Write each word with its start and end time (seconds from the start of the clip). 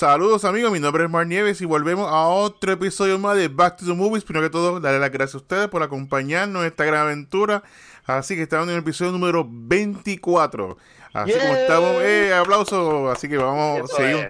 Saludos 0.00 0.46
amigos, 0.46 0.72
mi 0.72 0.80
nombre 0.80 1.04
es 1.04 1.10
Mar 1.10 1.26
Nieves 1.26 1.60
y 1.60 1.66
volvemos 1.66 2.10
a 2.10 2.26
otro 2.26 2.72
episodio 2.72 3.18
más 3.18 3.36
de 3.36 3.48
Back 3.48 3.76
to 3.76 3.84
the 3.84 3.92
Movies. 3.92 4.24
Primero 4.24 4.46
que 4.46 4.50
todo, 4.50 4.80
darle 4.80 4.98
las 4.98 5.12
gracias 5.12 5.34
a 5.34 5.36
ustedes 5.36 5.68
por 5.68 5.82
acompañarnos 5.82 6.62
en 6.62 6.68
esta 6.68 6.86
gran 6.86 7.02
aventura. 7.02 7.62
Así 8.06 8.34
que 8.34 8.44
estamos 8.44 8.66
en 8.68 8.76
el 8.76 8.80
episodio 8.80 9.12
número 9.12 9.46
24. 9.46 10.78
Así 11.12 11.32
como 11.32 11.54
estamos, 11.54 11.96
eh, 12.00 12.32
aplausos. 12.32 13.14
Así 13.14 13.28
que 13.28 13.36
vamos, 13.36 13.90
seguimos. 13.94 14.28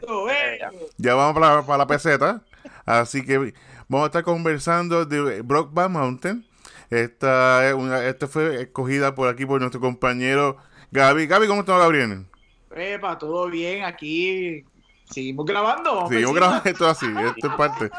Ya 0.96 1.14
vamos 1.14 1.40
para, 1.40 1.62
para 1.62 1.78
la 1.78 1.86
peseta. 1.86 2.42
Así 2.84 3.24
que 3.24 3.54
vamos 3.86 4.02
a 4.02 4.06
estar 4.06 4.24
conversando 4.24 5.04
de 5.04 5.40
Brockback 5.42 5.88
Mountain. 5.88 6.44
Esta, 6.90 7.68
es 7.68 7.74
una, 7.74 8.04
esta 8.06 8.26
fue 8.26 8.60
escogida 8.62 9.14
por 9.14 9.28
aquí 9.28 9.46
por 9.46 9.60
nuestro 9.60 9.80
compañero 9.80 10.56
Gaby. 10.90 11.28
Gaby, 11.28 11.46
¿cómo 11.46 11.60
está 11.60 11.78
Gabriel? 11.78 12.26
Epa, 12.74 13.16
todo 13.16 13.48
bien 13.48 13.84
aquí. 13.84 14.64
Seguimos 15.10 15.44
grabando. 15.44 16.06
Seguimos 16.08 16.34
grabando 16.34 16.70
esto 16.70 16.88
así, 16.88 17.06
esto 17.06 17.48
es 17.48 17.54
parte. 17.54 17.90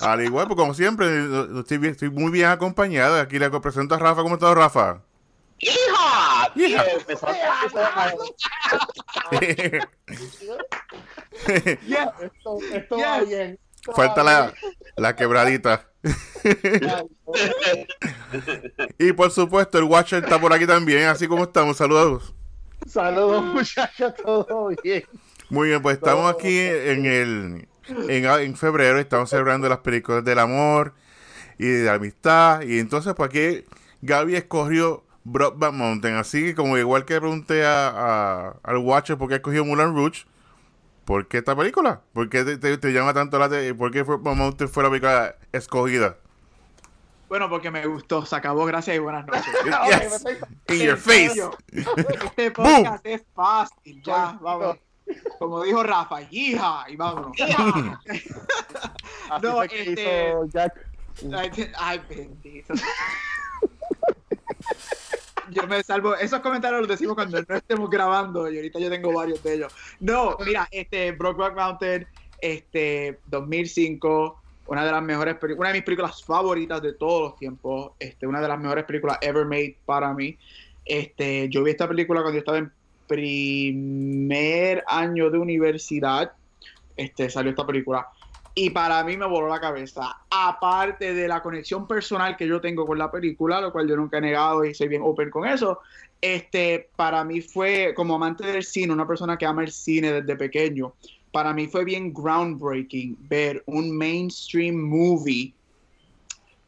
Al 0.00 0.22
igual, 0.22 0.46
pues 0.46 0.58
como 0.58 0.74
siempre, 0.74 1.06
estoy, 1.58 1.88
estoy 1.88 2.10
muy 2.10 2.30
bien 2.30 2.48
acompañado. 2.48 3.18
Aquí 3.18 3.38
le 3.38 3.50
presento 3.50 3.94
a 3.94 3.98
Rafa. 3.98 4.22
¿Cómo 4.22 4.34
está 4.34 4.54
Rafa? 4.54 5.00
¡Hija! 5.58 6.52
¡Hija! 6.54 6.84
esto, 12.20 12.58
esto 12.72 12.98
va 12.98 13.22
bien. 13.22 13.58
Falta 13.94 14.22
la, 14.22 14.52
la 14.96 15.16
quebradita. 15.16 15.88
y 18.98 19.12
por 19.12 19.30
supuesto, 19.30 19.78
el 19.78 19.84
Watcher 19.84 20.24
está 20.24 20.38
por 20.40 20.52
aquí 20.52 20.66
también. 20.66 21.08
Así 21.08 21.26
como 21.26 21.44
estamos. 21.44 21.78
Saludos. 21.78 22.34
Saludos, 22.86 23.42
muchachos. 23.44 24.12
Todo 24.22 24.70
bien. 24.82 25.04
Muy 25.50 25.68
bien, 25.68 25.82
pues 25.82 25.96
estamos 25.96 26.32
aquí 26.32 26.58
en 26.58 27.04
el 27.04 27.68
en, 27.88 28.24
en, 28.24 28.56
febrero, 28.56 28.98
estamos 28.98 29.30
celebrando 29.30 29.68
las 29.68 29.78
películas 29.78 30.24
del 30.24 30.38
amor 30.38 30.94
y 31.58 31.66
de 31.66 31.84
la 31.84 31.94
amistad. 31.94 32.62
Y 32.62 32.78
entonces, 32.78 33.14
pues 33.14 33.28
aquí 33.28 33.64
Gaby 34.02 34.36
escogió 34.36 35.04
Brockback 35.24 35.72
Mountain. 35.72 36.16
Así 36.16 36.42
que, 36.42 36.54
como 36.54 36.78
igual 36.78 37.04
que 37.04 37.20
pregunté 37.20 37.64
a, 37.64 38.56
al 38.62 38.78
Watcher 38.78 39.18
por 39.18 39.28
qué 39.28 39.36
escogió 39.36 39.64
Mulan 39.64 39.94
Rouge, 39.94 40.24
¿por 41.04 41.28
qué 41.28 41.38
esta 41.38 41.56
película? 41.56 42.00
¿Por 42.12 42.28
qué 42.28 42.44
te, 42.44 42.78
te, 42.78 42.92
llama 42.92 43.12
tanto 43.12 43.38
la 43.38 43.46
atención? 43.46 43.76
¿Por 43.76 43.90
qué 43.90 44.02
Brockback 44.02 44.36
Mountain 44.36 44.68
fue 44.68 44.82
la 44.82 44.90
película 44.90 45.36
escogida? 45.52 46.16
Bueno, 47.28 47.48
porque 47.48 47.70
me 47.70 47.84
gustó. 47.86 48.24
Se 48.24 48.36
acabó. 48.36 48.64
Gracias 48.64 48.96
y 48.96 48.98
buenas 48.98 49.26
noches. 49.26 49.52
yes. 49.88 50.24
In 50.68 50.86
your 50.86 50.96
face. 50.96 51.42
Este 51.72 52.50
podcast 52.52 53.04
es 53.04 53.24
fácil. 53.34 54.02
Ya, 54.02 54.38
vamos. 54.40 54.78
Como 55.38 55.62
dijo 55.62 55.82
Rafa, 55.82 56.22
hija, 56.30 56.86
y 56.88 56.96
vámonos. 56.96 57.32
no, 59.42 59.62
este. 59.62 60.34
Ay, 61.78 62.00
bendito. 62.08 62.74
Yo 65.50 65.66
me 65.66 65.82
salvo. 65.82 66.14
Esos 66.16 66.40
comentarios 66.40 66.80
los 66.80 66.88
decimos 66.88 67.14
cuando 67.14 67.40
no 67.42 67.54
estemos 67.54 67.90
grabando 67.90 68.50
y 68.50 68.56
ahorita 68.56 68.78
yo 68.78 68.90
tengo 68.90 69.12
varios 69.12 69.42
de 69.42 69.54
ellos. 69.54 69.74
No, 70.00 70.36
mira, 70.44 70.66
este 70.70 71.12
Brokeback 71.12 71.54
Mountain, 71.54 72.06
este 72.40 73.20
2005, 73.26 74.40
una 74.66 74.84
de 74.84 74.92
las 74.92 75.02
mejores 75.02 75.36
una 75.56 75.68
de 75.68 75.74
mis 75.74 75.84
películas 75.84 76.24
favoritas 76.24 76.80
de 76.80 76.94
todos 76.94 77.22
los 77.22 77.36
tiempos, 77.36 77.92
este, 77.98 78.26
una 78.26 78.40
de 78.40 78.48
las 78.48 78.58
mejores 78.58 78.84
películas 78.84 79.18
ever 79.20 79.44
made 79.44 79.76
para 79.84 80.12
mí. 80.14 80.38
Este, 80.84 81.48
yo 81.48 81.62
vi 81.62 81.72
esta 81.72 81.88
película 81.88 82.20
cuando 82.20 82.34
yo 82.34 82.40
estaba 82.40 82.58
en 82.58 82.72
primer 83.06 84.84
año 84.86 85.30
de 85.30 85.38
universidad, 85.38 86.32
este, 86.96 87.30
salió 87.30 87.50
esta 87.50 87.66
película. 87.66 88.08
Y 88.56 88.70
para 88.70 89.02
mí 89.02 89.16
me 89.16 89.26
voló 89.26 89.48
la 89.48 89.60
cabeza. 89.60 90.16
Aparte 90.30 91.12
de 91.12 91.26
la 91.26 91.42
conexión 91.42 91.88
personal 91.88 92.36
que 92.36 92.46
yo 92.46 92.60
tengo 92.60 92.86
con 92.86 92.98
la 92.98 93.10
película, 93.10 93.60
lo 93.60 93.72
cual 93.72 93.88
yo 93.88 93.96
nunca 93.96 94.18
he 94.18 94.20
negado 94.20 94.64
y 94.64 94.74
soy 94.74 94.86
bien 94.86 95.02
open 95.04 95.30
con 95.30 95.46
eso, 95.46 95.80
este, 96.20 96.88
para 96.94 97.24
mí 97.24 97.40
fue, 97.40 97.92
como 97.94 98.14
amante 98.14 98.46
del 98.46 98.62
cine, 98.62 98.92
una 98.92 99.06
persona 99.06 99.36
que 99.36 99.44
ama 99.44 99.64
el 99.64 99.72
cine 99.72 100.12
desde 100.12 100.36
pequeño, 100.36 100.94
para 101.32 101.52
mí 101.52 101.66
fue 101.66 101.84
bien 101.84 102.14
groundbreaking 102.14 103.16
ver 103.28 103.62
un 103.66 103.96
mainstream 103.96 104.76
movie 104.76 105.52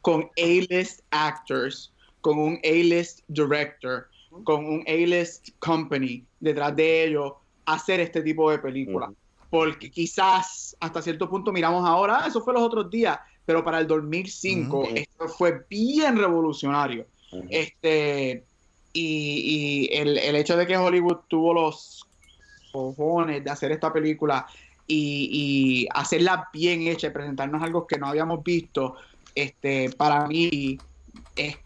con 0.01 0.29
A-list 0.37 0.99
actors, 1.11 1.93
con 2.19 2.37
un 2.37 2.59
A-list 2.65 3.21
director, 3.29 4.07
con 4.43 4.65
un 4.65 4.83
A-list 4.87 5.49
company 5.59 6.23
detrás 6.39 6.75
de 6.75 7.05
ellos 7.05 7.33
hacer 7.65 7.99
este 7.99 8.21
tipo 8.21 8.49
de 8.49 8.59
películas. 8.59 9.11
Porque 9.49 9.89
quizás 9.89 10.75
hasta 10.79 11.01
cierto 11.01 11.29
punto 11.29 11.51
miramos 11.51 11.87
ahora, 11.87 12.23
ah, 12.23 12.27
eso 12.27 12.41
fue 12.41 12.53
los 12.53 12.63
otros 12.63 12.89
días, 12.89 13.19
pero 13.45 13.63
para 13.63 13.79
el 13.79 13.87
2005 13.87 14.89
esto 14.95 15.27
fue 15.29 15.65
bien 15.69 16.17
revolucionario. 16.17 17.05
Este 17.49 18.43
y, 18.93 19.89
el, 19.91 20.17
el, 20.17 20.35
hecho 20.35 20.57
de 20.57 20.65
que 20.65 20.75
Hollywood 20.75 21.17
tuvo 21.27 21.53
los 21.53 22.07
cojones 22.71 23.43
de 23.43 23.51
hacer 23.51 23.71
esta 23.71 23.93
película 23.93 24.47
y, 24.87 25.29
y, 25.31 25.87
hacerla 25.93 26.49
bien 26.51 26.87
hecha 26.87 27.07
y 27.07 27.11
presentarnos 27.11 27.61
algo 27.61 27.85
que 27.85 27.99
no 27.99 28.07
habíamos 28.07 28.43
visto, 28.43 28.95
este 29.35 29.91
para 29.91 30.25
mí 30.27 30.79
es 31.35 31.57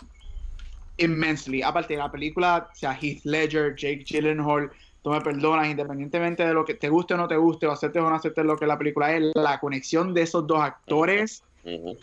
immensely. 1.01 1.61
Aparte 1.61 1.93
de 1.93 1.99
la 1.99 2.11
película, 2.11 2.69
o 2.71 2.75
sea, 2.75 2.97
Heath 2.99 3.23
Ledger, 3.23 3.75
Jake 3.75 4.03
Gyllenhaal, 4.05 4.71
tú 5.03 5.09
me 5.09 5.21
perdonas, 5.21 5.67
independientemente 5.67 6.45
de 6.45 6.53
lo 6.53 6.63
que 6.63 6.75
te 6.75 6.89
guste 6.89 7.13
o 7.13 7.17
no 7.17 7.27
te 7.27 7.37
guste, 7.37 7.67
o 7.67 7.71
aceptes 7.71 8.01
o 8.01 8.09
no 8.09 8.15
aceptes 8.15 8.45
lo 8.45 8.57
que 8.57 8.67
la 8.67 8.77
película 8.77 9.15
es, 9.15 9.31
la 9.35 9.59
conexión 9.59 10.13
de 10.13 10.21
esos 10.21 10.45
dos 10.47 10.61
actores 10.61 11.43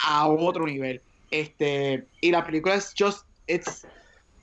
a 0.04 0.28
otro 0.28 0.66
nivel. 0.66 1.00
Este, 1.30 2.06
y 2.20 2.30
la 2.30 2.44
película 2.44 2.74
es 2.74 2.94
just, 2.98 3.24
it's, 3.46 3.86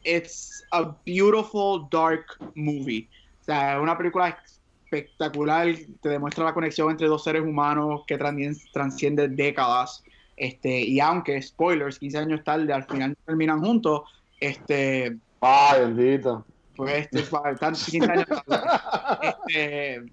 it's 0.04 0.64
a 0.72 0.96
beautiful 1.06 1.88
dark 1.92 2.26
movie. 2.56 3.08
O 3.42 3.46
sea, 3.46 3.80
una 3.80 3.98
película 3.98 4.38
espectacular, 4.84 5.76
te 6.02 6.10
demuestra 6.10 6.46
la 6.46 6.54
conexión 6.54 6.92
entre 6.92 7.08
dos 7.08 7.24
seres 7.24 7.42
humanos 7.42 8.04
que 8.08 8.18
transciende 8.18 9.28
décadas. 9.28 10.04
Este, 10.38 10.82
y 10.82 11.00
aunque, 11.00 11.42
spoilers, 11.42 12.00
15 12.00 12.18
años 12.18 12.44
tarde, 12.44 12.72
al 12.72 12.86
final 12.86 13.16
terminan 13.26 13.62
juntos, 13.62 14.02
este. 14.40 15.18
Ay, 15.42 15.82
bendito. 15.82 16.46
Pues 16.76 17.08
este, 17.12 17.20
están 17.20 17.74
15 17.74 18.12
años. 18.12 18.26
este, 19.22 20.04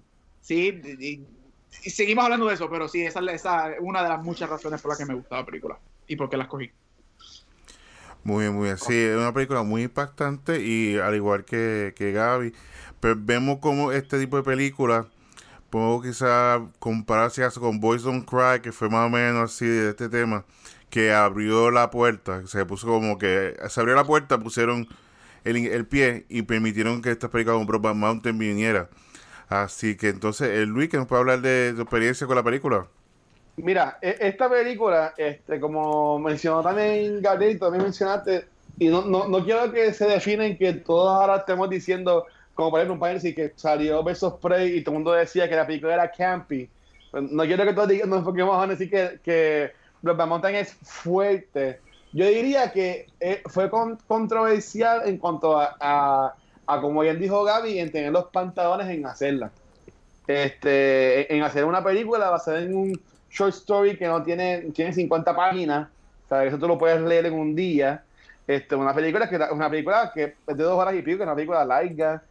sí, 0.41 0.81
y, 0.99 1.21
y, 1.83 1.89
seguimos 1.89 2.23
hablando 2.23 2.47
de 2.47 2.53
eso, 2.53 2.69
pero 2.69 2.87
sí, 2.87 3.05
esa, 3.05 3.19
esa 3.31 3.71
es 3.71 3.79
una 3.81 4.03
de 4.03 4.09
las 4.09 4.23
muchas 4.23 4.49
razones 4.49 4.81
por 4.81 4.89
las 4.89 4.97
que 4.97 5.05
me 5.05 5.15
gusta 5.15 5.37
la 5.37 5.45
película 5.45 5.77
y 6.07 6.15
por 6.15 6.29
qué 6.29 6.37
la 6.37 6.43
escogí. 6.43 6.71
Muy 8.23 8.43
bien, 8.45 8.53
muy 8.55 8.65
bien. 8.65 8.77
Sí, 8.77 8.93
es 8.93 9.17
una 9.17 9.33
película 9.33 9.63
muy 9.63 9.83
impactante 9.83 10.61
y 10.61 10.97
al 10.97 11.13
igual 11.15 11.43
que, 11.43 11.93
que 11.95 12.13
Gaby, 12.13 12.53
pues 13.01 13.15
vemos 13.17 13.59
como 13.59 13.91
este 13.91 14.17
tipo 14.17 14.37
de 14.37 14.43
películas, 14.43 15.07
podemos 15.69 16.03
quizá 16.05 16.61
compararse 16.79 17.45
con 17.59 17.81
Boys 17.81 18.03
Don't 18.03 18.25
Cry, 18.25 18.61
que 18.61 18.71
fue 18.71 18.89
más 18.89 19.07
o 19.07 19.09
menos 19.09 19.51
así 19.51 19.65
de 19.65 19.89
este 19.89 20.07
tema, 20.07 20.45
que 20.93 21.11
abrió 21.11 21.71
la 21.71 21.89
puerta, 21.89 22.45
se 22.45 22.67
puso 22.67 22.85
como 22.85 23.17
que 23.17 23.55
se 23.67 23.79
abrió 23.79 23.95
la 23.95 24.03
puerta, 24.03 24.37
pusieron 24.37 24.87
el, 25.43 25.55
el 25.55 25.87
pie 25.87 26.27
y 26.29 26.43
permitieron 26.43 27.01
que 27.01 27.09
esta 27.09 27.29
película 27.29 27.57
con 27.57 27.65
Brokeback 27.65 27.95
Mountain 27.95 28.37
viniera. 28.37 28.89
Así 29.49 29.97
que 29.97 30.09
entonces, 30.09 30.49
el 30.49 30.69
Luis, 30.69 30.89
que 30.89 30.97
nos 30.97 31.07
puede 31.07 31.21
hablar 31.21 31.41
de 31.41 31.73
tu 31.75 31.81
experiencia 31.81 32.27
con 32.27 32.35
la 32.35 32.43
película. 32.43 32.85
Mira, 33.55 33.97
e, 34.03 34.17
esta 34.19 34.47
película, 34.47 35.15
este, 35.17 35.59
como 35.59 36.19
mencionó 36.19 36.61
también 36.61 37.23
Gabriel, 37.23 37.57
también 37.57 37.85
mencionaste, 37.85 38.45
y 38.77 38.89
no, 38.89 39.01
no, 39.01 39.27
no 39.27 39.43
quiero 39.43 39.71
que 39.71 39.91
se 39.95 40.05
definen 40.05 40.59
que 40.59 40.73
todos 40.73 41.09
ahora 41.09 41.37
estemos 41.37 41.71
diciendo, 41.71 42.27
como 42.53 42.69
por 42.69 42.81
ejemplo 42.81 42.93
un 42.93 42.99
país 42.99 43.23
que 43.23 43.51
salió 43.55 44.03
Versus 44.03 44.33
Prey 44.33 44.77
y 44.77 44.83
todo 44.83 44.93
el 44.93 44.99
mundo 44.99 45.13
decía 45.13 45.49
que 45.49 45.55
la 45.55 45.65
película 45.65 45.95
era 45.95 46.11
campy. 46.11 46.69
No 47.13 47.45
quiero 47.45 47.65
que 47.65 47.73
todos 47.73 47.87
digan, 47.87 48.11
no 48.11 48.17
enfoquemos 48.17 48.63
a 48.63 48.67
decir 48.67 48.91
que, 48.91 49.19
que 49.23 49.82
Brokeback 50.03 50.27
Mountain 50.27 50.55
es 50.55 50.73
fuerte. 50.83 51.79
Yo 52.11 52.27
diría 52.27 52.71
que 52.71 53.07
eh, 53.19 53.41
fue 53.47 53.71
controversial 53.71 55.07
en 55.07 55.17
cuanto 55.17 55.57
a, 55.59 56.35
a, 56.67 56.81
como 56.81 57.01
bien 57.01 57.19
dijo 57.19 57.43
Gaby, 57.43 57.79
en 57.79 57.91
tener 57.91 58.11
los 58.11 58.25
pantalones 58.25 58.87
en 58.89 59.05
hacerla. 59.05 59.49
Este, 60.27 61.33
en 61.33 61.41
hacer 61.41 61.65
una 61.65 61.83
película 61.83 62.29
basada 62.29 62.61
en 62.61 62.75
un 62.75 63.01
short 63.31 63.53
story 63.55 63.97
que 63.97 64.07
no 64.07 64.21
tiene, 64.21 64.71
tiene 64.73 64.93
50 64.93 65.35
páginas, 65.35 65.89
o 66.29 66.35
eso 66.35 66.57
tú 66.57 66.67
lo 66.67 66.77
puedes 66.77 67.01
leer 67.01 67.25
en 67.25 67.33
un 67.33 67.55
día. 67.55 68.03
Este, 68.45 68.75
una 68.75 68.93
película 68.93 69.29
que 69.29 69.37
una 69.51 69.69
película 69.69 70.11
que 70.13 70.35
es 70.45 70.57
de 70.57 70.63
dos 70.63 70.77
horas 70.77 70.93
y 70.95 71.01
pico, 71.01 71.17
que 71.17 71.23
es 71.23 71.27
una 71.27 71.35
película 71.35 71.65
larga, 71.65 72.21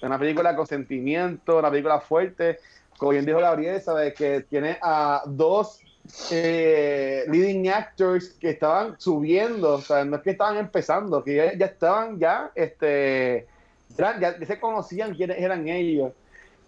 una 0.00 0.18
película 0.18 0.54
con 0.54 0.66
sentimiento, 0.66 1.58
una 1.58 1.70
película 1.70 2.00
fuerte. 2.00 2.58
Como 2.96 3.10
bien 3.10 3.26
dijo 3.26 3.40
Gabriel, 3.40 3.80
sabes 3.80 4.14
que 4.14 4.42
tiene 4.42 4.78
a 4.80 5.22
dos 5.26 5.82
eh, 6.30 7.24
leading 7.28 7.68
actors 7.68 8.30
que 8.40 8.50
estaban 8.50 8.98
subiendo, 8.98 9.74
o 9.74 9.80
sea, 9.80 10.04
no 10.04 10.16
es 10.16 10.22
que 10.22 10.30
estaban 10.30 10.56
empezando, 10.56 11.22
que 11.22 11.36
ya, 11.36 11.66
estaban 11.66 12.18
ya, 12.18 12.50
este, 12.54 13.46
ya, 13.96 14.36
se 14.44 14.60
conocían 14.60 15.14
quiénes 15.14 15.38
eran 15.38 15.68
ellos. 15.68 16.12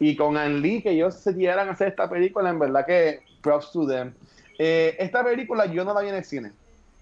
y 0.00 0.14
con 0.16 0.36
Ann 0.36 0.62
Lee, 0.62 0.82
que 0.82 0.90
ellos 0.90 1.14
se 1.14 1.34
tiraran 1.34 1.68
a 1.68 1.72
hacer 1.72 1.88
esta 1.88 2.08
película, 2.08 2.50
en 2.50 2.58
verdad 2.58 2.86
que 2.86 3.20
props 3.42 3.72
to 3.72 3.86
them. 3.86 4.12
Eh, 4.58 4.96
esta 4.98 5.24
película 5.24 5.66
yo 5.66 5.84
no 5.84 5.94
la 5.94 6.00
vi 6.00 6.08
en 6.08 6.14
el 6.16 6.24
cine. 6.24 6.52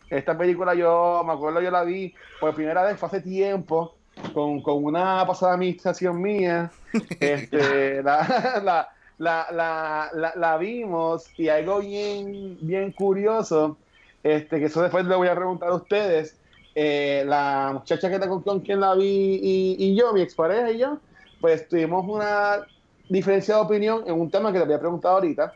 Esta 0.09 0.37
película 0.37 0.75
yo, 0.75 1.23
me 1.27 1.33
acuerdo, 1.33 1.61
yo 1.61 1.71
la 1.71 1.83
vi 1.83 2.15
por 2.41 2.55
primera 2.55 2.85
vez 2.85 3.03
hace 3.03 3.21
tiempo, 3.21 3.97
con, 4.33 4.63
con 4.63 4.85
una 4.85 5.27
pasada 5.27 5.55
administración 5.55 6.21
mía. 6.21 6.71
Este, 7.21 8.03
la, 8.03 8.61
la, 8.65 8.89
la, 9.19 9.47
la, 9.53 10.33
la, 10.35 10.59
vimos 10.59 11.31
y 11.39 11.49
algo 11.49 11.81
bien, 11.81 12.59
bien 12.61 12.93
curioso, 12.93 13.79
este, 14.23 14.59
que 14.59 14.67
eso 14.67 14.83
después 14.83 15.07
le 15.07 15.17
voy 15.17 15.29
a 15.29 15.35
preguntar 15.35 15.71
a 15.71 15.75
ustedes. 15.75 16.39
Eh, 16.75 17.25
la 17.27 17.71
muchacha 17.73 18.11
que 18.11 18.21
con, 18.29 18.43
con 18.43 18.61
quien 18.61 18.81
la 18.81 18.95
vi 18.95 19.41
y, 19.43 19.97
yo, 19.97 20.13
mi 20.13 20.21
expareja 20.21 20.71
y 20.71 20.79
yo, 20.79 20.99
pues 21.41 21.67
tuvimos 21.69 22.05
una 22.07 22.67
diferencia 23.09 23.55
de 23.55 23.61
opinión 23.63 24.05
en 24.07 24.21
un 24.21 24.31
tema 24.31 24.53
que 24.53 24.59
le 24.59 24.65
había 24.65 24.79
preguntado 24.79 25.15
ahorita, 25.15 25.55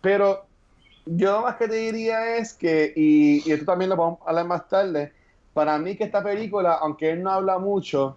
pero 0.00 0.44
yo 1.04 1.42
más 1.42 1.54
que 1.54 1.68
te 1.68 1.76
diría 1.76 2.36
es 2.36 2.52
que, 2.52 2.92
y, 2.96 3.48
y 3.48 3.52
esto 3.52 3.66
también 3.66 3.90
lo 3.90 3.96
vamos 3.96 4.18
a 4.26 4.30
hablar 4.30 4.46
más 4.46 4.68
tarde, 4.68 5.12
para 5.54 5.78
mí 5.78 5.96
que 5.96 6.04
esta 6.04 6.22
película, 6.22 6.74
aunque 6.74 7.10
él 7.10 7.22
no 7.22 7.30
habla 7.30 7.58
mucho, 7.58 8.16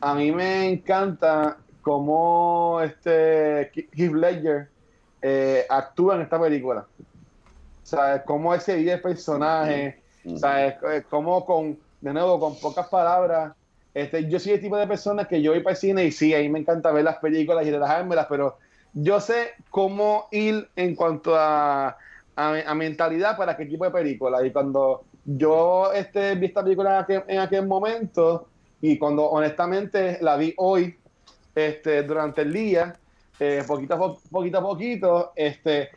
a 0.00 0.14
mí 0.14 0.30
me 0.30 0.68
encanta 0.70 1.58
cómo 1.82 2.80
este 2.82 3.70
Heath 3.92 4.12
Ledger 4.12 4.68
eh, 5.20 5.66
actúa 5.68 6.16
en 6.16 6.22
esta 6.22 6.40
película. 6.40 6.86
¿Sabes? 7.82 8.22
Cómo 8.24 8.54
ese 8.54 8.76
vive 8.76 8.92
el 8.92 9.00
personaje, 9.02 10.00
¿sabes? 10.36 10.76
Cómo 11.10 11.44
con, 11.44 11.78
de 12.00 12.12
nuevo, 12.12 12.40
con 12.40 12.58
pocas 12.58 12.88
palabras. 12.88 13.52
Este, 13.92 14.26
yo 14.28 14.40
soy 14.40 14.52
el 14.52 14.60
tipo 14.60 14.76
de 14.78 14.86
persona 14.86 15.26
que 15.26 15.42
yo 15.42 15.52
voy 15.52 15.60
para 15.60 15.74
el 15.74 15.76
cine 15.76 16.04
y 16.04 16.12
sí, 16.12 16.34
a 16.34 16.38
mí 16.38 16.48
me 16.48 16.60
encanta 16.60 16.90
ver 16.92 17.04
las 17.04 17.18
películas 17.18 17.66
y 17.66 17.70
relajármelas, 17.70 18.26
pero 18.26 18.56
yo 18.94 19.20
sé 19.20 19.50
cómo 19.68 20.28
ir 20.30 20.68
en 20.76 20.94
cuanto 20.94 21.36
a, 21.36 21.98
a, 22.36 22.74
mentalidad 22.74 23.36
para 23.36 23.56
qué 23.56 23.66
tipo 23.66 23.84
de 23.84 23.90
película. 23.90 24.44
Y 24.46 24.50
cuando 24.50 25.04
yo 25.24 25.92
este, 25.92 26.34
vi 26.36 26.46
esta 26.46 26.62
película 26.62 26.90
en 26.90 27.02
aquel, 27.02 27.22
en 27.28 27.38
aquel 27.40 27.66
momento 27.66 28.48
y 28.80 28.98
cuando 28.98 29.26
honestamente 29.26 30.18
la 30.22 30.36
vi 30.36 30.54
hoy, 30.56 30.96
este, 31.54 32.02
durante 32.02 32.42
el 32.42 32.52
día, 32.52 32.94
eh, 33.38 33.62
poquito, 33.66 33.94
a 33.94 34.30
poquito 34.30 34.58
a 34.58 34.62
poquito, 34.62 35.32
este, 35.36 35.90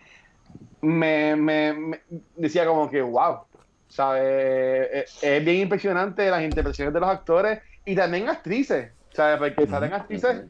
me, 0.81 1.35
me, 1.35 2.01
decía 2.35 2.65
como 2.65 2.89
que, 2.89 3.01
wow, 3.01 3.39
¿sabes? 3.87 4.21
Eh, 4.23 5.05
es, 5.21 5.45
bien 5.45 5.57
impresionante 5.57 6.29
las 6.29 6.41
interpretaciones 6.41 6.93
de 6.93 6.99
los 6.99 7.09
actores 7.09 7.59
y 7.85 7.95
también 7.95 8.29
actrices, 8.29 8.91
¿sabes? 9.13 9.37
Porque 9.37 9.67
salen 9.67 9.93
actrices, 9.93 10.43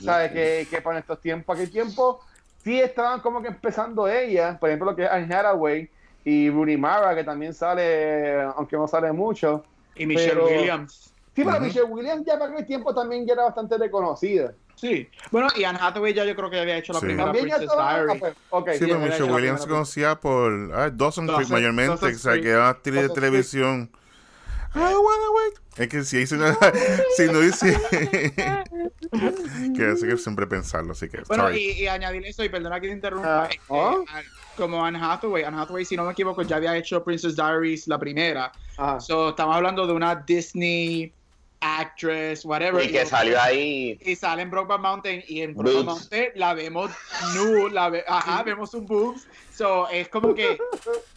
¿sabes? 0.00 0.32
Que, 0.32 0.66
que 0.70 0.80
para 0.80 0.98
estos 0.98 1.20
tiempos, 1.20 1.56
aquel 1.56 1.70
tiempo, 1.70 2.20
sí 2.62 2.80
estaban 2.80 3.20
como 3.20 3.42
que 3.42 3.48
empezando 3.48 4.08
ellas, 4.08 4.58
por 4.58 4.70
ejemplo, 4.70 4.90
lo 4.90 4.96
que 4.96 5.04
es 5.04 5.10
Anne 5.10 5.34
Hathaway 5.34 5.90
y 6.24 6.50
Rooney 6.50 6.76
Mara, 6.76 7.14
que 7.14 7.22
también 7.22 7.52
sale, 7.52 8.42
aunque 8.56 8.76
no 8.76 8.88
sale 8.88 9.12
mucho. 9.12 9.64
Y 9.94 10.06
Michelle 10.06 10.40
Williams. 10.40 11.13
Sí, 11.34 11.42
pero 11.44 11.60
Michelle 11.60 11.84
Williams 11.86 12.24
ya 12.26 12.38
para 12.38 12.52
aquel 12.52 12.64
tiempo 12.66 12.94
también 12.94 13.26
ya 13.26 13.32
era 13.32 13.44
bastante 13.44 13.76
reconocida. 13.76 14.54
Sí, 14.76 15.08
bueno, 15.30 15.48
y 15.56 15.64
Anne 15.64 15.78
Hathaway 15.80 16.12
ya 16.14 16.24
yo 16.24 16.34
creo 16.36 16.50
que 16.50 16.60
había 16.60 16.76
hecho 16.76 16.92
la 16.92 17.00
Sí. 17.00 17.06
primera 17.06 17.32
Princess 17.32 17.60
Diary. 17.60 17.72
ah, 18.12 18.16
pues, 18.18 18.34
ok, 18.50 18.68
Sí, 18.72 18.78
sí, 18.78 18.84
pero 18.86 18.98
Michelle 19.00 19.32
Williams 19.32 19.62
se 19.62 19.68
conocía 19.68 20.14
por 20.20 20.52
ah, 20.74 20.90
Dawson 20.92 21.26
Creek 21.26 21.48
mayormente, 21.48 21.90
Dawson 21.92 22.14
o 22.14 22.18
sea, 22.18 22.40
que 22.40 22.48
era 22.50 22.68
actriz 22.68 22.94
de 22.94 23.08
televisión. 23.08 23.90
I 24.74 24.78
wanna 24.78 24.94
wait. 24.96 25.54
Es 25.76 25.88
que 25.88 26.02
si 26.04 26.18
dice 26.18 26.34
una, 26.36 26.56
si 27.16 27.26
no 27.26 27.38
dice 27.40 27.80
que 29.76 29.84
hace 29.86 30.06
que 30.08 30.16
siempre 30.16 30.46
pensarlo, 30.46 30.92
así 30.92 31.08
que 31.08 31.20
Bueno, 31.28 31.44
sorry. 31.44 31.58
y, 31.78 31.82
y 31.82 31.86
añadir 31.88 32.24
eso, 32.26 32.44
y 32.44 32.48
perdona 32.48 32.80
que 32.80 32.88
te 32.88 32.92
interrumpa, 32.92 33.44
Ah, 33.44 33.48
este, 33.48 33.60
¿oh? 33.68 34.04
ah, 34.08 34.20
como 34.56 34.84
Anne 34.84 34.98
Hathaway, 35.00 35.44
Anne 35.44 35.60
Hathaway, 35.60 35.84
si 35.84 35.96
no 35.96 36.04
me 36.04 36.12
equivoco, 36.12 36.42
ya 36.42 36.56
había 36.56 36.76
hecho 36.76 37.02
Princess 37.02 37.34
Diaries 37.36 37.86
la 37.88 37.98
primera. 37.98 38.52
Ajá. 38.76 39.00
So, 39.00 39.30
estamos 39.30 39.56
hablando 39.56 39.86
de 39.86 39.92
una 39.92 40.14
Disney 40.16 41.12
actress, 41.64 42.44
whatever. 42.44 42.84
Y 42.84 42.92
que 42.92 43.06
salió 43.06 43.40
ahí. 43.40 43.98
y 44.02 44.14
sale 44.16 44.42
en 44.42 44.50
Brokeback 44.50 44.80
Mountain 44.80 45.24
y 45.26 45.40
en 45.40 45.54
Brokeback 45.54 45.84
Boobs. 45.86 45.86
Mountain 46.00 46.28
la 46.34 46.52
vemos 46.54 46.90
nude, 47.34 47.70
la 47.70 47.88
ve- 47.88 48.04
ajá, 48.06 48.42
vemos 48.42 48.74
un 48.74 48.86
boobs. 48.86 49.26
So, 49.50 49.88
es 49.88 50.08
como 50.08 50.34
que, 50.34 50.58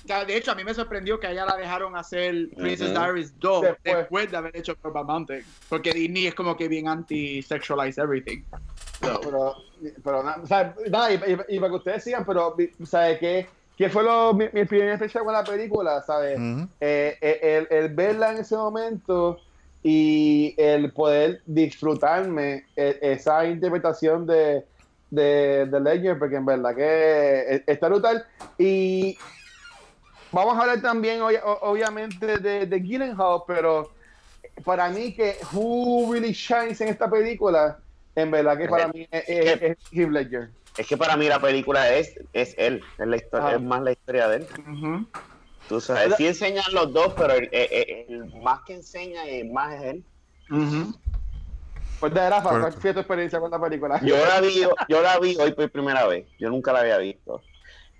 de 0.06 0.36
hecho, 0.38 0.52
a 0.52 0.56
mí 0.56 0.64
me 0.64 0.74
sorprendió 0.74 1.20
que 1.20 1.26
a 1.28 1.32
ella 1.32 1.46
la 1.46 1.56
dejaron 1.58 1.96
hacer 1.98 2.50
Princess 2.56 2.92
Ujú. 2.92 3.00
Diaries 3.00 3.40
2 3.40 3.62
Después. 3.64 3.98
después. 3.98 4.32
de 4.32 4.38
haber 4.38 4.56
hecho 4.56 4.76
Brokeback 4.82 5.06
Mountain. 5.08 5.44
Porque 5.70 5.92
Disney 5.92 6.28
es 6.28 6.36
como 6.36 6.56
que 6.56 6.68
bien 6.68 6.88
anti-sexualize 6.88 8.00
everything. 8.00 8.44
So, 9.02 9.20
Pero, 9.22 9.56
pero 10.04 10.24
nada, 10.24 10.40
o 10.42 10.48
sea, 10.48 10.74
nada, 10.90 11.12
y, 11.12 11.16
y- 11.16 11.56
y 11.56 11.60
para 11.60 11.70
que 11.72 11.76
ustedes 11.78 12.04
sigan, 12.04 12.26
pero, 12.26 12.56
¿sabes 12.86 13.20
qué? 13.20 13.48
¿Qué 13.78 13.90
fue 13.90 14.04
lo, 14.04 14.34
mi, 14.34 14.46
mi 14.54 14.62
experiencia 14.62 15.20
con 15.22 15.34
la 15.34 15.44
película? 15.44 16.02
¿Sabes? 16.02 16.40
Ujú. 16.40 16.68
Eh, 16.80 17.16
eh, 17.22 17.68
el, 17.70 17.78
el 17.78 17.94
verla 17.94 18.32
en 18.32 18.38
ese 18.38 18.56
momento 18.56 19.40
y 19.90 20.54
el 20.58 20.92
poder 20.92 21.42
disfrutarme 21.46 22.66
eh, 22.76 23.00
esa 23.02 23.46
interpretación 23.46 24.28
de, 24.28 24.66
de, 25.10 25.66
de 25.66 25.80
Ledger, 25.80 26.20
porque 26.20 26.36
en 26.36 26.46
verdad 26.46 26.76
que 26.76 26.84
eh, 27.56 27.64
está 27.66 27.88
brutal. 27.88 28.26
Y 28.58 29.18
vamos 30.34 30.58
a 30.58 30.62
hablar 30.62 30.82
también, 30.82 31.22
obviamente, 31.62 32.38
de, 32.38 32.66
de 32.66 32.80
Gyllenhaal, 32.82 33.44
pero 33.48 33.94
para 34.66 34.90
mí 34.90 35.14
que 35.14 35.38
who 35.54 36.12
really 36.12 36.34
shines 36.34 36.82
en 36.82 36.90
esta 36.90 37.10
película, 37.10 37.80
en 38.14 38.30
verdad 38.30 38.58
que 38.58 38.68
para 38.68 38.90
mí 38.90 39.08
es, 39.10 39.24
es, 39.30 39.62
es 39.62 39.78
Heath 39.94 40.10
Ledger. 40.10 40.50
Es 40.78 40.86
que 40.86 40.98
para 40.98 41.16
mí 41.16 41.30
la 41.30 41.40
película 41.40 41.94
es, 41.96 42.14
es 42.34 42.54
él, 42.58 42.82
es, 43.00 43.08
la 43.08 43.16
historia, 43.16 43.48
Ah. 43.48 43.56
es 43.56 43.62
más 43.62 43.82
la 43.84 43.92
historia 43.94 44.28
de 44.28 44.36
él. 44.38 44.48
ujú. 44.68 45.08
Tú 45.68 45.82
sabes, 45.82 46.16
sí 46.16 46.28
enseñan 46.28 46.64
los 46.74 46.94
dos, 46.94 47.14
pero 47.18 47.34
el, 47.34 47.50
el- 47.52 48.06
el 48.10 48.26
más 48.42 48.62
que 48.66 48.74
enseña 48.76 49.30
y 49.30 49.44
más 49.44 49.74
es 49.76 49.84
él. 49.84 50.04
Pues 52.00 52.14
de 52.14 52.30
Rafa, 52.30 52.60
¿cuál 52.60 52.74
fue 52.74 52.94
tu 52.94 53.00
experiencia 53.00 53.40
con 53.40 53.50
la 53.50 53.60
película? 53.60 54.00
Yo 54.04 54.16
la 54.26 54.40
vi, 54.40 54.62
yo 54.88 55.02
la 55.02 55.20
vi 55.20 55.36
hoy 55.38 55.52
por 55.54 55.70
primera 55.72 56.06
vez. 56.06 56.28
Yo 56.40 56.50
nunca 56.50 56.72
la 56.72 56.82
había 56.82 56.98
visto. 57.00 57.42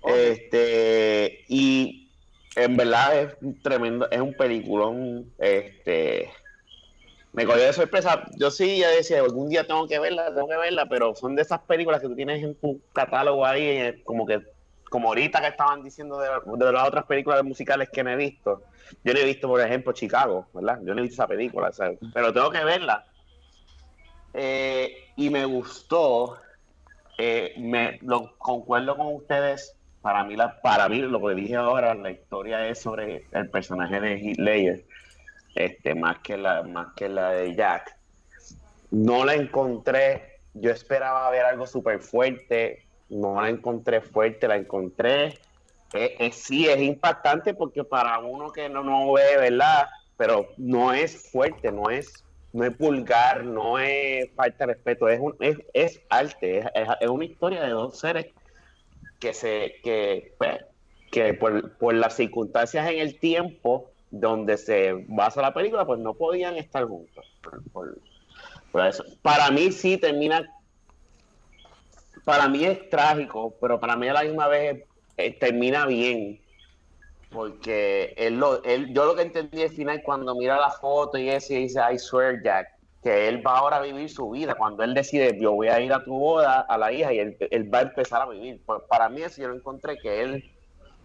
Este, 0.06 1.44
y 1.48 2.08
en 2.54 2.76
verdad 2.76 3.20
es 3.20 3.36
un 3.42 3.60
tremendo, 3.60 4.08
es 4.10 4.20
un 4.20 4.34
peliculón. 4.34 5.32
Este, 5.38 6.30
me 7.32 7.44
cogió 7.44 7.62
de 7.64 7.72
sorpresa. 7.72 8.24
Yo 8.36 8.50
sí, 8.50 8.78
ya 8.78 8.88
decía, 8.90 9.20
algún 9.20 9.48
día 9.48 9.66
tengo 9.66 9.86
que 9.88 9.98
verla, 9.98 10.32
tengo 10.34 10.48
que 10.48 10.56
verla, 10.56 10.86
pero 10.88 11.14
son 11.16 11.34
de 11.34 11.42
esas 11.42 11.60
películas 11.60 12.00
que 12.00 12.06
tú 12.08 12.14
tienes 12.14 12.42
en 12.42 12.54
tu 12.54 12.80
catálogo 12.92 13.44
ahí, 13.44 13.62
eh, 13.66 14.02
como 14.04 14.26
que, 14.26 14.40
como 14.88 15.08
ahorita 15.08 15.40
que 15.40 15.48
estaban 15.48 15.82
diciendo 15.82 16.18
de, 16.18 16.28
de 16.64 16.72
las 16.72 16.88
otras 16.88 17.04
películas 17.04 17.42
musicales 17.44 17.88
que 17.90 18.02
no 18.02 18.10
he 18.10 18.16
visto. 18.16 18.62
Yo 19.04 19.12
no 19.12 19.20
he 19.20 19.24
visto, 19.24 19.48
por 19.48 19.60
ejemplo, 19.60 19.92
Chicago, 19.92 20.46
¿verdad? 20.52 20.78
Yo 20.82 20.94
no 20.94 21.00
he 21.00 21.02
visto 21.02 21.22
esa 21.22 21.26
película, 21.26 21.72
¿sabes? 21.72 21.98
pero 22.12 22.32
tengo 22.32 22.50
que 22.50 22.64
verla. 22.64 23.04
Eh, 24.34 25.12
y 25.16 25.30
me 25.30 25.44
gustó, 25.44 26.38
eh, 27.18 27.54
me 27.58 27.98
lo 28.02 28.36
concuerdo 28.38 28.96
con 28.96 29.14
ustedes. 29.14 29.74
Para 30.00 30.24
mí, 30.24 30.36
la, 30.36 30.60
para 30.60 30.88
mí, 30.88 31.00
lo 31.00 31.20
que 31.20 31.34
dije 31.34 31.56
ahora, 31.56 31.94
la 31.94 32.10
historia 32.10 32.66
es 32.68 32.80
sobre 32.80 33.26
el 33.32 33.50
personaje 33.50 34.00
de 34.00 34.34
Ledger, 34.38 34.84
este, 35.54 35.94
más 35.94 36.18
que 36.20 36.36
la, 36.36 36.62
más 36.62 36.94
que 36.94 37.08
la 37.08 37.30
de 37.30 37.54
Jack. 37.54 37.96
No 38.90 39.24
la 39.24 39.34
encontré. 39.34 40.40
Yo 40.54 40.70
esperaba 40.70 41.28
ver 41.30 41.44
algo 41.44 41.66
súper 41.66 42.00
fuerte. 42.00 42.87
No 43.08 43.40
la 43.40 43.48
encontré 43.48 44.00
fuerte, 44.02 44.48
la 44.48 44.56
encontré. 44.56 45.26
eh, 45.92 46.16
eh, 46.18 46.32
sí, 46.32 46.66
es 46.68 46.78
impactante 46.80 47.54
porque 47.54 47.84
para 47.84 48.18
uno 48.20 48.52
que 48.52 48.68
no, 48.68 48.84
no 48.84 49.12
ve, 49.12 49.36
¿verdad? 49.38 49.88
Pero 50.16 50.48
no 50.58 50.92
es 50.92 51.30
fuerte, 51.30 51.72
no 51.72 51.90
es 51.90 52.24
no 52.52 52.64
es 52.64 52.76
vulgar, 52.78 53.44
no 53.44 53.78
es 53.78 54.34
falta 54.34 54.66
de 54.66 54.72
respeto, 54.74 55.06
es, 55.08 55.20
un, 55.20 55.36
es, 55.40 55.58
es 55.74 56.02
arte, 56.08 56.60
es, 56.60 56.66
es- 57.00 57.08
una 57.10 57.24
historia 57.26 57.62
de 57.62 57.70
dos 57.70 57.98
seres 58.00 58.26
que 59.18 59.34
se 59.34 59.74
que, 59.82 60.34
pues, 60.38 60.58
que 61.10 61.34
por, 61.34 61.76
por 61.78 61.94
las 61.94 62.16
circunstancias 62.16 62.90
en 62.90 62.98
el 63.00 63.18
tiempo 63.20 63.94
donde 64.10 64.56
se 64.58 64.94
basa 65.08 65.42
la 65.42 65.54
película, 65.54 65.86
pues 65.86 66.00
no 66.00 66.16
podían 66.16 66.56
estar 66.56 66.84
juntos. 66.86 67.24
Por 68.70 68.86
eso. 68.86 69.04
Para 69.22 69.50
mí 69.50 69.72
sí 69.72 69.98
termina, 69.98 70.46
para 72.28 72.46
mí 72.46 72.62
es 72.62 72.90
trágico, 72.90 73.56
pero 73.58 73.80
para 73.80 73.96
mí 73.96 74.06
a 74.06 74.12
la 74.12 74.22
misma 74.22 74.48
vez 74.48 74.84
eh, 75.16 75.38
termina 75.38 75.86
bien 75.86 76.38
porque 77.30 78.12
él 78.18 78.38
lo, 78.38 78.62
él, 78.64 78.92
yo 78.92 79.06
lo 79.06 79.14
que 79.14 79.22
entendí 79.22 79.62
al 79.62 79.70
final 79.70 80.02
cuando 80.04 80.34
mira 80.34 80.60
la 80.60 80.70
foto 80.70 81.16
y 81.16 81.30
eso 81.30 81.54
y 81.54 81.62
dice 81.62 81.80
I 81.90 81.98
swear 81.98 82.42
Jack 82.42 82.68
que 83.02 83.28
él 83.28 83.46
va 83.46 83.56
ahora 83.56 83.78
a 83.78 83.80
vivir 83.80 84.10
su 84.10 84.28
vida 84.28 84.56
cuando 84.56 84.82
él 84.82 84.92
decide 84.92 85.38
yo 85.40 85.52
voy 85.52 85.68
a 85.68 85.80
ir 85.80 85.90
a 85.90 86.04
tu 86.04 86.18
boda 86.18 86.60
a 86.60 86.76
la 86.76 86.92
hija 86.92 87.14
y 87.14 87.18
él, 87.18 87.36
él 87.50 87.72
va 87.72 87.78
a 87.78 87.82
empezar 87.82 88.20
a 88.20 88.28
vivir 88.28 88.62
pues 88.66 88.82
para 88.90 89.08
mí 89.08 89.22
eso 89.22 89.40
yo 89.40 89.48
lo 89.48 89.54
encontré 89.54 89.98
que 89.98 90.20
él 90.20 90.44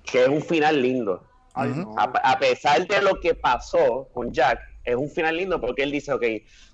que 0.04 0.24
es 0.24 0.28
un 0.28 0.42
final 0.42 0.82
lindo 0.82 1.24
Ay, 1.54 1.70
Ujú. 1.70 1.82
no. 1.84 1.96
a, 1.98 2.04
a 2.04 2.38
pesar 2.38 2.86
de 2.86 3.02
lo 3.02 3.22
que 3.22 3.34
pasó 3.34 4.10
con 4.14 4.34
Jack 4.34 4.60
es 4.84 4.96
un 4.98 5.10
final 5.10 5.38
lindo 5.38 5.62
porque 5.62 5.84
él 5.84 5.92
dice 5.92 6.12
ok 6.12 6.24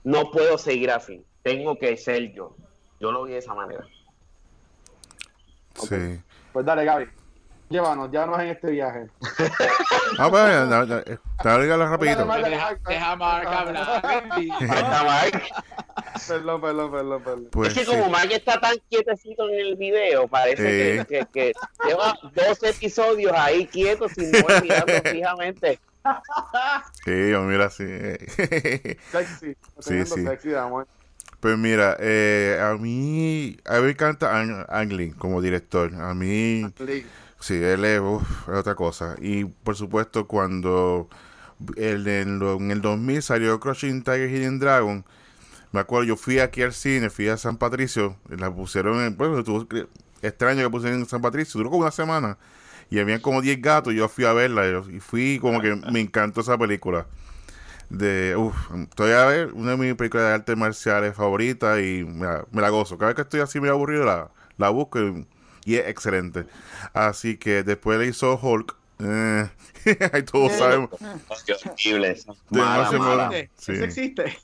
no 0.06 0.32
puedo 0.32 0.58
seguir 0.58 0.90
así 0.90 1.24
tengo 1.44 1.78
que 1.78 1.96
ser 1.98 2.34
yo 2.34 2.56
yo 3.00 3.12
lo 3.12 3.26
vi 3.26 3.34
de 3.34 3.38
esa 3.38 3.54
manera 3.54 3.86
Sí. 5.88 6.22
Pues 6.54 6.66
dale, 6.66 6.86
Gaby. 6.86 7.06
Llévanos, 7.70 8.10
llévanos 8.10 8.40
en 8.40 8.48
este 8.48 8.72
viaje. 8.72 9.06
Ah, 10.18 10.28
pues, 10.28 10.44
eh, 10.44 11.18
dale, 11.44 11.68
dale 11.68 11.86
rapidito. 11.86 12.26
Deja, 12.26 12.76
deja 12.88 13.12
a 13.12 13.16
Mark 13.16 13.48
hablar. 13.48 14.06
Andy. 14.06 14.50
Ahí 14.60 14.68
está 14.68 15.04
Mark. 15.04 15.44
Perdón, 16.28 16.62
perdón, 16.62 16.92
perdón, 16.92 17.24
perdón. 17.24 17.48
Pues 17.52 17.68
es 17.70 17.74
que 17.76 17.86
sí. 17.86 17.92
como 17.92 18.10
Mark 18.10 18.32
está 18.32 18.60
tan 18.60 18.76
quietecito 18.90 19.48
en 19.50 19.60
el 19.60 19.76
video, 19.76 20.28
parece 20.28 20.64
Eh. 21.02 21.06
que, 21.06 21.20
que, 21.20 21.26
que 21.32 21.54
lleva 21.88 22.18
dos 22.34 22.64
episodios 22.64 23.34
ahí 23.36 23.68
quietos 23.68 24.14
sin 24.14 24.32
mover 24.32 24.64
mirando 24.64 24.94
fijamente. 25.12 25.80
Sí, 27.06 27.30
yo 27.32 27.42
mira 27.44 27.66
así. 27.66 27.86
Sexy. 29.12 29.56
Sí, 29.80 30.06
sí. 30.06 30.24
Sexy, 30.26 30.56
amor. 30.56 30.88
Pues 31.40 31.58
mira, 31.58 31.96
eh, 32.00 32.60
a 32.62 32.76
mí, 32.78 33.58
a 33.66 33.78
mí 33.78 33.84
me 33.84 33.90
encanta 33.92 34.38
Ang, 34.40 34.66
Ang 34.68 34.92
Lee 34.92 35.12
como 35.12 35.42
director. 35.42 35.94
A 35.96 36.14
mí, 36.14 36.66
sí, 37.40 37.56
él 37.56 37.86
es, 37.86 38.02
uf, 38.02 38.50
es 38.50 38.56
otra 38.56 38.76
cosa. 38.76 39.16
Y 39.22 39.46
por 39.46 39.76
supuesto, 39.78 40.28
cuando 40.28 41.08
el, 41.78 42.08
en, 42.08 42.40
lo- 42.40 42.58
en 42.58 42.72
el 42.72 42.82
2000 42.82 43.22
salió 43.22 43.60
Crushing 43.60 44.04
Tiger 44.04 44.30
Hidden 44.30 44.60
Dragon, 44.60 45.06
me 45.72 45.82
acuerdo, 45.82 46.06
yo 46.06 46.18
fui 46.18 46.40
aquí 46.40 46.62
al 46.64 46.74
cine, 46.74 47.10
fui 47.10 47.30
a 47.30 47.38
San 47.38 47.58
Patricio, 47.58 48.18
la 48.30 48.54
pusieron 48.54 49.02
en, 49.02 49.18
bueno, 49.18 49.40
estuvo 49.40 49.68
extraño 50.22 50.64
que 50.64 50.70
pusieron 50.70 51.00
en 51.02 51.06
San 51.08 51.22
Patricio, 51.22 51.58
duró 51.60 51.70
como 51.72 51.84
una 51.84 51.92
semana. 51.92 52.38
Y 52.92 53.00
había 53.00 53.22
como 53.22 53.42
10 53.42 53.62
gatos, 53.62 53.94
yo 53.94 54.10
fui 54.10 54.26
a 54.26 54.34
verla 54.34 54.84
y 54.92 55.00
fui 55.00 55.40
como 55.40 55.62
que 55.62 55.76
me 55.92 56.02
encantó 56.02 56.42
esa 56.42 56.58
película 56.58 57.08
de 57.90 58.36
uf, 58.38 58.56
estoy 58.84 59.12
a 59.12 59.26
ver 59.26 59.54
una 59.54 59.72
de 59.72 59.78
mis 59.78 59.96
películas 59.96 60.28
de 60.28 60.34
artes 60.34 60.58
marciales 60.58 61.16
favoritas 61.16 61.80
y 61.80 62.04
me 62.06 62.26
la, 62.26 62.46
me 62.52 62.62
la 62.62 62.70
gozo. 62.70 62.98
Cada 62.98 63.10
vez 63.10 63.16
que 63.16 63.22
estoy 63.24 63.40
así 63.42 63.60
medio 63.60 63.74
aburrido 63.74 64.06
la, 64.06 64.32
la 64.58 64.70
busco 64.70 65.00
y, 65.00 65.28
y 65.66 65.76
es 65.76 65.88
excelente. 65.88 66.46
Así 66.94 67.38
que 67.38 67.64
después 67.64 68.00
le 68.00 68.08
hizo 68.08 68.40
Hulk. 68.42 68.76
Eh, 69.00 69.50
ahí 70.14 70.24
todos 70.24 70.54
sabemos. 70.54 70.90
Qué 72.52 72.60
horrible. 72.64 73.52
Sí. 73.58 73.74
¿Eso 73.74 73.84
existe? 73.86 74.38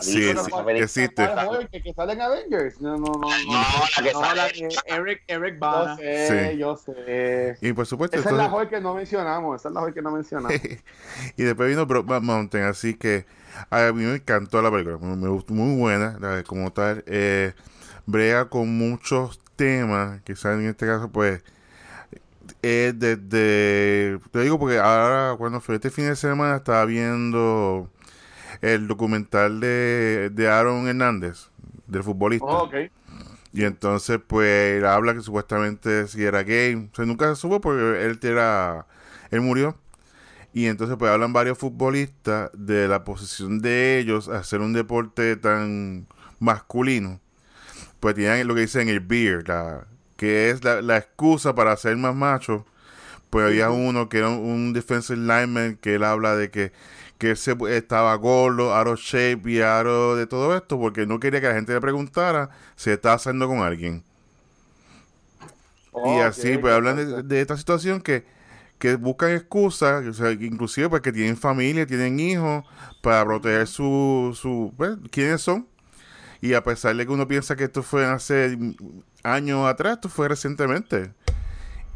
Sí, 0.00 0.12
sí, 0.12 0.28
existe. 0.76 1.26
¿Cuál 1.26 1.54
es 1.56 1.60
el 1.62 1.68
que, 1.70 1.82
que 1.82 1.92
sale 1.92 2.12
en 2.12 2.20
Avengers? 2.20 2.80
No, 2.80 2.96
no, 2.98 3.06
no. 3.06 3.18
No, 3.20 3.28
no. 3.28 3.62
la 3.96 4.02
que 4.04 4.12
No, 4.12 4.20
la 4.20 4.28
sale. 4.48 4.68
Eric, 4.86 5.22
Eric 5.26 5.54
Yo 5.54 5.60
Bana. 5.60 5.96
sé, 5.96 6.50
Sí. 6.52 6.58
yo 6.58 6.76
sé. 6.76 7.56
Y 7.60 7.72
por 7.72 7.86
supuesto, 7.86 8.16
Esa 8.18 8.28
es 8.28 8.36
la 8.36 8.44
entonces- 8.44 8.68
joy 8.68 8.78
que 8.78 8.80
no 8.82 8.94
mencionamos. 8.94 9.60
Esa 9.60 9.68
es 9.70 9.74
la 9.74 9.80
joy 9.80 9.92
que 9.94 10.02
no 10.02 10.10
mencionamos. 10.12 10.52
y 11.36 11.42
después 11.42 11.68
vino 11.68 11.84
Brokeback 11.86 12.22
Mountain, 12.22 12.64
así 12.64 12.94
que 12.94 13.26
a 13.70 13.90
mí 13.92 14.04
me 14.04 14.14
encantó 14.16 14.62
la 14.62 14.70
película, 14.70 14.98
me, 14.98 15.16
me 15.16 15.28
gustó 15.28 15.52
muy 15.54 15.76
buena, 15.80 16.16
la- 16.20 16.44
como 16.44 16.70
tal, 16.72 17.02
eh, 17.06 17.54
brega 18.06 18.48
con 18.48 18.68
muchos 18.78 19.40
temas, 19.56 20.20
quizás 20.22 20.58
en 20.58 20.66
este 20.68 20.86
caso 20.86 21.10
pues 21.10 21.42
es 22.62 22.98
desde, 22.98 24.18
te 24.30 24.40
digo 24.40 24.58
porque 24.58 24.78
ahora 24.78 25.34
cuando 25.36 25.60
fue 25.60 25.74
este 25.76 25.90
fin 25.90 26.06
de 26.08 26.16
semana 26.16 26.56
estaba 26.56 26.84
viendo 26.84 27.88
el 28.60 28.88
documental 28.88 29.60
de, 29.60 30.30
de 30.32 30.48
Aaron 30.48 30.88
Hernández, 30.88 31.48
del 31.86 32.02
futbolista. 32.02 32.46
Oh. 32.46 32.70
Y 33.52 33.64
entonces, 33.64 34.20
pues, 34.26 34.78
él 34.78 34.86
habla 34.86 35.14
que 35.14 35.20
supuestamente 35.20 36.06
si 36.06 36.22
era 36.22 36.42
gay. 36.42 36.74
O 36.74 36.94
sea, 36.94 37.06
nunca 37.06 37.28
se 37.34 37.40
supo 37.40 37.60
porque 37.60 38.04
él 38.04 38.18
era. 38.22 38.86
Él 39.30 39.40
murió. 39.40 39.76
Y 40.52 40.66
entonces, 40.66 40.96
pues, 40.98 41.10
hablan 41.10 41.32
varios 41.32 41.58
futbolistas 41.58 42.50
de 42.52 42.88
la 42.88 43.04
posición 43.04 43.60
de 43.60 43.98
ellos 43.98 44.28
a 44.28 44.38
hacer 44.38 44.60
un 44.60 44.72
deporte 44.72 45.36
tan 45.36 46.06
masculino. 46.40 47.20
Pues 48.00 48.14
tienen 48.14 48.46
lo 48.46 48.54
que 48.54 48.62
dicen 48.62 48.88
el 48.88 49.00
beer, 49.00 49.48
la, 49.48 49.86
que 50.16 50.50
es 50.50 50.62
la, 50.62 50.80
la 50.82 50.98
excusa 50.98 51.54
para 51.54 51.76
ser 51.76 51.96
más 51.96 52.14
macho. 52.14 52.64
Pues 53.30 53.46
había 53.46 53.70
uno 53.70 54.08
que 54.08 54.18
era 54.18 54.28
un, 54.28 54.38
un 54.38 54.72
defensive 54.72 55.18
lineman 55.18 55.76
que 55.76 55.96
él 55.96 56.04
habla 56.04 56.36
de 56.36 56.50
que, 56.50 56.72
que 57.18 57.36
se, 57.36 57.56
estaba 57.70 58.14
gordo, 58.14 58.74
out 58.74 58.88
of 58.88 59.00
shape 59.00 59.42
y 59.50 59.60
out 59.60 60.16
de 60.16 60.26
todo 60.26 60.56
esto 60.56 60.78
porque 60.78 61.06
no 61.06 61.20
quería 61.20 61.40
que 61.40 61.48
la 61.48 61.54
gente 61.54 61.72
le 61.72 61.80
preguntara 61.80 62.50
si 62.76 62.90
estaba 62.90 63.16
haciendo 63.16 63.48
con 63.48 63.58
alguien. 63.60 64.04
y 66.06 66.18
así, 66.20 66.56
pues 66.58 66.72
hablan 66.72 66.96
de, 66.96 67.22
de 67.22 67.40
esta 67.40 67.56
situación 67.56 68.00
que, 68.00 68.24
que 68.78 68.94
buscan 68.94 69.32
excusas, 69.32 70.06
o 70.06 70.12
sea, 70.12 70.30
inclusive 70.30 70.88
pues 70.88 71.02
que 71.02 71.12
tienen 71.12 71.36
familia, 71.36 71.86
tienen 71.86 72.18
hijos, 72.20 72.64
para 73.02 73.24
proteger 73.24 73.66
su, 73.66 74.36
su 74.40 74.72
pues, 74.76 74.96
quiénes 75.10 75.42
son. 75.42 75.66
Y 76.40 76.54
a 76.54 76.62
pesar 76.62 76.94
de 76.94 77.04
que 77.04 77.12
uno 77.12 77.26
piensa 77.26 77.56
que 77.56 77.64
esto 77.64 77.82
fue 77.82 78.06
hace 78.06 78.56
años 79.24 79.66
atrás, 79.66 79.94
esto 79.94 80.08
fue 80.08 80.28
recientemente. 80.28 81.12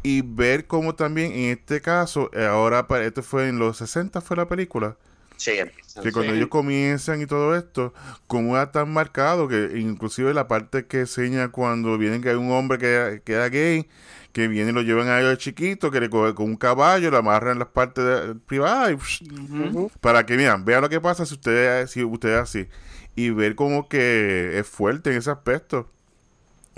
Y 0.03 0.21
ver 0.21 0.67
cómo 0.67 0.95
también 0.95 1.31
en 1.31 1.57
este 1.57 1.79
caso, 1.81 2.29
ahora 2.49 2.85
esto 3.01 3.23
fue 3.23 3.47
en 3.47 3.57
los 3.57 3.77
60 3.77 4.19
fue 4.19 4.35
la 4.35 4.47
película, 4.49 4.97
Sí, 5.43 6.01
que 6.01 6.11
cuando 6.11 6.33
ellos 6.33 6.47
comienzan 6.49 7.21
y 7.21 7.25
todo 7.25 7.55
esto, 7.55 7.93
como 8.27 8.55
era 8.55 8.71
tan 8.71 8.91
marcado 8.91 9.47
que 9.47 9.71
inclusive 9.77 10.33
la 10.33 10.47
parte 10.47 10.85
que 10.87 11.01
enseña 11.01 11.49
cuando 11.49 11.97
vienen 11.97 12.21
que 12.21 12.29
hay 12.29 12.35
un 12.35 12.51
hombre 12.51 12.77
que, 12.79 13.21
que 13.23 13.33
era 13.33 13.49
gay, 13.49 13.87
que 14.31 14.47
viene 14.47 14.71
y 14.71 14.73
lo 14.73 14.81
llevan 14.81 15.07
a 15.09 15.19
ellos 15.19 15.29
de 15.31 15.37
chiquito, 15.37 15.91
que 15.91 15.99
le 15.99 16.09
coge 16.09 16.33
con 16.33 16.47
un 16.47 16.55
caballo, 16.55 17.11
lo 17.11 17.17
amarran 17.17 17.53
en 17.53 17.59
las 17.59 17.67
partes 17.67 18.03
de- 18.03 18.35
privadas 18.35 18.91
y 18.91 18.95
psh, 18.95 19.23
Ujú. 19.61 19.91
para 20.01 20.25
que 20.25 20.35
miren, 20.35 20.65
vean 20.65 20.81
lo 20.81 20.89
que 20.89 20.99
pasa 20.99 21.25
si 21.25 21.35
usted, 21.35 21.85
si 21.87 22.03
usted 22.03 22.29
es 22.29 22.39
así. 22.39 22.67
Y 23.15 23.29
ver 23.29 23.53
como 23.55 23.87
que 23.87 24.57
es 24.57 24.67
fuerte 24.67 25.11
en 25.11 25.17
ese 25.17 25.29
aspecto. 25.29 25.87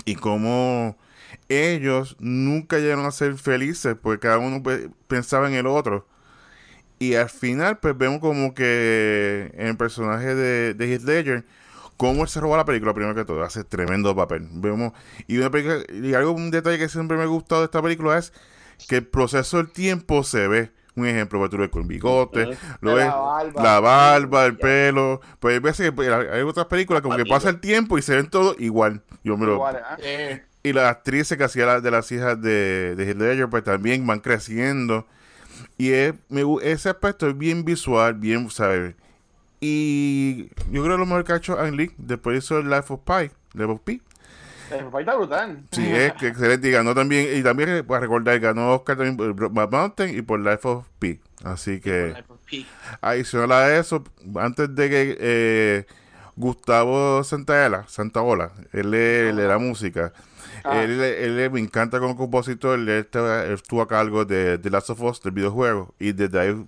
Y 0.04 0.16
como 0.16 0.96
ellos 1.48 2.16
nunca 2.20 2.78
llegaron 2.78 3.06
a 3.06 3.10
ser 3.10 3.36
felices, 3.36 3.96
porque 4.00 4.20
cada 4.20 4.38
uno 4.38 4.62
pe- 4.62 4.90
pensaba 5.08 5.48
en 5.48 5.54
el 5.54 5.66
otro. 5.66 6.06
Y 6.98 7.14
al 7.14 7.28
final, 7.28 7.78
pues 7.78 7.96
vemos 7.96 8.20
como 8.20 8.54
que 8.54 9.50
en 9.54 9.66
el 9.68 9.76
personaje 9.76 10.34
de, 10.34 10.74
de 10.74 10.86
Heath 10.94 11.02
Ledger, 11.02 11.44
cómo 11.98 12.22
él 12.22 12.28
se 12.28 12.40
roba 12.40 12.56
la 12.56 12.64
película, 12.64 12.94
primero 12.94 13.14
que 13.14 13.24
todo, 13.24 13.42
hace 13.42 13.64
tremendo 13.64 14.16
papel. 14.16 14.48
Vemos, 14.50 14.92
y 15.26 15.36
una 15.38 15.50
película, 15.50 15.78
y 15.92 16.14
algo, 16.14 16.32
un 16.32 16.50
detalle 16.50 16.78
que 16.78 16.88
siempre 16.88 17.16
me 17.18 17.24
ha 17.24 17.26
gustado 17.26 17.60
de 17.60 17.66
esta 17.66 17.82
película 17.82 18.16
es 18.18 18.32
que 18.88 18.96
el 18.96 19.06
proceso 19.06 19.58
del 19.58 19.70
tiempo 19.70 20.22
se 20.24 20.48
ve. 20.48 20.70
Un 20.94 21.06
ejemplo, 21.06 21.46
tú 21.50 21.58
ves 21.58 21.68
con 21.68 21.86
bigote, 21.86 22.56
lo 22.80 22.92
De 22.92 22.96
ves, 22.96 23.06
la 23.06 23.16
barba. 23.16 23.62
la 23.62 23.80
barba, 23.80 24.46
el 24.46 24.56
pelo. 24.56 25.20
Pues 25.40 25.52
hay 25.52 25.60
veces 25.60 25.84
que 25.86 25.92
pues, 25.92 26.08
hay 26.08 26.40
otras 26.40 26.64
películas 26.66 27.02
como 27.02 27.14
que 27.18 27.26
pasa 27.26 27.50
el 27.50 27.60
tiempo 27.60 27.98
y 27.98 28.02
se 28.02 28.16
ven 28.16 28.30
todos 28.30 28.56
igual. 28.58 29.02
Yo 29.22 29.36
me 29.36 29.44
lo, 29.44 29.52
Igual. 29.56 29.82
Eh, 29.98 30.42
y 30.62 30.72
las 30.72 30.90
actrices 30.90 31.36
que 31.36 31.44
hacía 31.44 31.66
la- 31.66 31.80
de 31.82 31.90
las 31.90 32.10
hijas 32.12 32.40
de, 32.40 32.94
de 32.96 33.04
Heath 33.04 33.18
Ledger, 33.18 33.48
pues 33.50 33.62
también 33.62 34.06
van 34.06 34.20
creciendo. 34.20 35.06
Y 35.78 35.90
es- 35.92 36.14
me 36.28 36.42
ese 36.62 36.88
aspecto 36.88 37.28
es 37.28 37.36
bien 37.36 37.64
visual, 37.64 38.14
bien, 38.14 38.48
¿sabes? 38.50 38.94
Y 39.60 40.44
yo 40.70 40.82
creo 40.82 40.94
que 40.94 40.98
lo 40.98 41.06
mejor 41.06 41.24
que 41.24 41.32
ha 41.32 41.36
hecho 41.36 41.58
Ang 41.58 41.74
Lee, 41.76 41.90
después 41.98 42.38
hizo 42.44 42.58
el 42.58 42.68
Life 42.70 42.92
of 42.92 43.00
Pi, 43.00 43.30
Life 43.54 43.64
of 43.72 43.80
Pi. 43.80 44.00
El 44.70 44.84
papá 44.86 45.00
está 45.00 45.14
brutal. 45.14 45.62
Sí, 45.70 45.86
es 45.86 46.12
que 46.14 46.26
excelente. 46.28 46.68
Y 46.68 46.72
ganó 46.72 46.92
también, 46.94 47.38
y 47.38 47.42
también 47.42 47.84
para 47.86 48.00
recordar, 48.00 48.38
ganó 48.40 48.74
Oscar 48.74 48.96
también 48.96 49.16
por 49.16 49.32
Brokeback 49.32 49.70
Mountain 49.70 50.18
y 50.18 50.22
por 50.22 50.40
Life 50.40 50.66
of 50.68 50.86
Pi. 50.98 51.20
Así 51.44 51.78
que, 51.80 52.08
Life 52.08 52.24
of 52.28 52.40
Pi. 52.44 52.66
adicional 53.00 53.52
a 53.52 53.76
eso, 53.78 54.02
antes 54.36 54.74
de 54.74 54.90
que 54.90 55.16
eh, 55.20 55.86
Gustavo 56.34 57.22
Santaella, 57.24 57.84
Santaola, 57.86 58.52
él, 58.72 58.92
es- 58.94 59.30
él 59.30 59.38
era 59.38 59.58
música. 59.58 60.12
Ah. 60.66 60.82
Él, 60.82 61.00
él 61.00 61.50
me 61.50 61.60
encanta 61.60 62.00
como 62.00 62.16
compositor, 62.16 62.78
él, 62.78 62.88
él 62.88 63.08
estuvo 63.52 63.82
a 63.82 63.88
cargo 63.88 64.24
de, 64.24 64.58
de 64.58 64.70
Last 64.70 64.90
of 64.90 65.00
Us, 65.02 65.22
del 65.22 65.32
videojuego, 65.32 65.94
y 65.98 66.12
desde 66.12 66.40
ahí 66.40 66.66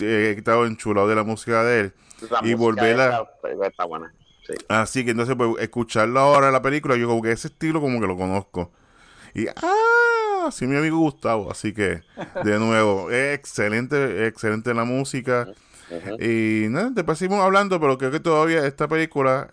he 0.00 0.30
estado 0.30 0.66
enchulado 0.66 1.08
de 1.08 1.14
la 1.14 1.24
música 1.24 1.62
de 1.62 1.80
él. 1.80 1.92
La 2.30 2.40
y 2.42 2.54
volverla- 2.54 3.26
Está, 3.44 3.66
está 3.66 3.84
buena. 3.84 4.12
Sí. 4.46 4.54
Así 4.68 5.04
que 5.04 5.12
entonces, 5.12 5.36
pues, 5.36 5.50
escucharlo 5.60 6.20
ahora 6.20 6.50
la 6.50 6.60
película, 6.62 6.96
yo 6.96 7.08
como 7.08 7.22
que 7.22 7.32
ese 7.32 7.48
estilo 7.48 7.80
como 7.80 8.00
que 8.00 8.06
lo 8.06 8.16
conozco. 8.16 8.70
Y, 9.34 9.46
ah, 9.48 10.50
sí, 10.52 10.66
mi 10.66 10.76
amigo 10.76 10.98
Gustavo. 10.98 11.50
Así 11.50 11.72
que, 11.72 12.02
de 12.44 12.58
nuevo, 12.58 13.10
es 13.10 13.34
excelente, 13.38 14.26
excelente 14.26 14.72
la 14.74 14.84
música. 14.84 15.48
Y 16.20 16.68
nada, 16.70 16.90
después 16.90 17.18
seguimos 17.18 17.44
hablando, 17.44 17.78
pero 17.80 17.98
creo 17.98 18.10
que 18.10 18.20
todavía 18.20 18.66
esta 18.66 18.88
película 18.88 19.50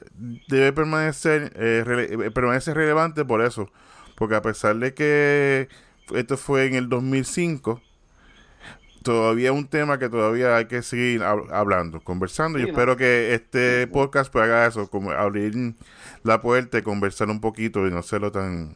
debe 0.48 0.72
permanecer, 0.74 1.52
eh, 1.56 1.84
rele- 1.86 2.26
eh, 2.28 2.32
permanece 2.32 2.74
relevante 2.74 3.26
por 3.26 3.42
eso. 3.42 3.70
Porque 4.16 4.36
a 4.36 4.42
pesar 4.42 4.76
de 4.78 4.94
que 4.94 5.68
esto 6.16 6.38
fue 6.38 6.66
en 6.68 6.76
el 6.76 6.90
2005, 6.90 7.82
todavía 9.04 9.50
es 9.50 9.56
un 9.56 9.68
tema 9.68 9.98
que 9.98 10.10
todavía 10.10 10.56
hay 10.58 10.66
que 10.66 10.82
seguir 10.84 11.22
hab- 11.22 11.52
hablando, 11.52 12.00
conversando. 12.02 12.60
y 12.60 12.62
Sí, 12.62 12.68
¿no? 12.68 12.72
espero 12.74 12.98
que 12.98 13.34
este 13.34 13.88
podcast 13.88 14.32
pues, 14.32 14.44
haga 14.46 14.68
eso, 14.68 14.88
como 14.90 15.12
abrir 15.12 15.74
la 16.24 16.40
puerta 16.42 16.78
y 16.78 16.82
conversar 16.84 17.30
un 17.30 17.42
poquito 17.42 17.88
y 17.88 17.92
no 17.92 18.00
hacerlo 18.00 18.32
tan... 18.32 18.76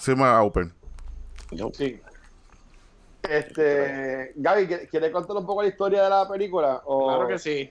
Ser 0.00 0.16
más 0.16 0.42
open. 0.44 0.72
Yo- 1.52 1.70
Sí. 1.72 2.00
Este, 3.30 4.32
Gaby, 4.36 4.66
¿qui- 4.66 4.88
¿quieres 4.88 5.10
contar 5.10 5.36
un 5.36 5.46
poco 5.46 5.62
la 5.62 5.68
historia 5.68 6.04
de 6.04 6.10
la 6.10 6.28
película? 6.28 6.82
O... 6.86 7.08
Claro 7.08 7.28
que 7.28 7.38
sí. 7.38 7.70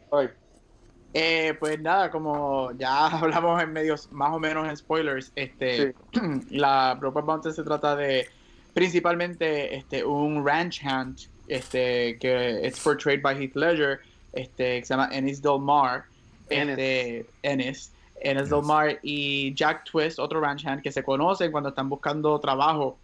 Eh, 1.14 1.54
pues 1.60 1.80
nada, 1.80 2.12
como 2.12 2.72
ya 2.74 3.06
hablamos 3.22 3.62
en 3.64 3.72
medios 3.72 4.12
más 4.12 4.34
o 4.34 4.40
menos 4.40 4.68
en 4.68 4.76
spoilers, 4.76 5.32
este, 5.36 5.96
la 6.50 6.96
Brokeback 7.00 7.26
Mountain 7.26 7.56
se 7.56 7.64
trata 7.64 7.96
de 7.96 8.28
principalmente 8.74 9.76
este, 9.76 10.04
un 10.04 10.46
ranch 10.46 10.84
hand 10.86 11.20
este, 11.48 12.18
que 12.20 12.66
es 12.68 12.80
portrayed 12.82 13.22
by 13.22 13.42
Heath 13.42 13.56
Ledger, 13.56 14.00
este, 14.34 14.80
que 14.80 14.86
se 14.86 14.94
llama 14.94 15.08
Ennis 15.14 15.42
Del 15.42 15.60
Mar, 15.60 16.04
este, 16.50 17.26
Ennis, 17.44 17.94
Ennis 18.20 18.50
Del 18.50 18.64
Mar 18.64 19.00
y 19.02 19.54
Jack 19.54 19.86
Twist, 19.90 20.20
otro 20.20 20.42
ranch 20.42 20.66
hand 20.66 20.82
que 20.82 20.92
se 20.92 21.02
conocen 21.04 21.52
cuando 21.52 21.70
están 21.70 21.88
buscando 21.88 22.38
trabajo 22.40 22.98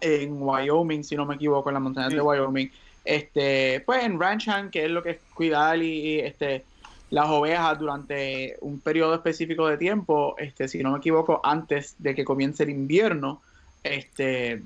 en 0.00 0.40
Wyoming, 0.40 1.04
si 1.04 1.16
no 1.16 1.26
me 1.26 1.36
equivoco, 1.36 1.70
en 1.70 1.74
las 1.74 1.82
montañas 1.82 2.12
de 2.12 2.20
Wyoming. 2.20 2.70
Este, 3.04 3.82
pues 3.86 4.04
en 4.04 4.20
ranch 4.20 4.48
hand, 4.48 4.70
que 4.70 4.84
es 4.84 4.90
lo 4.90 5.02
que 5.02 5.10
es 5.10 5.18
cuidar 5.34 5.80
y, 5.82 6.20
este 6.20 6.64
las 7.10 7.28
ovejas 7.28 7.78
durante 7.78 8.56
un 8.60 8.80
periodo 8.80 9.14
específico 9.14 9.66
de 9.66 9.78
tiempo, 9.78 10.34
este, 10.38 10.68
si 10.68 10.82
no 10.82 10.92
me 10.92 10.98
equivoco, 10.98 11.40
antes 11.42 11.94
de 11.98 12.14
que 12.14 12.24
comience 12.24 12.64
el 12.64 12.70
invierno, 12.70 13.40
este, 13.82 14.62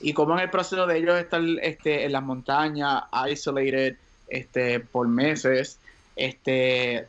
y 0.00 0.12
como 0.12 0.34
en 0.34 0.40
el 0.40 0.50
proceso 0.50 0.86
de 0.86 0.98
ellos 0.98 1.16
estar 1.18 1.40
este, 1.62 2.04
en 2.04 2.12
las 2.12 2.22
montañas, 2.22 3.04
isolated, 3.30 3.96
este, 4.28 4.80
por 4.80 5.06
meses, 5.06 5.78
este, 6.16 7.06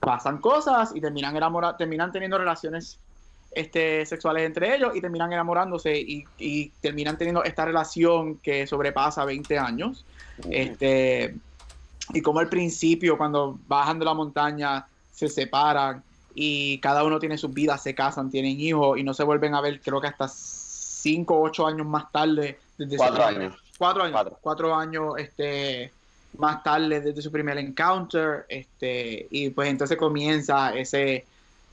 pasan 0.00 0.38
cosas 0.38 0.92
y 0.94 1.00
terminan 1.00 1.36
enamora 1.36 1.76
terminan 1.76 2.12
teniendo 2.12 2.38
relaciones 2.38 2.98
este, 3.52 4.04
sexuales 4.06 4.44
entre 4.44 4.76
ellos 4.76 4.94
y 4.94 5.00
terminan 5.00 5.32
enamorándose 5.32 5.98
y, 5.98 6.24
y, 6.38 6.68
terminan 6.80 7.16
teniendo 7.16 7.42
esta 7.44 7.64
relación 7.64 8.36
que 8.38 8.66
sobrepasa 8.66 9.24
20 9.24 9.58
años. 9.58 10.04
Este, 10.50 11.34
y 12.12 12.20
como 12.22 12.40
al 12.40 12.48
principio, 12.48 13.18
cuando 13.18 13.58
bajan 13.66 13.98
de 13.98 14.04
la 14.04 14.14
montaña, 14.14 14.86
se 15.12 15.28
separan 15.28 16.02
y 16.34 16.78
cada 16.78 17.02
uno 17.04 17.18
tiene 17.18 17.36
sus 17.36 17.52
vidas, 17.52 17.82
se 17.82 17.94
casan, 17.94 18.30
tienen 18.30 18.60
hijos 18.60 18.98
y 18.98 19.02
no 19.02 19.12
se 19.12 19.24
vuelven 19.24 19.54
a 19.54 19.60
ver, 19.60 19.80
creo 19.80 20.00
que 20.00 20.06
hasta 20.06 20.28
5 20.28 21.34
o 21.34 21.42
8 21.42 21.66
años 21.66 21.86
más 21.86 22.10
tarde. 22.12 22.58
Desde 22.76 22.96
cuatro 22.96 23.24
años. 23.24 23.56
Cuatro 23.76 24.02
años. 24.04 24.32
Cuatro. 24.40 24.74
años 24.74 25.14
este, 25.18 25.92
más 26.36 26.62
tarde 26.62 27.00
desde 27.00 27.22
su 27.22 27.32
primer 27.32 27.58
encounter. 27.58 28.46
Este, 28.48 29.26
y 29.30 29.50
pues 29.50 29.68
entonces 29.68 29.96
comienza 29.96 30.74
ese, 30.76 31.24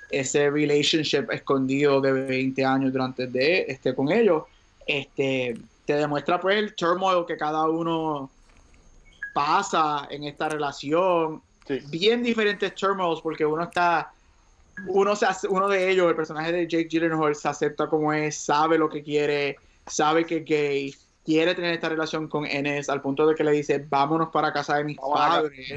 ese 0.09 0.49
relationship 0.49 1.31
escondido 1.31 2.01
de 2.01 2.11
20 2.11 2.65
años 2.65 2.91
durante 2.91 3.27
de, 3.27 3.65
este, 3.67 3.93
con 3.93 4.11
ellos. 4.11 4.43
Este, 4.85 5.57
te 5.85 5.95
demuestra 5.95 6.39
pues 6.39 6.57
el 6.57 6.75
turmoil 6.75 7.25
que 7.25 7.37
cada 7.37 7.67
uno 7.69 8.29
pasa 9.33 10.07
en 10.09 10.23
esta 10.23 10.49
relación. 10.49 11.41
Bien 11.89 12.21
diferentes 12.21 12.75
turmoils 12.75 13.21
porque 13.21 13.45
uno 13.45 13.63
está 13.63 14.11
uno, 14.87 15.15
se 15.15 15.25
uno 15.47 15.67
de 15.69 15.89
ellos, 15.89 16.09
el 16.09 16.15
personaje 16.15 16.51
de 16.51 16.67
Jake 16.67 16.87
Gyllenhaal, 16.89 17.35
se 17.35 17.47
acepta 17.47 17.87
como 17.87 18.11
es, 18.13 18.35
sabe 18.37 18.77
lo 18.77 18.89
que 18.89 19.01
quiere, 19.01 19.57
sabe 19.87 20.25
que 20.25 20.37
es 20.37 20.45
gay, 20.45 20.95
quiere 21.25 21.55
tener 21.55 21.73
esta 21.73 21.89
relación 21.89 22.27
con 22.27 22.45
Enes 22.45 22.87
al 22.87 23.01
punto 23.01 23.25
de 23.25 23.33
que 23.33 23.43
le 23.43 23.51
dice, 23.51 23.83
vámonos 23.89 24.29
para 24.29 24.53
casa 24.53 24.77
de 24.77 24.83
mis 24.83 24.97
padres. 24.97 25.73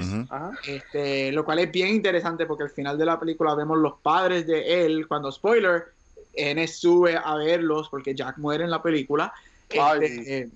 este, 0.67 1.33
lo 1.33 1.45
cual 1.45 1.61
es 1.61 1.73
bien 1.73 1.89
interesante 1.89 2.45
porque 2.45 2.65
al 2.65 2.71
final 2.71 2.99
de 2.99 3.07
la 3.07 3.19
película 3.19 3.55
vemos 3.55 3.79
los 3.79 3.95
padres 4.01 4.47
de 4.47 4.85
él, 4.85 5.09
cuando 5.09 5.33
spoiler, 5.33 5.87
Enes 6.35 6.79
sube 6.79 7.17
a 7.17 7.35
verlos 7.37 7.89
porque 7.89 8.15
Jack 8.15 8.37
muere 8.37 8.65
en 8.65 8.71
la 8.71 8.83
película. 8.83 9.33
Este, 9.71 10.49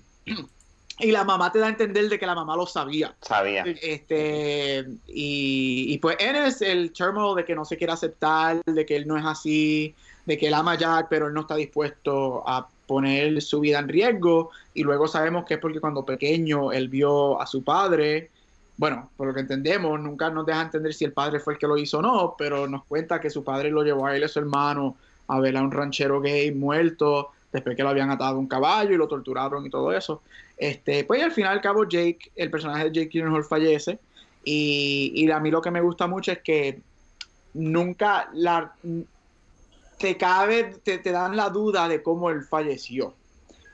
y 0.99 1.11
la 1.11 1.23
mamá 1.23 1.51
te 1.51 1.59
da 1.59 1.65
a 1.65 1.69
entender 1.69 2.07
de 2.07 2.19
que 2.19 2.25
la 2.27 2.35
mamá 2.35 2.55
lo 2.55 2.67
sabía. 2.67 3.15
Sabía. 3.21 3.63
Este, 3.81 4.85
y, 5.07 5.85
y 5.89 5.97
pues 5.97 6.17
él 6.19 6.35
es 6.35 6.61
el 6.61 6.93
turmoil 6.93 7.35
de 7.35 7.45
que 7.45 7.55
no 7.55 7.65
se 7.65 7.77
quiere 7.77 7.93
aceptar, 7.93 8.63
de 8.63 8.85
que 8.85 8.95
él 8.95 9.07
no 9.07 9.17
es 9.17 9.25
así, 9.25 9.95
de 10.25 10.37
que 10.37 10.47
él 10.47 10.53
ama 10.53 10.73
a 10.73 10.77
Jack, 10.77 11.07
pero 11.09 11.27
él 11.27 11.33
no 11.33 11.41
está 11.41 11.55
dispuesto 11.55 12.47
a 12.47 12.67
poner 12.87 13.41
su 13.41 13.59
vida 13.59 13.79
en 13.79 13.87
riesgo. 13.87 14.51
Y 14.73 14.83
luego 14.83 15.07
sabemos 15.07 15.45
que 15.45 15.55
es 15.55 15.59
porque 15.59 15.79
cuando 15.79 16.05
pequeño 16.05 16.71
él 16.71 16.89
vio 16.89 17.41
a 17.41 17.47
su 17.47 17.63
padre, 17.63 18.29
bueno, 18.77 19.09
por 19.15 19.27
lo 19.27 19.33
que 19.33 19.41
entendemos, 19.41 19.99
nunca 19.99 20.29
nos 20.29 20.45
deja 20.45 20.61
entender 20.61 20.93
si 20.93 21.05
el 21.05 21.13
padre 21.13 21.39
fue 21.39 21.53
el 21.53 21.59
que 21.59 21.67
lo 21.67 21.77
hizo 21.77 21.99
o 21.99 22.01
no, 22.01 22.35
pero 22.37 22.67
nos 22.67 22.85
cuenta 22.85 23.21
que 23.21 23.29
su 23.29 23.43
padre 23.43 23.69
lo 23.71 23.83
llevó 23.83 24.07
a 24.07 24.15
él 24.15 24.21
y 24.21 24.25
a 24.25 24.27
su 24.27 24.39
hermano 24.39 24.95
a 25.27 25.39
ver 25.39 25.55
a 25.55 25.61
un 25.61 25.71
ranchero 25.71 26.19
gay 26.19 26.51
muerto 26.51 27.29
después 27.51 27.77
que 27.77 27.83
lo 27.83 27.89
habían 27.89 28.09
atado 28.09 28.35
a 28.35 28.39
un 28.39 28.47
caballo 28.47 28.93
y 28.93 28.97
lo 28.97 29.07
torturaron 29.07 29.65
y 29.65 29.69
todo 29.69 29.93
eso. 29.93 30.21
Este, 30.57 31.03
pues 31.03 31.23
al 31.23 31.31
final 31.31 31.53
al 31.53 31.61
cabo 31.61 31.87
Jake, 31.87 32.31
el 32.35 32.49
personaje 32.49 32.85
de 32.85 32.91
Jake 32.91 33.09
Gyllenhaal 33.09 33.43
fallece 33.43 33.99
y, 34.43 35.13
y, 35.15 35.31
a 35.31 35.39
mí 35.39 35.51
lo 35.51 35.61
que 35.61 35.71
me 35.71 35.81
gusta 35.81 36.07
mucho 36.07 36.31
es 36.31 36.39
que 36.39 36.81
nunca 37.53 38.29
la, 38.33 38.73
te 39.97 40.17
cabe, 40.17 40.75
te, 40.83 40.97
te, 40.97 41.11
dan 41.11 41.35
la 41.35 41.49
duda 41.49 41.87
de 41.87 42.01
cómo 42.01 42.29
él 42.29 42.43
falleció. 42.43 43.13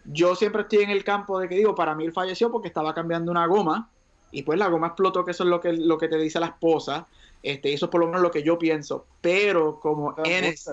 Yo 0.06 0.36
siempre 0.36 0.64
estoy 0.64 0.80
en 0.80 0.90
el 0.90 1.04
campo 1.04 1.40
de 1.40 1.48
que 1.48 1.56
digo, 1.56 1.76
para 1.76 1.96
mí 1.96 2.06
él 2.06 2.14
falleció 2.14 2.52
porque 2.52 2.68
estaba 2.68 2.94
cambiando 2.94 3.32
una 3.32 3.46
goma 3.46 3.90
y 4.32 4.44
pues 4.44 4.60
la 4.60 4.68
goma 4.68 4.88
explotó, 4.88 5.26
que 5.26 5.32
eso 5.32 5.44
es 5.44 5.50
lo 5.50 5.60
que, 5.60 5.74
lo 5.74 5.98
que 5.98 6.08
te 6.08 6.18
dice 6.18 6.40
la 6.40 6.48
esposa. 6.48 7.08
Este, 7.42 7.74
eso 7.74 7.86
es 7.86 7.92
por 7.92 8.02
lo 8.02 8.08
menos 8.08 8.22
lo 8.22 8.32
que 8.32 8.44
yo 8.44 8.58
pienso. 8.60 9.06
Pero 9.22 9.80
como 9.80 10.16
Enes, 10.24 10.70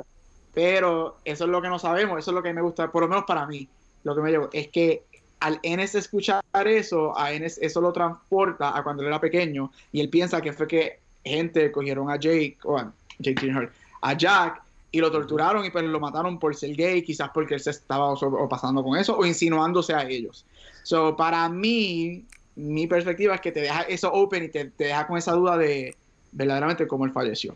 pero 0.53 1.19
eso 1.25 1.45
es 1.45 1.51
lo 1.51 1.63
que 1.63 1.69
no 1.69 1.79
sabemos, 1.79 2.19
eso 2.19 2.31
es 2.31 2.35
lo 2.35 2.43
que 2.43 2.53
me 2.53 2.63
gusta, 2.63 2.91
por 2.91 3.03
lo 3.03 3.09
menos 3.09 3.25
para 3.27 3.47
mí, 3.47 3.69
lo 4.05 4.15
que 4.15 4.23
me 4.23 4.31
llevo, 4.31 4.49
es 4.53 4.69
que 4.69 5.05
al 5.41 5.61
Enes 5.63 5.95
escuchar 5.95 6.43
eso, 6.65 7.17
a 7.19 7.33
Enes 7.33 7.59
eso 7.59 7.81
lo 7.81 7.93
transporta 7.93 8.77
a 8.77 8.83
cuando 8.83 9.03
él 9.03 9.09
era 9.09 9.21
pequeño 9.21 9.71
y 9.93 10.01
él 10.01 10.09
piensa 10.09 10.41
que 10.41 10.53
fue 10.53 10.67
que 10.67 11.01
gente 11.25 11.71
cogieron 11.71 12.11
a 12.11 12.17
Jake, 12.17 12.59
o 12.65 12.79
a 12.79 12.93
Jake 13.19 13.71
a 14.01 14.13
Jack 14.15 14.63
y 14.97 15.01
lo 15.01 15.11
torturaron 15.11 15.63
y 15.63 15.71
pues 15.71 15.85
lo 15.85 16.01
mataron 16.01 16.39
por 16.39 16.57
ser 16.57 16.75
gay, 16.75 17.03
quizás 17.03 17.29
porque 17.35 17.53
él 17.53 17.61
se 17.61 17.69
estaba 17.69 18.09
o 18.09 18.49
pasando 18.49 18.83
con 18.83 18.99
eso 18.99 19.15
o 19.15 19.27
insinuándose 19.27 19.93
a 19.93 20.09
ellos. 20.09 20.47
So, 20.85 21.15
para 21.15 21.47
mí, 21.51 22.25
mi 22.55 22.87
perspectiva 22.87 23.35
es 23.35 23.43
que 23.43 23.53
te 23.53 23.61
deja 23.61 23.83
eso 23.83 24.11
open 24.11 24.45
y 24.45 24.49
te, 24.49 24.65
te 24.71 24.85
deja 24.85 25.07
con 25.07 25.19
esa 25.19 25.33
duda 25.33 25.59
de 25.59 25.95
verdaderamente 26.33 26.87
cómo 26.87 27.05
él 27.05 27.13
falleció. 27.13 27.55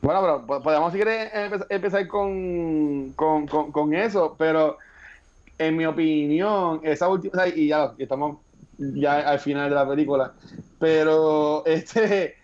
Bueno, 0.00 0.44
pero 0.46 0.62
podemos 0.62 0.92
seguir 0.92 1.08
empezar 1.68 2.06
con, 2.06 3.12
con, 3.14 3.48
con, 3.48 3.92
eso, 3.92 4.36
pero 4.38 4.78
en 5.58 5.76
mi 5.76 5.86
opinión, 5.86 6.80
esa 6.84 7.08
última, 7.08 7.48
y 7.48 7.66
ya 7.66 7.94
estamos 7.98 8.38
ya 8.78 9.28
al 9.28 9.40
final 9.40 9.68
de 9.68 9.74
la 9.74 9.88
película, 9.88 10.32
pero 10.78 11.64
este, 11.66 12.36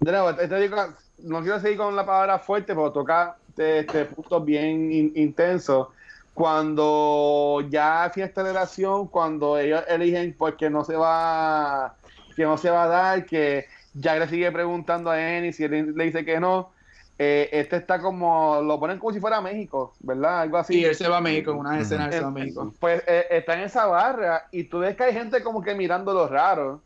de 0.00 0.42
esta 0.42 0.48
película, 0.48 0.96
no 1.18 1.40
quiero 1.42 1.60
seguir 1.60 1.78
con 1.78 1.96
la 1.96 2.04
palabra 2.04 2.38
fuerte, 2.38 2.74
pero 2.74 2.92
toca 2.92 3.36
este, 3.56 4.04
puntos 4.06 4.44
bien 4.44 4.92
intensos. 5.14 5.88
Cuando 6.34 7.64
ya 7.70 8.10
fiesta 8.12 8.42
de 8.42 8.52
relación, 8.52 9.06
cuando 9.08 9.58
ellos 9.58 9.82
eligen 9.88 10.34
porque 10.36 10.68
no 10.68 10.84
se 10.84 10.94
va, 10.94 11.94
que 12.34 12.44
no 12.44 12.58
se 12.58 12.68
va 12.68 12.84
a 12.84 12.88
dar, 12.88 13.24
que 13.24 13.66
Jack 13.94 14.18
le 14.18 14.28
sigue 14.28 14.52
preguntando 14.52 15.10
a 15.10 15.18
Ennis 15.18 15.58
y 15.60 15.64
él 15.64 15.94
le 15.94 16.04
dice 16.04 16.24
que 16.24 16.38
no. 16.38 16.70
Eh, 17.18 17.48
este 17.50 17.76
está 17.76 17.98
como, 18.02 18.60
lo 18.60 18.78
ponen 18.78 18.98
como 18.98 19.10
si 19.10 19.20
fuera 19.20 19.40
México, 19.40 19.94
¿verdad? 20.00 20.42
Algo 20.42 20.58
así. 20.58 20.74
Sí, 20.74 20.84
él 20.84 20.94
se 20.94 21.08
va 21.08 21.16
a 21.16 21.20
México, 21.22 21.52
en 21.52 21.56
una 21.56 21.80
escena 21.80 22.08
de 22.08 22.20
México. 22.26 22.74
Pues 22.78 23.02
eh, 23.06 23.24
está 23.30 23.54
en 23.54 23.60
esa 23.60 23.86
barra 23.86 24.48
y 24.52 24.64
tú 24.64 24.80
ves 24.80 24.94
que 24.94 25.04
hay 25.04 25.14
gente 25.14 25.42
como 25.42 25.62
que 25.62 25.74
mirando 25.74 26.12
lo 26.12 26.28
raro 26.28 26.82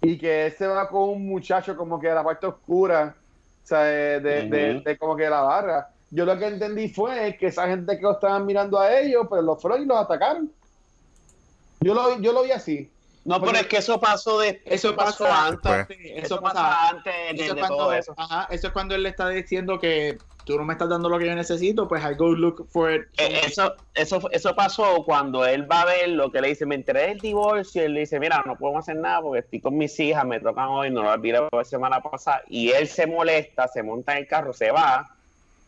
y 0.00 0.16
que 0.16 0.46
él 0.46 0.52
se 0.52 0.66
va 0.66 0.88
con 0.88 1.10
un 1.10 1.28
muchacho 1.28 1.76
como 1.76 2.00
que 2.00 2.08
de 2.08 2.14
la 2.14 2.24
parte 2.24 2.46
oscura, 2.46 3.14
o 3.62 3.66
sea, 3.66 3.82
de, 3.82 4.20
de, 4.20 4.98
como 4.98 5.16
que 5.16 5.24
de 5.24 5.30
la 5.30 5.42
barra. 5.42 5.88
Yo 6.10 6.24
lo 6.24 6.36
que 6.38 6.46
entendí 6.46 6.88
fue 6.88 7.36
que 7.38 7.46
esa 7.46 7.68
gente 7.68 7.96
que 7.96 8.02
lo 8.02 8.12
estaban 8.12 8.44
mirando 8.44 8.78
a 8.78 8.98
ellos, 8.98 9.26
pues 9.28 9.42
los 9.42 9.60
fueron 9.60 9.82
y 9.82 9.86
los 9.86 9.98
atacaron. 9.98 10.50
Yo 11.80 11.94
lo, 11.94 12.18
yo 12.20 12.32
lo 12.32 12.42
vi 12.42 12.50
así. 12.50 12.90
No, 13.24 13.40
pero 13.40 13.58
es 13.58 13.66
que 13.66 13.76
eso 13.78 14.00
pasó 14.00 14.38
de 14.38 14.62
eso 14.64 14.96
pasó 14.96 15.26
antes, 15.30 15.86
eso, 16.00 16.40
pasa 16.40 16.88
antes 16.88 17.36
de, 17.36 17.54
todo 17.54 17.92
eso. 17.92 18.14
Ajá, 18.16 18.48
eso 18.50 18.68
es 18.68 18.72
cuando 18.72 18.94
él 18.94 19.02
le 19.02 19.10
está 19.10 19.28
diciendo 19.28 19.78
que 19.78 20.18
tú 20.44 20.56
no 20.56 20.64
me 20.64 20.72
estás 20.72 20.88
dando 20.88 21.08
lo 21.08 21.18
que 21.18 21.26
yo 21.26 21.34
necesito, 21.34 21.86
pues 21.86 22.02
I 22.02 22.14
go 22.14 22.32
look 22.32 22.66
for 22.70 22.92
it. 22.92 23.02
Eh, 23.18 23.42
eso, 23.46 23.74
eso, 23.94 24.28
eso 24.32 24.56
pasó 24.56 25.04
cuando 25.04 25.44
él 25.44 25.70
va 25.70 25.82
a 25.82 25.84
ver 25.84 26.08
lo 26.08 26.32
que 26.32 26.40
le 26.40 26.48
dice, 26.48 26.66
me 26.66 26.74
enteré 26.74 27.08
del 27.08 27.18
divorcio, 27.18 27.82
y 27.82 27.84
él 27.84 27.94
le 27.94 28.00
dice, 28.00 28.18
mira, 28.18 28.42
no 28.46 28.56
podemos 28.56 28.84
hacer 28.84 28.96
nada 28.96 29.20
porque 29.20 29.40
estoy 29.40 29.60
con 29.60 29.76
mis 29.76 29.98
hijas, 30.00 30.24
me 30.24 30.40
tocan 30.40 30.68
hoy, 30.68 30.90
no 30.90 31.02
lo 31.02 31.12
olvidé 31.12 31.40
la 31.52 31.64
semana 31.64 32.00
pasada, 32.00 32.42
y 32.48 32.70
él 32.70 32.88
se 32.88 33.06
molesta, 33.06 33.68
se 33.68 33.82
monta 33.82 34.12
en 34.12 34.18
el 34.18 34.26
carro, 34.26 34.52
se 34.52 34.70
va, 34.70 35.14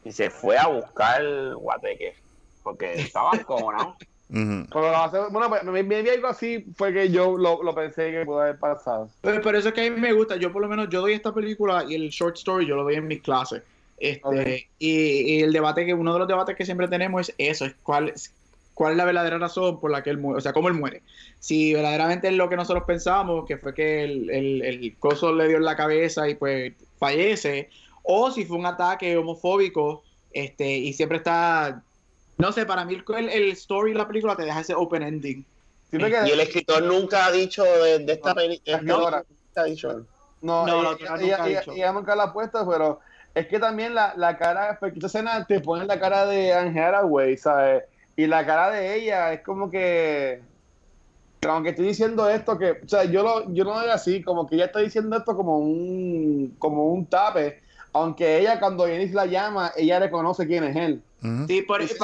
y 0.05 0.13
se 0.13 0.31
fue 0.31 0.59
a 0.59 0.67
buscar 0.67 1.23
guateque, 1.55 2.17
porque 2.63 2.95
estaba 2.95 3.39
como, 3.45 3.73
¿no? 3.73 3.97
Bueno, 4.33 5.49
pues, 5.49 5.63
me, 5.65 5.83
me, 5.83 6.11
algo 6.11 6.29
así 6.29 6.65
fue 6.75 6.93
que 6.93 7.11
yo 7.11 7.37
lo, 7.37 7.75
pensé 7.75 8.11
que 8.11 8.25
pudo 8.25 8.41
haber 8.41 8.59
pasado. 8.59 9.11
Pero, 9.21 9.43
por 9.43 9.55
eso 9.55 9.69
es 9.69 9.75
que 9.75 9.87
a 9.87 9.91
mí 9.91 10.01
me 10.01 10.13
gusta. 10.13 10.37
Yo, 10.37 10.53
por 10.53 10.63
lo 10.63 10.69
menos, 10.69 10.89
yo 10.89 11.03
doy 11.03 11.13
esta 11.13 11.35
película 11.35 11.85
y 11.87 11.95
el 11.95 12.09
short 12.09 12.37
story 12.37 12.67
yo 12.67 12.77
lo 12.77 12.85
doy 12.85 12.95
en 12.95 13.07
mis 13.07 13.21
clases. 13.21 13.63
Este, 13.99 14.69
y, 14.79 15.43
el 15.43 15.53
debate 15.53 15.85
que, 15.85 15.95
uno 15.95 16.13
de 16.15 16.19
los 16.21 16.29
debates 16.29 16.57
que 16.57 16.65
siempre 16.65 16.89
tenemos 16.89 17.29
es 17.29 17.35
eso: 17.39 17.67
es 17.67 17.75
cuál, 17.83 18.13
cuál 18.75 18.93
es 18.93 18.97
la 18.97 19.05
verdadera 19.05 19.39
razón 19.39 19.79
por 19.81 19.91
la 19.91 20.03
que 20.03 20.11
él 20.11 20.19
muere, 20.19 20.39
o 20.39 20.41
sea, 20.41 20.53
cómo 20.53 20.69
él 20.69 20.75
muere. 20.75 21.03
Si 21.39 21.75
verdaderamente 21.75 22.29
es 22.29 22.35
lo 22.35 22.49
que 22.49 22.57
nosotros 22.57 22.85
pensábamos, 22.87 23.47
que 23.47 23.59
fue 23.59 23.75
que 23.75 24.05
el, 24.05 24.31
el, 24.31 24.63
el 24.63 24.97
coso 24.99 25.35
le 25.35 25.49
dio 25.49 25.59
en 25.59 25.65
la 25.65 25.77
cabeza 25.77 26.29
y 26.29 26.35
pues 26.37 26.73
fallece, 26.99 27.69
o 28.03 28.31
si 28.31 28.45
fue 28.45 28.57
un 28.57 28.67
ataque 28.67 29.17
homofóbico, 29.17 30.03
este, 30.33 30.71
y 30.71 30.93
siempre 30.93 31.19
está, 31.19 31.83
no 32.43 32.51
sé, 32.51 32.67
para 32.67 32.85
mí 32.85 33.01
el, 33.17 33.29
el 33.29 33.53
story 33.53 33.93
de 33.93 33.99
la 33.99 34.09
película 34.09 34.35
te 34.35 34.43
deja 34.43 34.61
ese 34.61 34.75
open 34.75 35.05
ending. 35.05 35.47
y 35.93 35.97
el 35.97 36.41
escritor 36.41 36.83
nunca 36.83 37.27
ha 37.27 37.31
dicho 37.31 37.63
de, 37.63 38.01
de 38.01 38.13
esta 38.15 38.35
película, 38.35 38.81
no, 38.83 39.07
ha 39.07 39.65
dicho. 39.65 40.05
No, 40.41 40.67
no, 40.67 40.97
ella, 40.97 41.15
ella, 41.21 41.47
ella, 41.47 41.63
ella, 41.73 41.93
nunca 41.93 42.17
la 42.17 42.25
ha 42.25 42.33
puesto, 42.33 42.69
pero 42.69 42.99
es 43.33 43.47
que 43.47 43.61
también 43.61 43.95
la, 43.95 44.15
la 44.17 44.37
cara, 44.37 44.77
porque 44.81 44.97
esta 44.97 45.07
escena 45.07 45.47
te 45.47 45.61
pone 45.61 45.87
la 45.87 46.01
cara 46.01 46.27
de 46.27 46.53
Anne 46.53 46.81
Hathaway, 46.81 47.37
¿sabes? 47.37 47.85
Y 48.17 48.27
la 48.27 48.45
cara 48.45 48.71
de 48.71 48.97
ella 48.97 49.33
es 49.33 49.43
como 49.43 49.71
que. 49.71 50.43
Aunque 51.49 51.71
estoy 51.71 51.87
diciendo 51.87 52.29
esto, 52.29 52.59
que. 52.59 52.73
O 52.73 52.89
sea, 52.89 53.05
yo, 53.05 53.23
lo, 53.23 53.53
yo 53.55 53.63
no 53.63 53.75
lo 53.75 53.81
veo 53.83 53.93
así, 53.93 54.21
como 54.21 54.49
que 54.49 54.57
ella 54.57 54.65
está 54.65 54.81
diciendo 54.81 55.17
esto 55.17 55.37
como 55.37 55.59
un, 55.59 56.57
como 56.59 56.87
un 56.87 57.07
tape. 57.07 57.63
Aunque 57.93 58.39
ella, 58.39 58.59
cuando 58.59 58.87
Jenny 58.87 59.07
la 59.11 59.27
llama, 59.27 59.71
ella 59.77 60.01
reconoce 60.01 60.45
quién 60.45 60.65
es 60.65 60.75
él. 60.75 61.03
Sí, 61.47 61.63
por 61.63 61.81
eso. 61.83 61.95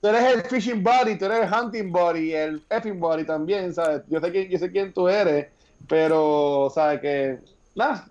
tú 0.00 0.08
eres 0.08 0.34
el 0.34 0.42
fishing 0.42 0.82
body, 0.82 1.18
tú 1.18 1.24
eres 1.24 1.46
el 1.46 1.52
hunting 1.52 1.90
body, 1.90 2.34
el 2.34 2.62
effing 2.68 3.00
body 3.00 3.24
también, 3.24 3.74
¿sabes? 3.74 4.02
Yo 4.08 4.20
sé, 4.20 4.30
quién, 4.30 4.48
yo 4.48 4.58
sé 4.58 4.70
quién 4.70 4.92
tú 4.92 5.08
eres, 5.08 5.48
pero, 5.88 6.70
¿sabes? 6.74 7.00
Que. 7.00 7.38
Nada. 7.74 8.06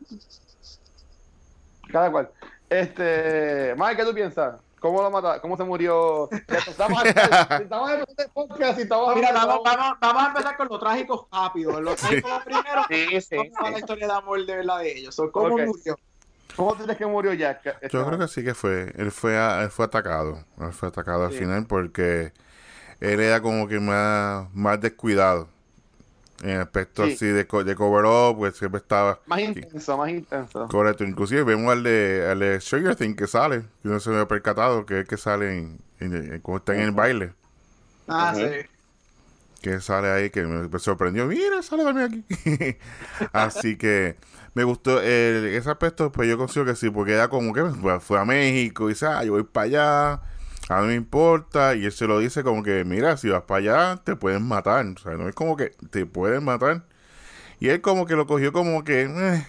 Cada 1.91 2.11
cual. 2.11 2.29
Este. 2.69 3.75
Mike, 3.77 3.97
¿qué 3.97 4.05
tú 4.05 4.13
piensas? 4.13 4.59
¿Cómo 4.79 5.01
lo 5.01 5.09
mataron? 5.09 5.39
¿Cómo 5.39 5.57
se 5.57 5.63
murió? 5.63 6.29
Estamos, 6.31 7.03
estamos 7.03 7.91
en 7.91 8.01
este 8.07 8.27
podcast 8.29 8.77
y 8.77 8.83
estamos 8.83 9.15
Mira, 9.15 9.31
vamos, 9.31 9.61
vamos, 9.63 9.97
vamos, 9.99 10.23
a 10.23 10.27
empezar 10.27 10.57
con 10.57 10.67
lo 10.67 10.79
trágico 10.79 11.27
rápido. 11.31 11.81
Lo 11.81 11.95
trágico 11.95 12.29
primero. 12.45 12.83
Sí, 12.87 13.07
sí, 13.09 13.21
sí. 13.21 13.51
la 13.61 13.79
historia 13.79 14.07
de 14.07 14.13
amor 14.13 14.45
de 14.45 14.55
verdad 14.55 14.79
de 14.79 14.97
ellos. 14.97 15.15
¿Cómo 15.31 15.55
okay. 15.55 15.65
murió? 15.65 15.97
¿Cómo 16.55 16.75
crees 16.75 16.97
que 16.97 17.05
murió 17.05 17.33
Jack? 17.33 17.63
Yo 17.91 18.05
creo 18.05 18.19
que 18.19 18.27
sí 18.27 18.43
que 18.43 18.53
fue. 18.53 18.91
Él 18.97 19.11
fue, 19.11 19.35
él 19.61 19.69
fue 19.69 19.85
atacado. 19.85 20.43
Él 20.59 20.71
fue 20.71 20.89
atacado 20.89 21.25
al 21.25 21.33
final 21.33 21.65
porque 21.67 22.31
él 22.99 23.19
era 23.19 23.41
como 23.41 23.67
que 23.67 23.79
más, 23.79 24.47
más 24.53 24.81
descuidado. 24.81 25.49
En 26.43 26.59
aspecto 26.59 27.05
sí. 27.05 27.13
así 27.13 27.25
de, 27.25 27.45
de 27.45 27.75
cover 27.75 28.05
up, 28.05 28.37
pues 28.37 28.55
siempre 28.55 28.79
estaba. 28.79 29.19
Más 29.25 29.39
intenso, 29.39 29.97
más 29.97 30.09
intenso. 30.09 30.67
Correcto, 30.67 31.03
inclusive 31.03 31.43
vemos 31.43 31.71
al 31.71 31.81
de, 31.81 32.27
al 32.29 32.39
de 32.39 32.61
Stranger 32.61 32.95
Things 32.95 33.15
que 33.17 33.25
sale, 33.25 33.63
que 33.81 33.89
no 33.89 33.99
se 33.99 34.11
me 34.11 34.17
había 34.17 34.27
percatado, 34.27 34.85
que 34.85 34.99
es 34.99 35.07
que 35.07 35.17
sale 35.17 35.57
en, 35.57 35.79
en, 35.99 36.33
en, 36.33 36.39
cuando 36.41 36.59
está 36.59 36.75
en 36.75 36.81
el 36.81 36.91
baile. 36.91 37.33
Ah, 38.07 38.33
uh 38.35 38.39
-huh. 38.39 38.61
sí. 38.61 38.69
Que 39.61 39.81
sale 39.81 40.11
ahí, 40.11 40.29
que 40.29 40.43
me 40.43 40.79
sorprendió. 40.79 41.25
Mira, 41.25 41.63
sale 41.63 41.83
también 41.83 42.23
aquí. 42.29 42.77
así 43.33 43.75
que 43.75 44.15
me 44.57 44.63
gustó 44.63 44.99
el, 45.01 45.45
ese 45.45 45.69
aspecto, 45.69 46.11
pues 46.11 46.27
yo 46.27 46.37
consigo 46.37 46.65
que 46.65 46.75
sí, 46.75 46.89
porque 46.89 47.13
era 47.13 47.29
como 47.29 47.53
que 47.53 47.63
pues, 47.63 48.03
fue 48.03 48.19
a 48.19 48.25
México 48.25 48.85
y 48.85 48.93
dice, 48.93 49.05
ah, 49.05 49.23
yo 49.23 49.33
voy 49.33 49.43
para 49.43 49.65
allá 49.65 50.21
a 50.69 50.81
mí 50.81 50.87
me 50.87 50.95
importa, 50.95 51.75
y 51.75 51.85
él 51.85 51.91
se 51.91 52.07
lo 52.07 52.19
dice 52.19 52.43
como 52.43 52.61
que, 52.61 52.83
mira, 52.83 53.15
si 53.15 53.29
vas 53.29 53.43
para 53.43 53.59
allá, 53.59 54.01
te 54.03 54.15
pueden 54.15 54.43
matar. 54.43 54.85
O 54.85 54.97
sea, 54.97 55.13
no 55.13 55.29
es 55.29 55.35
como 55.35 55.55
que 55.55 55.71
te 55.91 56.05
pueden 56.05 56.43
matar. 56.43 56.83
Y 57.59 57.69
él 57.69 57.81
como 57.81 58.05
que 58.05 58.15
lo 58.15 58.27
cogió 58.27 58.51
como 58.51 58.83
que, 58.83 59.03
eh, 59.03 59.47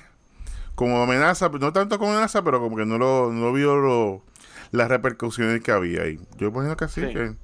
como 0.76 1.02
amenaza, 1.02 1.48
no 1.48 1.72
tanto 1.72 1.98
como 1.98 2.12
amenaza, 2.12 2.42
pero 2.44 2.60
como 2.60 2.76
que 2.76 2.86
no 2.86 2.98
lo, 2.98 3.32
no 3.32 3.52
vio 3.52 3.76
lo, 3.76 4.22
las 4.70 4.88
repercusiones 4.88 5.60
que 5.60 5.72
había 5.72 6.02
ahí. 6.02 6.20
Yo 6.38 6.48
imagino 6.48 6.76
que 6.76 6.88
sí, 6.88 7.02
sí. 7.06 7.12
que... 7.12 7.34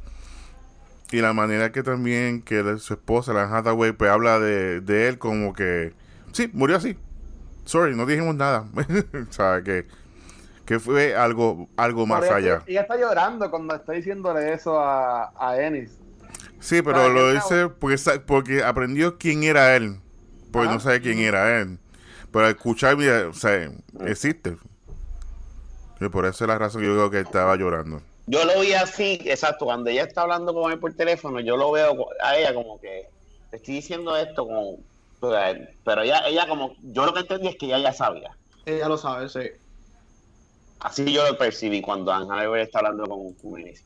Y 1.11 1.21
la 1.21 1.33
manera 1.33 1.71
que 1.71 1.83
también 1.83 2.43
que 2.43 2.79
su 2.79 2.95
esposa, 2.95 3.33
la 3.33 3.45
Hathaway, 3.45 3.93
pues 3.93 4.11
habla 4.11 4.41
de, 4.41 4.81
de 4.81 5.09
él 5.09 5.19
como 5.19 5.53
que, 5.53 5.93
sí, 6.33 6.49
murió 6.53 6.77
así. 6.77 6.97
Sorry, 7.65 7.97
no 7.97 8.07
dijimos 8.07 8.35
nada. 8.35 8.67
o 8.77 9.33
sea, 9.33 9.63
que 9.63 9.87
que 10.65 10.81
fue 10.81 11.15
algo, 11.15 11.69
algo 11.77 12.07
más 12.07 12.25
ella, 12.25 12.37
allá. 12.37 12.63
Ella 12.67 12.81
está 12.83 12.97
llorando 12.97 13.51
cuando 13.51 13.75
está 13.75 13.93
diciéndole 13.93 14.53
eso 14.53 14.81
a, 14.81 15.33
a 15.39 15.61
Ennis. 15.61 15.99
Sí, 16.61 16.81
pero 16.81 17.11
lo 17.11 17.33
dice 17.33 17.69
porque, 17.69 17.99
porque 18.27 18.63
aprendió 18.63 19.19
quién 19.19 19.43
era 19.43 19.77
él. 19.77 20.01
Porque 20.51 20.69
Ajá. 20.69 20.75
no 20.75 20.81
sabe 20.81 21.01
quién 21.03 21.19
era 21.19 21.61
él. 21.61 21.79
Pero 22.33 22.49
escuchar, 22.49 22.95
o 22.95 23.35
sea, 23.35 23.71
existe. 24.07 24.57
Y 26.01 26.09
por 26.09 26.25
eso 26.25 26.45
es 26.45 26.49
la 26.49 26.59
razón 26.59 26.81
que 26.81 26.87
yo 26.87 26.95
creo 26.95 27.11
que 27.11 27.21
estaba 27.21 27.55
llorando. 27.57 28.01
Yo 28.27 28.45
lo 28.45 28.61
vi 28.61 28.73
así, 28.73 29.21
exacto. 29.25 29.67
Cuando 29.67 29.91
ella 29.91 30.05
está 30.05 30.23
hablando 30.23 30.55
con 30.55 30.73
él 30.73 30.79
por 30.79 30.95
teléfono, 30.95 31.41
yo 31.41 31.57
lo 31.57 31.71
veo 31.73 32.07
a 32.23 32.37
ella 32.37 32.55
como 32.55 32.81
que 32.81 33.09
estoy 33.53 33.75
diciendo 33.75 34.17
esto 34.17 34.47
como. 34.47 34.79
Pero 35.85 36.03
ella, 36.03 36.27
ella 36.27 36.47
como. 36.49 36.75
Yo 36.83 37.07
lo 37.07 37.15
que 37.15 37.21
entendí 37.21 37.49
es 37.49 37.57
que 37.57 37.67
ella 37.67 37.79
ya 37.79 37.93
sabía. 37.93 38.31
Ella 38.67 38.89
lo 38.89 38.99
sabe, 38.99 39.29
sí. 39.29 39.51
Así 40.81 41.13
yo 41.13 41.27
lo 41.27 41.39
percibí 41.39 41.81
cuando 41.81 42.13
Ángel 42.13 42.57
está 42.57 42.81
hablando 42.81 43.07
con 43.07 43.33
Kumenis. 43.35 43.83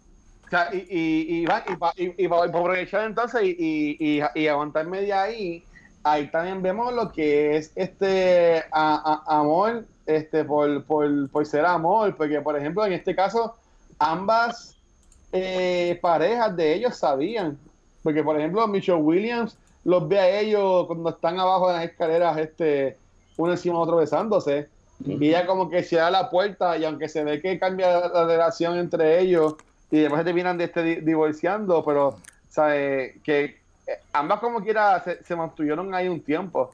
O 0.47 0.51
sea, 0.51 0.71
y, 0.73 0.79
y, 0.89 1.43
y, 1.43 1.47
va, 1.47 1.63
y, 1.97 2.05
y, 2.05 2.15
y, 2.25 2.29
para 2.29 2.45
aprovechar 2.45 3.05
entonces 3.05 3.43
y, 3.43 3.97
y, 3.99 4.23
y, 4.35 4.49
aguantarme 4.49 5.03
de 5.03 5.13
ahí, 5.13 5.65
ahí 6.03 6.31
también 6.31 6.63
vemos 6.63 6.93
lo 6.95 7.13
que 7.13 7.57
es 7.57 7.71
este 7.77 8.65
a, 8.73 9.23
a, 9.27 9.39
amor 9.41 9.85
este 10.07 10.45
por, 10.45 10.83
por, 10.85 11.29
por 11.29 11.47
ser 11.47 11.67
amor, 11.67 12.17
porque 12.17 12.41
por 12.41 12.57
ejemplo 12.57 12.85
en 12.87 12.95
este 12.95 13.15
caso 13.15 13.57
ambas 13.99 14.75
eh, 15.33 15.99
parejas 16.01 16.57
de 16.57 16.75
ellos 16.75 16.97
sabían, 16.97 17.59
porque 18.03 18.25
por 18.25 18.39
ejemplo 18.39 18.67
Michelle 18.67 19.03
Williams 19.03 19.57
los 19.89 20.07
ve 20.07 20.19
a 20.19 20.41
ellos 20.41 20.87
cuando 20.87 21.09
están 21.09 21.41
abajo 21.41 21.69
de 21.69 21.75
las 21.75 21.85
escaleras, 21.85 22.37
este 22.37 22.99
uno 23.39 23.53
encima 23.53 23.77
de 23.77 23.81
otro 23.81 23.97
besándose 23.97 24.69
y 25.07 25.29
ella 25.29 25.47
como 25.47 25.71
que 25.71 25.83
se 25.83 25.97
da 25.97 26.11
la 26.11 26.29
puerta 26.29 26.77
y 26.77 26.85
aunque 26.85 27.09
se 27.09 27.25
ve 27.25 27.41
que 27.41 27.59
cambia 27.59 28.09
la 28.09 28.27
relación 28.27 28.77
entre 28.77 29.19
ellos 29.19 29.55
y 29.91 30.01
después 30.01 30.21
se 30.21 30.25
terminan 30.25 30.59
de 30.59 30.65
este 30.65 31.01
divorciando, 31.01 31.83
pero 31.87 32.19
sabe 32.51 33.19
que 33.25 33.61
ambas 34.13 34.41
como 34.41 34.63
quiera 34.63 35.03
se, 35.03 35.25
se, 35.25 35.35
mantuvieron 35.35 35.95
ahí 35.95 36.07
un 36.09 36.21
tiempo. 36.21 36.71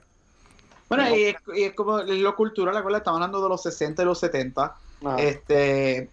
Bueno, 0.88 1.14
y 1.14 1.24
es, 1.24 1.36
y 1.54 1.62
es 1.62 1.74
como 1.74 1.98
lo 1.98 2.34
cultural, 2.34 2.74
la 2.74 2.82
cual 2.82 2.96
estamos 2.96 3.18
hablando 3.18 3.40
de 3.40 3.48
los 3.48 3.62
60 3.62 4.02
y 4.02 4.04
los 4.06 4.18
70. 4.18 4.64
Ajá. 5.04 5.16
Este, 5.18 6.10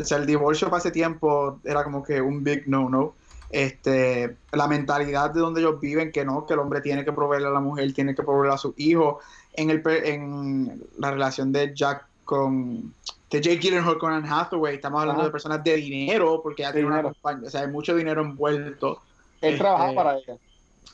o 0.00 0.04
sea, 0.04 0.16
el 0.16 0.24
divorcio 0.24 0.70
para 0.70 0.78
ese 0.78 0.90
tiempo 0.90 1.60
era 1.64 1.84
como 1.84 2.02
que 2.02 2.22
un 2.22 2.42
big 2.42 2.66
no-no. 2.66 3.14
Este, 3.56 4.36
la 4.50 4.66
mentalidad 4.66 5.30
de 5.30 5.38
donde 5.38 5.60
ellos 5.60 5.80
viven, 5.80 6.10
que 6.10 6.24
no, 6.24 6.44
que 6.44 6.54
el 6.54 6.58
hombre 6.58 6.80
tiene 6.80 7.04
que 7.04 7.12
proveerle 7.12 7.48
a 7.48 7.52
la 7.52 7.60
mujer, 7.60 7.92
tiene 7.92 8.14
que 8.14 8.24
proveerle 8.24 8.54
a 8.54 8.58
sus 8.58 8.74
hijos 8.78 9.22
en, 9.52 9.70
el, 9.70 9.82
en 9.86 10.82
la 10.98 11.12
relación 11.12 11.52
de 11.52 11.72
Jack 11.72 12.04
con 12.24 12.92
de 13.30 13.40
Jake 13.40 13.58
Gyllenhaal 13.58 13.98
con 13.98 14.12
Anne 14.12 14.28
Hathaway, 14.28 14.76
estamos 14.76 15.00
hablando 15.00 15.22
Ajá. 15.22 15.28
de 15.28 15.32
personas 15.32 15.64
de 15.64 15.76
dinero, 15.76 16.40
porque 16.42 16.62
ya 16.62 16.72
tiene 16.72 16.86
una 16.86 17.02
compañía, 17.02 17.48
o 17.48 17.50
sea, 17.50 17.62
hay 17.62 17.68
mucho 17.68 17.96
dinero 17.96 18.22
envuelto. 18.22 19.02
Él 19.40 19.54
este, 19.54 19.58
trabaja 19.58 19.94
para 19.94 20.16
ella. 20.16 20.36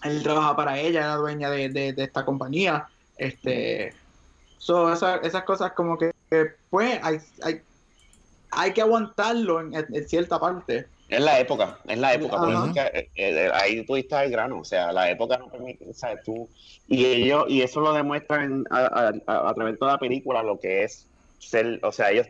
Él 0.05 0.23
trabaja 0.23 0.57
para 0.57 0.79
ella, 0.79 1.01
era 1.01 1.17
dueña 1.17 1.51
de, 1.51 1.69
de, 1.69 1.93
de 1.93 2.05
esta 2.05 2.25
compañía. 2.25 2.89
Este, 3.17 3.95
so, 4.57 4.93
esa, 4.93 5.17
esas 5.17 5.45
cosas 5.45 5.73
como 5.73 5.99
que, 5.99 6.13
que 6.31 6.47
pues, 6.71 6.99
hay, 7.03 7.19
hay, 7.43 7.61
hay, 8.51 8.73
que 8.73 8.81
aguantarlo 8.81 9.61
en, 9.61 9.75
en, 9.75 10.09
cierta 10.09 10.41
parte. 10.41 10.87
Es 11.11 11.21
la 11.21 11.41
época, 11.41 11.79
es 11.89 11.99
la 11.99 12.15
época. 12.15 12.37
porque 12.37 12.81
eh, 12.81 13.11
eh, 13.17 13.51
ahí 13.53 13.85
tú 13.85 13.97
estás 13.97 14.25
el 14.25 14.31
grano, 14.31 14.61
o 14.61 14.65
sea, 14.65 14.93
la 14.93 15.11
época 15.11 15.37
no 15.39 15.49
permite, 15.49 15.93
¿sabes? 15.93 16.23
Tú, 16.25 16.49
y 16.87 17.05
ellos, 17.05 17.47
y 17.49 17.63
eso 17.63 17.81
lo 17.81 17.93
demuestran 17.93 18.65
a, 18.71 18.79
a, 18.79 19.13
a, 19.27 19.51
a, 19.51 19.55
través 19.55 19.75
de 19.75 19.79
toda 19.79 19.93
la 19.93 19.99
película, 19.99 20.43
lo 20.45 20.61
que 20.61 20.85
es 20.85 21.09
ser, 21.41 21.81
o 21.83 21.91
sea, 21.91 22.13
ellos, 22.13 22.29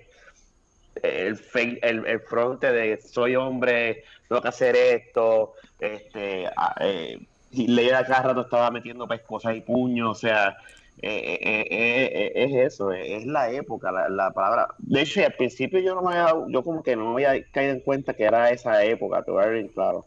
el, 1.03 1.39
el, 1.83 2.07
el 2.07 2.21
fronte 2.21 2.73
de 2.73 3.01
soy 3.03 3.37
hombre, 3.37 4.05
tengo 4.29 4.41
que 4.41 4.49
hacer 4.49 4.75
esto, 4.75 5.53
este, 5.79 6.49
eh, 6.81 7.19
y 7.53 7.67
Leia 7.67 8.05
cada 8.07 8.23
rato 8.23 8.43
estaba 8.43 8.71
metiendo 8.71 9.07
pescosas 9.07 9.57
y 9.57 9.61
puños, 9.61 10.11
o 10.11 10.15
sea, 10.15 10.57
eh, 11.03 11.39
eh, 11.41 11.67
eh, 11.71 12.33
es 12.35 12.75
eso, 12.75 12.93
es 12.93 13.25
la 13.25 13.51
época, 13.51 13.91
la, 13.91 14.09
la, 14.09 14.31
palabra. 14.33 14.75
De 14.79 15.03
hecho, 15.03 15.25
al 15.25 15.35
principio 15.35 15.81
yo 15.81 15.95
no 15.95 16.03
me 16.03 16.17
había 16.17 16.35
yo 16.49 16.63
como 16.63 16.83
que 16.83 16.97
no 16.97 17.15
me 17.15 17.27
había 17.27 17.45
caído 17.51 17.73
en 17.73 17.81
cuenta 17.81 18.15
que 18.15 18.25
era 18.25 18.51
esa 18.51 18.85
época, 18.85 19.23
te 19.23 19.31
voy 19.31 19.43
a 19.43 19.47
ver 19.47 19.71
claro. 19.71 20.05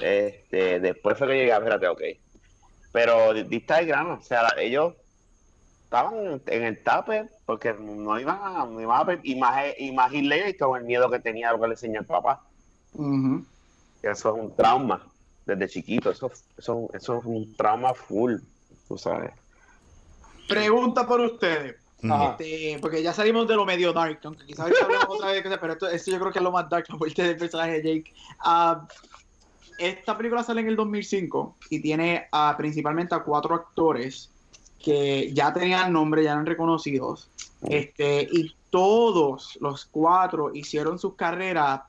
Este, 0.00 0.80
después 0.80 1.16
fue 1.16 1.28
que 1.28 1.34
llegué, 1.34 1.52
espérate, 1.52 1.86
ok. 1.86 2.02
Pero 2.92 3.34
dista 3.34 3.78
el 3.78 3.86
grano, 3.86 4.14
o 4.14 4.22
sea, 4.22 4.48
ellos 4.58 4.94
estaban 5.84 6.40
en 6.46 6.64
el 6.64 6.82
tape 6.82 7.28
porque 7.46 7.74
no 7.74 8.18
iban 8.18 8.38
a, 8.42 8.66
no 8.66 8.80
iban 8.80 9.00
a 9.00 9.04
ver, 9.04 9.20
y 9.22 9.36
más, 9.36 9.64
y 9.78 9.92
más 9.92 10.12
y 10.12 10.54
con 10.56 10.78
el 10.80 10.84
miedo 10.86 11.10
que 11.10 11.20
tenía 11.20 11.52
lo 11.52 11.60
que 11.60 11.68
le 11.68 11.74
enseñó 11.74 12.00
el 12.00 12.06
papá. 12.06 12.42
Uh 12.94 13.02
-huh. 13.02 13.44
Eso 14.02 14.34
es 14.34 14.42
un 14.42 14.56
trauma 14.56 15.06
desde 15.46 15.68
chiquito, 15.68 16.10
eso, 16.10 16.30
eso, 16.58 16.90
eso 16.94 17.18
es 17.18 17.24
un 17.24 17.54
trauma 17.54 17.94
full, 17.94 18.36
tú 18.88 18.98
sabes. 18.98 19.32
Pregunta 20.54 21.06
por 21.06 21.20
ustedes. 21.20 21.76
Este, 22.02 22.78
porque 22.80 23.00
ya 23.00 23.12
salimos 23.12 23.46
de 23.46 23.54
lo 23.54 23.64
medio 23.64 23.92
dark, 23.92 24.18
aunque 24.24 24.44
quizás 24.44 24.72
otra 25.08 25.30
vez, 25.30 25.42
pero 25.60 25.72
esto, 25.72 25.88
esto, 25.88 26.10
yo 26.10 26.18
creo 26.18 26.32
que 26.32 26.40
es 26.40 26.42
lo 26.42 26.50
más 26.50 26.68
dark, 26.68 26.86
la 26.88 26.96
muerte 26.96 27.22
del 27.22 27.36
personaje 27.36 27.80
de 27.80 27.82
Jake. 27.82 28.12
Uh, 28.44 28.86
esta 29.78 30.16
película 30.16 30.42
sale 30.42 30.62
en 30.62 30.68
el 30.68 30.76
2005 30.76 31.56
y 31.70 31.80
tiene 31.80 32.26
a, 32.32 32.56
principalmente 32.56 33.14
a 33.14 33.20
cuatro 33.20 33.54
actores 33.54 34.30
que 34.80 35.32
ya 35.32 35.52
tenían 35.52 35.92
nombre, 35.92 36.24
ya 36.24 36.32
eran 36.32 36.46
reconocidos. 36.46 37.30
Este, 37.62 38.28
y 38.32 38.52
todos 38.70 39.56
los 39.60 39.84
cuatro 39.84 40.50
hicieron 40.52 40.98
sus 40.98 41.14
carreras 41.14 41.82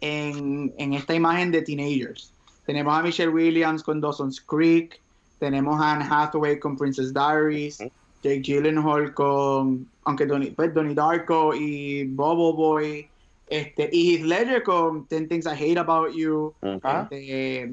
en, 0.00 0.74
en 0.76 0.92
esta 0.92 1.14
imagen 1.14 1.50
de 1.50 1.62
teenagers. 1.62 2.34
Tenemos 2.66 2.98
a 2.98 3.02
Michelle 3.02 3.30
Williams 3.30 3.82
con 3.82 4.00
Dawson's 4.00 4.40
Creek, 4.40 5.00
tenemos 5.38 5.80
a 5.80 5.92
Anne 5.92 6.06
Hathaway 6.08 6.58
con 6.58 6.76
Princess 6.76 7.12
Diaries, 7.12 7.78
Jake 8.22 8.40
Gyllenhaal 8.40 9.14
con, 9.14 9.86
aunque 10.04 10.26
Donnie, 10.26 10.52
pues, 10.52 10.72
Donnie 10.74 10.94
Darko 10.94 11.54
y 11.54 12.04
Bubble 12.04 12.56
Boy, 12.56 13.08
este, 13.48 13.88
y 13.92 14.14
Heath 14.14 14.24
Ledger 14.24 14.62
con 14.62 15.06
Ten 15.06 15.28
Things 15.28 15.46
I 15.46 15.50
Hate 15.50 15.78
About 15.78 16.14
You, 16.14 16.52
este, 16.62 17.72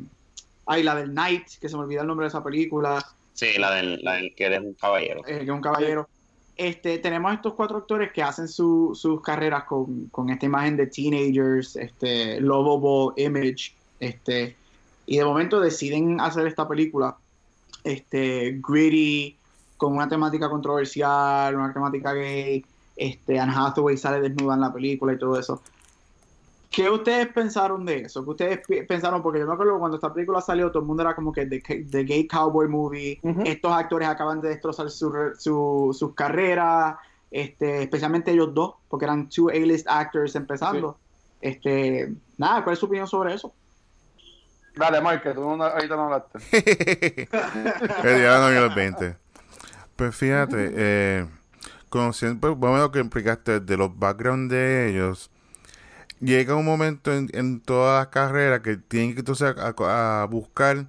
ay, 0.66 0.84
la 0.84 0.96
del 0.96 1.14
Night, 1.14 1.48
que 1.60 1.70
se 1.70 1.76
me 1.76 1.84
olvidó 1.84 2.02
el 2.02 2.08
nombre 2.08 2.26
de 2.26 2.30
esa 2.30 2.44
película. 2.44 3.04
Sí, 3.34 3.58
la 3.58 3.74
del, 3.74 4.00
la 4.04 4.14
del 4.14 4.34
que 4.36 4.46
eres 4.46 4.62
un 4.62 4.74
caballero. 4.74 5.22
Eh, 5.26 5.40
que 5.40 5.44
es 5.44 5.50
un 5.50 5.62
caballero. 5.62 6.08
Este, 6.56 7.00
tenemos 7.00 7.34
estos 7.34 7.56
cuatro 7.56 7.78
actores 7.78 8.12
que 8.12 8.22
hacen 8.22 8.48
su, 8.48 8.92
sus 8.94 9.22
carreras 9.22 9.64
con, 9.64 10.08
con, 10.10 10.30
esta 10.30 10.46
imagen 10.46 10.78
de 10.78 10.86
teenagers, 10.86 11.76
este, 11.76 12.40
lovable 12.40 13.14
image, 13.24 13.74
este, 14.00 14.56
y 15.08 15.18
de 15.18 15.26
momento 15.26 15.60
deciden 15.60 16.22
hacer 16.22 16.46
esta 16.46 16.68
película, 16.68 17.18
este, 17.84 18.60
gritty, 18.66 19.38
con 19.78 19.96
una 19.96 20.08
temática 20.08 20.50
controversial, 20.50 21.56
una 21.56 21.74
temática 21.74 22.14
gay, 22.14 22.66
este, 22.96 23.40
Anne 23.40 23.54
Hathaway 23.56 23.98
sale 23.98 24.22
desnuda 24.22 24.56
en 24.56 24.62
la 24.62 24.74
película 24.74 25.14
y 25.14 25.18
todo 25.18 25.40
eso. 25.40 25.62
¿Qué 26.70 26.90
ustedes 26.90 27.28
pensaron 27.28 27.86
de 27.86 27.98
eso? 28.00 28.24
¿Qué 28.24 28.30
ustedes 28.32 28.88
pensaron? 28.88 29.22
Porque 29.22 29.40
yo 29.40 29.46
me 29.46 29.54
acuerdo 29.54 29.78
cuando 29.78 29.98
esta 29.98 30.12
película 30.12 30.42
salió, 30.42 30.72
todo 30.72 30.82
el 30.82 30.88
mundo 30.88 31.04
era 31.04 31.14
como 31.14 31.32
que 31.32 31.46
The, 31.46 32.04
Gay 32.04 32.28
Cowboy 32.28 32.68
Movie. 32.68 33.20
Estos 33.46 33.72
actores 33.72 34.08
acaban 34.08 34.42
de 34.42 34.50
destrozar 34.50 34.90
sus 34.90 35.38
su, 35.40 36.14
carreras, 36.16 36.96
este, 37.30 37.84
especialmente 37.84 38.32
ellos 38.32 38.56
dos, 38.56 38.74
porque 38.90 39.06
eran 39.06 39.30
two 39.30 39.50
A-list 39.50 39.86
actors 39.88 40.36
empezando. 40.36 40.98
Este, 41.42 42.12
nada, 42.38 42.64
¿cuál 42.64 42.74
es 42.74 42.80
su 42.80 42.88
opinión 42.88 43.08
sobre 43.08 43.36
eso? 43.36 43.54
Dale, 44.76 45.02
Mark, 45.02 45.22
que 45.22 45.32
tú 45.32 45.56
no, 45.56 45.64
ahorita 45.64 45.96
no 45.98 46.04
hablaste. 46.06 46.40
El 48.04 48.18
día 48.18 48.40
no 48.40 48.50
los 48.50 48.76
20. 48.76 49.16
Pues 49.96 50.16
fíjate, 50.16 50.72
eh, 50.74 51.28
conociendo, 51.90 52.40
pues, 52.42 52.58
bueno, 52.58 52.78
lo 52.78 52.92
que 52.92 53.00
implicaste 53.00 53.60
de 53.60 53.78
los 53.78 53.98
backgrounds 53.98 54.52
de 54.52 54.90
ellos, 54.90 55.30
llega 56.20 56.56
un 56.56 56.66
momento 56.66 57.14
en, 57.14 57.30
en 57.34 57.62
toda 57.62 58.00
la 58.00 58.10
carrera 58.10 58.62
que 58.62 58.78
tienen 58.78 59.14
que 59.14 59.20
entonces 59.20 59.56
a, 59.58 60.28
buscar 60.30 60.88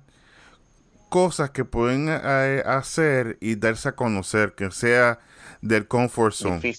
cosas 1.10 1.50
que 1.50 1.64
pueden 1.64 2.08
eh, 2.08 2.62
hacer 2.64 3.36
y 3.40 3.56
darse 3.56 3.90
a 3.90 3.92
conocer, 3.92 4.54
que 4.54 4.70
sea 4.70 5.18
del 5.60 5.86
comfort 5.86 6.34
zone. 6.34 6.74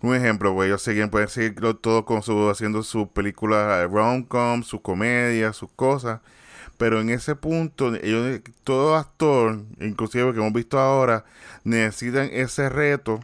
Un 0.00 0.14
ejemplo, 0.14 0.54
pues 0.54 0.68
ellos 0.68 0.82
siguen, 0.82 1.10
pueden 1.10 1.28
seguirlo 1.28 1.76
todo 1.76 2.04
con 2.04 2.22
su, 2.22 2.48
haciendo 2.48 2.82
sus 2.82 3.08
películas 3.08 3.84
eh, 3.84 3.88
rom-com, 3.88 4.62
sus 4.62 4.80
comedias, 4.80 5.56
sus 5.56 5.70
cosas. 5.70 6.20
Pero 6.76 7.00
en 7.00 7.10
ese 7.10 7.34
punto, 7.34 7.94
ellos, 7.96 8.40
todo 8.62 8.94
actor, 8.96 9.60
inclusive 9.80 10.32
que 10.32 10.38
hemos 10.38 10.52
visto 10.52 10.78
ahora, 10.78 11.24
necesitan 11.64 12.30
ese 12.32 12.68
reto 12.68 13.20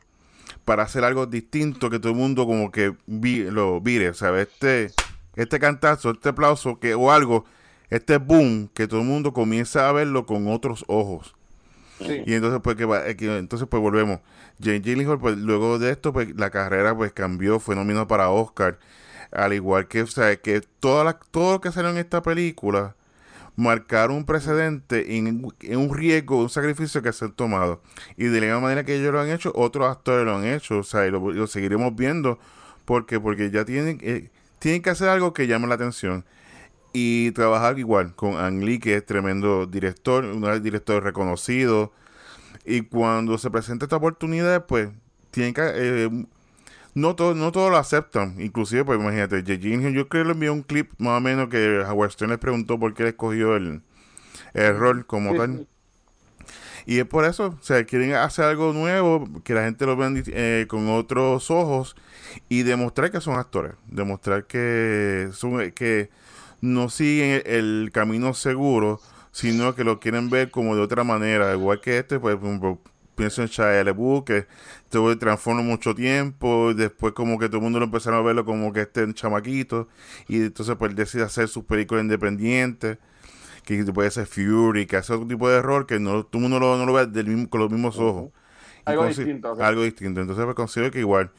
para 0.65 0.83
hacer 0.83 1.05
algo 1.05 1.27
distinto 1.27 1.91
que 1.91 2.01
todo 2.01 2.13
el 2.13 2.19
mundo 2.19 2.47
como 2.47 2.73
que 2.73 2.95
lo 3.07 3.81
vire, 3.81 4.13
¿sabes? 4.15 4.49
Este, 4.49 4.93
este 5.37 5.61
cantazo, 5.61 6.11
este 6.11 6.31
aplauso 6.31 6.81
que, 6.81 6.95
o 6.95 7.13
algo, 7.13 7.45
este 7.91 8.17
boom, 8.17 8.69
que 8.75 8.89
todo 8.89 9.01
el 9.01 9.07
mundo 9.07 9.33
comienza 9.33 9.89
a 9.89 9.93
verlo 9.93 10.27
con 10.27 10.49
otros 10.49 10.85
ojos. 10.89 11.35
Y 12.01 12.35
entonces 12.35 12.61
pues 12.63 12.77
eh, 13.07 13.17
que, 13.17 13.39
entonces 13.39 13.69
pues 13.69 13.81
volvemos. 13.81 14.21
Jane 14.63 14.81
Gyllenhaal 14.81 15.19
pues 15.19 15.37
luego 15.37 15.79
de 15.79 15.91
esto 15.91 16.13
pues 16.13 16.35
la 16.37 16.51
carrera 16.51 16.97
pues 16.97 17.13
cambió, 17.13 17.61
fue 17.61 17.75
nominado 17.75 18.07
para 18.07 18.31
Oscar, 18.31 18.79
al 19.33 19.53
igual 19.53 19.89
que 19.89 20.03
o 20.03 20.07
que 20.43 20.63
todo 20.81 21.05
lo 21.05 21.61
que 21.61 21.73
salió 21.73 21.91
en 21.91 21.99
esta 21.99 22.23
película 22.23 22.95
marcar 23.57 24.11
un 24.11 24.25
precedente 24.25 25.17
en, 25.17 25.53
un 25.77 25.95
riesgo, 25.95 26.39
un 26.39 26.51
sacrificio 26.51 27.03
que 27.03 27.13
se 27.13 27.27
han 27.27 27.33
tomado. 27.33 27.83
Y 28.17 28.25
de 28.25 28.41
la 28.41 28.47
misma 28.47 28.61
manera 28.61 28.85
que 28.85 28.97
ellos 28.97 29.13
lo 29.13 29.21
han 29.21 29.31
hecho, 29.31 29.53
otros 29.55 29.89
actores 29.89 30.25
lo 30.25 30.37
han 30.37 30.45
hecho. 30.45 30.79
O 30.79 30.83
sea, 30.83 31.07
y 31.07 31.11
lo, 31.11 31.47
seguiremos 31.47 31.95
viendo. 31.95 32.39
porque 32.85 33.21
Porque 33.21 33.51
ya 33.51 33.65
tienen, 33.65 33.99
eh, 34.03 34.31
tienen 34.59 34.83
que 34.83 34.91
hacer 34.91 35.09
algo 35.09 35.33
que 35.33 35.47
llame 35.47 35.67
la 35.69 35.75
atención. 35.77 36.25
Y 36.93 37.33
trabajar 37.33 37.79
igual 37.79 38.15
con 38.15 38.37
Ang 38.37 38.63
Lee, 38.65 38.79
que 38.79 38.97
es 38.97 39.07
tremendo 39.07 39.67
director, 39.67 40.25
un 40.25 40.63
director 40.63 41.03
reconocido. 41.03 41.93
Y 42.65 42.83
cuando 42.83 43.37
se 43.39 43.51
presenta 43.51 43.85
esta 43.85 43.97
oportunidad, 43.97 44.67
pues 44.67 44.91
tienen 45.31 45.55
que 45.55 45.63
eh, 45.65 46.27
no 46.95 47.17
todo, 47.17 47.35
no 47.35 47.53
todos 47.53 47.71
lo 47.71 47.77
aceptan. 47.77 48.41
Inclusive, 48.41 48.85
pues 48.85 48.99
imagínate, 48.99 49.43
yo 49.43 50.09
creo 50.09 50.09
que 50.09 50.25
le 50.25 50.33
envió 50.33 50.53
un 50.53 50.63
clip 50.63 50.91
más 50.99 51.19
o 51.19 51.21
menos 51.21 51.49
que 51.49 51.81
Howard 51.81 52.13
Stern 52.13 52.31
les 52.31 52.39
preguntó 52.39 52.79
por 52.79 52.95
qué 52.95 53.03
le 53.03 53.09
escogió 53.11 53.57
el, 53.57 53.83
el 54.55 54.79
rol 54.79 55.07
como 55.07 55.35
tal. 55.35 55.67
Y 56.87 56.99
es 56.99 57.07
por 57.07 57.25
eso, 57.25 57.57
o 57.59 57.63
sea, 57.63 57.85
quieren 57.85 58.13
hacer 58.15 58.45
algo 58.45 58.73
nuevo, 58.73 59.27
que 59.43 59.55
la 59.55 59.65
gente 59.65 59.87
lo 59.87 59.97
vea 59.97 60.13
eh, 60.27 60.67
con 60.69 60.89
otros 60.91 61.51
ojos 61.51 61.97
y 62.49 62.63
demostrar 62.63 63.11
que 63.11 63.21
son 63.21 63.39
actores, 63.39 63.73
demostrar 63.87 64.47
que 64.47 65.31
son 65.33 65.71
que 65.73 66.11
no 66.61 66.91
siguen 66.91 67.43
el, 67.47 67.91
camino 67.93 68.35
seguro, 68.35 69.01
sino 69.35 69.75
que 69.75 69.83
lo 69.83 69.99
quieren 69.99 70.31
ver 70.31 70.53
como 70.53 70.77
de 70.77 70.83
otra 70.83 71.03
manera, 71.03 71.53
igual 71.55 71.81
que 71.81 71.99
este, 71.99 72.21
pues 72.21 72.39
pienso 73.17 73.43
en 73.43 73.49
Shia 73.49 73.83
LaBeouf, 73.83 74.23
que 74.25 74.47
estuvo 74.85 75.19
transformó 75.19 75.65
mucho 75.65 75.93
tiempo, 75.93 76.71
y 76.71 76.75
después 76.75 77.15
como 77.15 77.37
que 77.37 77.49
todo 77.49 77.57
el 77.57 77.65
mundo 77.65 77.81
lo 77.81 77.87
empezaron 77.87 78.21
a 78.21 78.23
verlo 78.23 78.45
como 78.45 78.73
que 78.73 78.83
este 78.83 79.13
chamaquito, 79.13 79.89
y 80.29 80.37
entonces 80.37 80.77
pues 80.79 80.95
decide 80.95 81.25
hacer 81.25 81.49
sus 81.49 81.65
películas 81.65 82.05
independientes, 82.05 82.99
que 83.65 83.85
puede 83.87 84.13
ser 84.13 84.27
Fury, 84.27 84.87
que 84.87 84.99
hace 84.99 85.13
otro 85.13 85.27
tipo 85.27 85.49
de 85.51 85.57
error 85.57 85.85
que 85.89 85.99
no, 85.99 86.23
todo 86.25 86.41
el 86.41 86.49
mundo 86.49 86.61
no 86.61 86.87
lo 86.87 86.93
ve 86.93 87.07
del 87.07 87.27
mismo, 87.27 87.51
con 87.51 87.61
los 87.61 87.73
mismos 87.73 87.99
ojos. 87.99 88.31
Algo 88.85 89.05
distinto. 89.07 89.57
Algo 89.61 89.83
distinto. 89.83 90.21
Entonces 90.21 90.45
pues 90.45 90.55
considero 90.55 90.93
que 90.93 91.01
igual, 91.01 91.33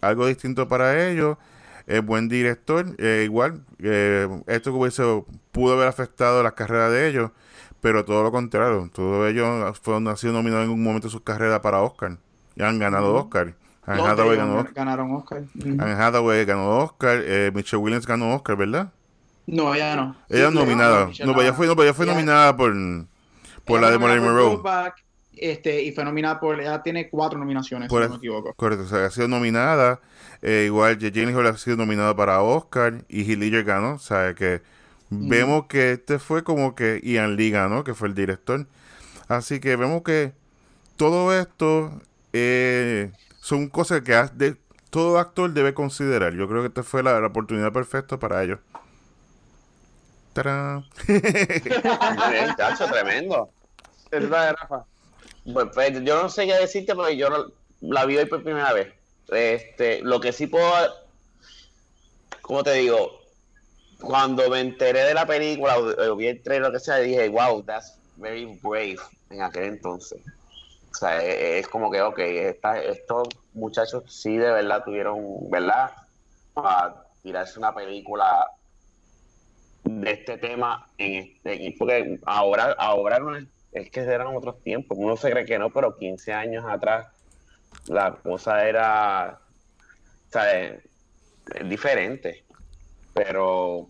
algo 0.00 0.26
distinto 0.26 0.68
para 0.68 1.10
ellos, 1.10 1.36
es 1.90 2.04
buen 2.04 2.28
director, 2.28 2.86
eh, 2.98 3.22
igual, 3.24 3.62
eh, 3.80 4.28
esto 4.46 4.70
que 4.70 4.78
hubiese, 4.78 5.02
pudo 5.50 5.74
haber 5.74 5.88
afectado 5.88 6.42
la 6.42 6.52
carrera 6.52 6.88
de 6.88 7.08
ellos, 7.08 7.32
pero 7.80 8.04
todo 8.04 8.22
lo 8.22 8.30
contrario, 8.30 8.88
todos 8.92 9.28
ellos 9.28 9.78
fueron, 9.80 10.06
han 10.06 10.16
sido 10.16 10.32
nominados 10.32 10.66
en 10.66 10.70
un 10.70 10.82
momento 10.82 11.08
de 11.08 11.12
su 11.12 11.22
carrera 11.22 11.60
para 11.60 11.82
Oscar. 11.82 12.16
Y 12.54 12.62
han 12.62 12.78
ganado 12.78 13.14
Oscar. 13.14 13.54
Anne 13.86 14.02
Hathaway 14.02 14.36
ganó. 14.36 14.66
Ganaron 14.74 15.14
Oscar. 15.14 15.42
Anne 15.64 15.92
Hathaway 15.92 16.44
ganó 16.44 16.78
Oscar. 16.78 17.22
Eh, 17.24 17.50
Michelle 17.54 17.82
Williams 17.82 18.06
ganó 18.06 18.34
Oscar, 18.34 18.56
¿verdad? 18.56 18.92
No, 19.46 19.74
ella 19.74 19.96
no. 19.96 20.16
Ella 20.28 20.50
nominada. 20.50 21.10
No, 21.24 21.40
ella 21.40 21.54
fue, 21.54 21.66
no, 21.66 21.82
ella 21.82 21.94
fue 21.94 22.06
nominada 22.06 22.56
por, 22.56 22.72
por 23.64 23.80
la 23.80 23.90
de 23.90 23.98
Marilyn 23.98 24.24
Monroe. 24.24 24.60
Este, 25.40 25.82
y 25.82 25.92
fue 25.92 26.04
nominada 26.04 26.38
por. 26.38 26.60
Ella 26.60 26.82
tiene 26.82 27.08
cuatro 27.08 27.38
nominaciones, 27.38 27.90
si 27.90 27.94
no 27.94 28.08
me 28.08 28.16
equivoco. 28.16 28.52
Correcto, 28.54 28.84
o 28.84 28.88
sea, 28.88 29.06
ha 29.06 29.10
sido 29.10 29.28
nominada. 29.28 30.00
Eh, 30.42 30.64
igual, 30.66 30.98
Jane 31.00 31.34
Hall 31.34 31.46
ha 31.46 31.56
sido 31.56 31.76
nominada 31.76 32.14
para 32.14 32.42
Oscar. 32.42 33.04
Y 33.08 33.22
Heath 33.22 33.38
Ledger 33.38 33.64
ganó. 33.64 33.94
O 33.94 33.98
sea, 33.98 34.34
que 34.34 34.62
Vemos 35.10 35.66
que 35.66 35.92
este 35.92 36.20
fue 36.20 36.44
como 36.44 36.76
que 36.76 37.00
Ian 37.02 37.34
Lee 37.34 37.50
ganó, 37.50 37.82
que 37.82 37.94
fue 37.94 38.06
el 38.06 38.14
director. 38.14 38.66
Así 39.26 39.58
que 39.58 39.74
vemos 39.74 40.02
que 40.02 40.32
todo 40.96 41.34
esto 41.36 42.00
eh, 42.32 43.10
son 43.40 43.68
cosas 43.68 44.02
que 44.02 44.12
de, 44.34 44.56
todo 44.88 45.18
actor 45.18 45.52
debe 45.52 45.74
considerar. 45.74 46.34
Yo 46.34 46.48
creo 46.48 46.62
que 46.62 46.68
esta 46.68 46.84
fue 46.84 47.02
la, 47.02 47.26
oportunidad 47.26 47.72
perfecta 47.72 48.20
para 48.20 48.44
ellos. 48.44 48.60
¡Tarán! 50.32 50.84
Tremendo. 52.92 53.50
Es 54.12 54.30
de 54.30 54.52
Rafa. 54.52 54.84
Pues, 55.44 55.68
pues, 55.74 56.04
yo 56.04 56.22
no 56.22 56.28
sé 56.28 56.46
qué 56.46 56.54
decirte 56.54 56.94
porque 56.94 57.16
yo 57.16 57.28
la 57.80 58.04
vi 58.04 58.16
hoy 58.16 58.26
por 58.26 58.42
primera 58.42 58.72
vez. 58.72 58.92
Este, 59.28 60.02
lo 60.02 60.20
que 60.20 60.32
sí 60.32 60.46
puedo, 60.46 60.72
¿cómo 62.42 62.62
te 62.62 62.72
digo? 62.72 63.20
cuando 64.00 64.48
me 64.48 64.60
enteré 64.60 65.04
de 65.04 65.14
la 65.14 65.26
película 65.26 65.78
o, 65.78 66.16
vi 66.16 66.26
el 66.26 66.42
trailer 66.42 66.68
lo 66.68 66.72
que 66.72 66.80
sea, 66.80 66.96
dije, 66.96 67.28
wow, 67.28 67.62
that's 67.62 67.98
very 68.16 68.58
brave 68.62 68.98
en 69.30 69.42
aquel 69.42 69.64
entonces. 69.64 70.20
O 70.90 70.94
sea, 70.94 71.22
e, 71.22 71.30
e, 71.30 71.58
es, 71.60 71.68
como 71.68 71.90
que, 71.90 72.00
ok, 72.00 72.18
estos 72.18 73.28
muchachos 73.54 74.04
sí 74.08 74.36
de 74.36 74.50
verdad 74.50 74.84
tuvieron, 74.84 75.50
¿verdad? 75.50 75.92
Para 76.54 77.04
tirarse 77.22 77.58
una 77.58 77.74
película 77.74 78.46
de 79.84 80.10
este 80.10 80.38
tema 80.38 80.86
en 80.98 81.32
este, 81.44 81.74
porque 81.78 82.18
ahora, 82.26 82.74
ahora 82.78 83.18
no 83.18 83.36
es, 83.36 83.44
es 83.72 83.90
que 83.90 84.00
eran 84.00 84.34
otros 84.36 84.62
tiempos, 84.62 84.98
uno 85.00 85.16
se 85.16 85.30
cree 85.30 85.44
que 85.44 85.58
no, 85.58 85.70
pero 85.70 85.96
15 85.96 86.32
años 86.32 86.64
atrás 86.68 87.06
la 87.86 88.14
cosa 88.16 88.68
era, 88.68 89.40
o 90.28 90.32
sea, 90.32 90.60
es 90.60 90.80
diferente 91.68 92.44
pero 93.12 93.88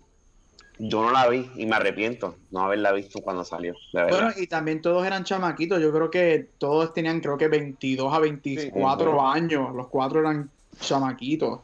Yo 0.79 1.03
no 1.03 1.13
la 1.13 1.29
vi 1.29 1.51
y 1.57 1.67
me 1.67 1.77
arrepiento 1.77 2.37
no 2.51 2.63
haberla 2.63 2.93
visto 2.93 3.21
cuando 3.21 3.45
salió. 3.45 3.75
De 3.93 4.03
verdad. 4.03 4.19
Bueno, 4.19 4.33
y 4.37 4.47
también 4.47 4.81
todos 4.81 5.07
eran 5.07 5.25
chamaquitos. 5.25 5.81
Yo 5.81 5.93
creo 5.93 6.11
que 6.11 6.49
todos 6.57 6.95
tenían, 6.95 7.21
creo 7.21 7.37
que 7.37 7.49
22 7.49 8.13
a 8.13 8.19
24 8.19 9.13
Sí. 9.13 9.19
años. 9.23 9.75
Los 9.75 9.89
cuatro 9.89 10.21
eran 10.21 10.51
chamaquitos. 10.81 11.61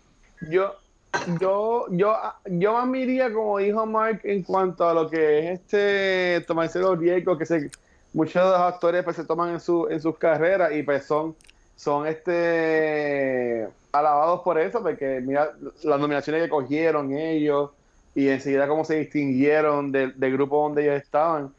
Yo, 0.51 0.75
yo, 1.41 1.87
yo, 1.91 2.15
yo 2.45 2.73
más 2.75 3.33
como 3.33 3.59
dijo 3.59 3.87
Mark, 3.87 4.21
en 4.25 4.43
cuanto 4.43 4.87
a 4.87 4.93
lo 4.93 5.09
que 5.09 5.39
es 5.39 5.61
este 5.61 6.45
tomarse 6.47 6.79
los 6.79 6.99
riesgos 6.99 7.39
que 7.39 7.47
se, 7.47 7.71
muchos 8.17 8.43
de 8.43 8.51
los 8.51 8.61
actores 8.61 9.05
pues, 9.05 9.15
se 9.15 9.25
toman 9.25 9.51
en, 9.51 9.61
su, 9.61 9.89
en 9.91 10.01
sus 10.01 10.17
carreras 10.17 10.73
y 10.73 10.83
pues 10.83 11.05
son, 11.05 11.37
son 11.77 12.07
este 12.07 13.69
alabados 13.93 14.41
por 14.41 14.59
eso, 14.59 14.83
porque 14.83 15.21
mira 15.21 15.53
las 15.85 16.01
nominaciones 16.01 16.43
que 16.43 16.49
cogieron 16.49 17.13
ellos 17.13 17.71
y 18.15 18.29
enseguida 18.29 18.67
cómo 18.67 18.87
se 18.87 18.97
distinguieron 18.97 19.93
del, 19.93 20.15
grupo 20.33 20.63
donde 20.63 20.85
ellos 20.85 21.03
estaban. 21.03 21.53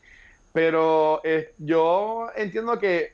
Pero 0.51 1.21
yo 1.59 2.29
entiendo 2.35 2.79
que 2.79 3.13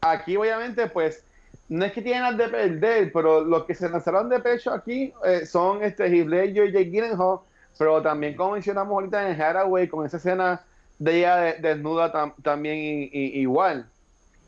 aquí 0.00 0.36
obviamente 0.36 0.86
pues 0.86 1.24
no 1.68 1.84
es 1.84 1.92
que 1.92 2.00
tienen 2.00 2.22
nada 2.22 2.36
de 2.38 2.48
perder, 2.48 3.12
pero 3.12 3.42
los 3.42 3.64
que 3.64 3.74
se 3.74 3.88
lanzaron 3.90 4.30
de 4.30 4.40
pecho 4.40 4.72
aquí 4.72 5.12
eh, 5.26 5.44
son 5.44 5.82
este 5.82 6.06
Heath 6.06 6.48
y 6.48 6.54
Jake 6.54 6.84
Gyllenhaal, 6.86 7.40
pero 7.78 8.00
también 8.00 8.34
como 8.34 8.52
mencionamos 8.52 8.94
ahorita 8.94 9.30
en 9.30 9.40
Hathaway 9.40 9.88
con 9.88 10.06
esa 10.06 10.16
escena 10.16 10.62
de 11.02 11.18
ella 11.18 11.36
de- 11.36 11.54
desnuda 11.54 12.12
tam- 12.12 12.34
también 12.42 12.76
i- 12.78 13.10
i- 13.12 13.40
igual. 13.40 13.86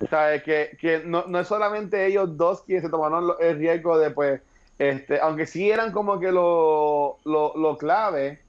Sea, 0.08 0.42
que, 0.42 0.76
que 0.80 1.02
no, 1.04 1.24
no 1.26 1.40
es 1.40 1.48
solamente 1.48 2.06
ellos 2.06 2.36
dos 2.36 2.62
quienes 2.62 2.84
se 2.84 2.90
tomaron 2.90 3.32
el 3.40 3.58
riesgo 3.58 3.98
de 3.98 4.10
pues, 4.10 4.40
este, 4.78 5.20
aunque 5.20 5.46
sí 5.46 5.70
eran 5.70 5.92
como 5.92 6.18
que 6.20 6.30
lo, 6.32 7.18
lo, 7.24 7.56
lo 7.56 7.78
clave, 7.78 8.40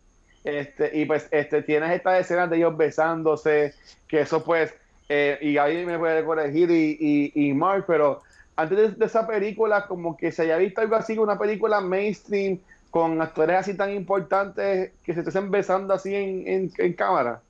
este, 0.44 0.92
y 0.94 1.06
pues 1.06 1.28
este, 1.32 1.62
tienes 1.64 1.92
estas 1.92 2.20
escenas 2.20 2.50
de 2.50 2.58
ellos 2.58 2.76
besándose, 2.78 3.74
que 4.08 4.22
eso 4.22 4.44
pues, 4.44 4.74
eh, 5.10 5.38
y 5.42 5.58
ahí 5.58 5.86
me 5.86 5.98
puede 5.98 6.24
corregir 6.26 6.70
y, 6.72 6.98
y, 7.00 7.50
y 7.50 7.54
Mark, 7.54 7.86
pero 7.88 8.22
antes 8.56 8.98
de, 8.98 9.06
esa 9.06 9.26
película, 9.28 9.88
como 9.88 10.18
que 10.18 10.32
se 10.32 10.44
haya 10.44 10.58
visto 10.58 10.82
algo 10.82 10.96
así, 10.96 11.18
una 11.18 11.38
película 11.38 11.80
mainstream 11.82 12.60
con 12.90 13.22
actores 13.22 13.58
así 13.58 13.76
tan 13.76 13.92
importantes 13.92 14.92
que 15.04 15.14
se 15.14 15.22
estén 15.22 15.52
besando 15.52 15.94
así 15.94 16.14
en, 16.14 16.72
en 16.78 16.94
cámara. 16.94 17.42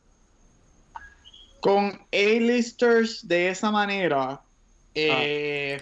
Con 1.66 2.00
A-listers 2.14 3.28
de 3.28 3.50
esa 3.50 3.72
manera, 3.72 4.40
eh, 4.94 5.82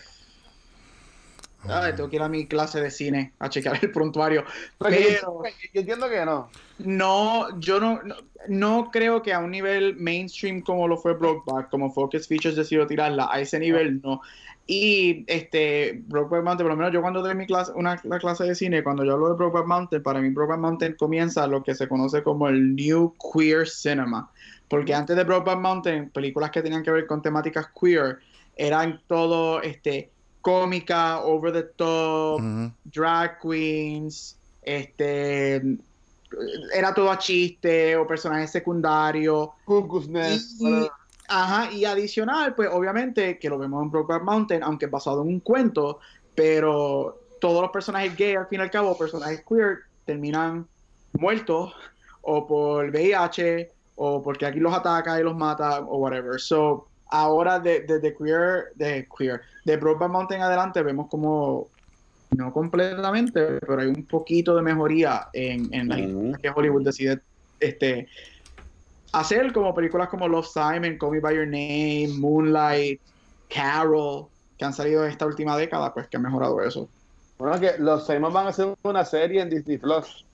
ay, 1.67 1.93
tengo 1.93 2.10
que 2.10 2.15
ir 2.15 2.22
a 2.22 2.30
mi 2.30 2.48
clase 2.48 2.80
de 2.80 2.89
cine 2.89 3.34
a 3.38 3.50
checar 3.50 3.78
el 3.82 3.91
prontuario. 3.91 4.46
Pero- 4.80 4.96
yo, 4.96 5.82
entiendo 5.82 6.08
que 6.08 6.26
no. 6.26 6.50
No, 6.78 7.60
yo 7.60 7.82
no, 7.82 8.02
no, 8.02 8.15
no 8.48 8.91
creo 8.93 9.22
que 9.22 9.34
a 9.34 9.39
un 9.39 9.52
nivel 9.52 9.98
mainstream 9.98 10.62
como 10.62 10.88
lo 10.88 10.96
fue 10.96 11.15
Brokeback, 11.15 11.69
como 11.69 11.91
Focus 11.91 12.30
Features 12.30 12.56
decidió 12.56 12.88
tirarla, 12.88 13.28
a 13.30 13.41
ese 13.41 13.60
nivel 13.60 14.02
no. 14.02 14.22
Y 14.65 15.26
este 15.28 16.02
Brokeback 16.06 16.46
Mountain, 16.46 16.65
por 16.65 16.72
lo 16.72 16.78
menos 16.78 16.93
yo 16.93 17.02
cuando 17.02 17.22
doy 17.22 17.36
mi 17.36 17.46
clase, 17.46 17.74
una 17.76 18.00
la 18.06 18.19
clase 18.19 18.46
de 18.46 18.56
cine, 18.56 18.84
cuando 18.84 19.04
yo 19.04 19.15
hablo 19.15 19.32
de 19.32 19.36
Brokeback 19.36 19.67
Mountain, 19.67 20.02
para 20.02 20.22
mí 20.22 20.30
Brokeback 20.30 20.62
Mountain 20.62 20.96
comienza 20.98 21.46
lo 21.46 21.62
que 21.62 21.76
se 21.76 21.89
conoce 21.89 22.24
como 22.24 22.48
el 22.48 22.74
New 22.74 23.13
Queer 23.34 23.67
Cinema. 23.67 24.32
Porque 24.73 24.91
antes 24.91 25.15
de 25.15 25.23
Brokeback 25.23 25.59
Mountain, 25.59 26.09
películas 26.09 26.49
que 26.49 26.63
tenían 26.63 26.81
que 26.81 26.89
ver 26.89 27.05
con 27.05 27.21
temáticas 27.21 27.67
queer 27.79 28.17
eran 28.55 29.03
todo 29.05 29.62
este 29.62 30.09
cómica, 30.41 31.19
over 31.19 31.53
the 31.53 31.62
top, 31.75 32.41
drag 32.83 33.39
queens, 33.39 34.36
este 34.63 35.62
era 36.73 36.91
todo 36.91 37.12
a 37.12 37.19
chiste 37.19 37.95
o 37.95 38.07
personajes 38.07 38.49
secundarios. 38.49 39.49
Ajá, 41.27 41.71
y 41.71 41.86
adicional, 41.86 42.55
pues 42.55 42.67
obviamente 42.71 43.38
que 43.38 43.49
lo 43.51 43.59
vemos 43.59 43.83
en 43.83 43.91
Brokeback 43.91 44.23
Mountain, 44.23 44.63
aunque 44.63 44.86
es 44.86 44.91
basado 44.91 45.21
en 45.21 45.27
un 45.27 45.39
cuento, 45.41 45.99
pero 46.33 47.19
todos 47.39 47.62
los 47.62 47.69
personajes 47.69 48.17
gay, 48.17 48.33
al 48.33 48.47
fin 48.47 48.59
y 48.59 48.63
al 48.63 48.71
cabo, 48.71 48.97
personajes 48.97 49.43
queer, 49.47 49.81
terminan 50.03 50.65
muertos 51.12 51.75
o 52.23 52.47
por 52.47 52.89
VIH 52.89 53.72
o 53.95 54.21
porque 54.21 54.45
aquí 54.45 54.60
los 54.60 54.73
ataca 54.73 55.19
y 55.19 55.23
los 55.23 55.36
mata 55.36 55.79
o 55.82 55.97
whatever. 55.97 56.39
So, 56.39 56.89
ahora 57.08 57.60
de, 57.60 57.82
de, 57.82 57.99
de 57.99 58.15
queer, 58.15 58.71
de 58.75 59.08
queer, 59.17 59.41
de 59.65 59.77
Brokeback 59.77 60.12
Mountain 60.12 60.41
en 60.41 60.47
adelante 60.47 60.82
vemos 60.82 61.08
como 61.10 61.69
no 62.32 62.51
completamente, 62.51 63.60
pero 63.60 63.82
hay 63.82 63.88
un 63.88 64.06
poquito 64.08 64.56
de 64.56 64.62
mejoría 64.62 65.27
en, 65.34 65.73
en 65.73 65.91
Ujú. 65.91 65.99
historias 65.99 66.39
que 66.41 66.49
Hollywood 66.49 66.86
decide 66.86 67.21
este 67.60 68.08
hacer 69.13 69.53
como 69.53 69.73
películas 69.73 70.10
como 70.10 70.27
Love 70.27 70.47
Simon, 70.47 70.97
Call 70.97 71.12
Me 71.12 71.19
By 71.19 71.36
Your 71.36 71.47
Name, 71.47 72.10
Moonlight, 72.19 73.01
Carol, 73.47 74.29
que 74.58 74.65
han 74.65 74.73
salido 74.73 75.03
en 75.06 75.12
esta 75.12 75.25
última 75.25 75.56
década, 75.56 75.93
pues 75.93 76.08
que 76.08 76.17
han 76.17 76.23
mejorado 76.23 76.62
eso. 76.62 76.89
Bueno, 77.38 77.60
que 77.60 77.77
los 77.77 78.06
Simon 78.08 78.34
van 78.34 78.47
a 78.47 78.49
hacer 78.49 78.73
una 78.84 79.06
serie 79.06 79.41
en 79.41 79.49
Disney 79.49 79.77
Plus. 79.77 80.25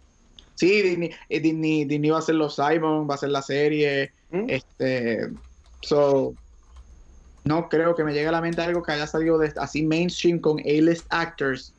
Sí, 0.60 0.82
Disney, 0.82 1.10
eh, 1.30 1.40
Disney, 1.40 1.86
Disney 1.86 2.10
va 2.10 2.18
a 2.18 2.22
ser 2.22 2.36
Love 2.36 2.52
Simon, 2.52 3.10
va 3.10 3.14
a 3.14 3.18
ser 3.18 3.30
la 3.30 3.42
serie, 3.42 4.12
¿Mm? 4.30 4.50
este, 4.50 5.30
so, 5.82 6.36
no 7.46 7.70
creo 7.70 7.96
que 7.96 8.04
me 8.04 8.12
llegue 8.12 8.28
a 8.28 8.34
la 8.34 8.42
mente 8.42 8.62
algo 8.62 8.84
que 8.84 8.92
haya 8.92 9.08
salido 9.08 9.38
de 9.38 9.54
así 9.56 9.86
mainstream 9.86 10.38
con 10.40 10.60
A-list 10.60 11.06
actors. 11.10 11.74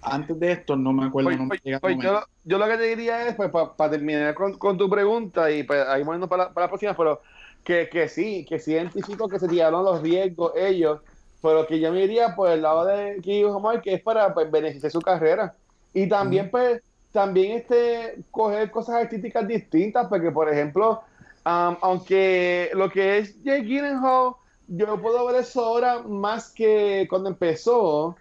Antes 0.00 0.40
de 0.40 0.52
esto 0.52 0.76
no 0.76 0.94
me 0.94 1.04
acuerdo. 1.04 1.28
Pues, 1.28 1.38
no 1.38 1.44
me 1.44 1.58
pues, 1.60 1.78
pues, 1.78 1.96
yo, 2.02 2.24
yo 2.44 2.56
lo 2.56 2.66
que 2.68 2.78
te 2.78 2.84
diría 2.84 3.28
es, 3.28 3.34
pues, 3.34 3.50
para 3.50 3.90
terminar 3.90 4.34
con, 4.34 4.56
con 4.56 4.78
tu 4.78 4.88
pregunta 4.88 5.50
y 5.50 5.64
pues, 5.64 5.86
ahí 5.86 6.02
moviendo 6.02 6.26
para, 6.26 6.54
para 6.54 6.64
la 6.64 6.70
próxima, 6.70 6.96
pero 6.96 7.20
que, 7.62 7.90
que 7.90 8.08
sí, 8.08 8.46
que 8.48 8.58
sí 8.58 8.72
identifico 8.72 9.28
que 9.28 9.38
se 9.38 9.46
tiraron 9.46 9.84
los 9.84 10.00
riesgos 10.00 10.52
ellos, 10.56 11.02
pero 11.42 11.66
que 11.66 11.78
yo 11.78 11.92
me 11.92 12.02
iría 12.02 12.34
por 12.34 12.50
el 12.50 12.62
lado 12.62 12.86
de 12.86 13.20
Kiyo 13.20 13.54
Omar, 13.54 13.82
que 13.82 13.92
es 13.92 14.02
para 14.02 14.32
pues, 14.32 14.50
beneficiar 14.50 14.90
su 14.90 15.02
carrera. 15.02 15.54
Y 15.92 16.08
también, 16.08 16.50
pues, 16.50 16.80
también 17.12 17.58
este, 17.58 18.16
coger 18.30 18.70
cosas 18.70 18.96
artísticas 19.02 19.46
distintas, 19.46 20.06
porque, 20.08 20.30
por 20.30 20.48
ejemplo, 20.48 21.02
um, 21.44 21.76
aunque 21.82 22.70
lo 22.74 22.90
que 22.90 23.18
es 23.18 23.42
Jake 23.42 23.64
Gyllenhaal, 23.64 24.32
yo 24.68 25.00
puedo 25.00 25.26
ver 25.26 25.36
eso 25.42 25.64
ahora 25.64 26.00
más 26.00 26.50
que 26.52 27.06
cuando 27.10 27.28
empezó, 27.28 28.16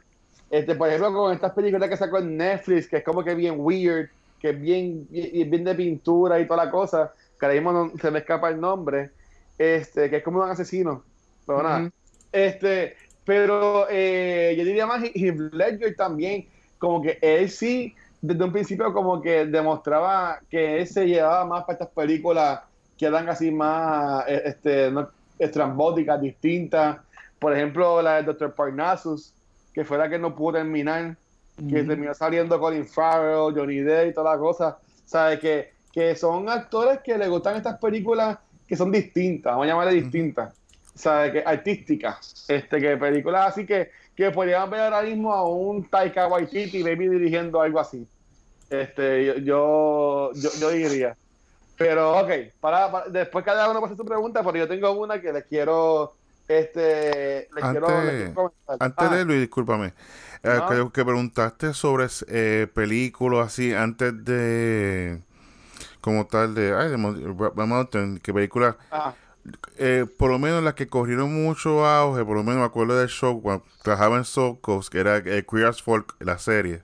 este, 0.50 0.76
por 0.76 0.90
ejemplo, 0.90 1.14
con 1.14 1.34
estas 1.34 1.54
películas 1.54 1.90
que 1.90 1.98
sacó 1.98 2.18
en 2.18 2.36
Netflix, 2.36 2.88
que 2.88 2.98
es 2.98 3.04
como 3.04 3.24
que 3.24 3.34
bien 3.36 3.56
weird, 3.58 4.10
que 4.40 4.50
es 4.50 4.60
bien, 4.60 5.08
bien, 5.10 5.50
bien 5.50 5.64
de 5.64 5.76
pintura 5.76 6.40
y 6.40 6.48
toda 6.48 6.66
la 6.66 6.72
cosa, 6.72 7.14
que 7.40 7.46
ahora 7.46 7.56
mismo 7.56 7.72
no- 7.72 7.92
se 7.98 8.12
me 8.12 8.20
escapa 8.20 8.50
el 8.50 8.60
nombre, 8.60 9.12
este, 9.58 10.10
que 10.10 10.18
es 10.18 10.24
como 10.24 10.44
un 10.44 10.50
asesino. 10.50 11.04
Pero 11.46 11.64
nada. 11.64 11.82
Ujú. 11.82 11.92
Este, 12.32 12.96
pero 13.24 13.88
eh, 13.90 14.56
yo 14.58 14.66
diría 14.66 14.86
más 14.86 15.04
Heath 15.04 15.54
Ledger 15.54 15.96
también, 15.96 16.48
como 16.80 17.02
que 17.02 17.18
él 17.22 17.50
sí, 17.50 17.96
desde 18.22 18.44
un 18.44 18.52
principio 18.52 18.94
como 18.94 19.22
que 19.22 19.46
demostraba 19.46 20.40
que 20.50 20.80
él 20.80 20.88
se 20.88 21.08
llevaba 21.08 21.46
más 21.46 21.64
para 21.64 21.74
estas 21.74 21.90
películas 21.90 22.62
que 22.98 23.08
eran 23.08 23.28
así 23.30 23.50
más 23.50 24.24
eh, 24.28 24.44
este, 24.46 24.92
no, 24.92 25.10
estrambóticas, 25.40 26.22
distintas. 26.22 26.98
Por 27.40 27.54
ejemplo, 27.54 28.02
la 28.02 28.22
de 28.22 28.24
Dr. 28.32 28.54
Parnassus, 28.54 29.34
que 29.74 29.84
fue 29.84 29.98
la 29.98 30.08
que 30.08 30.20
no 30.20 30.36
pudo 30.36 30.54
terminar, 30.54 31.16
que 31.58 31.80
Ujú. 31.80 31.88
terminó 31.88 32.14
saliendo 32.14 32.60
Colin 32.60 32.86
Farrell, 32.86 33.54
Johnny 33.56 33.80
Depp 33.80 34.12
y 34.12 34.14
toda 34.14 34.36
la 34.36 34.40
cosa. 34.40 34.78
¿Sabes? 35.06 35.40
Que, 35.40 35.74
que 35.92 36.16
son 36.16 36.48
actores 36.48 37.00
que 37.04 37.18
le 37.18 37.28
gustan 37.28 37.56
estas 37.56 37.80
películas 37.80 38.38
que 38.68 38.78
son 38.78 38.92
distintas, 38.92 39.52
vamos 39.52 39.66
a 39.66 39.70
llamarle 39.70 39.94
distintas. 39.94 40.54
¿Sabes? 40.94 41.32
Que 41.32 41.44
artísticas. 41.46 42.46
Este, 42.48 42.80
que 42.80 42.98
películas 42.98 43.48
así 43.48 43.66
que, 43.66 43.90
que 44.16 44.30
podrían 44.32 44.70
ver 44.70 44.82
ahora 44.82 45.02
mismo 45.04 45.34
a 45.34 45.48
un 45.48 45.90
Taika 45.90 46.28
Waititi 46.28 46.84
baby 46.84 47.08
dirigiendo 47.10 47.62
algo 47.62 47.80
así. 47.80 48.06
Este, 48.70 49.26
yo, 49.44 50.32
yo, 50.34 50.50
yo, 50.60 50.70
diría. 50.70 51.18
Pero, 51.78 52.20
ok, 52.20 52.30
para, 52.60 52.92
para- 52.92 53.10
después 53.10 53.44
cada 53.44 53.70
uno 53.70 53.84
hacer 53.84 53.98
su 53.98 54.06
pregunta, 54.06 54.44
pero 54.44 54.58
yo 54.58 54.68
tengo 54.68 54.92
una 54.92 55.20
que 55.20 55.34
les 55.34 55.46
quiero, 55.46 56.14
este, 56.48 57.50
les 57.54 57.64
quiero, 57.72 57.88
les 58.04 58.16
quiero 58.26 58.34
comentar. 58.34 58.78
antes 58.80 59.08
Ah, 59.12 59.16
de 59.16 59.26
Luis, 59.26 59.40
discúlpame. 59.42 59.94
Eh, 60.44 60.60
No. 60.60 60.68
que, 60.68 60.92
que 60.94 61.06
preguntaste 61.06 61.74
sobre 61.74 62.08
eh, 62.28 62.68
películas 62.74 63.48
así 63.48 63.74
antes 63.74 64.24
de 64.26 65.22
como 66.02 66.26
tal 66.26 66.56
de 66.56 66.74
ay 66.76 66.90
de 66.90 66.98
Mountain 66.98 68.18
que 68.20 68.34
películas 68.34 68.76
ah, 68.92 69.14
eh, 69.78 70.06
por 70.18 70.30
lo 70.30 70.38
menos 70.40 70.64
las 70.64 70.76
que 70.76 70.88
corrieron 70.88 71.34
mucho 71.34 71.86
auge 71.86 72.24
por 72.24 72.36
lo 72.38 72.44
menos 72.44 72.60
me 72.60 72.66
acuerdo 72.66 72.98
del 72.98 73.10
show 73.10 73.42
cuando 73.42 73.66
trabajaba 73.84 74.18
en 74.18 74.26
Soul 74.26 74.60
Coast 74.62 74.92
que 74.92 75.00
era 75.00 75.18
eh, 75.18 75.46
Queer 75.50 75.66
as 75.68 75.82
Folk 75.82 76.16
la 76.20 76.38
serie. 76.38 76.84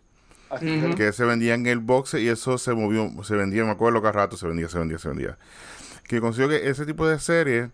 Que 0.95 1.11
se 1.11 1.25
vendía 1.25 1.55
en 1.55 1.67
el 1.67 1.79
box 1.79 2.13
y 2.13 2.29
eso 2.29 2.57
se 2.57 2.73
movió 2.73 3.11
se 3.23 3.35
vendía 3.35 3.65
me 3.65 3.71
acuerdo 3.71 4.01
cada 4.01 4.13
rato 4.13 4.37
se 4.37 4.47
vendía 4.47 4.69
se 4.69 4.79
vendía 4.79 4.97
se 4.97 5.09
vendía. 5.09 5.37
Que 6.07 6.21
considero 6.21 6.49
que 6.49 6.69
ese 6.69 6.85
tipo 6.85 7.05
de 7.07 7.19
serie 7.19 7.69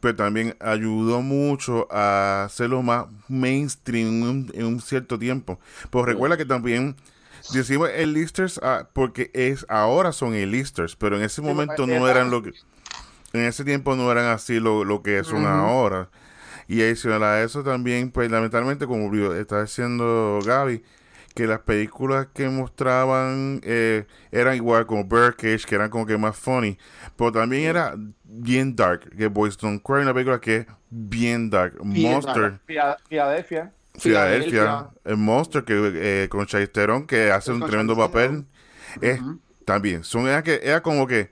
pero 0.00 0.16
también 0.16 0.54
ayudó 0.60 1.22
mucho 1.22 1.86
a 1.90 2.44
hacerlo 2.44 2.82
más 2.82 3.06
mainstream 3.28 4.06
en 4.08 4.22
un, 4.22 4.50
en 4.54 4.66
un 4.66 4.80
cierto 4.80 5.18
tiempo. 5.18 5.58
Pero 5.90 6.04
recuerda 6.04 6.36
que 6.36 6.44
también 6.44 6.94
decimos 7.52 7.88
el 7.94 8.12
listers 8.14 8.58
ah, 8.62 8.88
porque 8.92 9.30
es 9.32 9.64
ahora 9.68 10.12
son 10.12 10.34
el 10.34 10.50
listers, 10.50 10.96
pero 10.96 11.16
en 11.16 11.22
ese 11.22 11.40
momento 11.40 11.86
no 11.86 12.06
era- 12.08 12.18
eran 12.20 12.30
lo 12.30 12.42
que 12.42 12.52
en 13.34 13.40
ese 13.40 13.64
tiempo 13.64 13.96
no 13.96 14.10
eran 14.10 14.26
así 14.26 14.60
lo, 14.60 14.84
lo 14.84 15.02
que 15.02 15.22
son 15.24 15.40
Ujú. 15.40 15.48
ahora. 15.48 16.08
Y 16.68 16.80
adicional 16.80 17.22
a 17.24 17.42
eso 17.42 17.62
también, 17.62 18.10
pues 18.10 18.30
lamentablemente, 18.30 18.86
como 18.86 19.12
está 19.34 19.60
diciendo 19.60 20.38
Gaby, 20.46 20.82
que 21.34 21.46
las 21.46 21.60
películas 21.60 22.28
que 22.32 22.48
mostraban 22.48 23.60
eh, 23.64 24.06
eran 24.30 24.54
igual 24.54 24.86
como 24.86 25.04
Birdcage, 25.04 25.66
que 25.66 25.74
eran 25.74 25.90
como 25.90 26.06
que 26.06 26.16
más 26.16 26.36
funny, 26.36 26.78
pero 27.16 27.32
también 27.32 27.64
era 27.64 27.96
bien 28.22 28.74
dark, 28.74 29.10
que 29.16 29.26
Boys 29.26 29.58
Don't 29.58 29.82
Cry, 29.82 30.02
una 30.02 30.14
película 30.14 30.40
que 30.40 30.58
es 30.58 30.66
bien 30.90 31.50
dark. 31.50 31.74
Bien 31.82 32.12
Monster, 32.12 32.60
Filadelfia. 33.08 33.72
Filadelfia, 33.98 34.90
el 35.04 35.16
Monster, 35.16 35.64
que 35.64 36.24
eh, 36.24 36.28
con 36.28 36.46
Charlize 36.46 36.72
Theron, 36.72 37.06
que 37.06 37.30
hace 37.30 37.50
un 37.52 37.60
Con 37.60 37.68
tremendo 37.68 37.96
papel. 37.96 38.46
Es, 39.00 39.20
también, 39.64 40.04
son, 40.04 40.28
era, 40.28 40.42
que, 40.42 40.60
era 40.62 40.82
como 40.82 41.06
que 41.06 41.30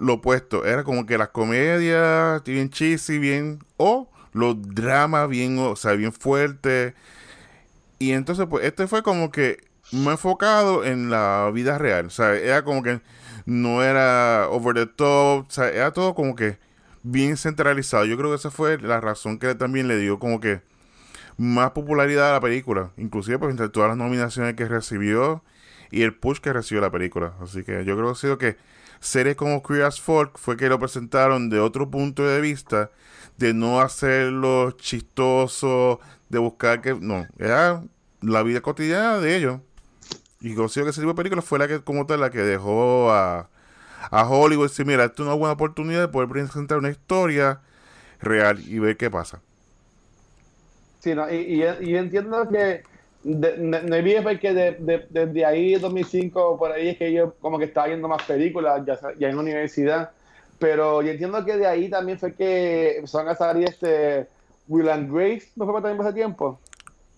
lo 0.00 0.14
opuesto, 0.14 0.64
era 0.64 0.82
como 0.82 1.06
que 1.06 1.18
las 1.18 1.28
comedias 1.28 2.42
bien 2.44 2.70
cheesy, 2.70 3.18
bien, 3.18 3.60
o 3.76 4.10
los 4.32 4.56
dramas 4.74 5.28
bien, 5.28 5.58
o 5.58 5.76
sea, 5.76 5.92
bien 5.92 6.12
fuertes. 6.12 6.94
Y 7.98 8.12
entonces, 8.12 8.46
pues, 8.48 8.64
este 8.64 8.86
fue 8.86 9.02
como 9.02 9.30
que 9.30 9.58
más 9.92 10.14
enfocado 10.14 10.84
en 10.84 11.10
la 11.10 11.50
vida 11.52 11.78
real, 11.78 12.06
o 12.06 12.10
sea, 12.10 12.34
era 12.34 12.64
como 12.64 12.82
que 12.82 13.00
no 13.44 13.82
era 13.82 14.48
over 14.50 14.74
the 14.74 14.86
top, 14.86 15.46
o 15.46 15.50
sea, 15.50 15.68
era 15.68 15.92
todo 15.92 16.14
como 16.14 16.34
que 16.34 16.58
bien 17.02 17.36
centralizado. 17.36 18.04
Yo 18.06 18.16
creo 18.16 18.30
que 18.30 18.36
esa 18.36 18.50
fue 18.50 18.78
la 18.78 19.00
razón 19.00 19.38
que 19.38 19.54
también 19.54 19.88
le 19.88 19.98
dio 19.98 20.18
como 20.18 20.40
que 20.40 20.62
más 21.36 21.72
popularidad 21.72 22.30
a 22.30 22.32
la 22.34 22.40
película, 22.40 22.90
inclusive 22.96 23.38
pues 23.38 23.50
entre 23.50 23.68
todas 23.68 23.88
las 23.88 23.98
nominaciones 23.98 24.54
que 24.54 24.66
recibió 24.66 25.42
y 25.90 26.02
el 26.02 26.14
push 26.14 26.38
que 26.38 26.52
recibió 26.52 26.80
la 26.80 26.90
película. 26.90 27.34
Así 27.42 27.64
que 27.64 27.84
yo 27.84 27.96
creo 27.96 28.06
que 28.08 28.12
ha 28.12 28.14
sido 28.14 28.38
que 28.38 28.56
series 29.00 29.36
como 29.36 29.62
Queer 29.62 29.84
as 29.84 30.00
Folk 30.00 30.38
fue 30.38 30.56
que 30.56 30.68
lo 30.68 30.78
presentaron 30.78 31.50
de 31.50 31.60
otro 31.60 31.90
punto 31.90 32.24
de 32.26 32.40
vista, 32.40 32.90
de 33.38 33.54
no 33.54 33.80
hacerlo 33.80 34.72
chistoso, 34.72 36.00
de 36.28 36.38
buscar 36.38 36.82
que 36.82 36.94
no, 36.94 37.26
era 37.38 37.82
la 38.20 38.42
vida 38.42 38.60
cotidiana 38.60 39.18
de 39.18 39.36
ellos. 39.36 39.60
Y 40.40 40.54
considero 40.54 40.86
que 40.86 40.90
ese 40.90 41.00
tipo 41.00 41.12
de 41.12 41.16
película 41.16 41.42
fue 41.42 41.58
la 41.58 41.68
que 41.68 41.80
como 41.82 42.06
tal 42.06 42.20
la 42.20 42.30
que 42.30 42.40
dejó 42.40 43.12
a, 43.12 43.50
a 44.10 44.28
Hollywood 44.28 44.68
decir, 44.68 44.86
mira, 44.86 45.04
esto 45.04 45.22
es 45.22 45.26
una 45.28 45.36
buena 45.36 45.54
oportunidad 45.54 46.00
de 46.00 46.08
poder 46.08 46.28
presentar 46.28 46.78
una 46.78 46.90
historia 46.90 47.60
real 48.20 48.60
y 48.66 48.78
ver 48.78 48.96
qué 48.96 49.10
pasa. 49.10 49.42
Sí, 50.98 51.14
no, 51.14 51.30
y, 51.30 51.36
y, 51.36 51.62
y 51.90 51.96
entiendo 51.96 52.46
que 52.48 52.82
de, 53.22 53.52
de, 53.52 53.82
maybe 53.82 54.22
fue 54.22 54.38
que 54.38 54.52
de- 54.54 54.76
de- 54.78 55.06
desde 55.10 55.44
ahí, 55.44 55.74
2005, 55.74 56.56
por 56.58 56.72
ahí 56.72 56.88
es 56.88 56.96
que 56.98 57.12
yo 57.12 57.34
como 57.40 57.58
que 57.58 57.66
estaba 57.66 57.88
viendo 57.88 58.08
más 58.08 58.22
películas 58.22 58.82
ya, 58.86 58.98
ya 59.18 59.28
en 59.28 59.36
la 59.36 59.42
universidad, 59.42 60.10
pero 60.58 61.02
yo 61.02 61.10
entiendo 61.10 61.44
que 61.44 61.56
de 61.56 61.66
ahí 61.66 61.88
también 61.90 62.18
fue 62.18 62.34
que 62.34 62.96
empezaron 62.96 63.28
a 63.28 63.34
salir 63.34 63.68
este 63.68 64.26
Will 64.68 64.88
and 64.88 65.12
Grace, 65.12 65.48
¿no 65.56 65.64
fue 65.66 65.74
también 65.74 65.96
por 65.96 66.06
ese 66.06 66.14
tiempo? 66.14 66.60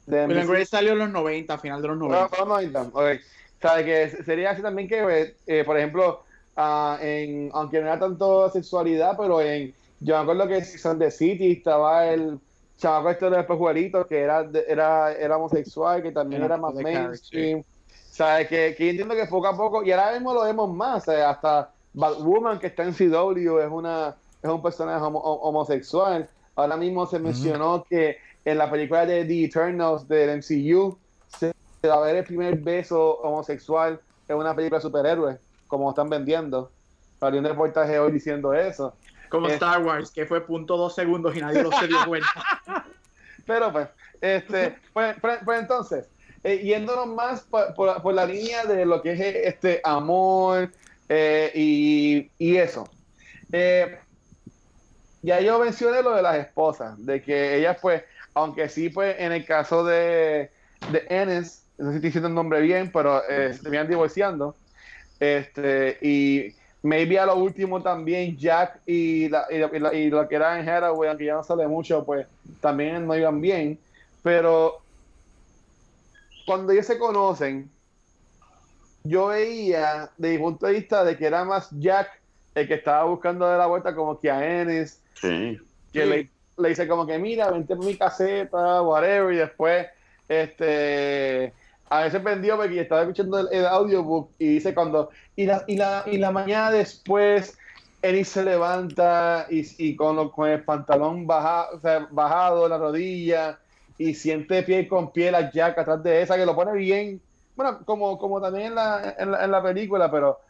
De 0.06 0.26
Will 0.26 0.38
and. 0.38 0.50
Grace 0.50 0.66
salió 0.66 0.92
en 0.92 0.98
los 0.98 1.10
90, 1.10 1.54
a 1.54 1.58
final 1.58 1.80
de 1.82 1.88
los 1.88 1.96
Ah, 1.96 2.00
90. 2.00 2.28
fue 2.28 2.38
los 2.38 2.48
90, 2.48 2.82
ok. 2.82 2.94
O 2.94 3.68
sea, 3.68 3.84
que 3.84 4.08
sería 4.24 4.50
así 4.50 4.62
también 4.62 4.88
que, 4.88 5.34
eh, 5.46 5.62
por 5.64 5.78
ejemplo, 5.78 6.24
ah, 6.56 6.98
en, 7.00 7.50
aunque 7.52 7.78
no 7.80 7.86
era 7.86 7.98
tanto 8.00 8.50
sexualidad, 8.50 9.16
pero 9.16 9.40
en, 9.40 9.72
yo 10.00 10.16
me 10.16 10.22
acuerdo 10.22 10.48
que 10.48 10.56
en 10.58 10.64
Sex 10.64 10.84
and 10.86 11.00
the 11.00 11.10
City 11.12 11.52
estaba 11.52 12.08
el 12.08 12.40
chamaco 12.82 13.10
este 13.10 13.30
de 13.30 13.40
espejuelitos 13.40 14.06
que 14.06 14.20
era, 14.20 14.46
era, 14.68 15.12
era 15.12 15.36
homosexual, 15.36 16.02
que 16.02 16.12
también 16.12 16.42
Era 16.42 16.54
era 16.54 16.62
más 16.62 16.74
mainstream. 16.74 17.62
Sea, 18.10 18.46
que, 18.46 18.74
que 18.76 18.84
yo 18.84 18.90
entiendo 18.90 19.14
que 19.14 19.24
poco 19.26 19.46
a 19.46 19.56
poco, 19.56 19.82
y 19.82 19.92
ahora 19.92 20.12
mismo 20.12 20.34
lo 20.34 20.42
vemos 20.42 20.74
más, 20.74 21.04
sea, 21.04 21.30
hasta 21.30 21.70
Batwoman 21.94 22.58
que 22.58 22.66
está 22.66 22.82
en 22.82 22.92
CW 22.92 23.58
es 23.60 23.70
una 23.70 24.16
es 24.42 24.50
un 24.50 24.60
personaje 24.60 25.02
homo- 25.02 25.20
homosexual. 25.20 26.28
Ahora 26.56 26.76
mismo 26.76 27.06
se 27.06 27.18
mencionó 27.18 27.84
que 27.88 28.16
en 28.44 28.58
la 28.58 28.68
película 28.70 29.06
de 29.06 29.24
The 29.24 29.44
Eternals 29.44 30.06
del 30.08 30.38
MCU 30.38 30.98
se 31.38 31.52
se 31.80 31.88
va 31.88 31.94
a 31.96 32.00
ver 32.00 32.16
el 32.16 32.24
primer 32.24 32.56
beso 32.58 33.14
homosexual 33.22 34.00
en 34.28 34.36
una 34.36 34.54
película 34.54 34.78
de 34.78 34.82
superhéroes, 34.82 35.38
como 35.66 35.90
están 35.90 36.08
vendiendo. 36.10 36.70
Salió 37.18 37.38
un 37.40 37.46
reportaje 37.46 37.98
hoy 37.98 38.12
diciendo 38.12 38.52
eso. 38.52 38.94
Como 39.32 39.48
Eh. 39.48 39.54
Star 39.54 39.82
Wars, 39.82 40.10
que 40.12 40.26
fue 40.26 40.46
punto 40.46 40.76
dos 40.76 40.94
segundos 40.94 41.34
y 41.36 41.40
nadie 41.40 41.62
lo 41.62 41.72
se 41.72 41.88
dio 41.88 41.96
cuenta. 42.06 42.28
Pero 43.46 43.72
pues, 43.72 43.88
este, 44.20 44.76
pues, 44.92 45.16
pues- 45.20 45.38
pues 45.44 45.60
entonces, 45.60 46.08
eh, 46.44 46.58
yéndonos 46.58 47.06
más 47.08 47.40
por, 47.42 47.74
por- 47.74 48.00
por 48.02 48.14
la 48.14 48.26
línea 48.26 48.64
de 48.64 48.84
lo 48.84 49.02
que 49.02 49.12
es 49.12 49.20
eh, 49.20 49.48
este 49.48 49.80
amor 49.82 50.70
eh, 51.08 51.50
y, 51.54 52.30
y 52.38 52.56
eso. 52.56 52.88
Eh, 53.50 53.98
ya 55.22 55.40
yo 55.40 55.58
mencioné 55.58 56.02
lo 56.02 56.14
de 56.14 56.22
las 56.22 56.36
esposas, 56.36 57.04
de 57.04 57.22
que 57.22 57.56
ellas 57.56 57.78
pues, 57.80 58.02
aunque 58.34 58.68
sí 58.68 58.88
pues 58.88 59.16
en 59.18 59.32
el 59.32 59.44
caso 59.44 59.84
de, 59.84 60.50
de 60.90 61.06
Ennis, 61.08 61.64
no 61.78 61.86
sé 61.86 61.92
si 61.92 61.96
estoy 61.96 62.08
diciendo 62.08 62.28
el 62.28 62.34
nombre 62.34 62.60
bien, 62.60 62.90
pero 62.92 63.22
eh, 63.28 63.54
se 63.54 63.62
venían 63.62 63.88
divorciando. 63.88 64.56
Este, 65.20 65.98
y 66.02 66.54
maybe 66.82 67.18
a 67.18 67.26
lo 67.26 67.36
último 67.36 67.80
también 67.82 68.36
Jack 68.36 68.80
y, 68.86 69.28
la, 69.28 69.46
y, 69.50 69.58
la- 69.58 69.70
y 69.72 69.78
la- 70.10 70.24
y 70.24 70.28
que 70.28 70.34
era 70.34 70.58
en 70.58 70.68
Hathaway, 70.68 71.08
aunque 71.08 71.24
ya 71.26 71.34
no 71.34 71.44
sale 71.44 71.66
mucho, 71.68 72.04
pues 72.04 72.26
también 72.60 73.06
no 73.06 73.16
iban 73.16 73.40
bien. 73.40 73.78
Pero 74.22 74.78
cuando 76.46 76.72
ellos 76.72 76.86
se 76.86 76.98
conocen, 76.98 77.70
yo 79.04 79.28
veía 79.28 80.10
desde 80.16 80.34
mi 80.36 80.42
punto 80.42 80.66
de 80.66 80.72
vista 80.74 81.04
de 81.04 81.16
que 81.16 81.26
era 81.26 81.44
más 81.44 81.68
Jack 81.72 82.08
el 82.54 82.68
que 82.68 82.74
estaba 82.74 83.04
buscando 83.04 83.48
de 83.48 83.58
la 83.58 83.66
vuelta 83.66 83.94
como 83.94 84.18
que 84.20 84.30
a 84.30 84.60
Ennis, 84.60 85.00
Sí. 85.14 85.58
que 85.92 86.02
Sí. 86.02 86.08
le, 86.08 86.30
le 86.58 86.68
dice 86.68 86.86
como 86.86 87.06
que 87.06 87.18
mira, 87.18 87.50
vente 87.50 87.74
por 87.74 87.84
mi 87.84 87.96
caseta, 87.96 88.82
whatever, 88.82 89.32
y 89.32 89.38
después 89.38 89.86
este 90.28 91.52
a 92.00 92.04
veces 92.04 92.22
vendió 92.22 92.56
porque 92.56 92.80
estaba 92.80 93.02
escuchando 93.02 93.38
el, 93.40 93.48
el 93.52 93.66
audiobook 93.66 94.34
y 94.38 94.46
dice 94.54 94.74
cuando 94.74 95.10
y 95.36 95.46
la, 95.46 95.64
y 95.66 95.76
la, 95.76 96.04
y 96.06 96.18
la 96.18 96.30
mañana 96.32 96.70
después 96.70 97.58
Ennis 98.02 98.28
se 98.30 98.44
levanta 98.44 99.46
y, 99.50 99.62
y 99.78 99.96
con, 99.96 100.16
lo- 100.16 100.32
con 100.32 100.48
el 100.50 100.64
pantalón 100.64 101.26
baja, 101.26 101.68
bajado 102.10 102.68
la 102.68 102.78
rodilla 102.78 103.60
y 103.98 104.14
siente 104.14 104.62
piel 104.62 104.88
con 104.88 105.12
piel 105.12 105.34
a 105.34 105.50
Jack 105.50 105.78
atrás 105.78 106.02
de 106.02 106.22
esa 106.22 106.36
que 106.36 106.46
lo 106.46 106.54
pone 106.56 106.72
bien 106.74 107.22
bueno 107.54 107.84
como, 107.84 108.18
como 108.18 108.40
también 108.40 108.68
en 108.68 108.74
la, 108.76 109.14
en 109.18 109.30
la, 109.32 109.44
en 109.44 109.50
la 109.50 109.62
película 109.62 110.10
pero 110.10 110.40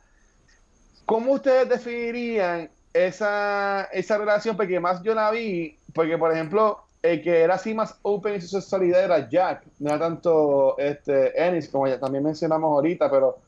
¿cómo 1.05 1.33
ustedes 1.33 1.69
definirían 1.69 2.71
esa, 2.93 3.85
esa 3.93 4.19
relación? 4.19 4.57
Porque 4.57 4.81
más 4.81 5.03
yo 5.03 5.15
la 5.15 5.31
vi, 5.31 5.81
porque 5.95 6.19
por 6.19 6.33
ejemplo, 6.33 6.89
el 7.03 7.21
que 7.23 7.41
era 7.41 7.55
así 7.55 7.75
más 7.75 7.97
open 8.03 8.35
en 8.35 8.43
su 8.43 8.49
sexualidad 8.49 9.05
era 9.05 9.29
Jack, 9.29 9.65
no 9.81 9.91
era 9.91 9.99
tanto 9.99 10.79
este, 10.79 11.41
Ennis, 11.41 11.69
como 11.69 11.89
ya 11.89 11.99
también 11.99 12.23
mencionamos 12.23 12.71
ahorita, 12.71 13.11
pero 13.11 13.39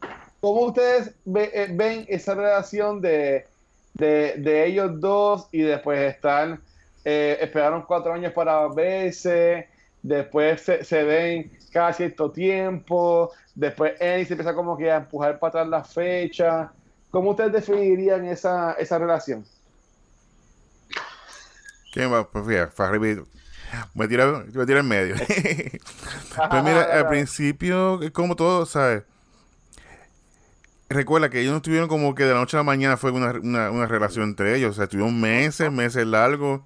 ¿cómo 0.40 0.62
ustedes 0.62 1.14
eh, 1.36 1.68
ven 1.70 2.04
esa 2.08 2.34
relación 2.34 3.00
de, 3.00 3.46
de, 3.94 4.66
ellos 4.66 5.00
dos 5.00 5.48
y 5.52 5.62
después 5.62 6.00
estar, 6.00 6.58
eh, 7.04 7.38
esperaron 7.40 7.82
cuatro 7.82 8.12
años 8.12 8.32
para 8.32 8.66
verse, 8.68 9.68
después 10.02 10.60
se, 10.62 11.04
ven 11.04 11.52
cada 11.72 11.92
cierto 11.92 12.30
tiempo, 12.32 13.30
después 13.54 13.94
Ennis 14.00 14.30
empieza 14.30 14.52
como 14.52 14.76
que 14.76 14.90
a 14.90 14.96
empujar 14.96 15.38
para 15.38 15.48
atrás 15.50 15.68
la 15.68 15.84
fecha. 15.84 16.72
¿Cómo 17.10 17.30
ustedes 17.30 17.52
definirían 17.52 18.24
esa, 18.24 18.72
esa 18.72 18.98
relación? 18.98 19.44
¿Quién 21.92 22.12
va? 22.12 22.28
Pues 22.28 22.44
fíjate, 22.44 22.72
me 23.94 24.08
tira, 24.08 24.44
me 24.52 24.66
tira 24.66 24.80
en 24.80 24.88
medio. 24.88 25.14
Pues 26.34 26.50
Ajá, 26.50 26.62
mira, 26.62 26.80
ajá, 26.80 26.98
al 26.98 27.08
principio, 27.08 28.00
como 28.12 28.34
todo, 28.34 28.66
¿sabes? 28.66 29.04
Recuerda 30.88 31.30
que 31.30 31.40
ellos 31.40 31.52
no 31.52 31.58
estuvieron 31.58 31.88
como 31.88 32.14
que 32.16 32.24
de 32.24 32.32
la 32.32 32.40
noche 32.40 32.56
a 32.56 32.60
la 32.60 32.64
mañana 32.64 32.96
fue 32.96 33.12
una, 33.12 33.30
una, 33.30 33.70
una 33.70 33.86
relación 33.86 34.30
entre 34.30 34.56
ellos. 34.56 34.72
O 34.72 34.74
sea, 34.74 34.84
estuvieron 34.84 35.20
meses, 35.20 35.70
meses 35.70 36.04
largos 36.06 36.62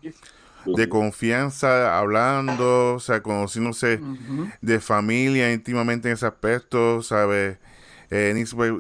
de 0.65 0.89
confianza, 0.89 1.99
hablando, 1.99 2.95
o 2.95 3.01
sea, 3.01 3.23
conociéndose 3.23 4.01
de 4.61 4.81
familia 4.81 5.53
íntimamente 5.53 6.09
en 6.09 6.15
ese 6.15 6.27
aspecto, 6.27 7.03
¿sabes? 7.03 7.59
Eh, 8.11 8.45
pues, 8.55 8.73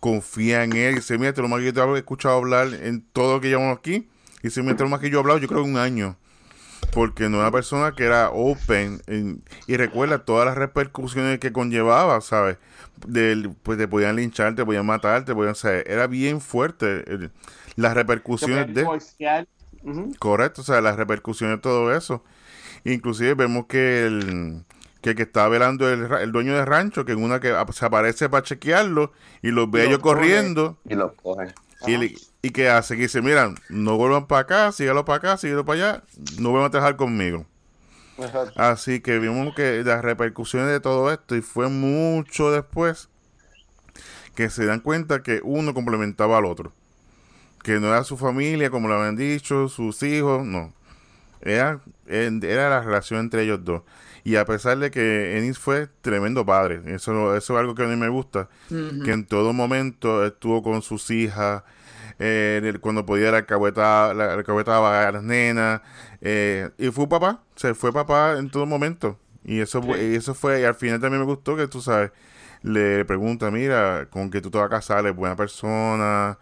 confía 0.00 0.64
en 0.64 0.74
él. 0.74 0.96
Dice, 0.96 1.18
mira, 1.18 1.32
te 1.32 1.42
lo 1.42 1.48
más 1.48 1.60
que 1.60 1.66
yo 1.66 1.72
te 1.72 1.80
he 1.80 1.98
escuchado 1.98 2.36
hablar 2.36 2.68
en 2.74 3.02
todo 3.12 3.34
lo 3.34 3.40
que 3.40 3.48
llevamos 3.48 3.78
aquí. 3.78 4.08
Y 4.40 4.48
dice, 4.48 4.62
mira, 4.62 4.76
te 4.76 4.82
lo 4.82 4.88
más 4.88 5.00
que 5.00 5.10
yo 5.10 5.18
he 5.18 5.20
hablado, 5.20 5.38
yo 5.38 5.48
creo 5.48 5.62
un 5.62 5.76
año. 5.76 6.16
Porque 6.92 7.28
no 7.28 7.38
era 7.38 7.46
una 7.46 7.50
persona 7.52 7.92
que 7.92 8.04
era 8.04 8.30
open. 8.30 9.00
en- 9.06 9.42
y 9.66 9.76
recuerda 9.76 10.24
todas 10.24 10.46
las 10.46 10.56
repercusiones 10.56 11.38
que 11.38 11.52
conllevaba, 11.52 12.20
¿sabes? 12.20 12.58
Del, 13.06 13.50
pues 13.62 13.78
te 13.78 13.88
podían 13.88 14.16
linchar, 14.16 14.54
te 14.54 14.64
podían 14.64 14.86
matar, 14.86 15.24
te 15.24 15.34
podían... 15.34 15.52
O 15.52 15.56
sea, 15.56 15.72
era 15.80 16.06
bien 16.06 16.40
fuerte 16.40 17.04
el- 17.10 17.30
las 17.76 17.94
repercusiones 17.94 18.66
de... 18.74 18.82
Correcto, 20.18 20.60
o 20.60 20.64
sea, 20.64 20.80
las 20.80 20.96
repercusiones 20.96 21.56
de 21.56 21.62
todo 21.62 21.94
eso. 21.96 22.22
Inclusive 22.84 23.34
vemos 23.34 23.66
que 23.66 24.06
el 24.06 24.64
que 25.00 25.10
el 25.10 25.16
que 25.16 25.22
estaba 25.22 25.48
velando 25.48 25.88
el, 25.92 26.08
ra- 26.08 26.22
el 26.22 26.30
dueño 26.30 26.54
del 26.54 26.64
rancho, 26.64 27.04
que 27.04 27.10
en 27.12 27.22
una 27.24 27.40
que 27.40 27.52
se 27.72 27.84
aparece 27.84 28.28
para 28.28 28.44
chequearlo 28.44 29.12
y 29.42 29.50
los 29.50 29.68
ve 29.68 29.80
Y 29.80 29.82
ellos 29.86 29.94
los 29.94 30.02
coge. 30.02 30.14
corriendo 30.14 30.78
Y 30.88 30.94
los 30.94 31.12
coge. 31.14 31.52
y, 31.88 31.96
le- 31.96 32.14
y 32.42 32.50
que 32.50 32.68
hace 32.68 32.96
que 32.96 33.02
dice, 33.02 33.22
mira, 33.22 33.54
no 33.68 33.96
vuelvan 33.96 34.26
para 34.26 34.42
acá, 34.42 34.72
sígalo 34.72 35.04
para 35.04 35.18
acá, 35.18 35.36
síguelo 35.36 35.64
para 35.64 35.92
allá, 35.92 36.02
no 36.38 36.50
vuelvan 36.50 36.68
a 36.68 36.70
trabajar 36.70 36.96
conmigo. 36.96 37.46
Exacto. 38.18 38.60
Así 38.60 39.00
que 39.00 39.20
vimos 39.20 39.54
que 39.54 39.82
las 39.84 40.02
repercusiones 40.02 40.68
de 40.68 40.80
todo 40.80 41.12
esto 41.12 41.36
y 41.36 41.40
fue 41.40 41.68
mucho 41.68 42.50
después 42.50 43.08
que 44.34 44.50
se 44.50 44.66
dan 44.66 44.80
cuenta 44.80 45.22
que 45.22 45.40
uno 45.44 45.72
complementaba 45.72 46.38
al 46.38 46.46
otro. 46.46 46.72
Que 47.62 47.78
no 47.78 47.88
era 47.88 48.02
su 48.02 48.16
familia, 48.16 48.70
como 48.70 48.88
lo 48.88 48.94
habían 48.94 49.16
dicho, 49.16 49.68
sus 49.68 50.02
hijos, 50.02 50.44
no. 50.44 50.72
Era, 51.40 51.80
era 52.06 52.70
la 52.70 52.80
relación 52.80 53.20
entre 53.20 53.44
ellos 53.44 53.64
dos. 53.64 53.82
Y 54.24 54.36
a 54.36 54.44
pesar 54.44 54.78
de 54.78 54.90
que 54.90 55.38
Ennis 55.38 55.58
fue 55.58 55.88
tremendo 56.00 56.46
padre, 56.46 56.80
eso, 56.86 57.36
eso 57.36 57.54
es 57.54 57.60
algo 57.60 57.74
que 57.74 57.82
a 57.82 57.88
mí 57.88 57.96
me 57.96 58.08
gusta, 58.08 58.48
que 58.68 59.10
en 59.10 59.26
todo 59.26 59.52
momento 59.52 60.24
estuvo 60.24 60.62
con 60.62 60.82
sus 60.82 61.10
hijas, 61.10 61.64
eh, 62.24 62.74
cuando 62.80 63.04
podía 63.04 63.30
la 63.32 63.38
alcahuetaba, 63.38 64.14
la 64.14 64.34
alcahuetaba 64.34 65.08
a 65.08 65.12
las 65.12 65.22
nenas, 65.24 65.80
eh, 66.20 66.70
y 66.78 66.90
fue 66.90 67.08
papá, 67.08 67.42
se 67.56 67.74
fue 67.74 67.92
papá 67.92 68.36
en 68.38 68.50
todo 68.50 68.64
momento. 68.66 69.18
Y 69.44 69.58
eso, 69.60 69.82
fue- 69.82 70.04
y 70.12 70.14
eso 70.14 70.34
fue, 70.34 70.60
y 70.60 70.64
al 70.64 70.74
final 70.76 71.00
también 71.00 71.20
me 71.20 71.26
gustó 71.26 71.56
que 71.56 71.66
tú 71.66 71.80
sabes, 71.80 72.12
le 72.62 73.04
pregunta, 73.04 73.50
mira, 73.50 74.06
con 74.10 74.30
que 74.30 74.40
tú 74.40 74.50
te 74.50 74.58
vas 74.58 74.66
a 74.66 74.70
casar, 74.70 75.04
es 75.06 75.16
buena 75.16 75.34
persona, 75.34 76.38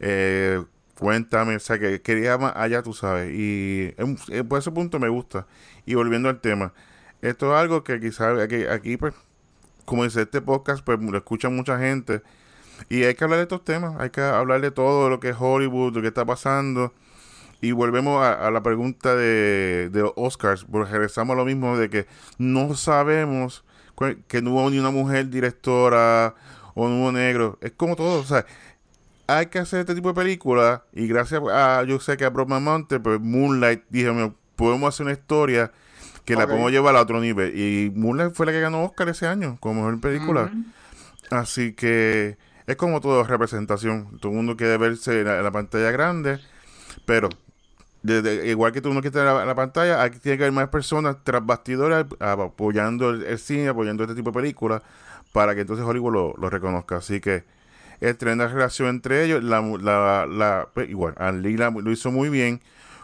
eh, 0.00 0.60
cuéntame, 0.98 1.56
o 1.56 1.60
sea, 1.60 1.78
que 1.78 2.02
quería 2.02 2.38
más 2.38 2.52
allá, 2.56 2.82
tú 2.82 2.92
sabes, 2.94 3.32
y 3.32 3.94
por 4.48 4.58
ese 4.58 4.70
punto 4.72 4.98
me 4.98 5.08
gusta. 5.08 5.46
Y 5.86 5.94
volviendo 5.94 6.28
al 6.28 6.40
tema, 6.40 6.72
esto 7.22 7.54
es 7.54 7.60
algo 7.60 7.84
que 7.84 8.00
quizás 8.00 8.38
aquí, 8.40 8.64
aquí 8.66 8.96
pues, 8.96 9.14
como 9.84 10.04
dice 10.04 10.22
este 10.22 10.40
podcast, 10.40 10.84
pues 10.84 10.98
lo 11.00 11.16
escucha 11.16 11.48
mucha 11.48 11.78
gente. 11.78 12.22
Y 12.88 13.04
hay 13.04 13.14
que 13.14 13.24
hablar 13.24 13.38
de 13.38 13.44
estos 13.44 13.64
temas, 13.64 13.94
hay 13.98 14.10
que 14.10 14.20
hablar 14.20 14.60
de 14.60 14.70
todo 14.70 15.08
lo 15.08 15.20
que 15.20 15.30
es 15.30 15.36
Hollywood, 15.38 15.94
lo 15.94 16.02
que 16.02 16.08
está 16.08 16.24
pasando. 16.24 16.92
Y 17.60 17.72
volvemos 17.72 18.22
a, 18.22 18.46
a 18.46 18.50
la 18.50 18.62
pregunta 18.62 19.14
de, 19.14 19.88
de 19.90 20.00
los 20.00 20.12
Oscars, 20.16 20.64
porque 20.64 20.90
regresamos 20.90 21.34
a 21.34 21.36
lo 21.36 21.44
mismo 21.44 21.76
de 21.76 21.88
que 21.88 22.06
no 22.38 22.74
sabemos 22.74 23.64
que 24.26 24.42
no 24.42 24.52
hubo 24.52 24.70
ni 24.70 24.78
una 24.78 24.90
mujer 24.90 25.28
directora 25.28 26.34
o 26.74 26.88
no 26.88 27.02
hubo 27.02 27.12
negro. 27.12 27.58
Es 27.60 27.72
como 27.72 27.94
todo, 27.94 28.20
o 28.20 28.24
sea, 28.24 28.44
hay 29.28 29.46
que 29.46 29.60
hacer 29.60 29.80
este 29.80 29.94
tipo 29.94 30.08
de 30.08 30.14
películas 30.14 30.80
y 30.92 31.06
gracias 31.06 31.40
a, 31.52 31.84
yo 31.84 32.00
sé 32.00 32.16
que 32.16 32.24
a 32.24 32.30
Brockman 32.30 32.64
Mountain, 32.64 33.02
pues 33.02 33.20
Moonlight, 33.20 33.84
dije, 33.90 34.10
"Mira, 34.12 34.32
podemos 34.56 34.92
hacer 34.92 35.04
una 35.06 35.12
historia 35.12 35.70
que 36.24 36.34
la 36.36 36.46
podemos 36.46 36.70
llevar 36.70 36.96
a 36.96 37.02
otro 37.02 37.20
nivel. 37.20 37.56
Y 37.58 37.90
Moonlight 37.94 38.34
fue 38.34 38.46
la 38.46 38.52
que 38.52 38.60
ganó 38.60 38.84
Oscar 38.84 39.08
ese 39.08 39.26
año 39.26 39.56
como 39.60 39.82
mejor 39.82 40.00
película. 40.00 40.52
Así 41.30 41.72
que 41.72 42.36
es 42.66 42.76
como 42.76 43.00
todo 43.00 43.24
representación. 43.24 44.18
Todo 44.20 44.32
el 44.32 44.36
mundo 44.36 44.56
quiere 44.56 44.76
verse 44.78 45.20
en 45.20 45.26
la, 45.26 45.38
en 45.38 45.44
la 45.44 45.50
pantalla 45.52 45.90
grande, 45.90 46.40
pero 47.06 47.28
desde- 48.02 48.48
igual 48.48 48.72
que 48.72 48.80
todo 48.80 48.90
el 48.90 48.94
mundo 48.94 49.02
quiere 49.10 49.18
estar 49.20 49.40
en 49.42 49.46
la, 49.48 49.54
pantalla, 49.54 50.02
aquí 50.02 50.18
tiene 50.18 50.38
que 50.38 50.44
haber 50.44 50.52
más 50.52 50.68
personas 50.68 51.16
tras 51.24 51.44
bastidores 51.44 52.06
apoyando 52.20 53.10
el, 53.10 53.38
cine, 53.38 53.68
apoyando 53.68 54.04
este 54.04 54.14
tipo 54.16 54.30
de 54.30 54.34
películas, 54.40 54.82
para 55.32 55.54
que 55.54 55.62
entonces 55.62 55.84
Hollywood 55.86 56.36
lo, 56.38 56.50
reconozca. 56.50 56.96
Así 56.96 57.20
que 57.20 57.44
es 58.00 58.18
tremenda 58.18 58.48
relación 58.48 58.88
entre 58.88 59.24
ellos. 59.24 59.42
La, 59.44 59.60
la, 59.60 60.26
la- 60.26 60.68
pues, 60.74 60.88
igual, 60.90 61.14
la- 61.18 61.70
lo 61.70 61.90
hizo 61.92 62.10
muy 62.10 62.28
bien. 62.28 62.60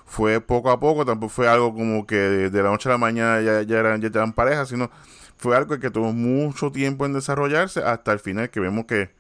Fue 0.07 0.41
poco 0.41 0.71
a 0.71 0.81
poco, 0.81 1.05
tampoco 1.05 1.31
fue 1.31 1.49
algo 1.49 1.75
como 1.75 2.07
que 2.07 2.17
de, 2.17 2.51
de 2.51 2.63
la 2.63 2.71
noche 2.71 2.89
a 2.89 2.93
la 2.93 2.99
mañana 2.99 3.41
ya, 3.43 3.63
ya 3.63 3.79
eran, 3.79 4.01
ya 4.01 4.09
eran 4.09 4.33
pareja, 4.33 4.65
sino 4.67 4.91
fue 5.37 5.55
algo 5.57 5.79
que 5.79 5.91
tuvo 5.91 6.13
mucho 6.13 6.73
tiempo 6.73 7.05
en 7.07 7.13
desarrollarse 7.13 7.83
hasta 7.83 8.13
el 8.13 8.19
final 8.19 8.49
que 8.51 8.59
vemos 8.61 8.87
que, 8.87 9.11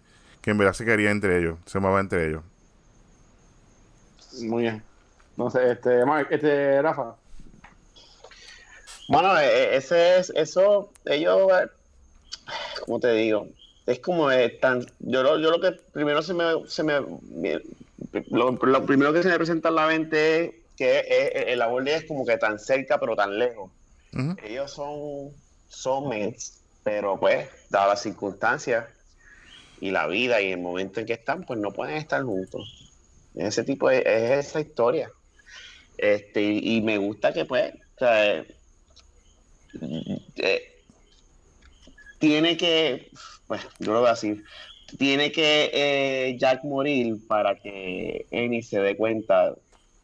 que 0.48 0.52
en 0.52 0.56
verdad 0.56 0.72
se 0.72 0.86
quería 0.86 1.10
entre 1.10 1.40
ellos, 1.40 1.58
se 1.66 1.76
amaba 1.76 2.00
entre 2.00 2.26
ellos. 2.26 2.42
Muy 4.40 4.62
bien. 4.62 4.82
No 5.36 5.50
sé, 5.50 5.72
este, 5.72 6.06
Mark, 6.06 6.28
este, 6.30 6.80
Rafa. 6.80 7.16
Bueno, 9.08 9.38
eh, 9.38 9.76
ese 9.76 10.16
es, 10.16 10.32
eso, 10.34 10.90
ellos, 11.04 11.52
eh, 11.52 11.68
¿cómo 12.80 12.98
te 12.98 13.12
digo? 13.12 13.46
Es 13.84 14.00
como 14.00 14.30
eh, 14.30 14.48
tan, 14.48 14.86
yo 15.00 15.22
lo, 15.22 15.38
yo 15.38 15.50
lo 15.50 15.60
que 15.60 15.72
primero 15.92 16.22
se 16.22 16.32
me, 16.32 16.66
se 16.66 16.82
me, 16.82 16.94
lo, 18.30 18.52
lo 18.52 18.86
primero 18.86 19.12
que 19.12 19.22
se 19.22 19.28
me 19.28 19.36
presenta 19.36 19.68
en 19.68 19.74
la 19.74 19.86
mente 19.86 20.44
es 20.44 20.54
que 20.78 20.98
eh, 21.00 21.52
el 21.52 21.60
amor 21.60 21.84
de 21.84 21.90
ella 21.90 21.98
es 21.98 22.08
como 22.08 22.24
que 22.24 22.38
tan 22.38 22.58
cerca 22.58 22.98
pero 22.98 23.14
tan 23.14 23.38
lejos. 23.38 23.70
Ellos 24.42 24.70
son 24.70 25.30
soulmates, 25.68 26.62
pero 26.84 27.20
pues, 27.20 27.50
dadas 27.68 27.88
las 27.90 28.02
circunstancias 28.02 28.86
y 29.80 29.90
la 29.90 30.06
vida 30.06 30.40
y 30.40 30.52
el 30.52 30.60
momento 30.60 31.00
en 31.00 31.06
que 31.06 31.14
están, 31.14 31.44
pues 31.44 31.58
no 31.58 31.72
pueden 31.72 31.96
estar 31.96 32.22
juntos. 32.22 32.92
Ese 33.34 33.64
tipo 33.64 33.88
de, 33.88 33.98
es 33.98 34.46
esa 34.46 34.60
historia. 34.60 35.10
Este, 35.96 36.42
y 36.42 36.80
me 36.82 36.98
gusta 36.98 37.32
que 37.32 37.44
pues, 37.44 37.74
o 37.74 37.98
sea, 37.98 38.36
eh, 38.36 38.46
eh, 40.36 40.82
tiene 42.18 42.56
que, 42.56 43.10
pues, 43.46 43.62
yo 43.78 43.92
lo 43.92 44.02
veo 44.02 44.12
así, 44.12 44.40
tiene 44.96 45.32
que 45.32 45.70
eh, 45.72 46.36
Jack 46.38 46.64
morir 46.64 47.16
para 47.26 47.56
que 47.56 48.26
Amy 48.32 48.62
se 48.62 48.80
dé 48.80 48.96
cuenta 48.96 49.54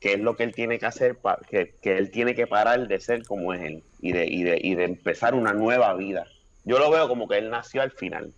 que 0.00 0.14
es 0.14 0.20
lo 0.20 0.36
que 0.36 0.42
él 0.42 0.54
tiene 0.54 0.78
que 0.78 0.84
hacer, 0.84 1.16
que, 1.48 1.74
que 1.80 1.96
él 1.96 2.10
tiene 2.10 2.34
que 2.34 2.46
parar 2.46 2.86
de 2.86 3.00
ser 3.00 3.24
como 3.24 3.54
es 3.54 3.62
él 3.62 3.82
y 4.00 4.12
de, 4.12 4.26
y, 4.26 4.42
de, 4.42 4.58
y 4.62 4.74
de 4.74 4.84
empezar 4.84 5.34
una 5.34 5.54
nueva 5.54 5.94
vida. 5.94 6.26
Yo 6.64 6.78
lo 6.78 6.90
veo 6.90 7.08
como 7.08 7.26
que 7.26 7.38
él 7.38 7.48
nació 7.48 7.80
al 7.80 7.90
final. 7.90 8.32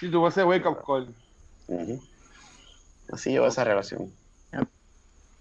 Si 0.00 0.10
tuvo 0.10 0.28
ese 0.28 0.42
wake 0.42 0.66
up 0.66 0.82
call. 0.84 1.14
Ujú. 1.68 2.02
Así 3.12 3.32
yo 3.32 3.42
veo 3.42 3.50
esa 3.50 3.64
relación. 3.64 4.10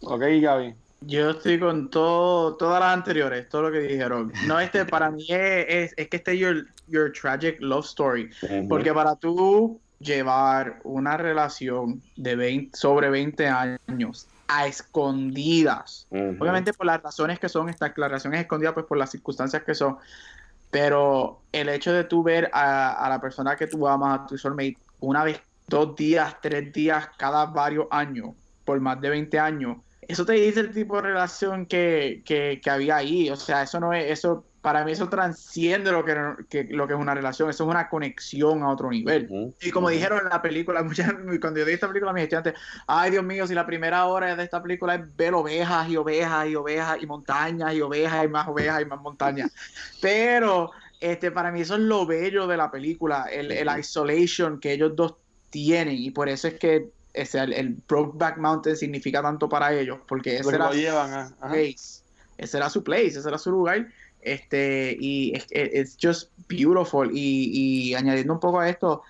Ok, 0.01 0.21
Gaby. 0.41 0.75
Yo 1.01 1.29
estoy 1.29 1.59
con 1.59 1.89
todo, 1.89 2.55
todas 2.57 2.81
las 2.81 2.93
anteriores, 2.93 3.47
todo 3.47 3.63
lo 3.63 3.71
que 3.71 3.79
dijeron. 3.79 4.33
No, 4.45 4.59
este 4.59 4.85
para 4.85 5.09
mí 5.09 5.25
es, 5.29 5.93
es, 5.95 6.07
que 6.09 6.17
este 6.17 6.33
es 6.33 6.39
your, 6.39 6.67
your 6.87 7.11
tragic 7.13 7.57
love 7.61 7.85
story. 7.85 8.29
Ujú. 8.41 8.67
Porque 8.67 8.93
para 8.93 9.15
tú 9.15 9.79
llevar 9.99 10.79
una 10.83 11.17
relación 11.17 12.01
de 12.17 12.35
20, 12.35 12.77
sobre 12.77 13.09
20 13.09 13.47
años 13.47 14.27
a 14.47 14.67
escondidas, 14.67 16.07
Ujú. 16.09 16.37
obviamente 16.39 16.73
por 16.73 16.85
las 16.85 17.01
razones 17.01 17.39
que 17.39 17.47
son, 17.47 17.69
esta 17.69 17.93
la 17.95 18.07
relación 18.07 18.33
es 18.33 18.41
escondida 18.41 18.73
pues 18.73 18.85
por 18.85 18.97
las 18.97 19.11
circunstancias 19.11 19.63
que 19.63 19.75
son, 19.75 19.97
pero 20.71 21.41
el 21.51 21.69
hecho 21.69 21.93
de 21.93 22.03
tú 22.03 22.23
ver 22.23 22.49
a, 22.53 23.05
a 23.05 23.09
la 23.09 23.19
persona 23.19 23.55
que 23.55 23.67
tú 23.67 23.87
amas, 23.87 24.21
a 24.21 24.25
tu 24.27 24.37
soulmate, 24.37 24.77
una 24.99 25.23
vez, 25.23 25.41
dos 25.67 25.95
días, 25.95 26.35
tres 26.41 26.71
días, 26.73 27.09
cada 27.17 27.45
varios 27.45 27.87
años, 27.91 28.31
por 28.65 28.79
más 28.79 28.99
de 29.01 29.09
20 29.09 29.39
años, 29.39 29.77
eso 30.09 30.25
te 30.25 30.33
dice 30.33 30.61
el 30.61 30.73
tipo 30.73 30.95
de 30.95 31.03
relación 31.03 31.67
que, 31.67 32.23
que, 32.25 32.59
que 32.63 32.69
había 32.69 32.97
ahí, 32.97 33.29
o 33.29 33.35
sea, 33.35 33.61
eso 33.61 33.79
no 33.79 33.93
es, 33.93 34.09
eso, 34.09 34.43
para 34.61 34.83
mí 34.83 34.91
eso 34.91 35.07
transciende 35.09 35.91
lo 35.91 36.03
que, 36.03 36.15
que- 36.49 36.63
lo 36.65 36.87
que 36.87 36.93
es 36.93 36.99
una 36.99 37.13
relación, 37.15 37.49
eso 37.49 37.63
es 37.63 37.69
una 37.69 37.87
conexión 37.89 38.61
a 38.63 38.69
otro 38.69 38.89
nivel. 38.89 39.27
Y 39.61 39.71
como 39.71 39.89
dijeron 39.89 40.19
en 40.23 40.29
la 40.29 40.41
película, 40.41 40.83
muchas- 40.83 41.13
cuando 41.39 41.59
yo 41.59 41.65
vi 41.65 41.73
esta 41.73 41.87
película, 41.87 42.11
mis 42.13 42.23
estudiantes, 42.23 42.53
ay 42.87 43.11
Dios 43.11 43.23
mío, 43.23 43.47
si 43.47 43.53
la 43.53 43.65
primera 43.65 44.05
hora 44.05 44.35
de 44.35 44.43
esta 44.43 44.61
película 44.61 44.95
es 44.95 45.15
ver 45.15 45.33
ovejas 45.33 45.87
y 45.89 45.95
ovejas 45.97 46.47
y 46.47 46.55
ovejas 46.55 46.97
y 47.01 47.05
montañas 47.05 47.73
y 47.73 47.81
ovejas 47.81 48.25
y 48.25 48.27
más 48.27 48.47
ovejas 48.47 48.81
y 48.81 48.85
más 48.85 48.99
montañas. 49.01 49.51
Pero 50.01 50.71
este, 50.99 51.31
para 51.31 51.51
mí 51.51 51.61
eso 51.61 51.75
es 51.75 51.81
lo 51.81 52.05
bello 52.05 52.47
de 52.47 52.57
la 52.57 52.69
película, 52.71 53.25
el, 53.31 53.51
el 53.51 53.69
isolation 53.79 54.59
que 54.59 54.73
ellos 54.73 54.95
dos 54.95 55.15
tienen 55.49 55.95
y 55.97 56.11
por 56.11 56.29
eso 56.29 56.47
es 56.47 56.59
que 56.59 56.89
ese, 57.13 57.39
el, 57.39 57.53
el 57.53 57.69
Brokeback 57.87 58.37
Mountain 58.37 58.75
significa 58.75 59.21
tanto 59.21 59.49
para 59.49 59.73
ellos, 59.73 59.99
porque 60.07 60.37
ese 60.37 60.55
era 60.55 60.67
lo 60.67 60.73
llevan, 60.73 61.13
ah, 61.13 61.31
ajá. 61.39 61.49
place. 61.53 62.03
Ese 62.37 62.57
era 62.57 62.69
su 62.69 62.83
place, 62.83 63.19
ese 63.19 63.27
era 63.27 63.37
su 63.37 63.51
lugar. 63.51 63.87
Este, 64.21 64.95
y 64.99 65.35
es 65.35 65.47
es 65.49 65.73
it's 65.73 65.97
just 66.01 66.31
beautiful. 66.47 67.09
Y, 67.11 67.89
y 67.89 67.95
añadiendo 67.95 68.33
un 68.33 68.39
poco 68.39 68.59
a 68.59 68.69
esto, 68.69 69.03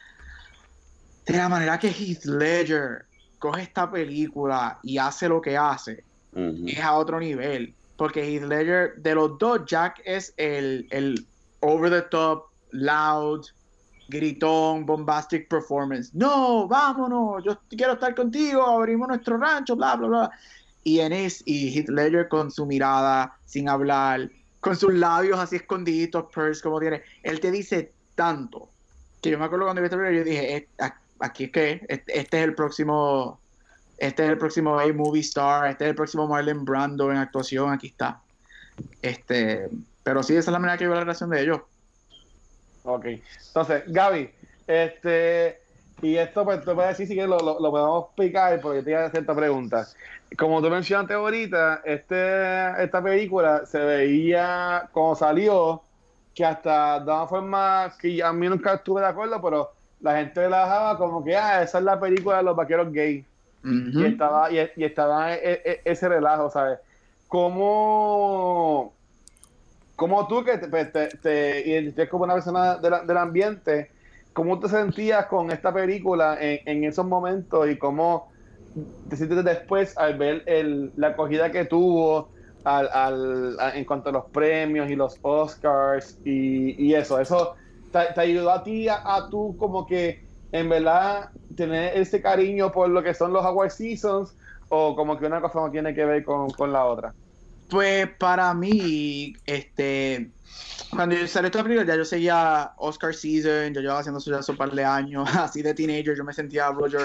de 1.25 1.37
la 1.37 1.49
manera 1.49 1.77
que 1.79 1.89
Heath 1.89 2.25
Ledger 2.25 3.05
coge 3.37 3.63
esta 3.63 3.89
película 3.89 4.79
y 4.83 4.97
hace 4.97 5.29
lo 5.29 5.41
que 5.41 5.55
hace, 5.57 6.03
Ujú. 6.33 6.67
es 6.67 6.79
a 6.79 6.93
otro 6.95 7.19
nivel. 7.19 7.75
Porque 7.95 8.23
Heath 8.23 8.43
Ledger, 8.43 8.95
de 8.97 9.15
los 9.15 9.37
dos, 9.37 9.61
Jack 9.65 10.01
es 10.05 10.33
el, 10.37 10.87
el 10.91 11.27
over 11.59 11.91
the 11.91 12.01
top, 12.09 12.45
loud, 12.71 13.45
gritón, 14.07 14.85
bombastic 14.85 15.47
performance. 15.49 16.13
No, 16.13 16.67
vámonos, 16.67 17.43
yo 17.45 17.59
quiero 17.69 17.93
estar 17.93 18.15
contigo, 18.15 18.65
abrimos 18.65 19.07
nuestro 19.07 19.37
rancho, 19.37 19.75
bla, 19.75 19.95
bla, 19.95 20.07
bla. 20.07 20.31
Y 20.83 20.99
Ennis 20.99 21.43
y 21.45 21.77
Heath 21.77 21.89
Ledger 21.89 22.27
con 22.27 22.49
su 22.49 22.65
mirada, 22.65 23.37
sin 23.45 23.69
hablar, 23.69 24.29
con 24.59 24.75
sus 24.75 24.93
labios 24.93 25.39
así 25.39 25.57
escondiditos, 25.57 26.25
purse 26.33 26.61
como 26.61 26.79
tiene. 26.79 27.01
Él 27.23 27.39
te 27.39 27.51
dice 27.51 27.91
tanto. 28.15 28.69
Que 29.21 29.31
yo 29.31 29.39
me 29.39 29.45
acuerdo 29.45 29.65
cuando 29.65 29.81
vi 29.81 29.85
esta 29.85 29.97
película, 29.97 30.17
yo 30.19 30.23
dije, 30.23 30.55
"Eh, 30.55 30.67
aquí 31.19 31.45
es 31.45 31.51
que 31.51 31.85
este, 31.87 32.19
este 32.19 32.37
es 32.39 32.43
el 32.43 32.55
próximo, 32.55 33.39
este 33.97 34.23
es 34.23 34.29
el 34.29 34.37
próximo 34.37 34.79
A 34.79 34.91
movie 34.93 35.21
star, 35.21 35.69
este 35.69 35.85
es 35.85 35.89
el 35.89 35.95
próximo 35.95 36.27
Marlon 36.27 36.63
Brando 36.65 37.11
en 37.11 37.17
actuación, 37.17 37.71
aquí 37.71 37.87
está. 37.87 38.21
Este, 39.01 39.69
Pero 40.03 40.23
sí, 40.23 40.33
esa 40.35 40.49
es 40.49 40.53
la 40.53 40.59
manera 40.59 40.77
que 40.77 40.85
veo 40.85 40.95
la 40.95 41.01
relación 41.01 41.29
de 41.29 41.41
ellos. 41.41 41.61
Ok. 42.83 43.05
Entonces, 43.47 43.83
Gaby, 43.87 44.31
este, 44.65 45.59
y 46.01 46.15
esto 46.15 46.45
pues 46.45 46.63
te 46.63 46.71
voy 46.71 46.85
a 46.85 46.87
decir 46.89 47.07
si 47.07 47.15
que 47.15 47.27
lo, 47.27 47.37
lo, 47.37 47.71
podemos 47.71 48.05
explicar 48.05 48.59
porque 48.61 48.81
te 48.81 48.91
iba 48.91 49.01
a 49.01 49.05
hacer 49.07 49.21
esta 49.21 49.35
pregunta. 49.35 49.87
Como 50.37 50.61
tú 50.61 50.69
mencionaste 50.69 51.13
ahorita, 51.15 51.81
este, 51.83 52.83
esta 52.83 53.01
película 53.01 53.65
se 53.65 53.79
veía 53.79 54.87
como 54.91 55.15
salió, 55.15 55.81
que 56.35 56.45
hasta 56.45 56.99
de 56.99 57.11
una 57.11 57.27
forma 57.27 57.93
que 57.99 58.23
a 58.23 58.31
mí 58.31 58.47
nunca 58.47 58.75
estuve 58.75 59.01
de 59.01 59.07
acuerdo, 59.07 59.41
pero 59.41 59.71
la 60.01 60.17
gente 60.17 60.47
la 60.47 60.59
dejaba 60.63 60.97
como 60.97 61.23
que, 61.23 61.35
ah, 61.35 61.61
esa 61.63 61.79
es 61.79 61.83
la 61.83 61.99
película 61.99 62.37
de 62.37 62.43
los 62.43 62.55
vaqueros 62.55 62.91
gays. 62.93 63.25
Uh 63.63 63.67
-huh. 63.67 64.01
Y 64.03 64.05
estaba, 64.05 64.51
y, 64.51 64.57
y 64.77 64.83
estaba 64.85 65.33
e, 65.35 65.61
e, 65.65 65.81
ese 65.83 66.07
relajo, 66.07 66.49
¿sabes? 66.49 66.79
¿Cómo, 67.27 68.93
cómo 69.95 70.27
tú 70.27 70.43
que 70.43 70.57
te, 70.57 70.67
pues, 70.67 70.91
te, 70.93 71.07
te 71.17 71.67
identificas 71.69 72.09
como 72.09 72.23
una 72.23 72.35
persona 72.35 72.77
de 72.77 72.89
la, 72.89 73.01
del 73.03 73.17
ambiente, 73.17 73.91
cómo 74.33 74.59
te 74.59 74.69
sentías 74.69 75.25
con 75.25 75.51
esta 75.51 75.73
película 75.73 76.37
en, 76.39 76.59
en 76.65 76.83
esos 76.85 77.05
momentos 77.05 77.69
y 77.69 77.77
cómo 77.77 78.31
te 79.07 79.15
sientes 79.15 79.43
después 79.43 79.97
al 79.97 80.17
ver 80.17 80.43
el, 80.45 80.91
la 80.95 81.09
acogida 81.09 81.51
que 81.51 81.65
tuvo 81.65 82.31
al, 82.63 83.57
en 83.73 83.85
cuanto 83.85 84.09
a 84.09 84.13
los 84.13 84.25
premios 84.31 84.89
y 84.89 84.95
los 84.95 85.17
Oscars 85.21 86.19
y, 86.23 86.93
eso? 86.93 87.19
¿Eso 87.19 87.55
te, 87.91 88.19
ayudó 88.19 88.51
a 88.51 88.63
ti 88.63 88.87
a, 88.87 89.01
a 89.03 89.29
tú 89.29 89.55
como 89.57 89.85
que 89.85 90.19
en 90.51 90.69
verdad 90.69 91.29
tener 91.55 91.97
ese 91.97 92.21
cariño 92.21 92.71
por 92.71 92.89
lo 92.89 93.01
que 93.03 93.13
son 93.13 93.33
los 93.33 93.45
Award 93.45 93.71
Seasons 93.71 94.35
o 94.69 94.95
como 94.95 95.17
que 95.17 95.25
una 95.25 95.41
cosa 95.41 95.59
no 95.59 95.71
tiene 95.71 95.93
que 95.93 96.05
ver 96.05 96.23
con, 96.23 96.49
con 96.51 96.71
la 96.71 96.85
otra? 96.85 97.13
Pues 97.69 98.09
para 98.17 98.53
mí, 98.53 99.33
este, 99.45 100.31
cuando 100.89 101.15
yo 101.15 101.27
salió 101.27 101.47
esta 101.47 101.61
película, 101.61 101.85
ya 101.85 101.95
yo 101.95 102.05
seguía 102.05 102.73
Oscar 102.77 103.13
Season, 103.13 103.73
yo 103.73 103.81
llevaba 103.81 103.99
haciendo 103.99 104.19
eso 104.19 104.31
ya 104.31 104.37
hace 104.37 104.51
un 104.51 104.57
par 104.57 104.71
de 104.71 104.83
años, 104.83 105.29
así 105.37 105.61
de 105.61 105.73
teenager, 105.73 106.15
yo 106.15 106.23
me 106.23 106.33
sentía 106.33 106.71
Roger 106.71 107.01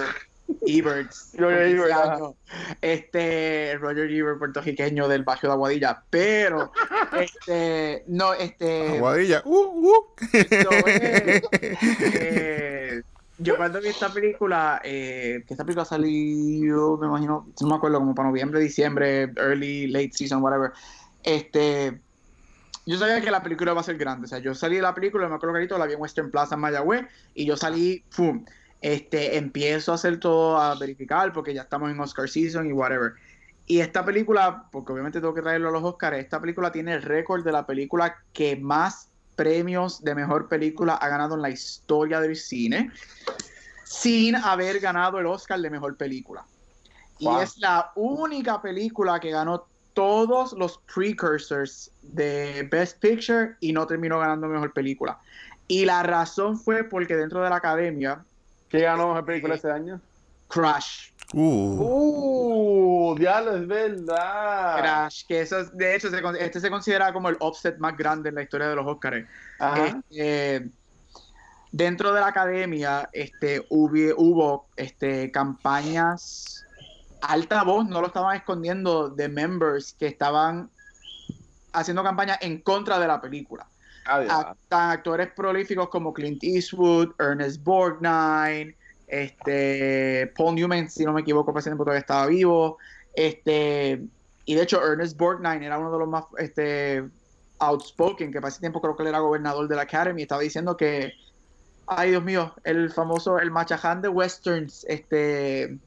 Ebert. 0.67 1.13
Roger 1.39 1.63
Ebert. 1.63 2.37
Este, 2.81 3.77
Roger 3.81 4.11
Ebert, 4.11 4.39
puertorriqueño 4.39 5.09
del 5.09 5.25
barrio 5.25 5.51
de 5.51 5.55
Aguadilla. 5.55 6.03
Pero, 6.11 6.73
este, 7.21 8.05
no, 8.07 8.35
este. 8.35 8.97
Aguadilla, 8.97 9.43
uh, 9.45 9.89
uh. 9.89 10.07
eh, 12.15 13.03
yo 13.39 13.57
cuando 13.57 13.81
vi 13.81 13.89
esta 13.89 14.13
película, 14.13 14.81
eh, 14.85 15.43
que 15.47 15.55
esta 15.55 15.65
película 15.65 15.85
salió, 15.85 16.97
me 16.99 17.07
imagino, 17.09 17.49
no 17.61 17.69
me 17.69 17.75
acuerdo, 17.75 17.99
como 17.99 18.15
para 18.15 18.29
noviembre, 18.29 18.61
diciembre, 18.61 19.33
early, 19.37 19.89
late 19.89 20.13
season, 20.13 20.43
whatever. 20.43 20.73
Este, 21.25 22.01
yo 22.87 22.99
sabía 22.99 23.21
que 23.21 23.31
la 23.31 23.43
película 23.43 23.73
iba 23.73 23.81
a 23.81 23.85
ser 23.85 23.97
grande. 23.97 24.27
O 24.27 24.29
sea, 24.29 24.39
yo 24.39 24.55
salí 24.55 24.77
de 24.77 24.83
la 24.83 24.95
película, 24.95 25.29
me 25.29 25.35
acuerdo 25.35 25.55
clarito, 25.55 25.79
la 25.79 25.87
vi 25.87 25.95
en 25.95 26.01
Western 26.01 26.31
Plaza 26.31 26.55
en 26.55 26.61
Mayagüez, 26.61 27.07
y 27.35 27.45
yo 27.47 27.57
salí, 27.57 28.05
¡pum! 28.15 28.45
Este, 28.85 29.39
empiezo 29.39 29.93
a 29.93 29.95
hacer 29.95 30.21
todo, 30.21 30.59
a 30.59 30.75
verificar, 30.75 31.33
porque 31.33 31.55
ya 31.55 31.63
estamos 31.63 31.91
en 31.91 31.99
Oscar 31.99 32.29
season 32.29 32.67
y 32.67 32.73
whatever. 32.75 33.15
Y 33.67 33.81
esta 33.81 34.05
película, 34.05 34.67
porque 34.71 34.93
obviamente 34.93 35.23
tengo 35.23 35.33
que 35.33 35.41
traerlo 35.41 35.71
a 35.71 35.73
los 35.73 35.83
Oscars, 35.83 36.19
esta 36.19 36.39
película 36.39 36.71
tiene 36.71 36.93
el 36.93 37.01
récord 37.01 37.43
de 37.43 37.51
la 37.51 37.65
película 37.65 38.15
que 38.35 38.57
más 38.57 39.09
premios 39.37 40.05
de 40.05 40.15
mejor 40.15 40.49
película 40.49 40.97
ha 40.97 41.09
ganado 41.09 41.35
en 41.35 41.41
la 41.41 41.49
historia 41.49 42.21
del 42.21 42.37
cine, 42.37 42.91
sin 43.85 44.37
haber 44.37 44.81
ganado 44.81 45.19
el 45.19 45.25
Oscar 45.25 45.61
de 45.61 45.71
mejor 45.71 45.97
película. 45.97 46.45
Wow. 47.21 47.41
Y 47.41 47.43
es 47.43 47.57
la 47.57 47.91
única 47.95 48.61
película 48.61 49.19
que 49.19 49.31
ganó 49.31 49.67
todos 49.95 50.53
los 50.53 50.79
precursors 50.95 51.91
de 52.03 52.69
Best 52.71 53.01
Picture 53.01 53.57
y 53.61 53.73
no 53.73 53.87
terminó 53.87 54.19
ganando 54.19 54.47
mejor 54.47 54.75
película. 54.75 55.19
Y 55.69 55.87
la 55.87 56.03
razón 56.03 56.59
fue 56.61 56.85
porque 56.85 57.17
dentro 57.17 57.43
de 57.43 57.49
la 57.49 57.57
academia. 57.57 58.23
¿Qué 58.75 58.81
ganó 58.81 59.07
mejor 59.07 59.25
película 59.25 59.55
eh, 59.55 59.59
ese 59.59 59.71
año? 59.71 60.01
Crash. 60.49 61.11
Uh, 61.33 63.13
uh 63.13 63.15
diablo, 63.17 63.57
es 63.57 63.69
verdad. 63.69 64.79
Crash, 64.79 65.25
que 65.29 65.43
eso, 65.43 65.63
de 65.67 65.95
hecho, 65.95 66.11
se, 66.11 66.21
este 66.41 66.59
se 66.59 66.71
considera 66.71 67.13
como 67.13 67.29
el 67.29 67.37
offset 67.39 67.79
más 67.79 67.97
grande 67.97 68.31
en 68.31 68.35
la 68.35 68.43
historia 68.43 68.67
de 68.67 68.75
los 68.75 68.85
Oscars. 68.85 69.29
Este, 70.11 70.69
dentro 71.71 72.13
de 72.13 72.21
la 72.21 72.27
academia 72.27 73.09
este, 73.13 73.65
hubo, 73.71 74.13
hubo 74.17 74.67
este, 74.75 75.31
campañas 75.31 76.67
alta 77.21 77.63
voz, 77.63 77.87
no 77.87 78.01
lo 78.01 78.09
estaban 78.09 78.35
escondiendo, 78.35 79.09
de 79.09 79.29
members 79.29 79.93
que 79.93 80.09
estaban 80.09 80.69
haciendo 81.73 82.03
campaña 82.03 82.37
en 82.41 82.61
contra 82.61 82.99
de 82.99 83.07
la 83.07 83.21
película. 83.21 83.69
Hasta 84.07 84.91
actores 84.91 85.29
prolíficos 85.35 85.89
como 85.89 86.13
Clint 86.13 86.43
Eastwood, 86.43 87.13
Ernest 87.19 87.63
Borgnine, 87.63 88.77
este, 89.07 90.33
Paul 90.37 90.57
Newman, 90.57 90.91
si 90.91 91.05
no 91.05 91.13
me 91.13 91.23
equivoco, 91.23 91.53
por 91.53 91.61
ejemplo, 91.61 91.85
todavía 91.85 92.01
estaba 92.01 92.27
vivo. 92.27 92.79
Este, 93.15 94.03
y 94.45 94.55
de 94.55 94.63
hecho, 94.63 94.85
Ernest 94.85 95.17
Borgnine 95.17 95.65
era 95.65 95.79
uno 95.79 95.93
de 95.93 95.99
los 95.99 96.09
más 96.09 96.25
este, 96.39 97.05
outspoken, 97.59 98.33
que 98.33 98.41
para 98.41 98.49
ese 98.49 98.61
tiempo 98.61 98.81
creo 98.81 98.97
que 98.97 99.03
él 99.03 99.09
era 99.09 99.21
gobernador 99.21 99.69
de 99.69 99.77
la 99.77 99.83
Academy, 99.83 100.23
estaba 100.23 100.43
diciendo 100.43 100.77
que, 100.77 101.13
ay 101.87 102.11
Dios 102.11 102.25
mío, 102.25 102.55
el 102.65 102.91
famoso, 102.91 103.39
el 103.39 103.51
machaján 103.51 104.03
de 104.03 104.09
westerns, 104.09 104.85
este 104.89 105.79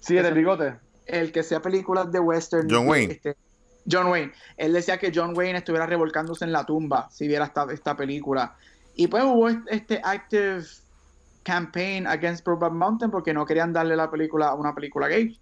Sí, 0.00 0.16
el 0.16 0.34
bigote. 0.34 0.74
El 1.06 1.32
que 1.32 1.42
sea 1.42 1.62
películas 1.62 2.10
de 2.12 2.20
western. 2.20 2.68
John 2.70 2.88
Wayne. 2.88 3.14
Este, 3.14 3.36
John 3.90 4.08
Wayne. 4.08 4.32
Él 4.56 4.72
decía 4.72 4.98
que 4.98 5.12
John 5.14 5.36
Wayne 5.36 5.58
estuviera 5.58 5.86
revolcándose 5.86 6.44
en 6.44 6.52
la 6.52 6.64
tumba 6.64 7.08
si 7.10 7.28
viera 7.28 7.44
esta, 7.44 7.66
esta 7.72 7.96
película. 7.96 8.56
Y 8.94 9.06
pues 9.06 9.24
hubo 9.24 9.48
este 9.48 10.00
active 10.02 10.64
campaign 11.42 12.06
against 12.06 12.44
Brokeback 12.44 12.72
Mountain 12.72 13.10
porque 13.10 13.32
no 13.32 13.46
querían 13.46 13.72
darle 13.72 13.96
la 13.96 14.10
película 14.10 14.48
a 14.48 14.54
una 14.54 14.74
película 14.74 15.08
gay. 15.08 15.38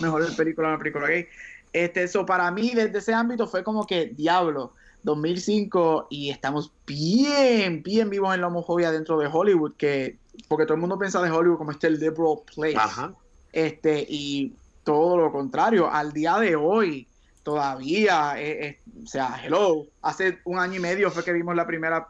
Mejor 0.00 0.22
el 0.22 0.34
película 0.34 0.68
a 0.68 0.70
una 0.70 0.78
película 0.78 1.08
gay. 1.08 1.26
Este, 1.72 2.04
eso 2.04 2.24
para 2.24 2.50
mí 2.50 2.72
desde 2.74 2.98
ese 2.98 3.12
ámbito 3.12 3.46
fue 3.46 3.64
como 3.64 3.86
que 3.86 4.06
diablo. 4.06 4.72
2005 5.04 6.06
y 6.10 6.30
estamos 6.30 6.72
bien, 6.86 7.82
bien 7.82 8.08
vivos 8.08 8.34
en 8.34 8.40
la 8.40 8.46
homofobia 8.46 8.92
dentro 8.92 9.18
de 9.18 9.26
Hollywood, 9.26 9.72
que 9.76 10.16
porque 10.48 10.64
todo 10.64 10.74
el 10.74 10.80
mundo 10.80 10.98
piensa 10.98 11.20
de 11.20 11.30
Hollywood 11.30 11.58
como 11.58 11.72
este 11.72 11.90
liberal 11.90 12.38
place. 12.54 12.76
Ajá. 12.76 13.12
Este, 13.52 14.06
y 14.08 14.54
todo 14.84 15.16
lo 15.16 15.32
contrario, 15.32 15.90
al 15.90 16.12
día 16.12 16.38
de 16.38 16.56
hoy 16.56 17.06
todavía, 17.42 18.34
eh, 18.38 18.66
eh, 18.66 18.80
o 19.02 19.06
sea, 19.06 19.40
hello, 19.44 19.86
hace 20.02 20.38
un 20.44 20.58
año 20.58 20.76
y 20.76 20.80
medio 20.80 21.10
fue 21.10 21.24
que 21.24 21.32
vimos 21.32 21.54
la 21.56 21.66
primera 21.66 22.08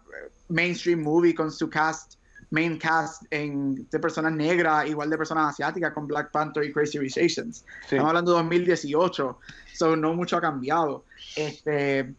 mainstream 0.49 1.01
movie 1.01 1.35
con 1.35 1.51
su 1.51 1.69
cast, 1.71 2.15
main 2.51 2.79
cast 2.79 3.23
en, 3.31 3.89
de 3.91 3.99
personas 3.99 4.33
negras, 4.33 4.87
igual 4.89 5.09
de 5.09 5.17
personas 5.17 5.55
asiáticas 5.55 5.93
con 5.93 6.07
Black 6.07 6.31
Panther 6.31 6.65
y 6.65 6.73
Crazy 6.73 6.99
Rich 6.99 7.19
Asians. 7.19 7.65
Sí. 7.89 7.97
Estamos 7.97 8.09
hablando 8.09 8.33
de 8.33 8.39
2018, 8.39 9.39
so 9.75 9.97
no 9.97 10.15
mucho 10.15 10.37
ha 10.37 10.41
cambiado. 10.41 11.05
Este, 11.37 12.13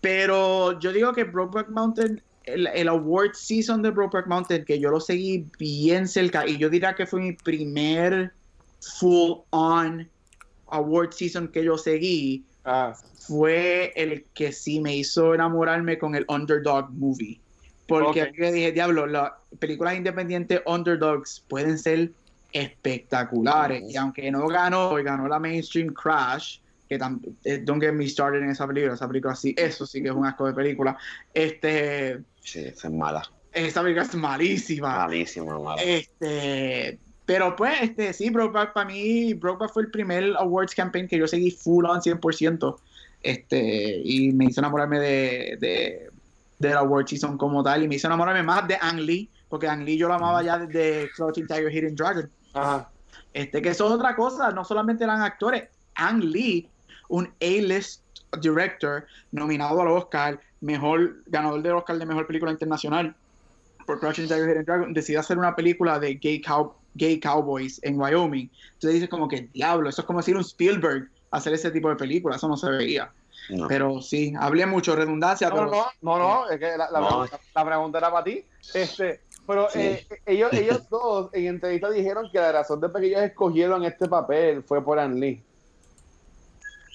pero 0.00 0.78
yo 0.80 0.92
digo 0.92 1.12
que 1.12 1.24
Brokeback 1.24 1.68
Mountain 1.68 2.20
el, 2.44 2.66
el, 2.68 2.88
award 2.88 3.34
season 3.34 3.82
de 3.82 3.90
Brokeback 3.90 4.26
Mountain, 4.26 4.64
que 4.64 4.80
yo 4.80 4.90
lo 4.90 4.98
seguí 4.98 5.46
bien 5.58 6.08
cerca, 6.08 6.46
y 6.46 6.58
yo 6.58 6.68
diría 6.68 6.94
que 6.94 7.06
fue 7.06 7.20
mi 7.20 7.32
primer 7.32 8.32
full 8.80 9.40
on 9.50 10.08
award 10.70 11.12
season 11.12 11.48
que 11.48 11.64
yo 11.64 11.78
seguí 11.78 12.44
ah. 12.64 12.94
fue 13.18 13.92
el 13.96 14.24
que 14.34 14.52
sí 14.52 14.80
me 14.80 14.96
hizo 14.96 15.34
enamorarme 15.34 15.98
con 15.98 16.14
el 16.14 16.24
Underdog 16.28 16.90
Movie. 16.90 17.40
Porque 17.86 18.22
okay. 18.22 18.52
dije, 18.52 18.72
diablo, 18.72 19.06
las 19.06 19.32
películas 19.58 19.96
independientes 19.96 20.62
Underdogs 20.64 21.44
pueden 21.48 21.78
ser 21.78 22.12
espectaculares. 22.52 23.82
Y 23.88 23.96
aunque 23.96 24.30
no 24.30 24.46
ganó, 24.46 24.94
ganó 24.94 25.26
la 25.26 25.40
mainstream 25.40 25.92
Crash, 25.92 26.58
que 26.88 26.98
eh, 27.44 27.58
don't 27.58 27.82
get 27.82 27.92
me 27.92 28.08
started 28.08 28.42
en 28.42 28.50
esa 28.50 28.66
película, 28.66 28.94
esa 28.94 29.08
película 29.08 29.34
sí, 29.34 29.54
eso 29.56 29.86
sí 29.86 30.02
que 30.02 30.08
es 30.08 30.14
un 30.14 30.24
asco 30.24 30.46
de 30.46 30.54
película. 30.54 30.96
Este. 31.34 32.20
Sí, 32.42 32.60
es 32.60 32.84
mala. 32.90 33.22
Esa 33.52 33.82
película 33.82 34.04
es 34.04 34.14
malísima. 34.14 34.96
Malísima, 34.96 35.58
mala. 35.58 35.82
Este 35.82 36.98
pero 37.30 37.54
pues, 37.54 37.80
este, 37.82 38.12
sí, 38.12 38.28
Brokeback 38.28 38.72
para 38.72 38.86
mí, 38.86 39.34
Brokeback 39.34 39.72
fue 39.72 39.84
el 39.84 39.90
primer 39.92 40.34
awards 40.36 40.74
campaign 40.74 41.06
que 41.06 41.16
yo 41.16 41.28
seguí 41.28 41.52
full 41.52 41.84
on 41.84 42.00
100%. 42.00 42.76
Este, 43.22 44.02
y 44.04 44.32
me 44.32 44.46
hizo 44.46 44.60
enamorarme 44.60 44.98
de, 44.98 45.56
de, 45.60 46.10
de 46.58 46.70
la 46.70 46.80
award 46.80 47.06
season 47.06 47.38
como 47.38 47.62
tal. 47.62 47.84
Y 47.84 47.88
me 47.88 47.94
hizo 47.94 48.08
enamorarme 48.08 48.42
más 48.42 48.66
de 48.66 48.76
Ang 48.80 48.98
Lee, 49.02 49.30
porque 49.48 49.68
Ang 49.68 49.84
Lee 49.84 49.96
yo 49.96 50.08
lo 50.08 50.14
amaba 50.14 50.42
ya 50.42 50.58
desde 50.58 51.08
Crouching 51.14 51.46
Tiger, 51.46 51.70
Hidden 51.72 51.94
Dragon. 51.94 52.28
Ajá. 52.52 52.90
Este, 53.32 53.62
que 53.62 53.68
eso 53.68 53.86
es 53.86 53.92
otra 53.92 54.16
cosa, 54.16 54.50
no 54.50 54.64
solamente 54.64 55.04
eran 55.04 55.22
actores. 55.22 55.68
Ang 55.94 56.24
Lee, 56.24 56.68
un 57.10 57.32
A-list 57.40 58.02
director, 58.40 59.06
nominado 59.30 59.80
al 59.80 59.86
Oscar, 59.86 60.40
mejor, 60.62 61.22
ganador 61.26 61.62
del 61.62 61.74
Oscar 61.74 61.96
de 61.96 62.06
mejor 62.06 62.26
película 62.26 62.50
internacional 62.50 63.14
por 63.86 64.00
Crouching 64.00 64.26
Tiger, 64.26 64.48
Hidden 64.48 64.64
Dragon, 64.64 64.92
decide 64.92 65.18
hacer 65.18 65.38
una 65.38 65.54
película 65.54 66.00
de 66.00 66.14
gay 66.16 66.40
cow 66.40 66.74
gay 66.94 67.18
cowboys 67.20 67.80
en 67.82 67.98
Wyoming. 68.00 68.50
Entonces 68.74 68.94
dices 68.94 69.08
como 69.08 69.28
que 69.28 69.48
diablo, 69.52 69.88
eso 69.88 70.02
es 70.02 70.06
como 70.06 70.18
decir 70.20 70.36
un 70.36 70.42
Spielberg 70.42 71.08
hacer 71.30 71.54
ese 71.54 71.70
tipo 71.70 71.88
de 71.88 71.96
película, 71.96 72.36
eso 72.36 72.48
no 72.48 72.56
se 72.56 72.70
veía. 72.70 73.12
No. 73.50 73.68
Pero 73.68 74.00
sí, 74.00 74.32
hablé 74.38 74.66
mucho, 74.66 74.94
redundancia, 74.94 75.48
No, 75.48 75.54
pero 75.54 75.70
no, 75.70 75.84
no, 76.02 76.18
no, 76.18 76.50
es 76.50 76.58
que 76.58 76.76
la, 76.76 76.90
la 76.90 77.00
No. 77.00 77.08
pregunta, 77.08 77.40
la 77.54 77.64
pregunta 77.64 77.98
era 77.98 78.10
para 78.10 78.24
ti. 78.24 78.44
Este, 78.74 79.20
pero 79.46 79.68
Sí. 79.70 79.78
eh, 79.80 80.06
ellos, 80.26 80.52
ellos 80.52 80.88
dos 80.88 81.30
en 81.32 81.46
entrevista 81.46 81.90
dijeron 81.90 82.28
que 82.30 82.38
la 82.38 82.52
razón 82.52 82.80
de 82.80 82.88
por 82.88 83.00
qué 83.00 83.08
ellos 83.08 83.22
escogieron 83.22 83.84
este 83.84 84.08
papel 84.08 84.62
fue 84.62 84.84
por 84.84 84.98
Ann 84.98 85.18
Lee. 85.18 85.42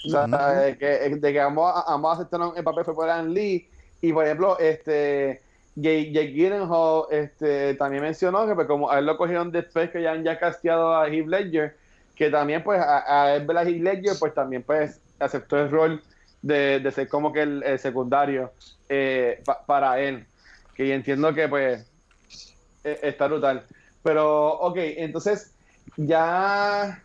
O 0.05 0.09
sea, 0.09 0.67
eh, 0.67 0.77
que, 0.77 0.85
de 1.15 1.33
que 1.33 1.39
ambos, 1.41 1.73
ambos 1.87 2.13
aceptaron 2.19 2.53
el 2.55 2.63
papel 2.63 2.85
fue 2.85 2.93
por 2.95 3.09
Ann 3.09 3.33
Lee. 3.33 3.67
Y 4.01 4.13
por 4.13 4.23
ejemplo, 4.23 4.59
este 4.59 5.41
Jake, 5.75 6.11
Jake 6.13 6.31
Gyllenhaal 6.33 7.03
este, 7.11 7.73
también 7.75 8.03
mencionó 8.03 8.47
que 8.47 8.55
pues, 8.55 8.67
como 8.67 8.89
a 8.89 8.99
él 8.99 9.05
lo 9.05 9.17
cogieron 9.17 9.51
después 9.51 9.89
que 9.91 10.01
ya 10.01 10.13
han 10.13 10.23
ya 10.23 10.39
casteado 10.39 10.95
a 10.95 11.07
Heath 11.09 11.27
Ledger, 11.27 11.75
que 12.15 12.29
también 12.29 12.63
pues 12.63 12.79
a, 12.79 13.23
a 13.33 13.35
Heath 13.37 13.81
Ledger 13.81 14.13
pues 14.19 14.33
también 14.33 14.63
pues 14.63 15.01
aceptó 15.19 15.57
el 15.57 15.69
rol 15.69 16.01
de, 16.41 16.79
de 16.79 16.91
ser 16.91 17.07
como 17.09 17.33
que 17.33 17.41
el, 17.41 17.79
secundario 17.79 18.51
eh, 18.87 19.41
pa- 19.45 19.65
para 19.65 19.99
él. 19.99 20.25
Que 20.75 20.87
yo 20.87 20.93
entiendo 20.93 21.33
que 21.33 21.47
pues 21.47 21.85
eh, 22.83 22.99
está 23.03 23.27
brutal. 23.27 23.63
Pero, 24.03 24.53
ok, 24.59 24.77
entonces 24.77 25.53
ya 25.97 27.01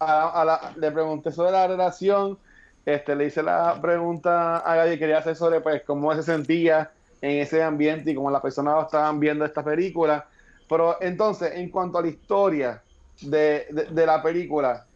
a 0.00 0.44
la- 0.44 0.72
le 0.76 0.90
pregunté 0.90 1.30
sobre 1.30 1.52
la 1.52 1.66
relación, 1.66 2.38
este, 2.84 3.14
le 3.14 3.26
hice 3.26 3.42
la 3.42 3.80
pregunta 3.80 4.58
a 4.58 4.76
Gaby, 4.76 4.98
quería 4.98 5.18
hacer 5.18 5.36
sobre 5.36 5.60
pues 5.60 5.82
cómo 5.86 6.14
se 6.14 6.22
sentía 6.22 6.90
en 7.24 7.42
ese 7.42 7.62
ambiente 7.62 8.10
y 8.10 8.14
cómo 8.14 8.30
las 8.30 8.42
personas 8.42 8.84
estaban 8.86 9.20
viendo 9.20 9.44
esta 9.44 9.64
película. 9.64 10.28
Pero 10.68 10.98
entonces, 11.00 11.52
en 11.54 11.70
cuanto 11.70 11.98
a 11.98 12.02
la 12.02 12.08
historia 12.08 12.84
de, 13.20 13.66
de- 13.70 14.06
la 14.06 14.22
película, 14.22 14.88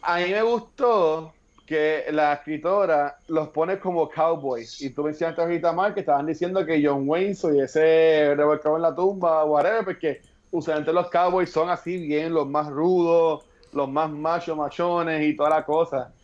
a 0.00 0.16
mí 0.18 0.30
me 0.30 0.42
gustó 0.42 1.36
que 1.64 2.06
la 2.10 2.32
escritora 2.34 3.22
los 3.28 3.50
pone 3.50 3.78
como 3.78 4.08
cowboys. 4.08 4.80
Y 4.80 4.92
tú 4.94 5.04
mencionaste 5.04 5.42
ahorita, 5.42 5.72
Mark, 5.72 5.94
que 5.94 6.00
estaban 6.00 6.26
diciendo 6.26 6.64
que 6.66 6.82
John 6.84 7.04
Wayne 7.08 7.34
y 7.54 7.60
ese 7.60 8.34
revolcado 8.36 8.76
en 8.76 8.82
la 8.82 8.94
tumba, 8.94 9.44
whatever, 9.44 9.84
porque 9.84 10.22
usualmente 10.50 10.92
los 10.92 11.08
cowboys 11.10 11.52
son 11.52 11.70
así 11.70 11.98
bien 11.98 12.34
los 12.34 12.48
más 12.48 12.68
rudos, 12.68 13.44
los 13.72 13.88
más 13.88 14.10
machos, 14.10 14.56
machones 14.56 15.22
y 15.24 15.36
toda 15.36 15.50
la 15.50 15.64
cosa. 15.64 16.14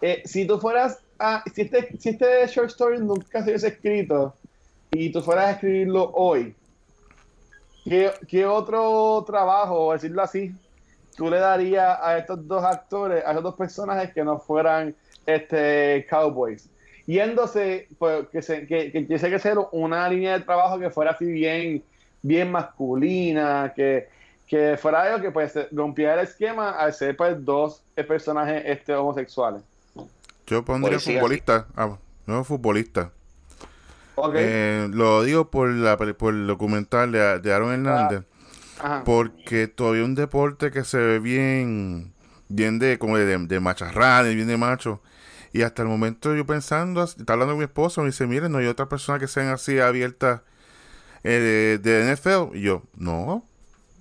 Eh, 0.00 0.22
si 0.24 0.46
tú 0.46 0.58
fueras 0.58 1.03
a, 1.18 1.42
si 1.54 1.62
este, 1.62 1.96
si 1.98 2.10
este 2.10 2.46
short 2.46 2.70
story 2.70 2.98
nunca 2.98 3.42
se 3.42 3.50
hubiese 3.50 3.68
escrito 3.68 4.34
y 4.90 5.10
tú 5.10 5.20
fueras 5.20 5.46
a 5.46 5.50
escribirlo 5.52 6.10
hoy, 6.14 6.54
¿qué, 7.84 8.10
qué 8.28 8.46
otro 8.46 9.24
trabajo, 9.26 9.92
decirlo 9.92 10.22
así, 10.22 10.52
tú 11.16 11.30
le 11.30 11.38
darías 11.38 11.98
a 12.02 12.18
estos 12.18 12.46
dos 12.46 12.64
actores, 12.64 13.24
a 13.24 13.32
esos 13.32 13.42
dos 13.42 13.54
personajes 13.54 14.12
que 14.12 14.24
no 14.24 14.38
fueran 14.38 14.94
este 15.26 16.06
cowboys? 16.08 16.68
Yéndose, 17.06 17.88
pues, 17.98 18.28
que, 18.28 18.40
se, 18.40 18.66
que, 18.66 18.90
que 18.90 19.02
tuviese 19.02 19.30
que 19.30 19.38
ser 19.38 19.58
una 19.72 20.08
línea 20.08 20.38
de 20.38 20.44
trabajo 20.44 20.78
que 20.78 20.90
fuera 20.90 21.10
así 21.10 21.26
bien, 21.26 21.82
bien 22.22 22.50
masculina, 22.50 23.72
que, 23.76 24.08
que 24.46 24.76
fuera 24.78 25.02
algo 25.02 25.20
que 25.20 25.30
pues 25.30 25.54
rompiera 25.70 26.14
el 26.14 26.20
esquema 26.20 26.70
al 26.70 26.92
ser 26.94 27.16
pues 27.16 27.44
dos 27.44 27.82
personajes 28.06 28.62
este, 28.66 28.94
homosexuales. 28.94 29.62
Yo 30.46 30.64
pondría 30.64 30.98
Policía, 30.98 31.20
futbolista. 31.20 31.66
Ah, 31.76 31.96
no, 32.26 32.44
futbolista. 32.44 33.12
Eh, 34.34 34.88
lo 34.92 35.24
digo 35.24 35.50
por, 35.50 35.70
la, 35.70 35.96
por 35.96 36.34
el 36.34 36.46
documental 36.46 37.12
de, 37.12 37.40
de 37.40 37.52
Aaron 37.52 37.72
Hernández. 37.72 38.24
Ajá. 38.80 39.02
Porque 39.04 39.68
todavía 39.68 40.04
un 40.04 40.14
deporte 40.14 40.70
que 40.70 40.84
se 40.84 40.98
ve 40.98 41.18
bien, 41.18 42.12
bien 42.48 42.78
de, 42.78 42.98
como 42.98 43.16
de, 43.16 43.38
de 43.38 43.60
macharrán, 43.60 44.24
bien 44.34 44.46
de 44.46 44.56
macho. 44.56 45.00
Y 45.52 45.62
hasta 45.62 45.82
el 45.82 45.88
momento 45.88 46.34
yo 46.34 46.44
pensando, 46.44 47.04
está 47.04 47.32
hablando 47.32 47.52
con 47.52 47.58
mi 47.58 47.64
esposo, 47.64 48.00
me 48.00 48.08
dice, 48.08 48.26
miren, 48.26 48.50
no 48.50 48.58
hay 48.58 48.66
otra 48.66 48.88
persona 48.88 49.20
que 49.20 49.28
sean 49.28 49.48
así 49.48 49.78
abiertas 49.78 50.40
eh, 51.22 51.78
de, 51.80 51.90
de 51.90 52.12
NFL. 52.12 52.56
Y 52.56 52.62
yo, 52.62 52.82
no, 52.96 53.44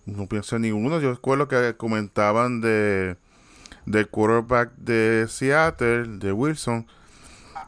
no 0.05 0.27
pienso 0.27 0.55
en 0.55 0.63
ninguno. 0.63 0.99
Yo 0.99 1.11
recuerdo 1.11 1.47
que 1.47 1.75
comentaban 1.77 2.59
de 2.59 3.17
del 3.85 4.07
quarterback 4.09 4.71
de 4.77 5.25
Seattle, 5.29 6.05
de 6.19 6.31
Wilson, 6.31 6.87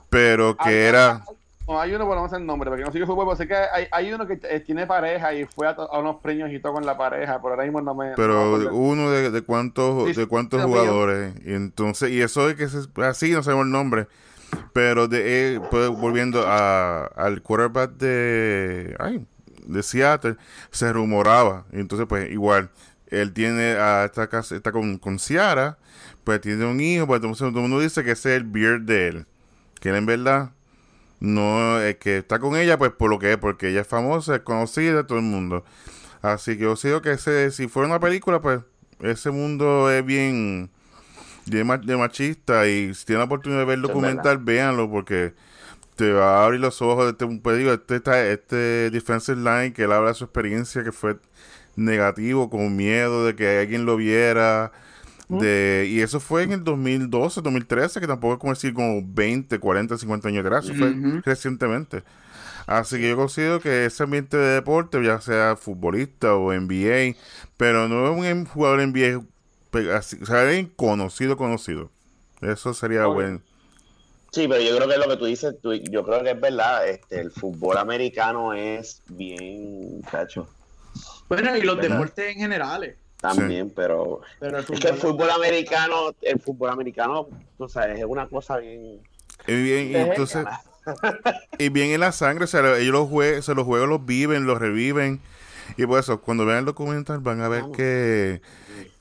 pero 0.09 0.55
que 0.57 0.70
Hay- 0.70 0.76
era... 0.76 1.24
No, 1.68 1.82
hay 1.82 1.95
uno, 1.95 2.07
pero 2.07 2.22
no 2.22 2.30
sé 2.30 2.36
el 2.36 2.45
nombre, 2.45 2.70
porque 2.70 2.84
no 2.86 2.91
sigue 2.91 3.07
fútbol, 3.07 3.26
pero 3.26 3.38
sé 3.38 3.47
que 3.47 3.55
hay, 3.55 3.88
hay 3.91 4.13
uno 4.13 4.28
que 4.28 4.39
eh, 4.43 4.59
tiene 4.59 4.86
pareja 4.86 5.34
y 5.34 5.45
fue 5.45 5.68
a, 5.68 5.76
unos 5.97 6.18
premios 6.18 6.51
y 6.51 6.59
todo 6.59 6.74
con 6.74 6.86
la 6.86 6.95
pareja, 6.95 7.41
pero 7.41 7.55
ahora 7.55 7.63
mismo 7.63 7.82
no 7.82 7.95
me... 7.95 8.05
no 8.05 8.09
me 8.11 8.16
Pero 8.16 8.70
uno 8.72 9.09
de, 9.09 9.32
de 9.32 9.41
cuántos 9.41 10.09
Sí, 10.09 10.13
de 10.13 10.28
cuántos 10.28 10.61
jugadores 10.63 11.34
y 11.43 11.53
entonces 11.53 12.11
y 12.11 12.22
eso 12.22 12.47
es 12.51 12.55
que 12.55 12.68
se, 12.70 12.82
así 13.01 13.32
no 13.32 13.41
sabemos 13.41 13.66
el 13.66 13.72
nombre 13.72 14.07
pero 14.74 15.07
de 15.07 15.55
eh, 15.55 15.61
pues, 15.72 15.89
volviendo 15.89 16.43
a, 16.45 17.05
al 17.05 17.41
quarterback 17.41 17.93
de 17.93 18.95
ay, 18.99 19.26
de 19.66 19.82
Seattle 19.82 20.36
se 20.70 20.93
rumoraba 20.93 21.66
entonces 21.72 22.05
pues 22.07 22.30
igual 22.30 22.70
él 23.22 23.34
tiene 23.34 23.74
a 23.74 24.05
esta 24.05 24.28
casa 24.28 24.55
está 24.55 24.72
con, 24.72 24.97
con 24.97 25.20
Ciara 25.20 25.78
pues 26.24 26.41
tiene 26.41 26.66
un 26.66 26.80
hijo 26.80 27.07
pues 27.07 27.18
entonces 27.18 27.39
todo 27.49 27.59
el 27.63 27.70
mundo 27.70 27.80
dice 27.80 28.03
que 28.03 28.11
ese 28.11 28.36
es 28.36 28.41
el 28.41 28.47
beard 28.47 28.82
de 28.82 29.07
él 29.07 29.26
que 29.80 29.89
él 29.89 29.95
en 29.95 30.05
verdad 30.05 30.51
no 31.20 31.80
es 31.80 31.95
que 31.97 32.18
está 32.18 32.39
con 32.39 32.55
ella 32.55 32.78
pues 32.78 32.91
por 32.91 33.09
lo 33.09 33.20
que 33.20 33.32
es 33.34 33.38
porque 33.38 33.70
ella 33.70 33.82
es 33.82 33.88
famosa 33.88 34.36
es 34.36 34.41
conocida 34.41 34.95
de 34.95 35.03
todo 35.03 35.18
el 35.18 35.24
mundo. 35.24 35.63
Así 36.22 36.57
que 36.57 36.63
yo 36.63 36.76
sigo 36.76 37.01
que 37.01 37.11
ese, 37.11 37.51
si 37.51 37.68
fuera 37.68 37.88
una 37.88 37.99
película, 37.99 38.41
pues 38.41 38.61
ese 38.99 39.30
mundo 39.32 39.89
es 39.91 40.03
bien 40.05 40.72
de, 41.45 41.63
ma- 41.63 41.78
de 41.78 41.95
machista 41.95 42.68
y 42.68 42.93
si 42.95 43.05
tienen 43.05 43.20
la 43.20 43.26
oportunidad 43.26 43.59
de 43.61 43.66
ver 43.66 43.76
el 43.76 43.82
documental, 43.84 44.38
véanlo 44.39 44.89
porque 44.89 45.34
te 45.95 46.11
va 46.11 46.41
a 46.41 46.45
abrir 46.45 46.59
los 46.59 46.82
ojos 46.82 47.05
de 47.05 47.11
este, 47.11 47.39
pues 47.41 47.57
digo, 47.57 47.72
este, 47.72 47.95
este, 47.97 48.34
este 48.34 48.89
defensive 48.89 49.38
line 49.38 49.72
que 49.74 49.84
él 49.84 49.91
habla 49.91 50.09
de 50.09 50.16
su 50.16 50.24
experiencia 50.26 50.84
que 50.84 50.91
fue 50.91 51.18
negativo, 51.76 52.50
con 52.50 52.76
miedo 52.76 53.26
de 53.26 53.36
que 53.36 53.60
alguien 53.60 53.86
lo 53.86 53.98
viera. 53.98 54.72
De, 55.28 55.88
y 55.90 56.02
eso 56.02 56.20
fue 56.20 56.44
en 56.44 56.52
el 56.54 56.64
2012, 56.64 57.42
2013, 57.42 58.00
que 58.00 58.08
tampoco 58.08 58.36
es 58.36 58.40
como 58.40 58.54
decir 58.54 58.74
como 58.74 59.02
20, 59.06 59.60
40, 59.60 59.98
50 59.98 60.28
años 60.30 60.46
atrás, 60.46 60.66
eso 60.66 60.76
fue 60.76 60.96
recientemente. 61.24 62.04
Así 62.68 62.98
que 62.98 63.10
yo 63.10 63.16
considero 63.16 63.60
que 63.60 63.86
ese 63.86 64.04
ambiente 64.04 64.38
de 64.38 64.56
deporte, 64.56 65.04
ya 65.04 65.22
sea 65.22 65.56
futbolista 65.56 66.36
o 66.36 66.54
NBA, 66.54 67.18
pero 67.58 67.88
no 67.88 68.24
es 68.26 68.34
un 68.34 68.46
jugador 68.46 68.82
NBA, 68.82 69.98
así, 69.98 70.18
o 70.22 70.26
sea, 70.26 70.42
alguien 70.44 70.72
conocido, 70.76 71.38
conocido. 71.38 71.92
Eso 72.42 72.74
sería 72.74 73.06
bueno. 73.08 73.42
Sí, 74.32 74.48
pero 74.48 74.62
yo 74.62 74.76
creo 74.76 74.90
que 74.90 74.98
lo 74.98 75.08
que 75.08 75.18
tú 75.18 75.26
dices, 75.26 75.56
tú- 75.62 75.74
yo 75.74 76.04
creo 76.04 76.22
que 76.24 76.32
es 76.32 76.42
verdad. 76.42 76.88
Este, 76.88 77.22
el 77.22 77.32
fútbol 77.32 77.78
americano 77.78 78.54
es 78.54 79.02
bien, 79.08 80.02
cacho, 80.12 80.48
Bueno, 81.30 81.56
y 81.58 81.62
los 81.62 81.78
¿Verdad? 81.78 81.92
deportes 81.92 82.32
en 82.34 82.40
general. 82.40 82.96
también, 83.22 83.72
pero 83.76 84.22
Pero 84.40 84.60
el 84.60 84.66
es 84.70 84.80
que 84.80 84.88
el 84.90 84.96
fútbol 84.98 85.30
americano, 85.32 86.14
el 86.22 86.40
fútbol 86.40 86.70
americano, 86.70 87.28
tú 87.58 87.68
sabes, 87.68 87.98
es 88.00 88.06
una 88.06 88.28
cosa 88.28 88.58
bien. 88.58 89.00
Y 89.48 89.64
bien, 89.64 89.92
y 89.92 89.96
entonces, 89.96 90.46
y 91.58 91.70
bien 91.70 91.92
en 91.92 92.00
la 92.02 92.12
sangre, 92.12 92.44
o 92.44 92.48
sea, 92.48 92.78
ellos 92.78 92.94
los 92.94 93.10
jue 93.10 93.42
se 93.42 93.56
los 93.56 93.66
juegos 93.66 93.90
los 93.90 94.06
viven, 94.06 94.46
los 94.46 94.60
reviven. 94.60 95.20
Y 95.78 95.86
por 95.88 96.00
eso, 96.00 96.22
cuando 96.22 96.46
vean 96.46 96.60
el 96.60 96.66
documental 96.66 97.20
van 97.20 97.42
a 97.42 97.48
ver 97.48 97.62
Vamos. 97.62 97.78
que 97.78 98.42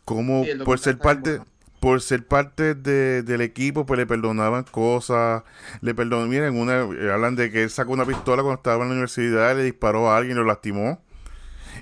como 0.06 0.44
Sí, 0.44 0.50
por 0.64 0.78
ser 0.78 0.98
parte 0.98 1.40
por 1.80 2.00
ser 2.00 2.26
parte 2.26 2.74
de- 2.74 3.22
del 3.22 3.42
equipo, 3.42 3.84
pues 3.84 3.98
le 3.98 4.06
perdonaban 4.06 4.64
cosas, 4.64 5.42
le 5.82 5.94
perdonan, 5.94 6.30
miren, 6.30 6.56
una, 6.58 6.80
hablan 7.12 7.36
de 7.36 7.50
que 7.50 7.62
él 7.64 7.68
sacó 7.68 7.92
una 7.92 8.06
pistola 8.06 8.42
cuando 8.42 8.56
estaba 8.56 8.82
en 8.84 8.88
la 8.88 8.92
universidad, 8.94 9.54
le 9.54 9.64
disparó 9.64 10.10
a 10.10 10.16
alguien, 10.16 10.38
lo 10.38 10.44
lastimó, 10.44 11.02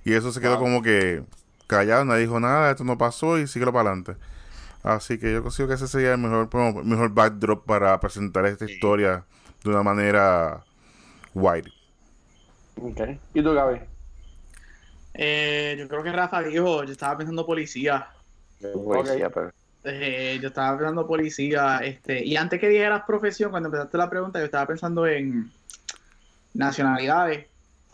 y 0.05 0.15
eso 0.15 0.33
se 0.33 0.41
quedó 0.41 0.53
Wow. 0.57 0.61
como 0.61 0.83
que 0.83 1.23
callado, 1.67 2.05
nadie 2.05 2.23
dijo 2.23 2.39
nada, 2.41 2.71
esto 2.71 2.85
no 2.85 2.99
pasó 2.99 3.39
y 3.39 3.47
síguelo 3.47 3.73
para 3.73 3.89
adelante. 3.91 4.17
Así 4.83 5.19
que 5.19 5.33
yo 5.33 5.43
consigo 5.43 5.69
que 5.69 5.75
ese 5.75 5.87
sería 5.89 6.13
el 6.13 6.19
mejor, 6.19 6.49
mejor 6.85 7.11
backdrop 7.15 7.65
para 7.65 7.99
presentar 8.01 8.45
esta 8.47 8.67
Sí. 8.67 8.73
historia 8.75 9.25
de 9.63 9.71
una 9.71 9.83
manera 9.83 10.65
wide. 11.35 11.71
Ok. 12.81 13.01
¿Y 13.35 13.43
tú, 13.43 13.53
Gaby? 13.55 13.79
Eh, 15.15 15.77
yo 15.79 15.89
creo 15.89 16.03
que 16.03 16.11
Rafa 16.13 16.43
dijo, 16.43 16.85
yo 16.85 16.93
estaba 16.93 17.17
pensando 17.19 17.47
policía. 17.47 18.09
Policía, 18.73 19.31
pero- 19.31 19.53
Eh, 19.85 20.39
yo 20.41 20.49
estaba 20.49 20.77
pensando 20.79 21.07
policía, 21.07 21.79
este, 21.83 22.25
y 22.25 22.37
antes 22.37 22.61
que 22.61 22.69
dijeras 22.69 23.03
profesión, 23.07 23.51
cuando 23.51 23.69
empezaste 23.69 23.99
la 23.99 24.09
pregunta, 24.09 24.39
yo 24.39 24.45
estaba 24.45 24.65
pensando 24.67 25.07
en 25.07 25.51
nacionalidades, 26.55 27.47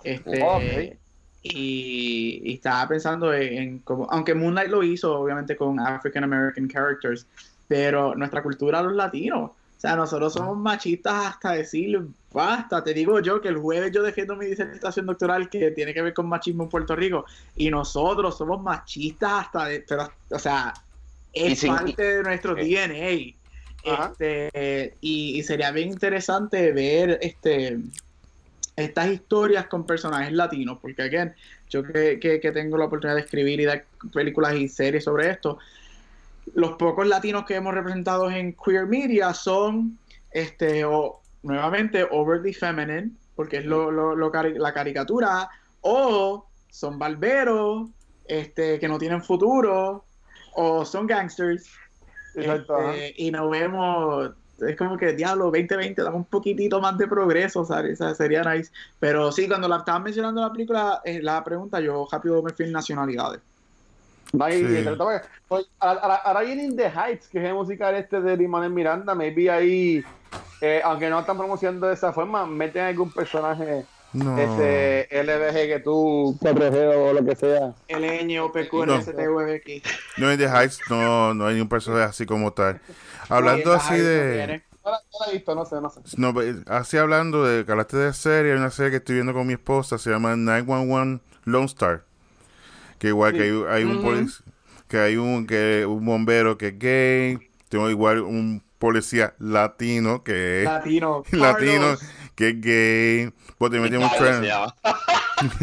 este, 0.04 0.42
Ok. 0.42 0.97
Y, 1.42 2.40
y 2.44 2.54
estaba 2.54 2.88
pensando 2.88 3.32
en, 3.32 3.78
como, 3.80 4.06
aunque 4.10 4.34
Moonlight 4.34 4.70
lo 4.70 4.82
hizo, 4.82 5.18
obviamente 5.20 5.56
con 5.56 5.78
African 5.80 6.24
American 6.24 6.68
characters, 6.68 7.26
pero 7.66 8.14
nuestra 8.14 8.42
cultura 8.42 8.82
los 8.82 8.94
latinos, 8.94 9.50
o 9.78 9.80
sea, 9.80 9.94
nosotros 9.94 10.32
somos 10.32 10.58
machistas 10.58 11.26
hasta 11.26 11.52
decir 11.52 12.04
basta. 12.32 12.82
Te 12.82 12.92
digo 12.92 13.20
yo 13.20 13.40
que 13.40 13.46
el 13.46 13.58
jueves 13.58 13.92
yo 13.92 14.02
defiendo 14.02 14.34
mi 14.34 14.46
disertación 14.46 15.06
doctoral 15.06 15.48
que 15.48 15.70
tiene 15.70 15.94
que 15.94 16.02
ver 16.02 16.14
con 16.14 16.28
machismo 16.28 16.64
en 16.64 16.68
Puerto 16.68 16.96
Rico 16.96 17.24
y 17.54 17.70
nosotros 17.70 18.36
somos 18.36 18.60
machistas 18.60 19.46
hasta 19.46 19.66
de, 19.66 19.84
pero, 19.88 20.10
o 20.30 20.38
sea, 20.38 20.74
es 21.32 21.64
parte 21.64 22.02
de 22.02 22.22
nuestro 22.24 22.58
eh. 22.58 22.64
DNA. 22.64 23.38
Este, 23.84 24.96
y, 25.00 25.38
y 25.38 25.42
sería 25.44 25.70
bien 25.70 25.90
interesante 25.90 26.72
ver 26.72 27.16
este 27.22 27.78
estas 28.84 29.08
historias 29.08 29.66
con 29.66 29.84
personajes 29.84 30.32
latinos, 30.32 30.78
porque 30.80 31.02
again, 31.02 31.34
yo 31.68 31.82
que, 31.82 32.18
que, 32.20 32.40
que 32.40 32.52
tengo 32.52 32.76
la 32.78 32.84
oportunidad 32.84 33.16
de 33.16 33.22
escribir 33.22 33.60
y 33.60 33.64
dar 33.64 33.84
películas 34.12 34.54
y 34.54 34.68
series 34.68 35.04
sobre 35.04 35.30
esto, 35.30 35.58
los 36.54 36.72
pocos 36.72 37.06
latinos 37.06 37.44
que 37.44 37.56
hemos 37.56 37.74
representado 37.74 38.30
en 38.30 38.54
queer 38.54 38.86
media 38.86 39.34
son 39.34 39.98
este 40.30 40.84
o 40.84 41.20
nuevamente 41.42 42.06
overly 42.10 42.54
feminine, 42.54 43.10
porque 43.34 43.58
es 43.58 43.64
lo, 43.66 43.90
lo- 43.90 44.14
lo 44.14 44.30
cari- 44.32 44.56
la 44.58 44.72
caricatura, 44.72 45.48
o 45.80 46.46
son 46.70 46.98
barberos, 46.98 47.88
este, 48.26 48.78
que 48.78 48.88
no 48.88 48.98
tienen 48.98 49.22
futuro, 49.22 50.04
o 50.54 50.84
son 50.84 51.06
gangsters, 51.06 51.66
Exacto, 52.34 52.92
este, 52.92 53.14
y 53.16 53.30
nos 53.30 53.50
vemos, 53.50 54.30
es 54.60 54.76
como 54.76 54.96
que 54.96 55.12
diablo, 55.12 55.44
2020, 55.46 56.02
dame 56.02 56.16
un 56.16 56.24
poquitito 56.24 56.80
más 56.80 56.96
de 56.98 57.06
progreso, 57.06 57.64
¿sabes? 57.64 58.00
O 58.00 58.04
sea, 58.04 58.14
sería 58.14 58.42
nice. 58.42 58.70
Pero 58.98 59.30
sí, 59.32 59.46
cuando 59.48 59.68
la 59.68 59.78
estaban 59.78 60.02
mencionando 60.02 60.40
la 60.40 60.52
película, 60.52 61.00
eh, 61.04 61.20
la 61.22 61.42
pregunta, 61.44 61.80
yo 61.80 62.06
rápido 62.10 62.42
me 62.42 62.52
fui 62.52 62.66
en 62.66 62.72
nacionalidades. 62.72 63.40
Sí. 64.58 64.64
de- 64.84 64.90
pues, 65.48 65.66
ahora, 65.78 66.00
ahora- 66.00 66.14
ahora 66.16 66.40
viene 66.42 66.64
In 66.64 66.76
the 66.76 66.90
Heights, 66.90 67.28
que 67.28 67.38
es 67.38 67.44
el 67.44 67.54
musical 67.54 67.94
este 67.94 68.20
de 68.20 68.36
Lin-Manuel 68.36 68.70
Miranda. 68.72 69.14
Maybe 69.14 69.50
ahí, 69.50 70.04
eh, 70.60 70.80
aunque 70.84 71.08
no 71.08 71.20
están 71.20 71.38
promocionando 71.38 71.86
de 71.86 71.94
esa 71.94 72.12
forma, 72.12 72.44
meten 72.44 72.84
algún 72.84 73.10
personaje 73.10 73.86
No. 74.12 74.38
este, 74.38 75.08
LBG 75.22 75.68
que 75.68 75.80
tú, 75.84 76.36
4G 76.40 76.96
o 76.96 77.12
lo 77.12 77.24
que 77.24 77.36
sea. 77.36 77.74
LN, 77.88 78.40
OPQ, 78.40 78.72
No. 78.86 80.30
En 80.30 80.38
The 80.38 80.44
Heights, 80.46 80.80
no, 80.88 81.34
no 81.34 81.46
hay 81.46 81.56
ni 81.56 81.60
un 81.60 81.68
personaje 81.68 82.04
así 82.04 82.24
como 82.26 82.52
tal. 82.52 82.80
Hablando 83.28 83.72
así 83.74 83.96
de. 83.98 84.62
No 84.84 84.92
la, 84.92 84.98
no 85.12 85.26
la 85.26 85.30
he 85.30 85.34
visto, 85.34 85.54
no 85.54 85.66
sé, 85.66 85.80
no 85.82 85.90
sé. 85.90 86.00
No, 86.16 86.32
pe- 86.32 86.54
así 86.66 86.96
hablando 86.96 87.44
de 87.44 87.66
que 87.66 87.70
hablaste 87.72 87.98
de 87.98 88.12
serie, 88.14 88.52
hay 88.52 88.58
una 88.58 88.70
serie 88.70 88.90
que 88.90 88.96
estoy 88.98 89.16
viendo 89.16 89.34
con 89.34 89.46
mi 89.46 89.52
esposa, 89.52 89.98
se 89.98 90.08
llama 90.08 90.34
911 90.36 91.22
Lone 91.44 91.66
Star. 91.66 92.04
Que 92.98 93.08
igual 93.08 93.34
que 93.34 93.42
hay, 93.42 93.64
hay 93.68 93.84
un 93.84 93.98
Ujú. 93.98 94.08
polic- 94.08 94.42
que 94.88 94.98
hay 94.98 95.16
un 95.16 95.46
que 95.46 95.84
un 95.86 96.04
bombero 96.06 96.56
que 96.56 96.68
es 96.68 96.78
gay, 96.78 97.38
tengo 97.68 97.90
igual 97.90 98.20
un 98.22 98.62
policía 98.78 99.34
latino 99.38 100.22
que 100.24 100.60
es 100.60 100.64
Latino. 100.64 101.22
latino 101.32 101.80
Carlos. 101.80 102.00
Que 102.38 102.50
es 102.50 102.60
gay, 102.60 103.32
pues 103.58 103.72
te 103.72 103.80
se 104.10 104.16
trend. 104.24 104.44
llama. 104.44 104.72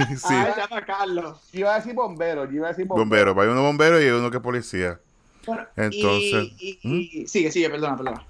sí, 0.10 0.16
Ah, 0.26 0.52
se 0.54 0.60
llama 0.62 0.86
Carlos. 0.86 1.38
Yo 1.54 1.60
iba 1.62 1.74
a 1.74 1.76
decir 1.78 1.94
bombero, 1.94 2.44
yo 2.46 2.52
iba 2.52 2.68
a 2.68 2.72
decir 2.72 2.86
bombero. 2.86 3.34
bombero, 3.34 3.42
hay 3.42 3.48
uno 3.48 3.62
bombero 3.64 4.02
y 4.02 4.04
hay 4.04 4.10
uno 4.10 4.30
que 4.30 4.38
es 4.38 4.44
policía. 4.44 5.00
Bueno, 5.46 5.64
Entonces, 5.78 6.50
y- 6.60 6.80
y- 6.84 7.22
y- 7.22 7.28
sigue, 7.28 7.50
sigue, 7.50 7.70
perdona, 7.70 7.96
perdona. 7.96 8.24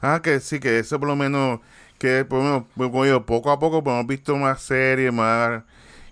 Ah, 0.00 0.20
que 0.22 0.38
sí, 0.38 0.60
que 0.60 0.78
eso 0.78 1.00
por 1.00 1.08
lo 1.08 1.16
menos, 1.16 1.58
que 1.98 2.24
por 2.24 2.38
lo 2.38 2.44
menos, 2.44 2.64
como 2.92 3.04
digo, 3.04 3.26
poco 3.26 3.50
a 3.50 3.58
poco 3.58 3.82
pues, 3.82 3.94
hemos 3.94 4.06
visto 4.06 4.36
más 4.36 4.62
series, 4.62 5.12
más 5.12 5.64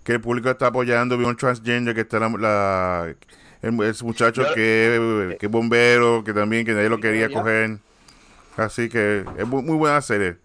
que 0.02 0.14
el 0.14 0.20
público 0.20 0.50
está 0.50 0.66
apoyando, 0.66 1.16
vi 1.16 1.24
un 1.26 1.36
transgender 1.36 1.94
que 1.94 2.00
está 2.00 2.18
la, 2.18 2.28
la- 2.30 3.14
el, 3.62 3.72
muchacho 4.02 4.42
Yo- 4.42 4.52
que, 4.54 5.36
que 5.38 5.46
es 5.46 5.52
bombero, 5.52 6.24
que 6.24 6.32
también 6.34 6.66
que 6.66 6.72
nadie 6.72 6.88
lo 6.88 6.98
quería 6.98 7.30
coger. 7.30 7.78
Así 8.56 8.88
que 8.88 9.24
es 9.38 9.46
muy, 9.46 9.62
muy 9.62 9.76
buena 9.76 10.00
serie. 10.02 10.38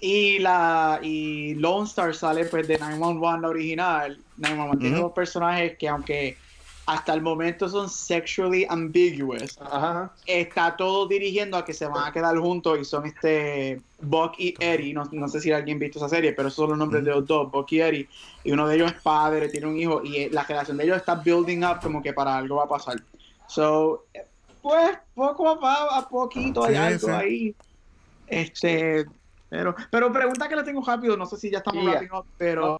Y 0.00 0.38
la 0.40 1.00
y 1.02 1.54
Lone 1.54 1.86
Star 1.86 2.14
sale 2.14 2.44
pues 2.44 2.68
de 2.68 2.78
911 2.78 3.40
la 3.40 3.48
original. 3.48 4.18
911 4.36 4.78
tiene 4.78 4.98
dos 4.98 5.12
personajes 5.12 5.78
que 5.78 5.88
aunque 5.88 6.36
hasta 6.86 7.12
el 7.14 7.20
momento 7.20 7.68
son 7.68 7.90
sexually 7.90 8.64
ambiguous, 8.68 9.58
Ajá, 9.60 10.12
está 10.24 10.76
todo 10.76 11.08
dirigiendo 11.08 11.56
a 11.56 11.64
que 11.64 11.74
se 11.74 11.84
van 11.86 12.06
a 12.08 12.12
quedar 12.12 12.36
juntos 12.38 12.78
y 12.80 12.84
son 12.84 13.06
este 13.06 13.80
Buck 14.00 14.34
y 14.38 14.54
Eddie. 14.60 14.94
No, 14.94 15.04
no 15.10 15.28
sé 15.28 15.40
si 15.40 15.50
alguien 15.50 15.78
ha 15.78 15.80
visto 15.80 15.98
esa 15.98 16.08
serie, 16.08 16.32
pero 16.32 16.46
esos 16.46 16.56
son 16.56 16.70
los 16.70 16.78
nombres 16.78 17.04
de 17.04 17.10
los 17.10 17.26
dos, 17.26 17.50
Buck 17.50 17.72
y 17.72 17.80
Eddie. 17.80 18.08
Y 18.44 18.52
uno 18.52 18.68
de 18.68 18.76
ellos 18.76 18.92
es 18.92 19.02
padre, 19.02 19.48
tiene 19.48 19.66
un 19.66 19.76
hijo 19.76 20.00
y 20.04 20.16
eh, 20.18 20.28
la 20.30 20.44
relación 20.44 20.76
de 20.76 20.84
ellos 20.84 20.96
está 20.98 21.16
building 21.16 21.64
up 21.64 21.80
como 21.82 22.00
que 22.00 22.12
para 22.12 22.36
algo 22.36 22.56
va 22.56 22.64
a 22.64 22.68
pasar. 22.68 23.02
So, 23.48 24.04
eh, 24.14 24.24
pues 24.62 24.96
poco 25.14 25.58
a, 25.66 25.98
a 25.98 26.08
poquito 26.08 26.64
hay 26.64 26.76
algo 26.76 27.08
ahí. 27.08 27.54
Este, 28.28 29.06
pero, 29.48 29.74
pero 29.90 30.12
pregunta 30.12 30.48
que 30.48 30.56
le 30.56 30.64
tengo 30.64 30.84
rápido, 30.84 31.16
no 31.16 31.26
sé 31.26 31.36
si 31.36 31.50
ya 31.50 31.58
estamos 31.58 31.84
Yeah. 31.84 32.18
up, 32.18 32.26
pero 32.36 32.78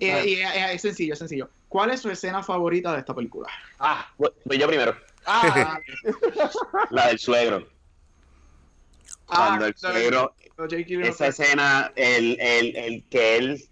eh, 0.00 0.24
y, 0.26 0.34
eh, 0.34 0.72
es 0.72 0.82
sencillo, 0.82 1.12
es 1.12 1.18
sencillo. 1.18 1.50
¿Cuál 1.68 1.90
es 1.90 2.00
su 2.00 2.10
escena 2.10 2.42
favorita 2.42 2.92
de 2.92 3.00
esta 3.00 3.14
película? 3.14 3.48
Ah, 3.78 4.08
voy 4.16 4.30
voy 4.44 4.58
yo 4.58 4.66
primero. 4.66 4.96
Ah, 5.26 5.78
La 6.90 7.08
del 7.08 7.18
suegro. 7.18 7.68
Cuando 9.26 9.66
el 9.66 9.76
suegro, 9.76 10.34
esa 11.02 11.26
escena, 11.26 11.92
el, 11.96 12.38
el, 12.40 12.76
el 12.76 13.04
que 13.08 13.36
él, 13.36 13.68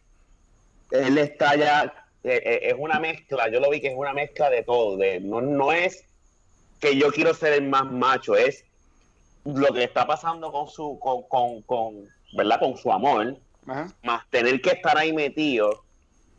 él 0.90 1.18
está 1.18 1.54
ya, 1.54 2.08
eh, 2.24 2.42
eh, 2.44 2.60
es 2.62 2.74
una 2.76 2.98
mezcla, 2.98 3.48
yo 3.48 3.60
lo 3.60 3.70
vi 3.70 3.80
que 3.80 3.88
es 3.88 3.94
una 3.96 4.12
mezcla 4.12 4.50
de 4.50 4.64
todo, 4.64 4.96
de, 4.96 5.20
no, 5.20 5.40
no 5.40 5.72
es 5.72 6.04
que 6.80 6.98
yo 6.98 7.12
quiero 7.12 7.32
ser 7.34 7.52
el 7.52 7.68
más 7.68 7.90
macho, 7.90 8.36
es 8.36 8.64
lo 9.44 9.72
que 9.72 9.84
está 9.84 10.06
pasando 10.06 10.50
con 10.50 10.68
su, 10.68 10.98
con, 10.98 11.22
con, 11.24 11.62
con, 11.62 12.08
¿verdad? 12.32 12.58
Con 12.60 12.76
su 12.76 12.90
amor, 12.92 13.36
Ajá. 13.66 13.88
más 14.02 14.28
tener 14.30 14.60
que 14.60 14.70
estar 14.70 14.96
ahí 14.96 15.12
metido 15.12 15.82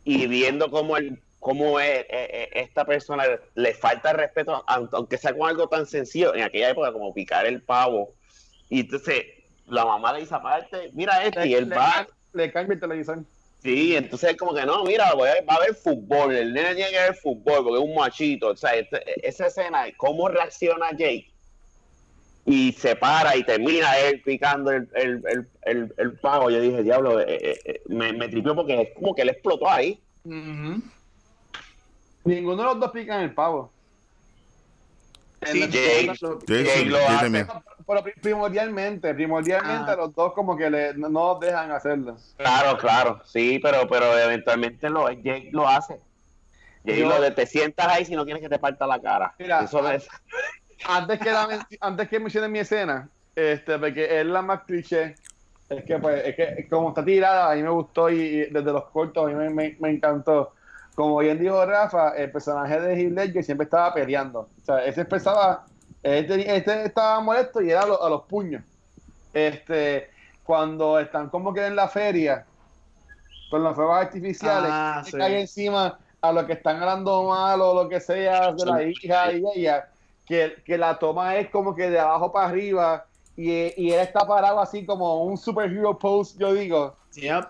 y 0.04 0.26
viendo 0.26 0.70
cómo 0.70 0.96
el 0.96 1.20
cómo 1.38 1.78
es, 1.78 2.00
eh, 2.00 2.06
eh, 2.10 2.48
esta 2.54 2.84
persona 2.84 3.24
le 3.54 3.74
falta 3.74 4.10
el 4.10 4.16
respeto, 4.16 4.64
aun- 4.66 4.88
aunque 4.92 5.16
sea 5.16 5.32
con 5.36 5.48
algo 5.48 5.68
tan 5.68 5.86
sencillo 5.86 6.34
en 6.34 6.42
aquella 6.42 6.70
época 6.70 6.92
como 6.92 7.14
picar 7.14 7.46
el 7.46 7.62
pavo. 7.62 8.14
Y 8.68 8.80
entonces 8.80 9.22
la 9.68 9.84
mamá 9.84 10.12
le 10.12 10.20
dice 10.20 10.34
aparte, 10.34 10.90
mira 10.92 11.22
esto, 11.24 11.44
y 11.44 11.54
él 11.54 11.68
le, 11.68 11.76
va, 11.76 12.04
le 12.32 12.50
cambia 12.50 12.74
el 12.74 12.80
televisor. 12.80 13.20
sí, 13.62 13.94
entonces 13.94 14.30
es 14.30 14.36
como 14.36 14.54
que 14.54 14.66
no, 14.66 14.82
mira, 14.82 15.14
voy 15.14 15.28
a- 15.28 15.44
va 15.48 15.54
a 15.54 15.56
haber 15.58 15.74
fútbol, 15.76 16.34
el 16.34 16.52
nene 16.52 16.74
tiene 16.74 16.90
que 16.90 16.98
ver 16.98 17.14
fútbol 17.14 17.62
porque 17.62 17.78
es 17.78 17.84
un 17.84 17.94
machito. 17.94 18.48
O 18.48 18.56
sea, 18.56 18.74
este- 18.74 19.28
esa 19.28 19.46
escena, 19.46 19.84
cómo 19.98 20.26
reacciona 20.28 20.90
Jake 20.92 21.30
y 22.46 22.72
se 22.72 22.94
para 22.96 23.36
y 23.36 23.42
termina 23.44 23.98
él 23.98 24.22
picando 24.24 24.70
el, 24.70 24.88
el, 24.94 25.22
el, 25.28 25.48
el, 25.62 25.94
el 25.98 26.12
pavo. 26.20 26.48
Yo 26.48 26.60
dije, 26.60 26.82
diablo, 26.84 27.20
eh, 27.20 27.24
eh, 27.28 27.60
eh, 27.64 27.82
me, 27.88 28.12
me 28.12 28.28
tripió 28.28 28.54
porque 28.54 28.80
es 28.82 28.88
como 28.94 29.14
que 29.14 29.22
él 29.22 29.30
explotó 29.30 29.68
ahí. 29.68 30.00
Ninguno 32.24 32.56
de 32.56 32.64
los 32.64 32.80
dos 32.80 32.90
pican 32.92 33.22
el 33.22 33.34
pavo. 33.34 33.70
Sí, 35.44 35.60
Jake. 35.68 36.12
lo- 36.20 36.38
Jake, 36.40 36.84
lo 36.86 36.98
hace. 36.98 37.46
Pero 37.86 38.02
pri- 38.02 38.14
primordialmente, 38.20 39.14
primordialmente 39.14 39.92
Ah. 39.92 39.96
los 39.96 40.12
dos 40.14 40.32
como 40.32 40.56
que 40.56 40.68
le, 40.70 40.94
no, 40.94 41.08
no 41.08 41.38
dejan 41.38 41.70
hacerlo. 41.70 42.16
Claro, 42.36 42.76
claro, 42.78 43.20
sí, 43.24 43.60
pero, 43.62 43.86
pero 43.88 44.18
eventualmente 44.18 44.90
lo, 44.90 45.08
Jake 45.10 45.50
lo 45.52 45.68
hace. 45.68 46.00
Jake 46.84 47.00
Yo- 47.00 47.08
lo 47.08 47.20
de 47.20 47.30
te 47.30 47.46
sientas 47.46 47.86
ahí 47.86 48.04
si 48.04 48.14
no 48.16 48.24
quieres 48.24 48.42
que 48.42 48.48
te 48.48 48.58
parta 48.58 48.86
la 48.88 49.00
cara. 49.00 49.34
Mira, 49.38 49.60
Eso 49.62 49.84
ah, 49.86 49.94
es- 49.94 50.08
Antes 50.84 51.18
que, 51.20 51.30
la 51.32 51.46
men- 51.46 51.66
antes 51.80 52.08
que 52.08 52.20
mencionen 52.20 52.52
mi 52.52 52.58
escena, 52.58 53.08
este, 53.34 53.78
porque 53.78 54.20
es 54.20 54.26
la 54.26 54.42
más 54.42 54.62
cliché, 54.64 55.16
es 55.68 55.84
que 55.84 55.98
pues, 55.98 56.22
es 56.26 56.36
que 56.36 56.68
como 56.68 56.90
está 56.90 57.04
tirada, 57.04 57.50
a 57.50 57.54
mí 57.54 57.62
me 57.62 57.70
gustó 57.70 58.10
y, 58.10 58.20
y 58.20 58.36
desde 58.46 58.72
los 58.72 58.84
cortos 58.86 59.24
a 59.24 59.28
mí 59.28 59.34
me, 59.34 59.50
me- 59.50 59.76
me 59.80 59.90
encantó. 59.90 60.52
Como 60.94 61.18
bien 61.18 61.38
dijo 61.38 61.64
Rafa, 61.66 62.10
el 62.16 62.30
personaje 62.30 62.80
de 62.80 62.94
Heath 62.94 63.12
Ledger 63.12 63.44
siempre 63.44 63.64
estaba 63.64 63.92
peleando. 63.92 64.40
O 64.40 64.64
sea, 64.64 64.84
ese 64.84 65.02
empezaba, 65.02 65.66
este, 66.02 66.56
este 66.56 66.84
estaba 66.84 67.20
molesto 67.20 67.60
y 67.60 67.70
era 67.70 67.82
a, 67.82 67.86
lo- 67.86 68.02
a 68.02 68.08
los 68.10 68.22
puños. 68.24 68.62
Este, 69.34 70.08
cuando 70.42 70.98
están 70.98 71.28
como 71.28 71.52
que 71.52 71.66
en 71.66 71.76
la 71.76 71.88
feria, 71.88 72.46
con 73.50 73.62
los 73.62 73.74
fuegos 73.74 73.96
artificiales, 73.98 74.70
Ah, 74.72 75.02
sí. 75.04 75.12
cae 75.16 75.40
encima 75.40 75.98
a 76.22 76.32
los 76.32 76.44
que 76.44 76.54
están 76.54 76.76
hablando 76.80 77.24
mal 77.24 77.60
o 77.60 77.74
lo 77.82 77.88
que 77.88 78.00
sea 78.00 78.52
de 78.52 78.64
la 78.64 78.82
hija 78.82 79.32
y 79.32 79.42
ella, 79.54 79.88
que, 80.26 80.56
que 80.64 80.76
la 80.76 80.98
toma 80.98 81.36
es 81.36 81.48
como 81.50 81.74
que 81.74 81.88
de 81.88 81.98
abajo 81.98 82.32
para 82.32 82.48
arriba 82.48 83.06
y, 83.36 83.50
y 83.80 83.92
él 83.92 84.00
está 84.00 84.26
parado 84.26 84.60
así 84.60 84.84
como 84.84 85.24
un 85.24 85.36
superhero 85.36 85.98
pose, 85.98 86.36
yo 86.38 86.52
digo, 86.54 86.96
Yep. 87.14 87.44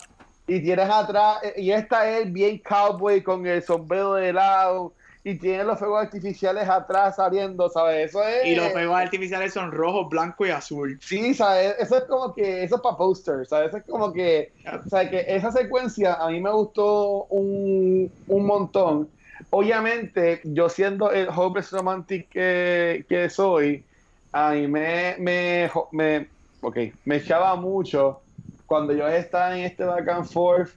y 0.46 0.60
tienes 0.62 0.88
atrás, 0.90 1.38
y 1.56 1.70
está 1.72 2.08
él 2.08 2.30
bien 2.30 2.58
cowboy 2.58 3.22
con 3.22 3.46
el 3.46 3.62
sombrero 3.62 4.14
de 4.14 4.32
lado 4.32 4.92
y 5.24 5.34
tiene 5.38 5.64
los 5.64 5.76
fuegos 5.80 6.04
artificiales 6.04 6.68
atrás 6.68 7.16
saliendo, 7.16 7.68
¿sabes? 7.68 8.10
Eso 8.10 8.22
es... 8.22 8.46
Y 8.46 8.54
los 8.54 8.70
fuegos 8.70 8.96
artificiales 8.96 9.52
son 9.52 9.72
rojo, 9.72 10.08
blanco 10.08 10.46
y 10.46 10.50
azul. 10.50 11.00
Sí, 11.02 11.34
¿sabes? 11.34 11.74
Eso 11.80 11.96
es 11.96 12.04
como 12.04 12.32
que, 12.32 12.62
eso 12.62 12.76
es 12.76 12.80
para 12.80 12.96
posters, 12.96 13.48
¿sabes? 13.48 13.70
Eso 13.70 13.78
es 13.78 13.84
como 13.86 14.12
que, 14.12 14.52
o 14.86 14.88
sea, 14.88 15.10
que 15.10 15.24
esa 15.26 15.50
secuencia 15.50 16.14
a 16.14 16.28
mí 16.28 16.40
me 16.40 16.52
gustó 16.52 17.24
un, 17.24 18.08
un 18.28 18.46
montón. 18.46 19.08
Obviamente, 19.51 20.40
yo 20.44 20.68
siendo 20.68 21.11
el 21.12 21.28
hopeless 21.28 21.70
romantic 21.72 22.28
que, 22.30 23.28
soy, 23.30 23.86
a 24.32 24.53
mí 24.53 24.66
me, 24.68 25.16
me, 25.18 25.70
me, 25.92 26.30
ok, 26.61 26.76
me 27.05 27.16
echaba 27.16 27.57
mucho 27.57 28.24
cuando 28.66 28.92
yo 28.92 29.07
estaba 29.09 29.57
en 29.59 29.64
este 29.64 29.84
back 29.84 30.09
and 30.09 30.26
forth 30.26 30.70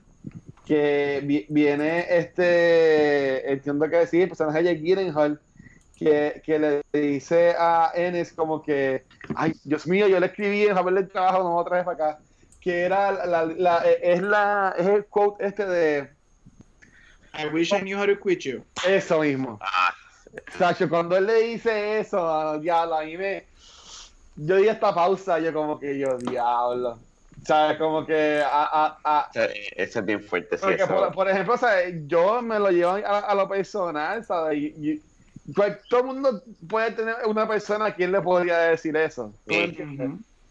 que 0.64 1.20
vi- 1.24 1.46
viene 1.50 2.06
este, 2.16 3.52
entiendo 3.52 3.88
que 3.90 3.96
decir, 3.98 4.28
personaje 4.28 4.62
de 4.62 4.76
Gyllenhaal, 4.76 5.42
que, 5.96 6.42
que 6.44 6.58
le 6.58 6.82
dice 6.92 7.54
a 7.58 7.92
Enes 7.94 8.32
como 8.34 8.62
que, 8.62 9.06
ay, 9.36 9.52
Dios 9.64 9.86
mío, 9.86 10.08
yo 10.08 10.20
le 10.20 10.26
escribí 10.26 10.64
en 10.64 10.74
papel 10.74 10.94
del 10.96 11.08
trabajo, 11.10 11.42
no 11.42 11.56
otra 11.56 11.78
vez 11.78 11.84
para 11.86 11.94
acá, 12.12 12.22
que 12.60 12.82
era 12.82 13.12
la, 13.26 13.44
es 14.02 14.22
la, 14.22 14.74
es 14.78 14.86
el 14.86 15.06
quote 15.08 15.44
este 15.46 15.66
de 15.66 16.10
I 17.34 17.46
wish 17.46 17.72
I 17.72 17.80
knew 17.80 17.96
how 17.96 18.06
to 18.06 18.16
quit 18.16 18.40
you. 18.44 18.64
Eso 18.86 19.20
mismo. 19.20 19.58
Ah, 19.60 19.94
Sacho, 20.58 20.88
cuando 20.88 21.16
él 21.16 21.26
le 21.26 21.42
dice 21.42 22.00
eso, 22.00 22.60
ya 22.62 22.82
a 22.82 23.04
mí 23.04 23.16
me. 23.16 23.44
Yo 24.36 24.56
di 24.56 24.68
esta 24.68 24.94
pausa, 24.94 25.38
yo 25.38 25.52
como 25.52 25.78
que 25.78 25.98
yo, 25.98 26.16
diablo. 26.18 26.98
¿Sabes? 27.44 27.78
Como 27.78 28.06
que. 28.06 28.42
A, 28.44 28.64
a, 28.64 28.98
a, 29.04 29.30
ese 29.34 29.98
es 29.98 30.04
bien 30.04 30.22
fuerte. 30.22 30.56
Sí, 30.56 30.62
porque, 30.62 30.82
eso. 30.82 30.94
por, 30.94 31.12
por 31.12 31.28
ejemplo, 31.28 31.56
¿sabes? 31.56 31.94
yo 32.06 32.42
me 32.42 32.58
lo 32.58 32.70
llevo 32.70 32.92
a, 32.92 33.18
a 33.20 33.34
lo 33.34 33.48
personal, 33.48 34.24
¿sabes? 34.24 34.58
Y- 34.58 34.74
y- 34.90 35.02
pues, 35.54 35.78
todo 35.88 36.00
el 36.00 36.06
mundo 36.06 36.42
puede 36.68 36.92
tener 36.92 37.16
una 37.26 37.48
persona 37.48 37.86
a 37.86 37.94
quien 37.94 38.12
le 38.12 38.20
podría 38.20 38.58
decir 38.58 38.96
eso. 38.96 39.32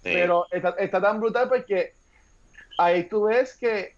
Pero 0.03 0.45
está, 0.51 0.69
está 0.77 1.01
tan 1.01 1.19
brutal 1.19 1.47
porque 1.47 1.93
ahí 2.77 3.03
tú 3.03 3.23
ves 3.23 3.55
que 3.57 3.95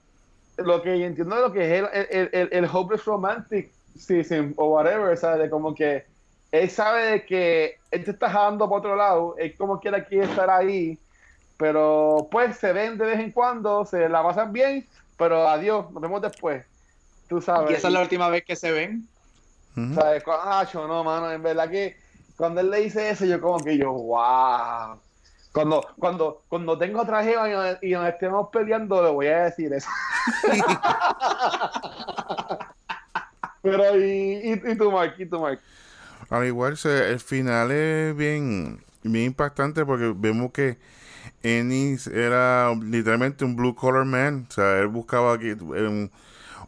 lo 0.63 0.81
que 0.81 0.99
yo 0.99 1.05
entiendo 1.05 1.35
de 1.35 1.41
lo 1.41 1.51
que 1.51 1.77
es 1.77 1.83
el, 1.83 2.07
el, 2.09 2.29
el, 2.33 2.49
el 2.51 2.69
hopeless 2.71 3.05
romantic 3.05 3.71
season 3.97 4.53
o 4.57 4.69
whatever, 4.69 5.15
¿sabes? 5.17 5.43
De 5.43 5.49
como 5.49 5.75
que 5.75 6.05
él 6.51 6.69
sabe 6.69 7.05
de 7.05 7.25
que 7.25 7.77
él 7.91 8.03
te 8.03 8.11
está 8.11 8.29
jalando 8.29 8.67
por 8.67 8.79
otro 8.79 8.95
lado, 8.95 9.35
él 9.37 9.55
como 9.57 9.79
quiera 9.79 10.03
quiere 10.03 10.25
estar 10.25 10.49
ahí, 10.49 10.97
pero 11.57 12.27
pues 12.31 12.57
se 12.57 12.73
ven 12.73 12.97
de 12.97 13.05
vez 13.05 13.19
en 13.19 13.31
cuando, 13.31 13.85
se 13.85 14.09
la 14.09 14.23
pasan 14.23 14.51
bien, 14.51 14.85
pero 15.17 15.47
adiós, 15.47 15.91
nos 15.91 16.01
vemos 16.01 16.21
después. 16.21 16.65
Tú 17.29 17.41
sabes. 17.41 17.71
Y 17.71 17.73
esa 17.75 17.87
es 17.87 17.93
la 17.93 18.01
última 18.01 18.27
vez 18.29 18.43
que 18.43 18.55
se 18.55 18.71
ven. 18.71 19.07
¿Sabes? 19.95 20.23
Ah, 20.27 20.67
yo 20.71 20.85
no, 20.85 21.03
mano, 21.03 21.31
en 21.31 21.41
verdad 21.41 21.69
que 21.69 21.95
cuando 22.35 22.59
él 22.59 22.69
le 22.69 22.81
dice 22.81 23.09
eso, 23.09 23.23
yo 23.23 23.39
como 23.39 23.63
que 23.63 23.77
yo, 23.77 23.93
wow. 23.93 24.99
Cuando, 25.53 25.85
cuando, 25.99 26.43
cuando 26.47 26.77
tengo 26.77 27.01
otra 27.01 27.23
jeva 27.23 27.49
y 27.49 27.51
nos, 27.53 27.77
y 27.83 27.91
nos 27.91 28.07
estemos 28.07 28.47
peleando, 28.51 29.03
le 29.03 29.09
voy 29.11 29.27
a 29.27 29.43
decir 29.45 29.73
eso. 29.73 29.89
Pero, 33.61 33.95
y, 33.97 34.01
y, 34.43 34.53
y 34.71 34.75
tú, 34.75 34.91
Mark, 34.91 35.15
y 35.17 35.25
tú, 35.25 35.39
Mark. 35.39 35.59
Al 36.29 36.45
igual, 36.47 36.77
se- 36.77 37.11
el 37.11 37.19
final 37.19 37.71
es 37.71 38.15
bien, 38.15 38.79
bien 39.03 39.25
impactante 39.25 39.85
porque 39.85 40.13
vemos 40.15 40.51
que 40.51 40.77
Ennis 41.43 42.07
era 42.07 42.73
literalmente 42.75 43.45
un 43.45 43.55
blue 43.55 43.75
collar 43.75 44.05
man. 44.05 44.47
O 44.49 44.53
sea, 44.53 44.79
él 44.79 44.87
buscaba 44.87 45.33
aquí 45.33 45.51
un, 45.51 46.09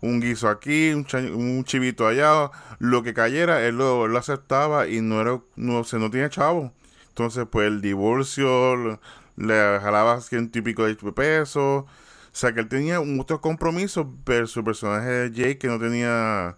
un 0.02 0.20
guiso 0.22 0.50
aquí, 0.50 0.92
un, 0.94 1.06
cha- 1.06 1.18
un 1.20 1.64
chivito 1.64 2.06
allá, 2.08 2.52
lo 2.80 3.02
que 3.02 3.14
cayera, 3.14 3.64
él 3.66 3.78
lo, 3.78 4.08
lo 4.08 4.18
aceptaba 4.20 4.88
y 4.88 5.02
no 5.02 5.22
era, 5.22 5.40
no, 5.56 5.80
o 5.80 5.84
sea, 5.84 5.98
no 6.00 6.12
tenía 6.12 6.30
chavo. 6.30 6.72
Entonces, 7.14 7.46
pues 7.50 7.68
el 7.68 7.82
divorcio 7.82 9.00
le 9.36 9.80
jalaba 9.80 10.20
ciento 10.22 10.60
y 10.60 10.62
pico 10.64 10.86
de 10.86 10.96
pesos. 10.96 11.84
O 11.84 11.88
sea, 12.32 12.54
que 12.54 12.62
él 12.62 12.68
tenía 12.68 13.00
muchos 13.02 13.40
compromisos 13.40 14.08
versus 14.26 14.58
el 14.58 14.64
personaje 14.64 15.10
de 15.10 15.32
Jake 15.32 15.58
que 15.60 15.68
no 15.68 15.80
tenía 15.80 16.58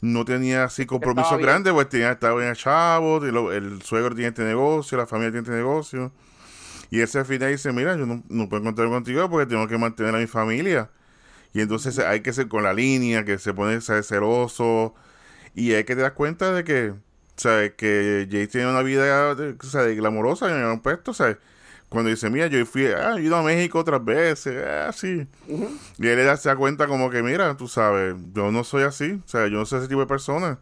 no 0.00 0.24
tenía 0.24 0.64
así 0.64 0.84
compromisos 0.84 1.38
grandes, 1.38 1.72
pues 1.72 1.88
tenía, 1.88 2.12
estaba 2.12 2.38
bien 2.38 2.54
chavo, 2.54 3.24
el 3.24 3.80
suegro 3.82 4.14
tiene 4.14 4.28
este 4.28 4.44
negocio, 4.44 4.98
la 4.98 5.06
familia 5.06 5.30
tiene 5.30 5.44
este 5.46 5.56
negocio. 5.56 6.12
Y 6.90 7.00
ese 7.00 7.20
al 7.20 7.26
final 7.26 7.50
dice, 7.50 7.72
mira, 7.72 7.96
yo 7.96 8.04
no, 8.04 8.22
no 8.28 8.48
puedo 8.48 8.62
contar 8.62 8.88
contigo 8.88 9.30
porque 9.30 9.46
tengo 9.46 9.66
que 9.66 9.78
mantener 9.78 10.14
a 10.14 10.18
mi 10.18 10.26
familia. 10.26 10.90
Y 11.52 11.60
entonces 11.60 11.98
hay 12.00 12.20
que 12.20 12.32
ser 12.32 12.48
con 12.48 12.64
la 12.64 12.74
línea, 12.74 13.24
que 13.24 13.38
se 13.38 13.54
pone 13.54 13.80
¿sabes? 13.80 14.08
celoso. 14.08 14.94
Y 15.54 15.72
hay 15.72 15.84
que 15.84 15.94
te 15.96 16.02
das 16.02 16.12
cuenta 16.12 16.52
de 16.52 16.64
que, 16.64 16.94
¿sabes? 17.36 17.72
Que 17.76 18.26
Jay 18.30 18.46
tiene 18.46 18.70
una 18.70 18.82
vida 18.82 19.34
de, 19.34 19.56
¿sabes? 19.62 19.96
glamorosa 19.96 20.50
en 20.50 20.64
el 20.64 20.70
aspecto, 20.70 21.14
¿sabes? 21.14 21.36
Cuando 21.88 22.10
dice, 22.10 22.28
mira, 22.30 22.48
yo 22.48 22.64
fui, 22.66 22.86
ah, 22.86 23.14
he 23.18 23.22
ido 23.22 23.36
a 23.36 23.42
México 23.42 23.78
otras 23.78 24.04
veces, 24.04 24.64
ah, 24.66 24.90
sí. 24.92 25.26
Y 25.98 26.06
él 26.08 26.38
se 26.38 26.48
da 26.48 26.56
cuenta 26.56 26.86
como 26.88 27.08
que, 27.10 27.22
mira, 27.22 27.56
tú 27.56 27.68
sabes, 27.68 28.16
yo 28.32 28.50
no 28.50 28.64
soy 28.64 28.82
así, 28.82 29.20
o 29.24 29.28
sea, 29.28 29.46
yo 29.46 29.58
no 29.58 29.66
soy 29.66 29.78
ese 29.80 29.88
tipo 29.88 30.00
de 30.00 30.06
persona. 30.06 30.58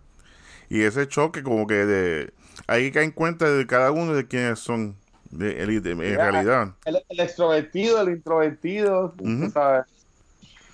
Y 0.68 0.82
ese 0.82 1.06
choque 1.08 1.42
como 1.42 1.66
que 1.66 1.86
de... 1.86 2.32
Hay 2.66 2.84
que 2.84 2.92
caer 2.92 3.04
en 3.04 3.10
cuenta 3.12 3.50
de 3.50 3.66
cada 3.66 3.92
uno 3.92 4.14
de 4.14 4.26
quiénes 4.26 4.58
son 4.58 4.96
de, 5.30 5.54
de- 5.54 5.80
de- 5.80 5.90
en 5.90 6.18
realidad. 6.18 6.74
El, 6.84 7.02
el 7.08 7.20
extrovertido, 7.20 8.00
el 8.02 8.10
introvertido, 8.10 9.14
tú 9.16 9.50
sabes. 9.50 9.84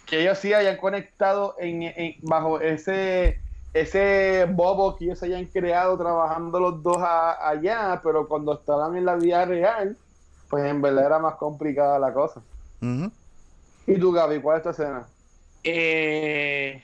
Que 0.07 0.22
ellos 0.22 0.38
sí 0.38 0.55
hayan 0.55 0.76
conectado 0.78 1.55
en, 1.61 1.82
en- 1.82 2.16
bajo 2.22 2.61
ese 2.61 3.40
ese 3.72 4.46
bobo 4.50 4.96
que 4.96 5.06
ellos 5.06 5.22
hayan 5.22 5.46
creado 5.46 5.96
trabajando 5.98 6.58
los 6.60 6.82
dos 6.82 6.98
a- 7.00 7.48
allá, 7.48 8.00
pero 8.02 8.26
cuando 8.28 8.54
estaban 8.54 8.96
en 8.96 9.04
la 9.04 9.16
vida 9.16 9.44
real, 9.44 9.96
pues 10.48 10.64
en 10.64 10.80
verdad 10.82 11.06
era 11.06 11.18
más 11.18 11.36
complicada 11.36 11.98
la 11.98 12.12
cosa. 12.12 12.42
¿Y 13.86 13.98
tú, 13.98 14.12
Gaby, 14.12 14.40
cuál 14.40 14.58
es 14.58 14.62
tu 14.62 14.68
escena? 14.70 15.06
Eh, 15.62 16.82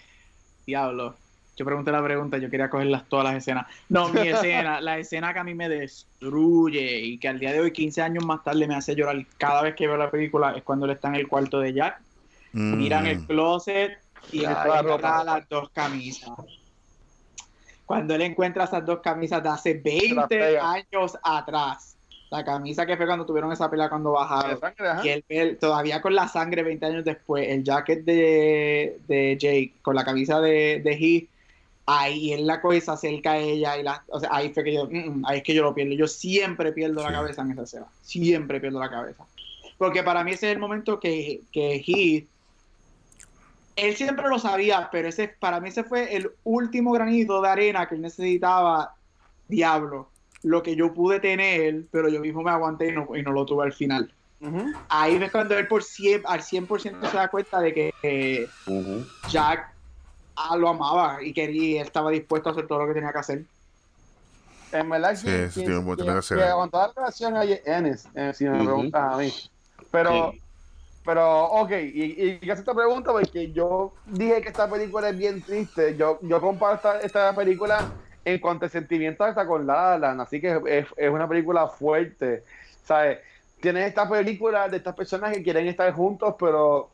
diablo. 0.67 1.17
Yo 1.57 1.65
pregunté 1.65 1.93
la 1.93 2.03
pregunta, 2.03 2.37
yo 2.39 2.51
quería 2.51 2.69
cogerlas 2.69 3.09
todas 3.09 3.25
las 3.27 3.37
escenas. 3.37 3.67
No, 3.89 4.09
mi 4.09 4.21
escena, 4.29 4.81
la 4.81 4.99
escena 4.99 5.33
que 5.33 5.39
a 5.39 5.45
mí 5.45 5.55
me 5.55 5.69
destruye 5.69 6.99
y 6.99 7.19
que 7.19 7.29
al 7.29 7.39
día 7.39 7.53
de 7.53 7.61
hoy, 7.61 7.73
15 7.73 8.03
años 8.03 8.25
más 8.25 8.43
tarde, 8.43 8.67
me 8.67 8.75
hace 8.75 8.95
llorar 8.97 9.17
cada 9.39 9.63
vez 9.63 9.77
que 9.77 9.87
veo 9.87 9.97
la 9.97 10.11
película 10.11 10.53
es 10.53 10.65
cuando 10.65 10.87
él 10.87 10.93
está 10.93 11.09
en 11.09 11.15
el 11.17 11.29
cuarto 11.29 11.61
de 11.61 11.73
Jack, 11.73 12.03
Mm. 12.53 12.77
miran 12.79 13.07
el 13.07 13.25
closet 13.27 13.99
y 14.31 14.45
él 14.45 14.51
encuentra 14.51 14.83
ropa. 14.83 15.25
las 15.25 15.49
dos 15.49 15.71
camisas. 15.71 16.31
Cuando 17.95 18.15
él 18.15 18.23
encuentra 18.23 18.65
esas 18.65 18.85
dos 18.85 19.01
camisas 19.01 19.43
de 19.43 19.49
hace 19.49 19.75
las 19.75 19.83
20 19.83 20.27
pega. 20.29 20.73
años 20.73 21.19
atrás, 21.23 21.97
la 22.31 22.45
camisa 22.45 22.87
que 22.87 22.97
fue 22.97 23.07
cuando 23.07 23.27
tuvieron 23.27 23.53
esa 23.53 23.71
pelea 23.71 23.89
cuando 23.89 24.13
bajaron. 24.13 24.59
Sangre. 24.59 24.89
Y 25.05 25.09
él, 25.09 25.25
él 25.29 25.59
todavía 25.59 26.03
con 26.03 26.15
la 26.15 26.29
sangre 26.29 26.63
20 26.63 26.87
años 26.87 27.05
después, 27.05 27.49
el 27.49 27.63
jacket 27.63 28.05
de, 28.05 28.99
de 29.07 29.37
Jake 29.39 29.75
con 29.83 29.95
la 29.95 30.05
camisa 30.05 30.41
de, 30.41 30.81
de 30.83 30.93
Heath, 30.93 31.29
ahí 31.87 32.33
él 32.33 32.47
la 32.47 32.61
coge, 32.61 32.81
se 32.81 32.91
acerca 32.91 33.33
a 33.33 33.39
ella 33.39 33.77
y 33.79 33.83
la, 33.83 34.03
o 34.09 34.19
sea, 34.19 34.31
ahí 34.33 34.53
fue 34.53 34.65
que 34.65 34.75
yo, 34.75 34.87
mm, 34.87 35.21
mm, 35.21 35.27
ahí 35.27 35.39
es 35.39 35.45
que 35.45 35.55
yo 35.55 35.63
lo 35.63 35.75
pierdo. 35.75 35.95
Yo 35.95 36.09
siempre 36.09 36.73
pierdo 36.73 37.03
la 37.03 37.13
cabeza 37.13 37.43
en 37.43 37.53
esa 37.53 37.63
escena. 37.63 37.87
Siempre 38.03 38.61
pierdo 38.61 38.81
la 38.81 38.91
cabeza. 38.91 39.25
Porque 39.79 40.03
para 40.03 40.25
mí 40.25 40.33
ese 40.33 40.49
es 40.49 40.55
el 40.55 40.61
momento 40.61 41.01
que, 41.01 41.41
que 41.53 41.83
Heath, 41.87 42.27
él 43.77 43.97
siempre 43.97 44.29
lo 44.29 44.39
sabía, 44.39 44.89
pero 44.91 45.09
ese 45.09 45.29
para 45.29 45.61
mí 45.61 45.69
ese 45.69 45.85
fue 45.85 46.15
el 46.15 46.31
último 46.45 46.93
granito 46.93 47.41
de 47.43 47.49
arena 47.49 47.89
que 47.89 47.95
él 47.97 48.01
necesitaba, 48.01 48.95
diablo. 49.49 50.11
Lo 50.43 50.63
que 50.63 50.77
yo 50.77 50.93
pude 50.93 51.21
tener, 51.21 51.87
pero 51.91 52.09
yo 52.09 52.21
mismo 52.21 52.43
me 52.43 52.51
aguanté 52.51 52.89
y 52.89 52.93
no, 52.93 53.09
y 53.17 53.23
no 53.23 53.33
lo 53.33 53.47
tuve 53.47 53.65
al 53.65 53.73
final 53.73 54.15
Ujú. 54.41 54.75
ahí 54.91 55.19
ves 55.19 55.31
cuando 55.33 55.57
él 55.59 55.67
por 55.67 55.83
100, 55.83 56.23
al 56.27 56.43
100% 56.43 57.07
se 57.07 57.17
da 57.17 57.29
cuenta 57.29 57.61
de 57.61 57.73
que 57.73 57.95
eh. 58.03 58.51
Jack 59.27 59.75
ah, 60.37 60.57
lo 60.57 60.69
amaba 60.69 61.23
y 61.23 61.33
quería, 61.33 61.81
él 61.81 61.87
estaba 61.87 62.11
dispuesto 62.11 62.49
a 62.49 62.53
hacer 62.53 62.67
todo 62.67 62.81
lo 62.81 62.89
que 62.89 62.95
tenía 62.95 63.13
que 63.13 63.19
hacer. 63.19 63.47
En 64.73 64.91
verdad, 64.91 65.15
Sí, 65.15 65.27
que 65.27 65.49
quien 65.55 66.43
aguantó 66.43 66.79
la 66.79 66.93
relación 66.95 67.37
ahí 67.37 67.53
es 67.53 67.63
Ennis, 67.65 68.09
eh, 68.15 68.33
si 68.35 68.45
me 68.45 68.59
Ujú. 68.59 68.65
preguntas 68.65 69.15
a 69.15 69.17
mí. 69.17 69.29
Pero, 69.91 70.33
Sí. 70.33 70.44
Pero, 71.05 71.45
ok, 71.45 71.71
y, 71.73 72.39
y 72.43 72.51
hace 72.51 72.61
esta 72.61 72.75
pregunta 72.75 73.13
porque 73.13 73.53
yo 73.53 73.93
dije 74.07 74.41
que 74.41 74.49
esta 74.49 74.69
película 74.69 75.11
es 75.11 75.19
bien 75.19 75.43
triste. 75.43 75.97
Yo, 75.97 76.19
yo 76.23 76.41
comparo 76.41 76.77
esta, 76.77 77.01
esta 77.01 77.35
película 77.35 77.93
en 78.25 78.39
cuanto 78.39 78.67
a 78.67 78.69
sentimientos 78.69 79.27
hasta 79.27 79.47
con 79.47 79.67
La 79.67 79.99
La 79.99 80.13
así 80.13 80.41
que 80.41 80.61
es, 80.67 80.87
es 80.97 81.11
una 81.11 81.29
película 81.29 81.69
fuerte, 81.69 82.43
¿sabes? 82.85 83.19
Tienes 83.61 83.89
esta 83.89 84.09
película 84.09 84.69
de 84.69 84.79
estas 84.79 84.95
personas 84.95 85.35
que 85.35 85.43
quieren 85.43 85.67
estar 85.67 85.93
juntos, 85.93 86.35
pero 86.39 86.91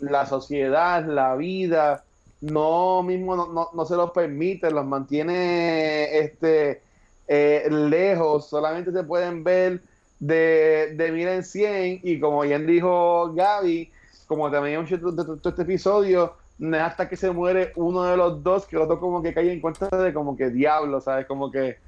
la 0.00 0.26
sociedad, 0.26 1.04
la 1.04 1.34
vida, 1.34 2.04
no 2.40 3.02
mismo 3.02 3.34
no, 3.34 3.46
no, 3.48 3.70
no 3.72 3.84
se 3.84 3.96
los 3.96 4.10
permite, 4.10 4.70
los 4.70 4.86
mantiene 4.86 6.18
este 6.18 6.82
eh, 7.26 7.68
lejos, 7.70 8.48
solamente 8.48 8.92
se 8.92 9.02
pueden 9.04 9.42
ver 9.42 9.82
de, 10.20 10.94
de 10.96 11.36
en 11.36 11.44
cien 11.44 12.00
y 12.02 12.18
como 12.18 12.42
bien 12.42 12.66
dicho 12.66 13.32
Gaby, 13.34 13.90
como 14.26 14.50
también 14.50 14.76
hemos 14.76 14.90
hecho 14.90 15.10
de 15.10 15.24
todo 15.24 15.50
este 15.50 15.62
episodio, 15.62 16.36
no 16.58 16.76
es 16.76 16.82
hasta 16.82 17.08
que 17.08 17.16
se 17.16 17.30
muere 17.30 17.72
uno 17.76 18.04
de 18.04 18.16
los 18.16 18.42
dos 18.42 18.66
que 18.66 18.76
el 18.76 18.82
otro 18.82 18.98
como 18.98 19.22
que 19.22 19.32
cae 19.32 19.52
en 19.52 19.60
cuenta 19.60 19.86
de 19.88 20.12
como 20.12 20.36
que 20.36 20.50
diablo, 20.50 21.00
¿sabes? 21.00 21.26
Como 21.26 21.50
que 21.50 21.78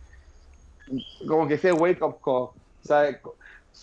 como 1.26 1.46
que 1.46 1.54
ese 1.54 1.72
wake 1.72 2.02
up 2.02 2.20
call, 2.24 2.48
¿sabes? 2.82 3.18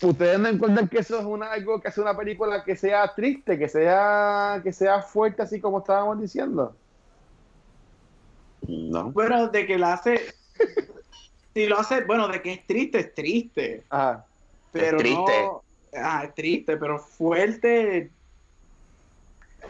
Ustedes 0.02 0.38
no 0.38 0.48
encuentran 0.48 0.88
que 0.88 0.98
eso 0.98 1.18
es 1.18 1.24
una, 1.24 1.52
algo 1.52 1.80
que 1.80 1.88
hace 1.88 2.00
una 2.00 2.16
película 2.16 2.62
que 2.64 2.76
sea 2.76 3.14
triste, 3.14 3.58
que 3.58 3.68
sea 3.68 4.60
que 4.62 4.72
sea 4.72 5.02
fuerte 5.02 5.42
así 5.42 5.60
como 5.60 5.78
estábamos 5.78 6.20
diciendo. 6.20 6.74
No. 8.66 9.12
Bueno, 9.12 9.48
de 9.48 9.66
que 9.66 9.78
la 9.78 9.94
hace, 9.94 10.34
si 11.54 11.66
lo 11.66 11.78
hace, 11.78 12.04
bueno, 12.04 12.28
de 12.28 12.42
que 12.42 12.52
es 12.52 12.66
triste, 12.66 12.98
es 12.98 13.14
triste, 13.14 13.84
Ajá. 13.88 14.27
Pero 14.72 14.98
triste. 14.98 15.42
no, 15.42 15.62
ah, 15.94 16.24
es 16.24 16.34
triste, 16.34 16.76
pero 16.76 16.98
fuerte, 16.98 18.10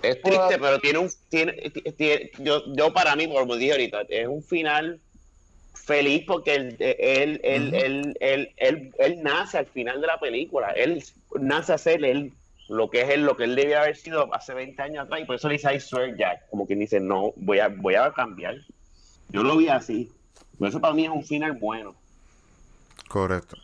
Es 0.02 0.22
triste, 0.22 0.58
pero 0.58 0.78
tiene 0.80 0.98
un. 0.98 1.10
Tiene, 1.28 1.52
tiene- 1.96 2.30
yo, 2.38 2.62
yo, 2.74 2.92
para 2.92 3.16
mí, 3.16 3.28
como 3.28 3.56
dije 3.56 3.72
ahorita, 3.72 4.02
es 4.08 4.28
un 4.28 4.42
final 4.42 5.00
feliz 5.74 6.24
porque 6.26 6.54
él, 6.54 6.76
él, 6.78 7.40
él, 7.42 7.74
él, 7.74 8.16
él, 8.20 8.54
él, 8.56 8.94
él 8.98 9.22
nace 9.22 9.58
al 9.58 9.66
final 9.66 10.00
de 10.00 10.06
la 10.06 10.20
película. 10.20 10.70
Él 10.70 11.02
nace 11.40 11.72
a 11.72 11.78
ser 11.78 12.04
él 12.04 12.32
lo 12.68 12.90
que 12.90 13.00
es 13.00 13.10
él, 13.10 13.22
lo 13.22 13.36
que 13.36 13.44
él 13.44 13.56
debía 13.56 13.82
haber 13.82 13.96
sido 13.96 14.32
hace 14.34 14.52
20 14.52 14.80
años 14.82 15.04
atrás, 15.04 15.20
y 15.22 15.24
por 15.24 15.36
eso 15.36 15.48
le 15.48 15.54
dice 15.54 15.74
I 15.74 15.80
swear 15.80 16.14
Jack, 16.16 16.48
como 16.50 16.66
quien 16.66 16.78
dice, 16.80 17.00
no, 17.00 17.32
voy 17.36 17.60
a, 17.60 17.68
voy 17.68 17.94
a 17.94 18.12
cambiar. 18.12 18.56
Yo 19.30 19.42
lo 19.42 19.56
vi 19.56 19.68
así. 19.68 20.10
Por 20.58 20.68
eso 20.68 20.80
para 20.80 20.94
mí 20.94 21.04
es 21.04 21.10
un 21.10 21.24
final 21.24 21.52
bueno. 21.52 21.94
Correcto. 23.08 23.56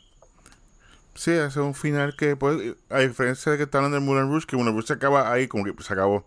Sí, 1.15 1.31
es 1.31 1.57
un 1.57 1.75
final 1.75 2.17
que, 2.17 2.37
pues, 2.37 2.75
a 2.91 2.99
diferencia 2.99 3.53
de 3.53 3.59
que 3.59 3.65
está 3.65 3.79
hablando 3.79 3.97
del 3.97 4.05
Moulin 4.05 4.29
Rouge, 4.31 4.47
que 4.47 4.57
Moulin 4.57 4.73
Rouge 4.75 4.89
se 4.89 4.93
acaba 4.95 5.31
ahí, 5.33 5.47
como 5.49 5.65
que 5.65 5.73
se 5.83 5.93
acabó. 5.93 6.27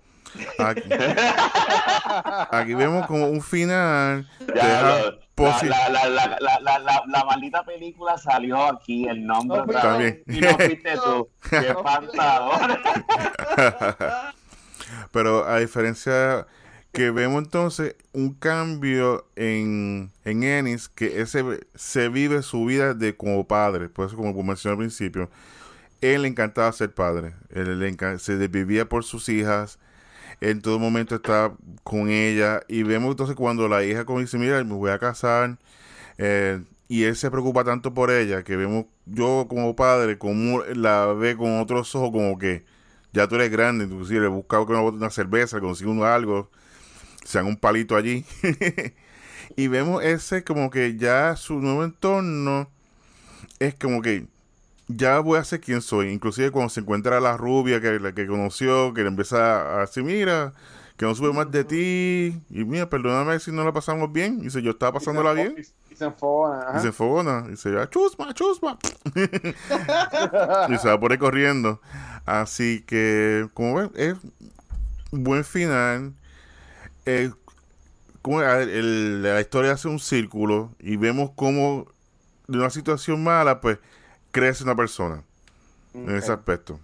Aquí, 0.60 0.82
aquí 2.52 2.74
vemos 2.74 3.06
como 3.08 3.28
un 3.28 3.42
final. 3.42 4.30
Ya, 4.54 5.14
la, 5.38 5.90
la, 5.90 6.10
la, 6.10 6.28
la, 6.40 6.60
la, 6.60 6.80
la, 6.80 7.04
la 7.08 7.24
maldita 7.26 7.64
película 7.64 8.18
salió 8.18 8.64
aquí, 8.66 9.08
el 9.08 9.26
nombre 9.26 9.58
No 9.60 9.64
otra 9.64 9.98
vez, 9.98 10.22
y 10.28 10.40
no 10.42 10.50
fuiste 10.58 10.96
tú. 10.96 11.30
Qué 11.50 11.56
No 11.58 11.62
fui 11.62 11.68
yo. 11.68 11.84
pantador. 11.84 12.80
Pero 15.12 15.46
a 15.48 15.60
diferencia 15.60 16.48
que 16.98 17.12
vemos 17.12 17.44
entonces 17.44 17.96
un 18.12 18.34
cambio 18.34 19.28
en, 19.36 20.10
en 20.26 20.42
Ennis, 20.42 20.90
que 20.90 21.22
ese 21.22 21.44
se 21.76 22.10
vive 22.10 22.42
su 22.42 22.66
vida 22.66 22.96
de 22.96 23.16
como 23.16 23.46
padre, 23.46 23.88
por 23.88 24.08
eso 24.08 24.18
como 24.18 24.34
mencioné 24.42 24.72
al 24.72 24.80
principio, 24.80 25.30
él 26.02 26.24
le 26.24 26.28
encantaba 26.28 26.72
ser 26.72 26.92
padre, 26.96 27.36
él 27.52 27.78
le 27.78 28.18
se 28.18 28.38
desvivía 28.38 28.90
por 28.90 29.04
sus 29.04 29.30
hijas, 29.30 29.78
en 30.42 30.60
todo 30.64 30.80
momento 30.80 31.14
estaba 31.14 31.56
con 31.84 32.10
ella, 32.10 32.62
y 32.68 32.82
vemos 32.82 33.12
entonces 33.12 33.36
cuando 33.36 33.68
la 33.68 33.84
hija 33.84 34.04
como 34.04 34.20
dice, 34.20 34.40
mira, 34.40 34.64
me 34.64 34.74
voy 34.74 34.90
a 34.90 34.98
casar, 34.98 35.60
eh, 36.18 36.64
y 36.88 37.04
él 37.04 37.16
se 37.16 37.30
preocupa 37.30 37.64
tanto 37.64 37.94
por 37.94 38.10
ella, 38.10 38.42
que 38.42 38.56
vemos 38.56 38.86
yo 39.06 39.46
como 39.48 39.76
padre, 39.76 40.18
como 40.18 40.64
la 40.64 41.06
ve 41.14 41.38
con 41.38 41.60
otros 41.60 41.94
ojos, 41.94 42.10
como 42.10 42.40
que 42.40 42.66
ya 43.14 43.28
tú 43.28 43.36
eres 43.36 43.52
grande, 43.52 43.86
inclusive 43.86 44.22
le 44.22 44.28
busca 44.30 44.60
una, 44.62 44.82
una 44.82 45.12
cerveza, 45.12 45.60
consigue 45.60 45.92
uno 45.92 46.04
algo, 46.04 46.50
se 47.28 47.40
haga 47.40 47.48
un 47.50 47.58
palito 47.58 47.98
allí. 47.98 48.26
y 49.58 49.68
vemos 49.68 50.02
ese 50.02 50.46
como 50.46 50.70
que 50.70 50.96
ya 50.96 51.36
su 51.36 51.60
nuevo 51.60 51.84
entorno 51.84 52.70
es 53.60 53.76
como 53.76 54.02
que 54.02 54.28
ya 54.88 55.20
voy 55.20 55.38
a 55.38 55.44
ser 55.44 55.60
quien 55.60 55.82
soy. 55.82 56.10
Inclusive 56.10 56.52
cuando 56.52 56.70
se 56.70 56.80
encuentra 56.80 57.20
la 57.20 57.36
rubia 57.36 57.82
que, 57.82 58.00
la 58.00 58.14
que 58.14 58.28
conoció, 58.28 58.94
que 58.94 59.02
le 59.02 59.10
empieza 59.10 59.76
a 59.76 59.82
decir, 59.82 60.04
mira, 60.04 60.54
que 60.96 61.06
no 61.06 61.14
sube 61.16 61.34
más 61.34 61.52
de 61.52 61.66
ti. 61.66 62.42
Y 62.50 62.64
mira, 62.64 62.90
perdóname 62.90 63.40
si 63.40 63.52
no 63.52 63.66
la 63.66 63.74
pasamos 63.74 64.14
bien. 64.14 64.40
Dice, 64.40 64.62
yo 64.62 64.72
estaba 64.72 64.94
pasándola 64.94 65.34
bien. 65.34 65.54
Y 65.92 65.96
se 65.96 66.06
enfogona. 66.06 66.78
Y 66.78 66.80
se 66.80 66.88
enfogona. 66.88 67.44
Y 67.48 67.52
dice, 67.52 67.78
"Ah, 67.78 67.90
chusma, 67.90 68.34
chusma. 68.34 68.80
y 70.70 70.78
se 70.78 70.88
va 70.88 70.98
por 70.98 71.12
ahí 71.12 71.18
corriendo. 71.18 71.82
Así 72.26 72.86
que, 72.88 73.50
como 73.54 73.76
ven, 73.76 73.92
es 73.96 74.16
buen 75.12 75.44
final. 75.44 76.14
Eh, 77.08 77.32
como 78.22 78.42
el- 78.42 78.70
el- 78.70 79.24
la 79.24 79.40
historia 79.40 79.72
hace 79.72 79.88
un 79.88 80.00
círculo 80.00 80.72
y 80.80 80.98
vemos 80.98 81.32
cómo 81.36 81.86
de 82.48 82.58
una 82.58 82.70
situación 82.70 83.24
mala, 83.24 83.62
pues 83.62 83.80
crece 84.32 84.64
una 84.64 84.76
persona 84.76 85.24
en 85.94 86.16
ese 86.16 86.32
aspecto. 86.32 86.80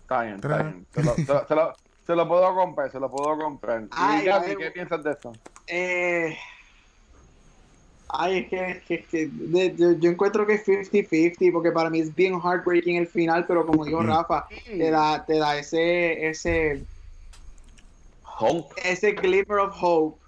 Está 0.00 0.22
bien, 0.22 0.34
está 0.36 0.62
bien. 0.62 0.86
Se 0.94 1.02
lo, 1.02 1.14
se 1.16 1.24
lo- 1.26 1.46
se 1.48 1.54
lo- 1.54 1.74
se 2.06 2.16
lo 2.16 2.28
puedo 2.28 2.54
comprar, 2.54 2.90
se 2.90 3.00
lo 3.00 3.10
puedo 3.10 3.36
comprar. 3.36 3.82
Y 3.82 3.88
Ay, 3.90 4.24
Gaby, 4.24 4.46
ay, 4.50 4.56
¿qué 4.56 4.70
piensas 4.70 5.04
de 5.04 5.10
eso? 5.12 5.32
Eh, 5.66 6.38
ay, 8.08 8.38
es 8.38 8.48
que, 8.48 8.70
es 8.70 8.84
que- 8.84 8.94
es 8.94 9.06
que 9.08 9.28
de- 9.30 9.76
yo, 9.76 9.92
yo 9.98 10.10
encuentro 10.10 10.46
que 10.46 10.54
es 10.54 10.64
50-50 10.64 11.52
porque 11.52 11.70
para 11.72 11.90
mí 11.90 12.00
es 12.00 12.14
bien 12.14 12.40
heartbreaking 12.40 12.96
el 12.96 13.08
final, 13.08 13.44
pero 13.46 13.66
como 13.66 13.84
dijo 13.84 14.02
Mm. 14.02 14.06
Rafa, 14.06 14.46
te 14.64 14.90
da, 14.90 15.26
te 15.26 15.38
da 15.38 15.58
ese, 15.58 16.28
ese, 16.28 16.84
Hope. 18.38 18.74
ese 18.84 19.12
glimmer 19.12 19.58
of 19.58 19.76
hope 19.80 20.18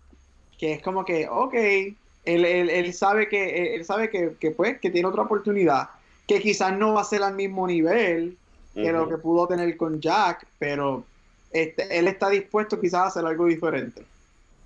que 0.58 0.74
es 0.74 0.82
como 0.82 1.06
que, 1.06 1.26
ok, 1.26 1.54
él, 1.54 1.96
él, 2.44 2.68
él 2.68 2.92
sabe 2.92 3.28
que, 3.30 3.74
él, 3.74 3.84
sabe 3.84 4.10
que, 4.10 4.34
que, 4.38 4.50
pues, 4.50 4.78
que 4.78 4.90
tiene 4.90 5.08
otra 5.08 5.22
oportunidad, 5.22 5.88
que 6.28 6.38
quizás 6.38 6.76
no 6.76 6.92
va 6.92 7.00
a 7.00 7.04
ser 7.04 7.22
al 7.22 7.34
mismo 7.34 7.66
nivel 7.66 8.36
que 8.74 8.92
lo 8.92 9.08
que 9.08 9.16
pudo 9.16 9.48
tener 9.48 9.76
con 9.76 10.00
Jack, 10.00 10.46
pero 10.58 11.04
este, 11.50 11.98
él 11.98 12.06
está 12.08 12.28
dispuesto 12.28 12.80
quizás 12.80 13.00
a 13.00 13.06
hacer 13.06 13.24
algo 13.24 13.46
diferente. 13.46 14.02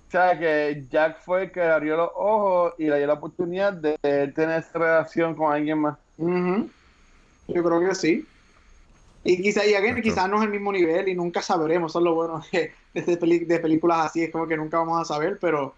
O 0.07 0.11
sea, 0.11 0.37
que 0.37 0.83
Jack 0.91 1.21
fue 1.23 1.43
el 1.43 1.51
que 1.51 1.61
le 1.61 1.71
abrió 1.71 1.97
los 1.97 2.11
ojos 2.15 2.73
y 2.77 2.85
le 2.85 2.97
dio 2.97 3.07
la 3.07 3.13
oportunidad 3.13 3.73
de 3.73 3.97
él 4.03 4.33
tener 4.33 4.59
esa 4.59 4.77
relación 4.77 5.33
con 5.33 5.51
alguien 5.51 5.79
más. 5.79 5.97
Yo 6.17 7.63
creo 7.63 7.79
que 7.79 7.95
sí. 7.95 8.25
Y 9.23 9.41
quizás 9.41 9.65
y 9.65 9.73
again, 9.73 9.95
no 10.29 10.37
es 10.37 10.43
el 10.43 10.51
mismo 10.51 10.71
nivel 10.71 11.07
y 11.07 11.15
nunca 11.15 11.41
sabremos. 11.41 11.91
Eso 11.91 11.99
es 11.99 12.05
lo 12.05 12.13
bueno 12.13 12.43
de, 12.51 12.71
de, 13.03 13.17
peli- 13.17 13.45
de 13.45 13.59
películas 13.59 14.07
así, 14.07 14.23
es 14.23 14.31
como 14.31 14.47
que 14.47 14.57
nunca 14.57 14.77
vamos 14.77 15.01
a 15.01 15.05
saber, 15.13 15.37
pero 15.39 15.75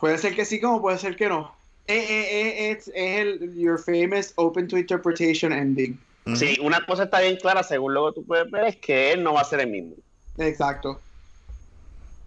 puede 0.00 0.18
ser 0.18 0.34
que 0.34 0.44
sí, 0.44 0.60
como 0.60 0.80
puede 0.80 0.98
ser 0.98 1.16
que 1.16 1.28
no. 1.28 1.54
Eh, 1.86 1.96
eh, 1.98 2.26
eh, 2.30 2.70
es, 2.70 2.88
es 2.88 2.94
el 2.94 3.54
your 3.56 3.78
famous 3.78 4.32
open 4.36 4.68
to 4.68 4.78
interpretation 4.78 5.52
ending. 5.52 5.98
Sí, 6.34 6.56
una 6.62 6.84
cosa 6.86 7.04
está 7.04 7.20
bien 7.20 7.36
clara, 7.36 7.62
según 7.62 7.94
lo 7.94 8.08
que 8.08 8.20
tú 8.20 8.26
puedes 8.26 8.48
ver, 8.50 8.64
es 8.64 8.76
que 8.76 9.12
él 9.12 9.22
no 9.24 9.34
va 9.34 9.40
a 9.40 9.44
ser 9.44 9.60
el 9.60 9.70
mismo. 9.70 9.96
Exacto. 10.38 11.02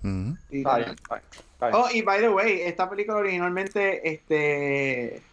Ujú. 0.03 0.35
Sí, 0.49 0.57
Está 0.59 0.77
bien, 0.77 0.89
está 0.91 1.15
bien, 1.15 1.27
está 1.53 1.67
bien. 1.69 1.79
Oh, 1.81 1.87
y 1.91 2.01
by 2.01 2.19
the 2.19 2.29
way, 2.29 2.61
esta 2.61 2.89
película 2.89 3.17
originalmente 3.17 4.07
este, 4.07 5.23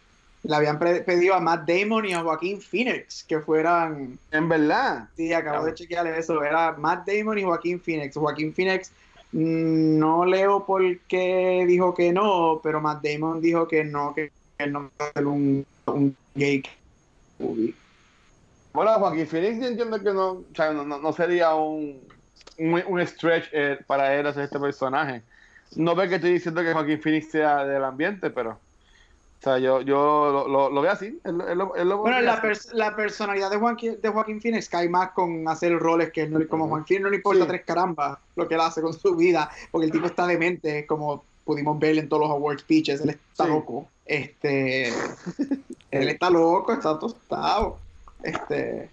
le 0.43 0.55
habían 0.55 0.77
pedido 0.77 1.35
a 1.35 1.39
Matt 1.39 1.67
Damon 1.67 2.05
y 2.05 2.13
a 2.13 2.21
Joaquín 2.21 2.59
Phoenix 2.61 3.23
que 3.23 3.39
fueran 3.39 4.17
En 4.31 4.49
verdad. 4.49 5.07
Sí, 5.15 5.31
acabo 5.33 5.55
Claro. 5.59 5.65
de 5.67 5.73
chequear 5.75 6.07
eso. 6.07 6.43
Era 6.43 6.73
Matt 6.73 7.07
Damon 7.07 7.37
y 7.39 7.43
Joaquín 7.43 7.79
Phoenix. 7.79 8.15
Joaquín 8.17 8.53
Phoenix 8.53 8.91
mm, 9.31 9.97
no 9.97 10.25
leo 10.25 10.65
por 10.65 10.81
qué 11.07 11.63
dijo 11.67 11.93
que 11.93 12.11
no, 12.11 12.59
pero 12.61 12.81
Matt 12.81 13.03
Damon 13.03 13.39
dijo 13.41 13.67
que 13.67 13.83
no, 13.85 14.13
que 14.13 14.31
él 14.57 14.71
no 14.73 14.81
va 14.99 15.05
a 15.05 15.09
hacer 15.09 15.25
un, 15.27 15.65
un 15.87 16.15
gay 16.35 16.61
movie. 17.39 17.73
Bueno, 18.73 18.91
Joaquín 18.99 19.27
Phoenix 19.27 19.59
yo 19.61 19.67
entiendo 19.67 19.99
que 19.99 20.11
no, 20.13 20.31
o 20.31 20.45
sea, 20.55 20.73
no, 20.73 20.83
no- 20.83 20.97
no 20.99 21.13
sería 21.13 21.53
un, 21.55 22.01
un, 22.57 22.83
un 22.87 23.07
stretch 23.07 23.45
eh, 23.53 23.77
para 23.87 24.13
él 24.15 24.25
hacer 24.27 24.43
este 24.43 24.59
personaje. 24.59 25.21
No 25.75 25.95
ve 25.95 26.09
que 26.09 26.15
estoy 26.15 26.33
diciendo 26.33 26.61
que 26.63 26.73
Joaquín 26.73 26.99
Phoenix 27.01 27.31
sea 27.31 27.63
del 27.65 27.83
ambiente, 27.83 28.29
pero 28.29 28.59
o 29.43 29.49
sea, 29.49 29.57
yo, 29.59 29.81
yo 29.81 29.97
lo, 30.31 30.47
lo, 30.47 30.69
lo 30.69 30.81
veo 30.81 30.91
así. 30.93 31.19
Él, 31.25 31.41
él 31.49 31.57
lo- 31.57 31.75
él 31.75 31.89
lo 31.89 31.97
Bueno, 31.97 32.21
la, 32.21 32.35
así. 32.35 32.47
pers- 32.47 32.71
la 32.71 32.95
personalidad 32.95 33.51
de 33.51 33.57
Joaquín, 33.57 33.97
de 34.01 34.07
Joaquín 34.07 34.39
Phoenix 34.39 34.69
cae 34.69 34.87
más 34.87 35.11
con 35.11 35.45
hacer 35.49 35.77
roles 35.77 36.13
que 36.13 36.25
no, 36.27 36.39
como. 36.47 36.69
Joaquín 36.69 36.85
Phoenix 36.87 37.03
no 37.03 37.09
le 37.09 37.15
importa 37.17 37.41
Sí. 37.43 37.47
tres 37.49 37.63
carambas 37.65 38.17
lo 38.37 38.47
que 38.47 38.55
él 38.55 38.61
hace 38.61 38.81
con 38.81 38.93
su 38.93 39.15
vida, 39.17 39.49
porque 39.69 39.87
el 39.87 39.91
tipo 39.91 40.05
está 40.07 40.25
demente, 40.25 40.85
como 40.87 41.25
pudimos 41.43 41.77
ver 41.77 41.97
en 41.97 42.07
todos 42.07 42.21
los 42.21 42.31
award 42.31 42.59
speeches, 42.59 43.01
él 43.01 43.09
está 43.09 43.43
Sí. 43.43 43.49
loco. 43.49 43.85
Este, 44.05 44.87
él 44.87 46.07
está 46.07 46.29
loco, 46.29 46.71
está 46.71 46.97
tostado. 46.97 47.79
Este, 48.23 48.89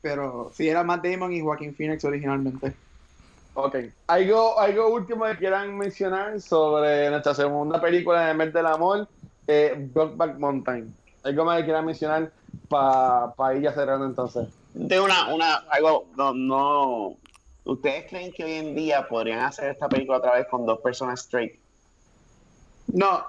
pero 0.00 0.52
sí, 0.54 0.68
era 0.68 0.84
Matt 0.84 1.04
Damon 1.04 1.32
y 1.32 1.40
Joaquín 1.40 1.74
Phoenix 1.74 2.04
originalmente. 2.04 2.72
Ok. 3.54 3.74
¿Algo, 4.06 4.58
algo 4.60 4.88
último 4.94 5.24
que 5.24 5.36
quieran 5.36 5.76
mencionar 5.76 6.40
sobre 6.40 7.10
nuestra 7.10 7.34
segunda 7.34 7.80
película 7.80 8.26
de 8.26 8.34
Mes 8.34 8.52
del 8.52 8.66
Amor, 8.66 9.08
eh, 9.52 9.74
Brokeback 9.92 10.38
Mountain. 10.38 10.94
¿Algo 11.24 11.44
más 11.44 11.58
que 11.58 11.64
quieran 11.64 11.84
mencionar 11.84 12.32
para 12.68 13.54
ir 13.56 13.62
ya 13.62 13.72
cerrando 13.72 14.06
entonces? 14.06 14.48
De 14.74 15.00
una, 15.00 15.34
una, 15.34 15.54
algo, 15.70 16.06
no, 16.16 16.32
no. 16.32 17.16
¿Ustedes 17.64 18.06
creen 18.08 18.32
que 18.32 18.44
hoy 18.44 18.52
en 18.52 18.74
día 18.74 19.06
podrían 19.08 19.40
hacer 19.40 19.70
esta 19.70 19.88
película 19.88 20.18
otra 20.18 20.34
vez 20.34 20.46
con 20.48 20.64
dos 20.64 20.78
personas 20.80 21.20
straight? 21.20 21.58
No, 22.86 23.24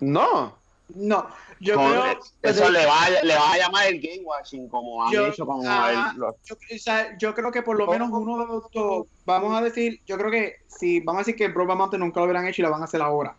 No. 0.00 0.54
no, 0.94 1.26
yo 1.60 1.74
Con- 1.74 1.90
creo... 1.90 2.18
eso 2.42 2.70
le 2.70 2.86
va, 2.86 3.04
a, 3.04 3.10
le 3.22 3.34
va 3.34 3.52
a 3.52 3.58
llamar 3.58 3.86
el 3.88 4.00
gay 4.00 4.22
washing, 4.24 4.68
como 4.68 5.04
han 5.04 5.12
Yo- 5.12 5.26
hecho 5.26 5.44
con 5.44 5.60
el- 5.66 6.16
los- 6.18 6.36
yo, 6.44 6.54
o 6.54 6.78
sea, 6.78 7.16
yo 7.18 7.34
creo 7.34 7.50
que 7.50 7.62
por 7.62 7.76
lo 7.76 7.86
menos 7.86 8.08
uno 8.12 8.38
de 8.38 8.46
los 8.46 8.70
dos, 8.72 9.06
vamos 9.26 9.54
a 9.58 9.60
decir, 9.62 10.00
yo 10.06 10.16
creo 10.16 10.30
que 10.30 10.54
si 10.68 11.00
vamos 11.00 11.20
a 11.20 11.22
decir 11.24 11.36
que 11.36 11.48
Brokeback 11.48 11.76
Mountain 11.78 12.00
nunca 12.00 12.20
lo 12.20 12.24
hubieran 12.26 12.46
hecho 12.46 12.62
y 12.62 12.64
la 12.64 12.70
van 12.70 12.82
a 12.82 12.84
hacer 12.84 13.02
ahora. 13.02 13.36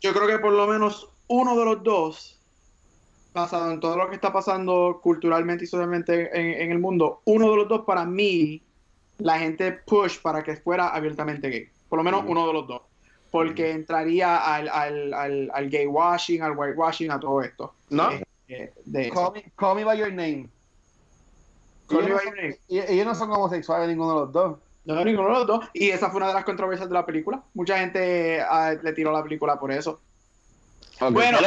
Yo 0.00 0.12
creo 0.12 0.26
que 0.26 0.38
por 0.38 0.52
lo 0.52 0.66
menos 0.66 1.08
uno 1.28 1.56
de 1.56 1.64
los 1.64 1.82
dos, 1.82 2.38
basado 3.34 3.70
en 3.70 3.80
todo 3.80 3.96
lo 3.96 4.08
que 4.08 4.14
está 4.14 4.32
pasando 4.32 5.00
culturalmente 5.02 5.64
y 5.64 5.66
socialmente 5.66 6.30
en, 6.38 6.62
en 6.62 6.70
el 6.72 6.78
mundo, 6.78 7.20
uno 7.24 7.50
de 7.50 7.56
los 7.56 7.68
dos 7.68 7.82
para 7.84 8.04
mí, 8.04 8.62
la 9.18 9.38
gente 9.38 9.72
push 9.72 10.20
para 10.20 10.42
que 10.42 10.56
fuera 10.56 10.88
abiertamente 10.88 11.48
gay. 11.48 11.68
Por 11.88 11.98
lo 11.98 12.04
menos 12.04 12.24
uno 12.26 12.46
de 12.46 12.52
los 12.52 12.66
dos. 12.66 12.82
Porque 13.30 13.70
entraría 13.70 14.38
al, 14.38 14.68
al, 14.68 15.14
al, 15.14 15.50
al 15.52 15.70
gay 15.70 15.86
washing, 15.86 16.42
al 16.42 16.56
white 16.56 16.74
washing, 16.76 17.10
a 17.10 17.20
todo 17.20 17.42
esto. 17.42 17.74
¿No? 17.90 18.10
Eh, 18.48 18.72
de 18.84 19.02
eso. 19.02 19.14
Call 19.14 19.32
me, 19.32 19.52
call 19.56 19.76
me 19.76 19.84
by 19.84 19.96
your 19.96 20.12
name. 20.12 20.48
Call 21.86 22.02
me 22.02 22.12
by 22.12 22.24
no 22.24 22.24
your 22.24 22.36
name. 22.36 22.58
ellos 22.68 23.06
no 23.06 23.14
son 23.14 23.30
homosexuales 23.30 23.88
ninguno 23.88 24.14
de 24.14 24.20
los 24.20 24.32
dos. 24.32 24.58
No, 24.94 25.04
ninguno 25.04 25.28
de 25.28 25.34
los 25.34 25.46
dos. 25.46 25.64
Y 25.72 25.90
esa 25.90 26.08
fue 26.10 26.18
una 26.18 26.28
de 26.28 26.34
las 26.34 26.44
controversias 26.44 26.88
de 26.88 26.94
la 26.94 27.06
película. 27.06 27.42
Mucha 27.54 27.78
gente 27.78 28.40
ah, 28.42 28.74
le 28.82 28.92
tiró 28.92 29.12
la 29.12 29.22
película 29.22 29.58
por 29.58 29.72
eso. 29.72 30.00
Bueno, 31.10 31.38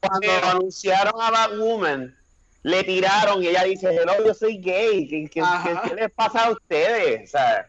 cuando 0.00 0.20
pero- 0.20 0.46
anunciaron 0.48 1.20
a 1.20 1.30
Batwoman, 1.30 2.16
le 2.62 2.84
tiraron 2.84 3.42
y 3.42 3.48
ella 3.48 3.64
dice, 3.64 3.88
hello, 3.94 4.24
yo 4.24 4.34
soy 4.34 4.58
gay. 4.58 5.06
¿Qué, 5.08 5.28
qué- 5.28 5.42
qué- 5.64 5.88
qué 5.88 5.94
les 5.94 6.10
pasa 6.12 6.46
a 6.46 6.50
ustedes? 6.50 7.28
O 7.28 7.30
sea, 7.32 7.68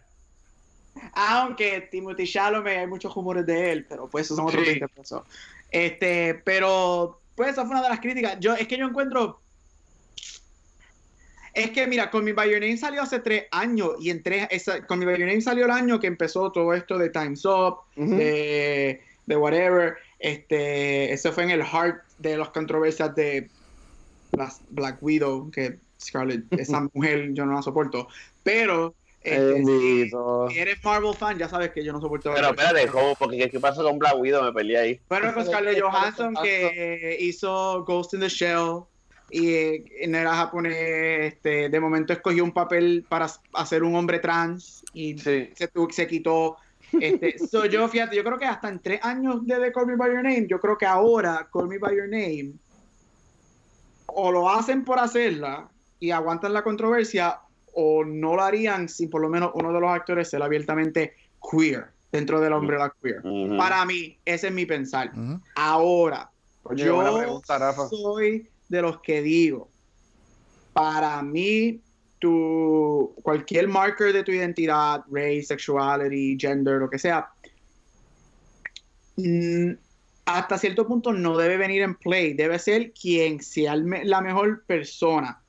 Aunque 1.14 1.82
Timothy 1.92 2.26
Chalamet 2.28 2.78
hay 2.80 2.88
muchos 2.88 3.14
rumores 3.14 3.46
de 3.46 3.72
él, 3.72 3.86
pero 3.90 4.08
pues 4.08 4.26
esos 4.26 4.38
son 4.38 4.48
otros 4.48 4.64
Sí. 4.64 4.70
20 4.80 4.88
pesos. 4.90 5.24
Este, 5.72 6.36
pero 6.46 7.20
pues 7.36 7.50
esa 7.50 7.64
fue 7.64 7.72
una 7.72 7.82
de 7.82 7.90
las 7.90 8.00
críticas. 8.00 8.38
Yo, 8.40 8.54
es 8.54 8.68
que 8.68 8.78
yo 8.78 8.86
encuentro. 8.88 9.40
Es 11.54 11.70
que 11.70 11.86
mira, 11.86 12.10
Call 12.10 12.24
Me 12.24 12.34
By 12.34 12.50
Your 12.50 12.60
Name 12.60 12.78
salió 12.78 13.04
hace 13.04 13.20
tres 13.20 13.46
años 13.52 13.92
y 14.00 14.10
en 14.10 14.24
tres, 14.24 14.48
esa, 14.50 14.86
Call 14.86 14.98
Me 14.98 15.06
By 15.06 15.20
Your 15.20 15.28
Name 15.28 15.42
salió 15.42 15.66
el 15.66 15.72
año 15.72 16.00
que 16.00 16.08
empezó 16.08 16.52
todo 16.52 16.74
esto 16.74 16.98
de 16.98 17.10
Time's 17.10 17.46
Up, 17.46 17.80
de, 17.96 19.02
de 19.26 19.36
whatever. 19.38 19.98
Este, 20.18 21.14
eso 21.14 21.32
fue 21.32 21.44
en 21.44 21.52
el 21.52 21.64
heart 21.64 22.02
de 22.18 22.38
las 22.38 22.50
controversias 22.50 23.14
de 23.16 23.50
las 24.32 24.62
Black 24.70 24.98
Widow, 25.02 25.52
que 25.52 25.78
Scarlett, 26.02 26.46
esa 26.60 26.88
mujer 26.94 27.34
yo 27.34 27.46
no 27.46 27.54
la 27.54 27.62
soporto. 27.62 28.08
Pero 28.42 28.96
este, 29.22 29.64
si, 29.64 30.60
eres 30.60 30.84
Marvel 30.84 31.14
fan, 31.14 31.38
ya 31.38 31.48
sabes 31.48 31.72
que 31.72 31.84
yo 31.84 31.94
no 31.94 32.02
soporto. 32.02 32.34
pero 32.34 32.50
espérate, 32.50 32.88
¿cómo? 32.88 33.16
Porque 33.16 33.38
¿qué, 33.38 33.50
qué 33.50 33.60
pasó 33.60 33.84
con 33.84 34.00
Black 34.00 34.18
Widow? 34.18 34.44
Me 34.44 34.52
peleé 34.52 34.78
ahí. 34.78 35.00
Bueno, 35.08 35.34
con 35.34 35.46
Scarlett 35.46 35.82
Johansson 35.82 36.36
que 36.42 37.16
hizo 37.20 37.86
Ghost 37.86 38.16
in 38.16 38.20
the 38.20 38.30
Shell 38.30 38.84
y 39.30 39.54
eh, 39.54 39.86
no 40.08 40.18
era 40.18 40.36
japonés, 40.36 41.34
este, 41.34 41.70
de 41.70 41.80
momento 41.80 42.14
escogió 42.14 42.44
un 42.44 42.52
papel 42.52 43.06
para 43.10 43.28
hacer 43.54 43.84
un 43.84 43.96
hombre 43.96 44.20
trans 44.20 44.84
y 44.94 45.18
Sí. 45.18 45.50
se, 45.56 46.08
quitó. 46.08 46.58
Este, 46.92 47.38
so 47.52 47.66
yo, 47.66 47.88
fíjate, 47.88 48.16
yo 48.16 48.24
creo 48.24 48.38
que 48.38 48.46
hasta 48.46 48.70
en 48.70 48.80
tres 48.80 49.00
años 49.04 49.46
de 49.46 49.60
The 49.60 49.72
Call 49.72 49.88
Me 49.88 49.96
By 49.96 50.10
Your 50.12 50.24
Name, 50.24 50.48
yo 50.48 50.60
creo 50.60 50.78
que 50.78 50.86
ahora 50.86 51.50
Call 51.52 51.68
Me 51.68 51.78
By 51.80 51.96
Your 51.96 52.08
Name 52.10 52.54
o 54.06 54.32
lo 54.32 54.50
hacen 54.50 54.84
por 54.86 55.00
hacerla 55.00 55.70
y 56.00 56.12
aguantan 56.12 56.54
la 56.54 56.64
controversia 56.64 57.40
o 57.74 58.04
no 58.06 58.36
lo 58.36 58.44
harían 58.44 58.88
si 58.88 59.08
por 59.08 59.22
lo 59.22 59.30
menos 59.30 59.52
uno 59.56 59.74
de 59.74 59.80
los 59.80 59.90
actores 59.90 60.30
sea 60.30 60.44
abiertamente 60.46 61.16
queer 61.52 61.88
dentro 62.12 62.40
de 62.40 62.50
la 62.52 62.58
umbrella 62.60 62.94
queer. 63.02 63.24
Para 63.58 63.84
mí, 63.86 64.20
ese 64.24 64.48
es 64.48 64.54
mi 64.54 64.68
pensar. 64.68 65.10
Ujú. 65.18 65.42
Ahora, 65.56 66.30
Oye, 66.64 66.86
yo 66.86 67.18
pregunta, 67.18 67.58
Rafa. 67.58 67.88
soy 67.88 68.48
de 68.70 68.82
los 68.82 69.02
que 69.02 69.22
digo, 69.22 69.70
para 70.74 71.22
mí, 71.22 71.80
tu, 72.20 73.14
cualquier 73.22 73.68
marker 73.68 74.14
de 74.14 74.24
tu 74.24 74.32
identidad, 74.32 75.04
race, 75.12 75.44
sexuality, 75.44 76.38
gender, 76.40 76.80
lo 76.80 76.90
que 76.90 77.00
sea, 77.00 77.30
mm, 79.18 79.72
hasta 80.26 80.58
cierto 80.58 80.88
punto 80.88 81.12
no 81.12 81.38
debe 81.38 81.58
venir 81.58 81.82
en 81.82 81.96
play, 81.96 82.34
debe 82.34 82.58
ser 82.60 82.94
quien 82.94 83.42
sea 83.42 83.74
el 83.74 83.86
la 84.06 84.22
mejor 84.22 84.64
persona, 84.66 85.42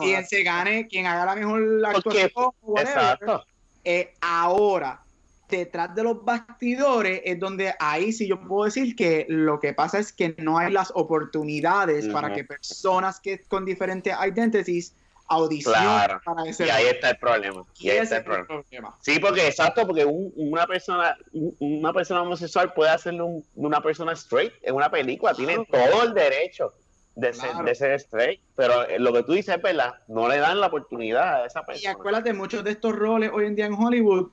quien, 0.00 0.26
se 0.26 0.42
gane, 0.42 0.86
quien 0.86 1.06
haga 1.06 1.24
la 1.24 1.34
mejor 1.34 1.82
actuación, 1.86 2.30
whatever. 2.62 2.98
Exacto. 2.98 3.44
Eh, 3.84 4.14
ahora, 4.20 5.05
detrás 5.48 5.94
de 5.94 6.02
los 6.02 6.24
bastidores 6.24 7.20
es 7.24 7.38
donde 7.38 7.74
ahí 7.78 8.12
sí 8.12 8.26
yo 8.28 8.40
puedo 8.40 8.64
decir 8.64 8.94
que 8.96 9.26
lo 9.28 9.60
que 9.60 9.72
pasa 9.72 9.98
es 9.98 10.12
que 10.12 10.34
no 10.38 10.58
hay 10.58 10.72
las 10.72 10.90
oportunidades 10.94 12.06
para 12.08 12.32
que 12.34 12.44
personas 12.44 13.20
que 13.20 13.40
con 13.44 13.64
diferentes 13.64 14.14
identities 14.14 14.94
audicionen 15.28 15.82
Claro. 15.82 16.20
para 16.24 16.44
ese 16.48 16.66
Y 16.66 16.70
ahí 16.70 16.86
está 16.86 17.10
el 17.10 17.16
problema. 17.18 17.64
Y 17.78 17.86
Y 17.86 17.90
ahí 17.90 17.98
está 17.98 18.18
el 18.18 18.24
problema. 18.24 18.46
problema. 18.46 18.96
Sí, 19.00 19.18
porque 19.18 19.46
exacto, 19.48 19.84
porque 19.86 20.04
un- 20.04 20.32
una 20.36 20.66
persona 20.66 21.16
un- 21.32 21.56
una 21.58 21.92
persona 21.92 22.22
homosexual 22.22 22.72
puede 22.74 22.90
hacerlo 22.90 23.26
un- 23.26 23.44
una 23.56 23.80
persona 23.80 24.12
straight 24.12 24.52
en 24.62 24.74
una 24.76 24.88
película, 24.90 25.34
tiene 25.34 25.56
todo 25.70 26.02
el 26.04 26.14
derecho 26.14 26.72
de 27.16 27.32
ser, 27.32 27.56
de 27.64 27.74
ser 27.74 27.92
straight, 27.94 28.40
pero 28.54 28.86
eh, 28.86 28.98
lo 28.98 29.12
que 29.12 29.22
tú 29.24 29.32
dices 29.32 29.56
es 29.56 29.62
verdad, 29.62 29.94
no 30.06 30.28
le 30.28 30.36
dan 30.38 30.60
la 30.60 30.66
oportunidad 30.68 31.42
a 31.42 31.46
esa 31.46 31.60
Y 31.62 31.64
persona. 31.66 31.90
acuérdate, 31.92 32.32
muchos 32.34 32.62
de 32.62 32.72
estos 32.72 32.94
roles 32.94 33.30
hoy 33.32 33.46
en 33.46 33.56
día 33.56 33.66
en 33.66 33.72
Hollywood 33.74 34.30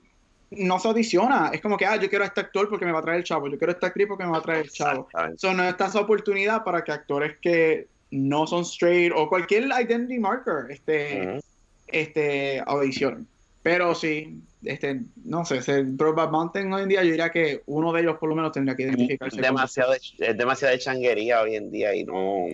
no 0.58 0.78
se 0.78 0.88
audiciona. 0.88 1.50
Es 1.52 1.60
como 1.60 1.76
que, 1.76 1.86
ah, 1.86 1.96
yo 1.96 2.08
quiero 2.08 2.24
a 2.24 2.28
este 2.28 2.40
actor 2.40 2.68
porque 2.68 2.84
me 2.84 2.92
va 2.92 2.98
a 3.00 3.02
traer 3.02 3.18
el 3.18 3.24
chavo, 3.24 3.48
yo 3.48 3.58
quiero 3.58 3.72
a 3.72 3.74
esta 3.74 3.88
actriz 3.88 4.06
porque 4.08 4.24
me 4.24 4.30
va 4.30 4.38
a 4.38 4.42
traer 4.42 4.64
el 4.64 4.70
chavo. 4.70 5.08
So, 5.36 5.52
no 5.54 5.62
está 5.64 5.86
esa 5.86 6.00
oportunidad 6.00 6.64
para 6.64 6.82
que 6.84 6.92
actores 6.92 7.36
que 7.40 7.88
no 8.10 8.46
son 8.46 8.62
straight 8.62 9.12
o 9.14 9.28
cualquier 9.28 9.64
identity 9.64 10.18
marker 10.18 10.70
este, 10.70 11.26
Ujú. 11.28 11.40
este, 11.88 12.62
audición. 12.66 13.26
Pero 13.62 13.94
sí, 13.94 14.42
este, 14.62 15.00
no 15.24 15.44
sé, 15.46 15.56
ese 15.56 15.82
Brokeback 15.82 16.30
Mountain 16.30 16.70
hoy 16.72 16.82
en 16.82 16.88
día 16.90 17.02
yo 17.02 17.10
diría 17.10 17.30
que 17.30 17.62
uno 17.66 17.92
de 17.92 18.02
ellos 18.02 18.18
por 18.18 18.28
lo 18.28 18.34
menos 18.36 18.52
tendría 18.52 18.76
que 18.76 18.82
identificarse. 18.82 19.40
demasiado 19.40 19.92
de- 19.92 20.00
es 20.18 20.36
demasiada 20.36 20.78
changuería 20.78 21.40
hoy 21.40 21.56
en 21.56 21.70
día 21.70 21.94
y 21.94 22.04
no 22.04 22.46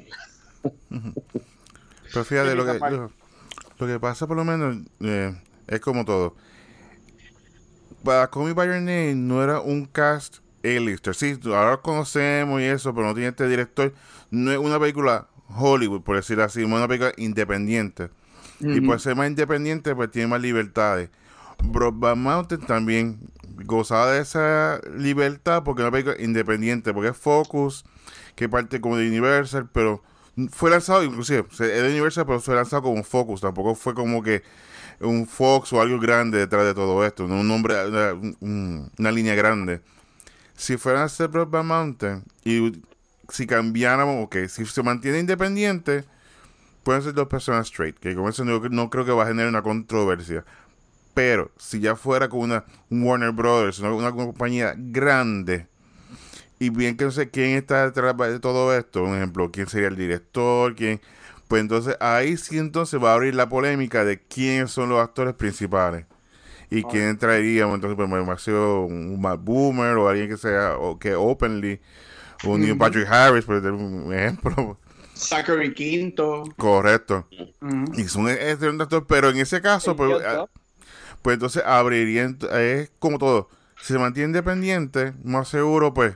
Pero 2.13 2.25
fíjate, 2.25 2.51
Sí, 2.53 2.57
lo 2.57 2.65
que, 2.65 2.79
lo, 2.79 3.13
lo 3.79 3.87
que 3.87 4.01
pasa 4.01 4.27
por 4.27 4.37
lo 4.37 4.45
menos 4.45 4.77
eh, 5.01 5.35
es 5.67 5.81
como 5.81 6.05
todo. 6.05 6.35
Para 8.05 8.29
Call 8.29 8.45
Me 8.45 8.53
By 8.53 8.67
Your 8.67 8.77
Name 8.77 9.15
no 9.15 9.43
era 9.43 9.61
un 9.61 9.85
cast 9.85 10.39
A-lister. 10.65 11.15
Sí, 11.15 11.39
ahora 11.47 11.73
lo 11.73 11.83
conocemos 11.83 12.61
y 12.61 12.65
eso, 12.65 12.95
pero 12.95 13.07
no 13.07 13.15
tiene 13.15 13.29
este 13.29 13.49
director. 13.49 13.93
No 14.31 14.51
es 14.53 14.59
una 14.59 14.79
película 14.79 15.29
Hollywood, 15.49 16.03
por 16.03 16.17
decirlo 16.17 16.45
así, 16.45 16.61
es 16.61 16.67
una 16.67 16.89
película 16.89 17.13
independiente. 17.17 18.11
Y 18.61 18.81
por 18.83 19.01
ser 19.01 19.17
más 19.17 19.27
independiente, 19.29 19.95
pues 19.95 20.11
tiene 20.11 20.29
más 20.29 20.41
libertades. 20.41 21.09
Brokeback 21.63 22.17
Mountain 22.17 22.61
también 22.67 23.19
gozaba 23.65 24.13
de 24.13 24.21
esa 24.21 24.81
libertad 24.97 25.63
porque 25.63 25.83
es 25.83 25.85
una 25.85 25.93
película 25.93 26.17
independiente, 26.19 26.93
porque 26.93 27.11
es 27.11 27.17
Focus, 27.17 27.85
que 28.35 28.49
parte 28.49 28.81
como 28.81 28.97
de 28.97 29.09
Universal, 29.09 29.69
pero 29.73 30.03
fue 30.51 30.71
lanzado, 30.71 31.03
inclusive, 31.05 31.45
es 31.51 31.59
de 31.59 31.89
Universal, 31.91 32.27
pero 32.27 32.41
fue 32.41 32.55
lanzado 32.55 32.83
como 32.83 33.03
Focus, 33.03 33.41
tampoco 33.41 33.75
fue 33.75 33.95
como 33.95 34.23
que 34.23 34.43
un 35.01 35.27
Fox 35.27 35.73
o 35.73 35.81
algo 35.81 35.99
grande 35.99 36.39
detrás 36.39 36.65
de 36.65 36.75
todo 36.75 37.05
esto, 37.05 37.25
un 37.25 37.49
nombre, 37.49 37.75
una, 37.89 38.13
un- 38.41 38.91
una 38.99 39.11
línea 39.13 39.35
grande. 39.35 39.81
Si 40.57 40.77
fuera 40.77 41.03
a 41.03 41.05
hacer 41.05 41.29
Brokeback 41.29 41.65
Mountain 41.65 42.25
y 42.45 42.83
si 43.31 43.47
cambiáramos, 43.47 44.25
ok, 44.25 44.37
si 44.49 44.67
se 44.67 44.83
mantiene 44.83 45.21
independiente, 45.21 46.05
pueden 46.83 47.03
ser 47.03 47.15
dos 47.15 47.29
personas 47.29 47.67
straight, 47.67 47.99
que 47.99 48.15
con 48.15 48.29
eso 48.29 48.45
no, 48.45 48.61
no 48.69 48.91
creo 48.91 49.05
que 49.05 49.13
va 49.13 49.25
a 49.25 49.29
generar 49.29 49.49
una 49.49 49.63
controversia. 49.63 50.45
Pero 51.15 51.51
si 51.59 51.81
ya 51.81 51.97
fuera 51.97 52.29
con 52.29 52.41
una 52.41 52.65
Warner 52.91 53.33
Brothers, 53.33 53.79
una, 53.81 53.93
una 53.93 54.13
compañía 54.13 54.75
grande, 54.77 55.67
y 56.59 56.69
bien 56.71 56.97
que 56.97 57.05
no 57.05 57.11
sé 57.11 57.31
quién 57.31 57.57
está 57.57 57.87
detrás 57.87 58.17
de 58.17 58.39
todo 58.39 58.77
esto, 58.77 59.03
un 59.05 59.17
ejemplo, 59.17 59.51
quién 59.51 59.67
sería 59.67 59.89
el 59.89 59.97
director, 59.97 60.75
quién, 60.75 61.01
pues 61.51 61.63
entonces 61.63 61.97
ahí 61.99 62.37
sí 62.37 62.59
entonces 62.59 63.03
va 63.03 63.11
a 63.11 63.15
abrir 63.15 63.35
la 63.35 63.49
polémica 63.49 64.05
de 64.05 64.21
quiénes 64.21 64.71
son 64.71 64.89
los 64.89 65.01
actores 65.01 65.35
principales. 65.35 66.07
Y 66.71 66.85
quién 66.85 67.19
traeríamos, 67.19 67.75
entonces, 67.75 67.97
pues, 67.97 68.09
me 68.09 68.39
sido 68.39 68.83
un 68.83 69.21
Matt 69.21 69.41
Boomer 69.43 69.97
o 69.97 70.09
alguien 70.09 70.29
que 70.29 70.37
sea, 70.37 70.77
o 70.79 71.01
que 71.01 71.17
openly, 71.17 71.81
o 72.45 72.51
un. 72.51 72.79
Patrick 72.79 73.09
Harris, 73.11 73.45
por 73.45 73.57
un 73.57 74.15
ejemplo. 74.15 74.79
Zachary 75.17 75.75
Quinto. 75.75 76.45
Correcto. 76.57 77.27
Y 77.95 78.05
son 78.05 78.29
excelentes 78.29 78.85
actores, 78.85 79.07
pero 79.09 79.31
en 79.31 79.39
ese 79.39 79.61
caso, 79.61 79.97
pues, 79.97 80.23
ah, 80.25 80.47
pues 81.21 81.35
entonces 81.35 81.65
abriría, 81.67 82.33
es 82.61 82.93
como 83.01 83.19
todo. 83.19 83.49
Si 83.83 83.93
se 83.93 83.99
mantiene 83.99 84.29
independiente, 84.29 85.15
más 85.25 85.49
seguro, 85.49 85.93
pues, 85.93 86.15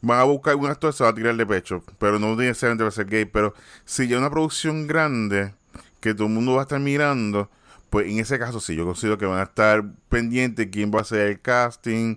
van 0.00 0.20
a 0.20 0.24
buscar 0.24 0.56
un 0.56 0.66
actor 0.66 0.92
se 0.92 1.04
va 1.04 1.10
a 1.10 1.14
tirar 1.14 1.36
de 1.36 1.46
pecho. 1.46 1.82
Pero 1.98 2.18
no 2.18 2.34
necesariamente 2.36 2.84
va 2.84 2.88
a 2.88 2.92
ser 2.92 3.06
gay. 3.06 3.24
Pero 3.24 3.54
si 3.84 4.08
ya 4.08 4.18
una 4.18 4.30
producción 4.30 4.86
grande, 4.86 5.54
que 6.00 6.14
todo 6.14 6.26
el 6.28 6.34
mundo 6.34 6.54
va 6.54 6.60
a 6.60 6.62
estar 6.62 6.80
mirando, 6.80 7.50
pues 7.90 8.06
en 8.06 8.18
ese 8.18 8.38
caso 8.38 8.60
sí, 8.60 8.76
yo 8.76 8.84
considero 8.84 9.18
que 9.18 9.26
van 9.26 9.38
a 9.40 9.44
estar 9.44 9.84
pendientes 10.08 10.68
quién 10.70 10.92
va 10.92 10.98
a 10.98 11.02
hacer 11.02 11.20
el 11.28 11.40
casting, 11.40 12.16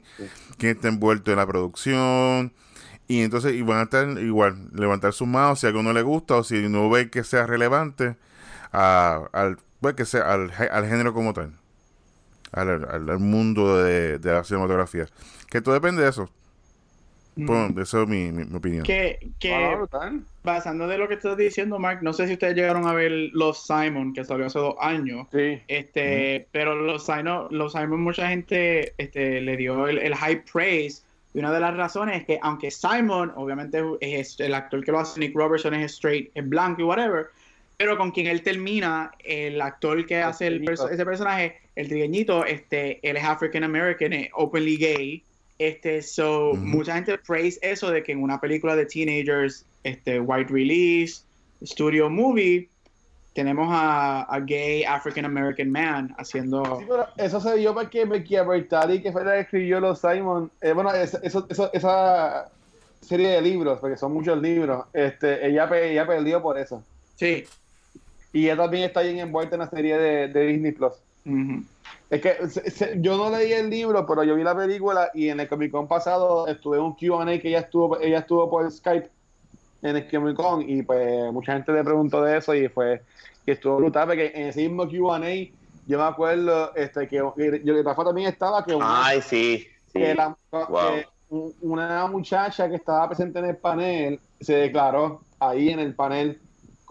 quién 0.57 0.75
está 0.75 0.87
envuelto 0.89 1.31
en 1.31 1.37
la 1.37 1.47
producción. 1.47 2.53
Y 3.07 3.21
entonces 3.21 3.53
y 3.55 3.61
van 3.61 3.79
a 3.79 3.83
estar 3.83 4.07
igual, 4.19 4.69
levantar 4.73 5.11
sus 5.13 5.27
manos 5.27 5.59
si 5.59 5.65
a 5.65 5.69
alguno 5.69 5.91
le 5.93 6.01
gusta 6.01 6.35
o 6.35 6.43
si 6.43 6.67
no 6.69 6.89
ve 6.89 7.09
que 7.09 7.23
sea 7.25 7.45
relevante 7.45 8.15
al, 8.71 9.57
pues, 9.81 9.95
que 9.95 10.05
sea, 10.05 10.31
al, 10.31 10.51
al 10.71 10.87
género 10.87 11.13
como 11.13 11.33
tal. 11.33 11.53
Al, 12.51 12.69
al- 12.69 13.09
al 13.09 13.19
mundo 13.19 13.77
de, 13.83 14.17
de 14.19 14.31
la 14.33 14.43
cinematografía. 14.43 15.07
Que 15.49 15.61
todo 15.61 15.73
depende 15.73 16.03
de 16.03 16.09
eso. 16.09 16.29
Bueno, 17.35 17.81
eso 17.81 18.03
es 18.03 18.07
mi, 18.09 18.31
mi- 18.31 18.43
mi 18.45 18.55
opinión. 18.57 18.83
Que, 18.83 19.19
que 19.39 19.53
Ah, 19.53 20.11
basando 20.43 20.87
de 20.87 20.97
lo 20.97 21.07
que 21.07 21.13
estás 21.13 21.37
diciendo, 21.37 21.79
Mark, 21.79 21.99
no 22.01 22.11
sé 22.13 22.27
si 22.27 22.33
ustedes 22.33 22.55
llegaron 22.55 22.85
a 22.87 22.93
ver 22.93 23.11
Los 23.33 23.65
Simon, 23.65 24.13
que 24.13 24.25
salió 24.25 24.45
hace 24.47 24.59
dos 24.59 24.75
años. 24.81 25.27
Sí. 25.31 25.61
Este, 25.67 26.47
pero 26.51 26.75
los 26.75 27.05
Simon, 27.05 27.47
los 27.51 27.71
Simon 27.73 28.01
mucha 28.01 28.27
gente 28.27 28.93
este, 28.97 29.39
le 29.41 29.55
dio 29.57 29.87
el, 29.87 29.97
el 29.97 30.13
high 30.15 30.43
praise. 30.43 31.03
Y 31.33 31.39
una 31.39 31.53
de 31.53 31.61
las 31.61 31.75
razones 31.77 32.17
es 32.19 32.25
que 32.25 32.37
aunque 32.41 32.69
Simon, 32.71 33.31
obviamente 33.37 33.81
es 34.01 34.37
el 34.41 34.53
actor 34.53 34.83
que 34.83 34.91
lo 34.91 34.99
hace, 34.99 35.17
Nick 35.19 35.33
Robertson 35.33 35.73
es 35.73 35.93
straight, 35.93 36.29
es 36.35 36.47
blanco 36.47 36.81
y 36.81 36.83
whatever, 36.83 37.27
pero 37.77 37.97
con 37.97 38.11
quien 38.11 38.27
él 38.27 38.43
termina, 38.43 39.11
el 39.23 39.61
actor 39.61 40.05
que 40.05 40.17
hace 40.21 40.47
el 40.47 40.61
perso- 40.65 40.89
ese 40.91 41.05
personaje, 41.05 41.55
el 41.77 41.87
trigueñito, 41.87 42.45
este, 42.45 42.99
él 43.09 43.15
es 43.15 43.23
African 43.23 43.63
American, 43.63 44.11
es 44.11 44.27
openly 44.33 44.75
gay. 44.75 45.23
Este, 45.61 46.01
so, 46.01 46.53
mucha 46.55 46.95
gente 46.95 47.17
praise 47.19 47.59
eso 47.61 47.91
de 47.91 48.01
que 48.01 48.11
en 48.13 48.23
una 48.23 48.41
película 48.41 48.75
de 48.75 48.85
teenagers, 48.87 49.63
este, 49.83 50.19
white 50.19 50.51
release, 50.51 51.21
studio 51.63 52.09
movie, 52.09 52.67
tenemos 53.35 53.67
a, 53.71 54.23
a 54.23 54.39
gay 54.39 54.83
African 54.83 55.23
American 55.25 55.71
man 55.71 56.15
haciendo. 56.17 56.63
Sí, 56.79 56.85
pero 56.89 57.07
eso 57.17 57.39
se 57.39 57.55
dio 57.57 57.73
porque 57.75 58.05
Becky 58.05 58.37
Bertali, 58.37 59.01
que 59.03 59.11
fue 59.11 59.23
la 59.23 59.33
que 59.35 59.39
escribió 59.41 59.79
los 59.79 60.01
Simon, 60.01 60.49
eh, 60.61 60.73
bueno, 60.73 60.91
esa, 60.93 61.19
eso- 61.23 61.45
eso- 61.49 61.69
esa 61.73 62.49
serie 62.99 63.29
de 63.29 63.41
libros, 63.41 63.77
porque 63.79 63.97
son 63.97 64.13
muchos 64.13 64.41
libros, 64.41 64.85
este, 64.93 65.45
ella, 65.47 65.69
ella 65.79 66.07
perdió 66.07 66.41
por 66.41 66.57
eso. 66.57 66.83
Sí. 67.15 67.43
Y 68.33 68.45
ella 68.45 68.57
también 68.57 68.85
está 68.85 69.01
bien 69.01 69.19
envuelta 69.19 69.55
en 69.55 69.59
la 69.59 69.69
serie 69.69 69.97
de, 69.97 70.27
de 70.27 70.45
Disney 70.47 70.71
Plus. 70.71 70.93
Ujú. 71.25 71.63
Es 72.11 72.21
que 72.21 72.49
se- 72.49 72.69
se- 72.69 72.97
yo 72.99 73.15
no 73.17 73.29
leí 73.35 73.53
el 73.53 73.69
libro, 73.69 74.05
pero 74.05 74.23
yo 74.25 74.35
vi 74.35 74.43
la 74.43 74.55
película 74.55 75.09
y 75.13 75.29
en 75.29 75.39
el 75.39 75.47
Comic 75.47 75.71
Con 75.71 75.87
pasado 75.87 76.45
estuve 76.45 76.77
en 76.77 76.83
un 76.83 76.93
Q&A 76.93 77.25
que 77.39 77.47
ella 77.47 77.59
estuvo, 77.61 77.97
ella 78.01 78.19
estuvo 78.19 78.49
por 78.49 78.69
Skype 78.69 79.09
en 79.81 79.95
el 79.95 80.11
Comic 80.11 80.35
Con 80.35 80.69
y 80.69 80.83
pues 80.83 81.31
mucha 81.31 81.53
gente 81.53 81.71
le 81.71 81.83
preguntó 81.85 82.21
de 82.21 82.37
eso 82.37 82.53
y 82.53 82.67
fue 82.67 83.01
que 83.45 83.53
estuvo 83.53 83.77
brutal 83.77 84.07
porque 84.07 84.31
en 84.35 84.47
ese 84.47 84.61
mismo 84.67 84.87
Q&A 84.89 85.49
yo 85.87 85.97
me 85.97 86.03
acuerdo 86.03 86.75
este 86.75 87.07
que, 87.07 87.23
que 87.37 87.61
yo 87.63 87.81
Rafa 87.81 88.03
también 88.03 88.27
estaba 88.27 88.63
que 88.65 88.75
una, 88.75 89.05
Ay, 89.07 89.21
sí. 89.21 89.65
sí. 89.93 89.99
que 89.99 90.13
la- 90.13 90.35
Wow. 90.51 90.67
que 90.69 91.07
un- 91.29 91.55
una 91.61 92.07
muchacha 92.07 92.67
que 92.69 92.75
estaba 92.75 93.07
presente 93.07 93.39
en 93.39 93.45
el 93.45 93.55
panel 93.55 94.19
se 94.41 94.53
declaró 94.55 95.21
ahí 95.39 95.69
en 95.69 95.79
el 95.79 95.95
panel 95.95 96.39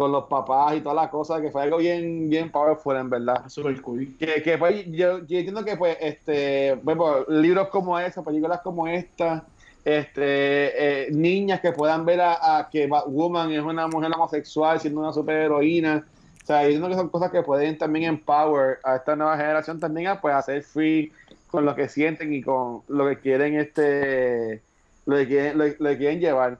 con 0.01 0.13
los 0.13 0.25
papás 0.25 0.77
y 0.77 0.81
todas 0.81 0.97
las 0.97 1.11
cosas 1.11 1.43
que 1.43 1.51
fue 1.51 1.61
algo 1.61 1.77
bien 1.77 2.31
bien 2.31 2.51
powerful 2.51 2.97
en 2.97 3.11
verdad 3.11 3.47
Super 3.49 3.79
cool. 3.83 4.09
que, 4.19 4.43
que 4.43 4.57
pues, 4.57 4.87
yo, 4.87 5.19
yo 5.27 5.39
entiendo 5.39 5.63
que 5.63 5.77
pues 5.77 5.99
este 6.01 6.81
bueno, 6.83 7.27
libros 7.29 7.69
como 7.69 7.99
esos, 7.99 8.25
películas 8.25 8.63
como 8.63 8.87
esta, 8.87 9.45
este 9.85 11.05
eh, 11.05 11.09
niñas 11.13 11.61
que 11.61 11.73
puedan 11.73 12.07
ver 12.07 12.23
a, 12.23 12.61
a 12.61 12.71
que 12.71 12.87
Batwoman 12.87 13.53
es 13.53 13.61
una 13.61 13.89
mujer 13.89 14.11
homosexual 14.15 14.81
siendo 14.81 15.01
una 15.01 15.13
superheroína. 15.13 16.07
O 16.43 16.47
sea, 16.47 16.63
yo 16.63 16.69
entiendo 16.69 16.89
que 16.89 16.95
son 16.95 17.11
cosas 17.11 17.31
que 17.31 17.43
pueden 17.43 17.77
también 17.77 18.07
empower 18.07 18.79
a 18.83 18.97
esta 18.97 19.15
nueva 19.15 19.37
generación 19.37 19.79
también 19.79 20.07
a 20.07 20.19
pues 20.19 20.35
hacer 20.35 20.63
free 20.63 21.13
con 21.51 21.67
lo 21.67 21.75
que 21.75 21.91
sienten 21.91 22.33
y 22.33 22.41
con 22.41 22.81
lo 22.89 23.07
que 23.07 23.19
quieren 23.19 23.61
este 23.61 24.63
lo 25.05 25.17
que 25.17 25.27
quieren, 25.27 25.59
lo, 25.59 25.67
lo 25.67 25.91
que 25.91 25.99
quieren 25.99 26.21
llevar. 26.21 26.59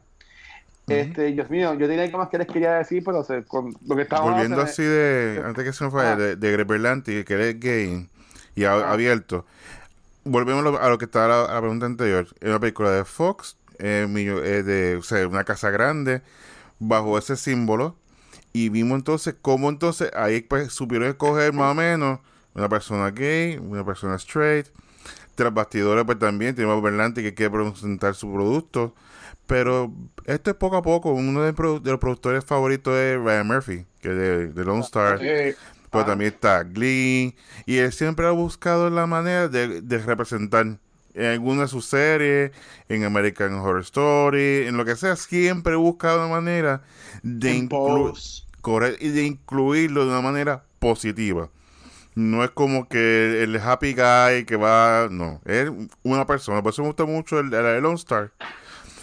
Este, 0.93 1.23
Dios 1.33 1.49
mío, 1.51 1.75
yo 1.75 1.87
tenía 1.89 2.05
algo 2.05 2.19
más 2.19 2.29
que 2.29 2.39
les 2.39 2.47
quería 2.47 2.75
decir, 2.75 3.03
pero 3.05 3.23
se- 3.25 3.45
con 3.45 3.75
lo 3.87 3.97
que 3.97 4.03
estábamos 4.03 4.33
Volviendo 4.33 4.61
así 4.63 4.83
de, 4.83 5.43
antes 5.45 5.65
que 5.65 5.73
se 5.73 5.85
me 5.85 5.91
fue, 5.91 6.07
Ah. 6.07 6.17
de, 6.17 6.37
de 6.37 7.25
que 7.25 7.35
eres 7.35 7.61
gay 7.61 8.09
y 8.55 8.65
a- 8.65 8.73
Ah. 8.75 8.93
abierto. 8.93 9.47
Volvemos 10.25 10.65
a 10.81 10.89
lo, 10.89 10.99
que 10.99 11.07
estaba 11.07 11.29
la, 11.29 11.45
a 11.45 11.55
la 11.55 11.61
pregunta 11.61 11.87
anterior. 11.87 12.27
Es 12.41 12.49
una 12.49 12.61
película 12.61 12.91
de 12.91 13.05
Fox, 13.05 13.57
eh, 13.79 14.07
de 14.65 14.97
o 14.97 15.03
sea, 15.03 15.27
una 15.27 15.45
casa 15.45 15.71
grande, 15.71 16.21
bajo 16.79 17.17
ese 17.19 17.37
símbolo. 17.37 17.97
Y 18.53 18.69
vimos 18.69 18.99
entonces 18.99 19.35
cómo 19.41 19.69
entonces 19.71 20.11
ahí 20.15 20.41
pues 20.41 20.73
supieron 20.73 21.09
escoger 21.09 21.53
más 21.53 21.71
o 21.71 21.75
menos 21.75 22.19
una 22.55 22.69
persona 22.69 23.11
gay, 23.13 23.59
una 23.59 23.85
persona 23.85 24.17
straight. 24.17 24.67
Tras 25.37 25.55
bastidores 25.55 26.05
pues 26.05 26.19
también 26.19 26.55
tenemos 26.55 26.77
a 26.77 26.81
Berlanti 26.81 27.23
que 27.23 27.33
quiere 27.33 27.51
presentar 27.51 28.15
su 28.15 28.31
producto. 28.33 28.93
Pero 29.51 29.93
esto 30.27 30.51
es 30.51 30.57
poco 30.57 30.77
a 30.77 30.83
poco. 30.83 31.11
Uno 31.13 31.43
de, 31.43 31.53
los 31.53 31.99
productores 31.99 32.45
favoritos 32.45 32.95
es 32.97 33.19
Ryan 33.19 33.47
Murphy, 33.47 33.85
que 34.01 34.09
es 34.11 34.17
de, 34.17 34.47
de 34.49 34.65
Lone 34.65 34.81
Star. 34.81 35.19
Eh, 35.21 35.57
Pero 35.91 36.05
Ah. 36.05 36.07
también 36.07 36.33
está 36.33 36.63
Glee. 36.63 37.35
Y 37.67 37.79
él 37.79 37.93
siempre 37.93 38.27
ha 38.27 38.31
buscado 38.31 38.89
la 38.91 39.07
manera 39.07 39.49
de, 39.49 39.81
de 39.83 39.99
representar 39.99 40.67
en 41.15 41.25
alguna 41.27 41.63
de 41.63 41.69
sus 41.69 41.85
series, 41.87 42.53
en 42.89 43.03
American 43.05 43.53
Horror 43.55 43.81
Story, 43.83 44.67
en 44.69 44.77
lo 44.77 44.85
que 44.85 44.95
sea. 44.95 45.17
Siempre 45.17 45.75
busca 45.75 46.15
una 46.17 46.29
manera 46.29 46.83
de, 47.25 47.53
inclu- 47.57 47.69
Pose. 48.13 48.45
corre- 48.63 48.97
y 49.01 49.09
de 49.09 49.25
incluirlo 49.25 50.05
de 50.05 50.11
una 50.13 50.21
manera 50.21 50.63
positiva. 50.79 51.49
No 52.15 52.45
es 52.45 52.51
como 52.51 52.89
que 52.89 53.43
el 53.43 53.57
happy 53.57 53.95
guy 53.95 54.45
que 54.45 54.55
va. 54.57 55.09
No, 55.11 55.41
es 55.45 55.71
una 56.05 56.25
persona. 56.27 56.63
Por 56.63 56.73
eso 56.73 56.83
me 56.83 56.89
gusta 56.89 57.05
mucho 57.05 57.41
el, 57.41 57.47
el 57.47 57.51
de 57.51 57.81
Lone 57.81 57.97
Star. 57.97 58.31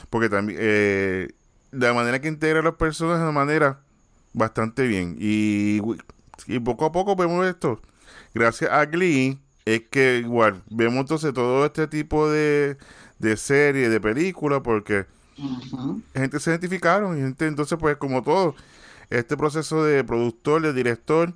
Porque 0.10 0.30
también. 0.30 0.58
eh, 0.62 1.30
la 1.72 1.94
manera 1.94 2.22
que 2.22 2.28
integra 2.28 2.60
a 2.62 2.64
los 2.64 2.76
personajes 2.76 3.20
de 3.20 3.24
una 3.26 3.32
manera 3.34 3.82
bastante 4.34 4.88
bien. 4.88 5.18
Y, 5.20 5.82
y 6.48 6.60
poco 6.60 6.86
a 6.86 6.92
poco 6.92 7.16
vemos 7.16 7.46
esto. 7.46 7.82
Gracias 8.34 8.72
a 8.72 8.86
Glee, 8.86 9.40
es 9.66 9.82
que 9.90 10.20
igual 10.20 10.64
vemos 10.70 11.02
entonces 11.02 11.34
todo 11.34 11.66
este 11.66 11.88
tipo 11.88 12.30
de, 12.30 12.78
de 13.20 13.38
series, 13.38 13.90
de 13.92 14.00
películas, 14.02 14.62
porque 14.64 15.06
gente 16.14 16.40
se 16.40 16.50
identificaron 16.52 17.18
y 17.18 17.22
gente 17.22 17.48
entonces 17.48 17.78
pues 17.80 17.98
como 17.98 18.24
todo 18.24 18.56
este 19.10 19.38
proceso 19.38 19.84
de 19.84 20.04
productor 20.04 20.62
de 20.62 20.74
director 20.74 21.34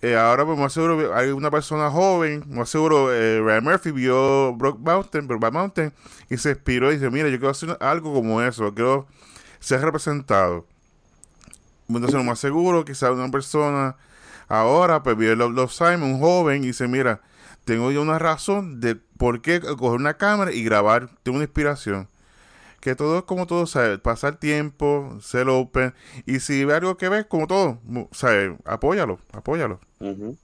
eh, 0.00 0.16
ahora 0.16 0.46
pues 0.46 0.58
más 0.58 0.72
seguro 0.72 1.14
hay 1.14 1.30
una 1.30 1.50
persona 1.50 1.90
joven 1.90 2.44
más 2.48 2.68
seguro 2.68 3.12
eh, 3.12 3.40
Ryan 3.40 3.64
Murphy 3.64 3.90
vio 3.90 4.54
Brock 4.54 4.78
Mountain 4.78 5.26
Brokeback 5.26 5.52
Mountain 5.52 5.92
y 6.30 6.36
se 6.36 6.50
inspiró 6.50 6.90
y 6.92 6.94
dice 6.94 7.10
mira 7.10 7.28
yo 7.28 7.38
quiero 7.38 7.50
hacer 7.50 7.76
algo 7.80 8.14
como 8.14 8.40
eso 8.40 8.72
quiero 8.74 9.06
ser 9.58 9.80
representado 9.80 10.66
entonces 11.88 12.14
lo 12.14 12.22
más 12.22 12.38
seguro 12.38 12.84
quizás 12.84 13.10
una 13.10 13.28
persona 13.30 13.96
ahora 14.46 15.02
pues 15.02 15.16
vio 15.16 15.34
Love, 15.34 15.52
Love 15.52 15.72
Simon 15.72 16.14
un 16.14 16.20
joven 16.20 16.62
y 16.62 16.68
dice 16.68 16.86
mira 16.86 17.20
tengo 17.64 17.90
yo 17.90 18.00
una 18.00 18.20
razón 18.20 18.80
de 18.80 18.94
por 18.94 19.42
qué 19.42 19.60
coger 19.60 19.98
una 19.98 20.14
cámara 20.14 20.52
y 20.52 20.62
grabar 20.62 21.08
tengo 21.24 21.38
una 21.38 21.44
inspiración 21.44 22.08
que 22.80 22.94
todo 22.94 23.18
es 23.18 23.24
como 23.24 23.46
todo, 23.46 23.66
¿sabes? 23.66 23.98
Pasar 23.98 24.36
tiempo, 24.36 25.18
ser 25.20 25.48
open. 25.48 25.94
Y 26.26 26.40
si 26.40 26.64
ve 26.64 26.74
algo 26.74 26.96
que 26.96 27.08
ves, 27.08 27.26
como 27.26 27.46
todo, 27.46 27.78
¿sabes? 28.12 28.52
Apóyalo, 28.64 29.18
apóyalo. 29.32 29.80
Ujú. 30.00 30.36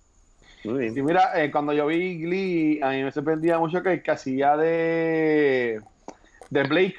Muy 0.64 0.86
Y 0.86 0.90
bien. 0.90 1.04
mira, 1.04 1.30
eh, 1.42 1.50
cuando 1.50 1.72
yo 1.72 1.86
vi 1.86 2.20
Glee, 2.22 2.80
a 2.82 2.90
mí 2.90 3.02
me 3.02 3.12
sorprendía 3.12 3.58
mucho 3.58 3.82
que 3.82 3.92
el 3.94 4.02
que 4.02 4.10
hacía 4.10 4.56
de, 4.56 5.80
de 6.50 6.62
Blake, 6.64 6.96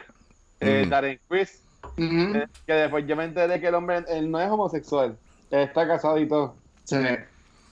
eh, 0.62 0.84
Mm. 0.86 0.90
Darren 0.90 1.20
Ujú. 1.30 2.36
eh, 2.38 2.48
que 2.66 2.74
después 2.74 3.06
yo 3.08 3.16
me 3.16 3.26
enteré 3.26 3.60
que 3.60 3.68
el 3.68 3.76
hombre 3.76 4.04
él 4.10 4.30
no 4.30 4.40
es 4.40 4.50
homosexual, 4.50 5.18
él 5.52 5.60
está 5.60 5.88
casado 5.88 6.18
y 6.18 6.28
todo. 6.28 6.56
Sí. 6.84 6.98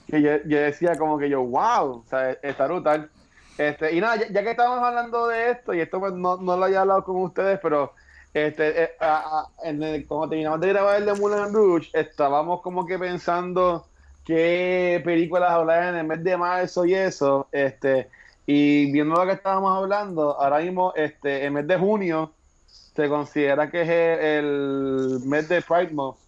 Que 0.08 0.20
yo, 0.20 0.30
yo 0.46 0.58
decía 0.58 0.96
como 0.98 1.18
que 1.18 1.30
yo, 1.30 1.42
wow, 1.42 2.02
o 2.02 2.04
sea, 2.08 2.32
está 2.42 2.66
brutal. 2.66 3.08
Este, 3.56 3.92
y 3.94 4.00
nada, 4.00 4.16
ya, 4.16 4.28
ya 4.28 4.42
que 4.42 4.50
estamos 4.50 4.78
hablando 4.82 5.28
de 5.28 5.50
esto, 5.52 5.74
y 5.74 5.80
esto 5.80 6.00
pues 6.00 6.12
no, 6.12 6.36
no 6.38 6.56
lo 6.56 6.64
había 6.64 6.80
hablado 6.80 7.04
con 7.04 7.16
ustedes, 7.22 7.58
pero 7.62 7.92
este, 8.32 8.82
eh, 8.84 8.90
a- 9.00 9.46
a- 9.62 9.68
en 9.68 9.82
el- 9.82 10.06
como 10.06 10.28
terminamos 10.28 10.60
de 10.60 10.68
grabar 10.70 10.96
el 10.96 11.06
de 11.06 11.14
Moulin 11.14 11.54
Rouge, 11.54 11.88
estábamos 11.92 12.62
como 12.62 12.84
que 12.84 12.98
pensando 12.98 13.86
qué 14.24 15.00
películas 15.04 15.50
hablar 15.52 15.84
en 15.94 15.96
el 16.00 16.06
mes 16.06 16.24
de 16.24 16.36
marzo 16.36 16.84
y 16.84 16.94
eso, 16.94 17.46
este, 17.52 18.08
y 18.46 18.90
viendo 18.90 19.14
lo 19.14 19.24
que 19.26 19.32
estábamos 19.32 19.76
hablando, 19.76 20.38
ahora 20.40 20.58
mismo, 20.58 20.92
este, 20.96 21.44
el 21.46 21.52
mes 21.52 21.66
de 21.68 21.76
junio 21.78 22.32
se 22.66 23.08
considera 23.08 23.70
que 23.70 23.82
es 23.82 23.88
el, 23.88 25.14
el 25.14 25.20
mes 25.24 25.48
de 25.48 25.62
Pride 25.62 25.90
Month. 25.92 26.18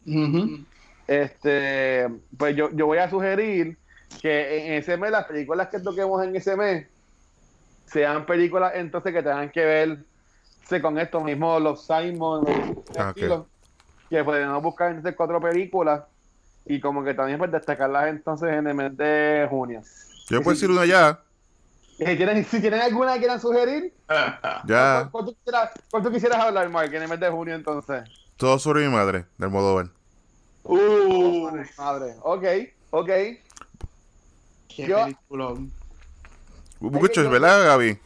Este, 1.07 2.07
pues 2.37 2.57
yo, 2.57 2.71
yo 2.73 2.87
voy 2.87 2.99
a 2.99 3.09
sugerir 3.11 3.79
que 4.21 4.67
en 4.67 4.73
ese 4.75 4.97
mes, 4.97 5.11
las 5.11 5.27
películas 5.27 5.69
que 5.69 5.79
toquemos 5.81 6.23
en 6.25 6.35
ese 6.35 6.57
mes, 6.57 6.87
sean 7.87 8.27
películas 8.27 8.73
entonces 8.75 9.13
que 9.13 9.23
tengan 9.23 9.51
que 9.51 9.65
verse 9.65 10.83
con 10.83 10.99
esto 10.99 11.21
mismo, 11.21 11.59
los 11.61 11.87
Simon, 11.87 12.45
los 12.45 12.55
Ah, 12.99 13.15
que 14.09 14.25
podemos 14.25 14.63
buscar 14.63 14.91
entonces 14.91 15.15
cuatro 15.17 15.41
películas 15.41 16.03
y 16.65 16.81
como 16.81 17.05
que 17.05 17.15
también 17.15 17.39
pues 17.39 17.51
destacarlas 17.53 18.09
entonces 18.09 18.53
en 18.53 18.67
el 18.67 18.75
mes 18.75 18.97
de 18.97 19.47
junio. 19.49 19.83
Yo 20.29 20.43
puedo 20.43 20.55
decir 20.55 20.71
una 20.71 20.85
ya, 20.85 21.21
Eh, 21.99 22.15
¿tienen- 22.17 22.45
si 22.45 22.61
tienen 22.61 22.81
alguna 22.81 23.15
que 23.15 23.21
quieran 23.21 23.41
sugerir, 23.41 23.95
ya, 24.67 25.11
¿cuál, 25.11 25.11
cuál 25.11 25.25
tú 25.25 25.35
quisieras, 25.35 25.71
cuál 25.91 26.03
tú 26.03 26.11
quisieras 26.11 26.39
hablar, 26.39 26.69
Mark, 26.69 26.93
en 26.93 27.03
el 27.03 27.09
mes 27.09 27.21
de 27.21 27.31
junio 27.31 27.55
entonces? 27.55 28.05
todo 28.37 28.59
sobre 28.59 28.87
mi 28.87 28.93
madre, 28.93 29.25
del 29.39 29.47
Almodóvar. 29.47 29.87
Uh, 30.65 31.49
Madre, 31.79 32.17
ok, 32.23 32.45
ok. 32.91 33.07
qué 33.07 34.87
Yo- 34.87 35.05
peliculón. 35.05 35.73
Muchachos, 36.81 37.31
¿verdad, 37.31 37.65
Gaby? 37.67 37.99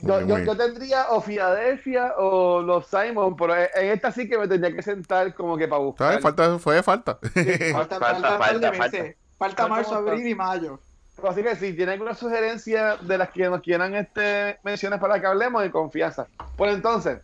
Yo, 0.00 0.56
tendría 0.56 1.08
o 1.10 1.20
Filadelfia 1.22 2.14
o 2.18 2.60
los 2.60 2.86
Simon, 2.86 3.34
pero 3.36 3.56
en 3.56 3.68
en 3.74 3.90
esta 3.92 4.12
sí 4.12 4.28
que 4.28 4.36
me 4.38 4.46
tendría 4.46 4.74
que 4.74 4.82
sentar 4.82 5.34
como 5.34 5.56
que 5.56 5.66
para 5.66 5.80
buscar. 5.80 6.08
¿Sabes? 6.08 6.22
Falta, 6.22 6.58
fue 6.58 6.82
falta. 6.82 7.18
Falta, 7.72 7.98
Falta, 7.98 7.98
falta, 8.38 8.72
falta. 8.72 8.98
Falta 8.98 9.14
Falta 9.38 9.68
marzo, 9.68 9.94
abril 9.96 10.26
y 10.26 10.34
mayo. 10.34 10.78
Así 11.26 11.42
que 11.42 11.56
si 11.56 11.72
tienen 11.72 11.94
alguna 11.94 12.14
sugerencia 12.14 12.96
de 12.96 13.16
las 13.18 13.30
que 13.30 13.48
nos 13.48 13.62
quieran 13.62 13.94
este, 13.94 14.58
menciones 14.62 15.00
para 15.00 15.18
que 15.18 15.26
hablemos 15.26 15.62
de 15.62 15.70
confianza. 15.70 16.26
Pues 16.56 16.74
entonces, 16.74 17.20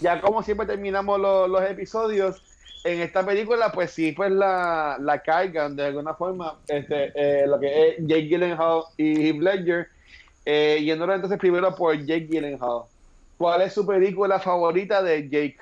ya 0.00 0.20
como 0.20 0.44
siempre 0.44 0.64
terminamos 0.66 1.18
lo- 1.20 1.48
los 1.48 1.62
episodios, 1.64 2.40
en 2.84 3.00
esta 3.00 3.24
película, 3.24 3.70
pues 3.70 3.92
sí, 3.92 4.12
pues 4.12 4.30
la, 4.30 4.96
la 5.00 5.22
cargan 5.22 5.76
de 5.76 5.86
alguna 5.86 6.14
forma, 6.14 6.58
este, 6.66 7.12
eh, 7.14 7.46
lo 7.46 7.60
que 7.60 7.88
es 7.88 7.96
Jake 8.00 8.28
Gyllenhaal 8.28 8.82
y 8.96 9.28
Heath 9.28 9.40
Ledger, 9.40 9.88
eh, 10.44 10.80
yéndolo 10.82 11.14
entonces 11.14 11.38
primero 11.38 11.74
por 11.74 11.96
Jake 11.96 12.26
Gyllenhaal. 12.28 12.82
¿Cuál 13.38 13.62
es 13.62 13.72
su 13.72 13.86
película 13.86 14.38
favorita 14.40 15.02
de 15.02 15.22
Jake? 15.28 15.58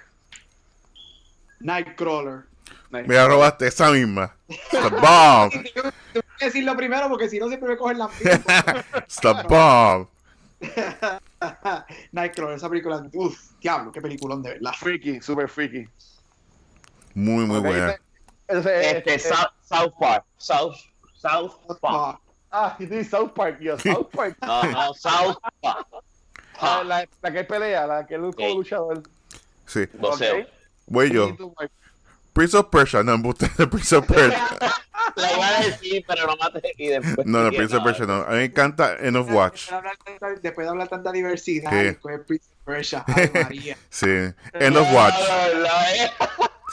Nightcrawler. 1.61 2.45
Me 2.91 3.27
robaste 3.27 3.67
esa 3.67 3.91
misma. 3.91 4.35
The 4.71 4.89
bomb. 4.89 5.51
Tengo 5.75 5.91
que 6.39 6.45
decirlo 6.47 6.77
primero 6.77 7.09
porque 7.09 7.29
si 7.29 7.39
no 7.39 7.49
siempre 7.49 7.69
me 7.69 7.77
cogen 7.77 7.99
la 7.99 8.09
misma. 8.25 8.85
It's 8.99 9.21
the 9.21 9.35
bomb. 9.49 10.09
Nightcrawler, 12.13 12.57
esa 12.57 12.69
película. 12.69 13.07
Uf, 13.13 13.39
diablo, 13.61 13.93
qué 13.93 14.01
peliculón 14.01 14.43
de 14.43 14.55
verdad. 14.55 14.73
Freaky, 14.79 15.21
super 15.21 15.49
freaky. 15.49 15.87
Muy, 17.15 17.45
muy 17.47 17.59
Ok, 17.59 17.65
buena. 17.67 17.97
Entonces, 18.49 18.87
Este, 18.87 19.15
este, 19.15 19.29
South, 19.35 19.51
South 19.63 19.93
Park. 19.99 20.25
South, 20.39 20.77
South 21.15 21.53
Park. 21.81 22.21
Ah, 22.51 22.77
sí, 22.79 23.05
South 23.05 23.33
Park, 23.35 23.59
yo, 23.61 23.79
South 23.79 24.09
Park. 24.13 24.37
No, 24.43 24.63
no, 24.65 24.95
South 24.95 25.37
Park. 25.61 25.87
Ah, 26.61 26.83
la, 26.85 27.07
la 27.23 27.33
que 27.33 27.45
pelea, 27.45 27.87
la 27.87 28.07
que 28.07 28.19
lucha 28.19 28.45
Ok. 28.49 28.57
luchador. 28.57 29.03
Sí. 29.67 29.87
Voceo. 29.95 30.41
Ok. 30.41 30.47
Voy 30.87 31.11
yo. 31.13 31.37
Prince 32.33 32.57
of 32.57 32.67
Persia. 32.71 33.03
No, 33.03 33.13
embuste 33.15 33.49
de 33.57 33.67
Prince 33.67 33.95
of 33.97 34.07
Persia. 34.07 34.49
La 35.17 35.33
iba 35.33 35.49
a 35.49 35.61
decir, 35.63 36.05
pero 36.07 36.27
no 36.27 36.37
maté 36.37 36.73
y 36.79 36.87
después. 36.87 37.27
No, 37.27 37.43
no, 37.43 37.51
Prince 37.51 37.75
of 37.77 37.83
Persia 37.83 38.07
no. 38.07 38.23
A 38.23 38.29
mí 38.31 38.37
me 38.37 38.45
encanta 38.45 38.97
End 39.01 39.17
of 39.17 39.29
Watch. 39.31 39.69
Después 40.41 40.67
de 40.67 40.69
hablar 40.69 40.89
tanta- 40.89 41.11
diversidad, 41.11 41.71
después 41.71 42.19
de 42.19 42.25
Prince 42.25 42.47
of 42.53 42.65
Persia, 42.65 43.05
María. 43.35 43.77
Sí. 43.91 44.07
End 44.55 44.77
of 44.77 44.87
Watch. 44.93 45.15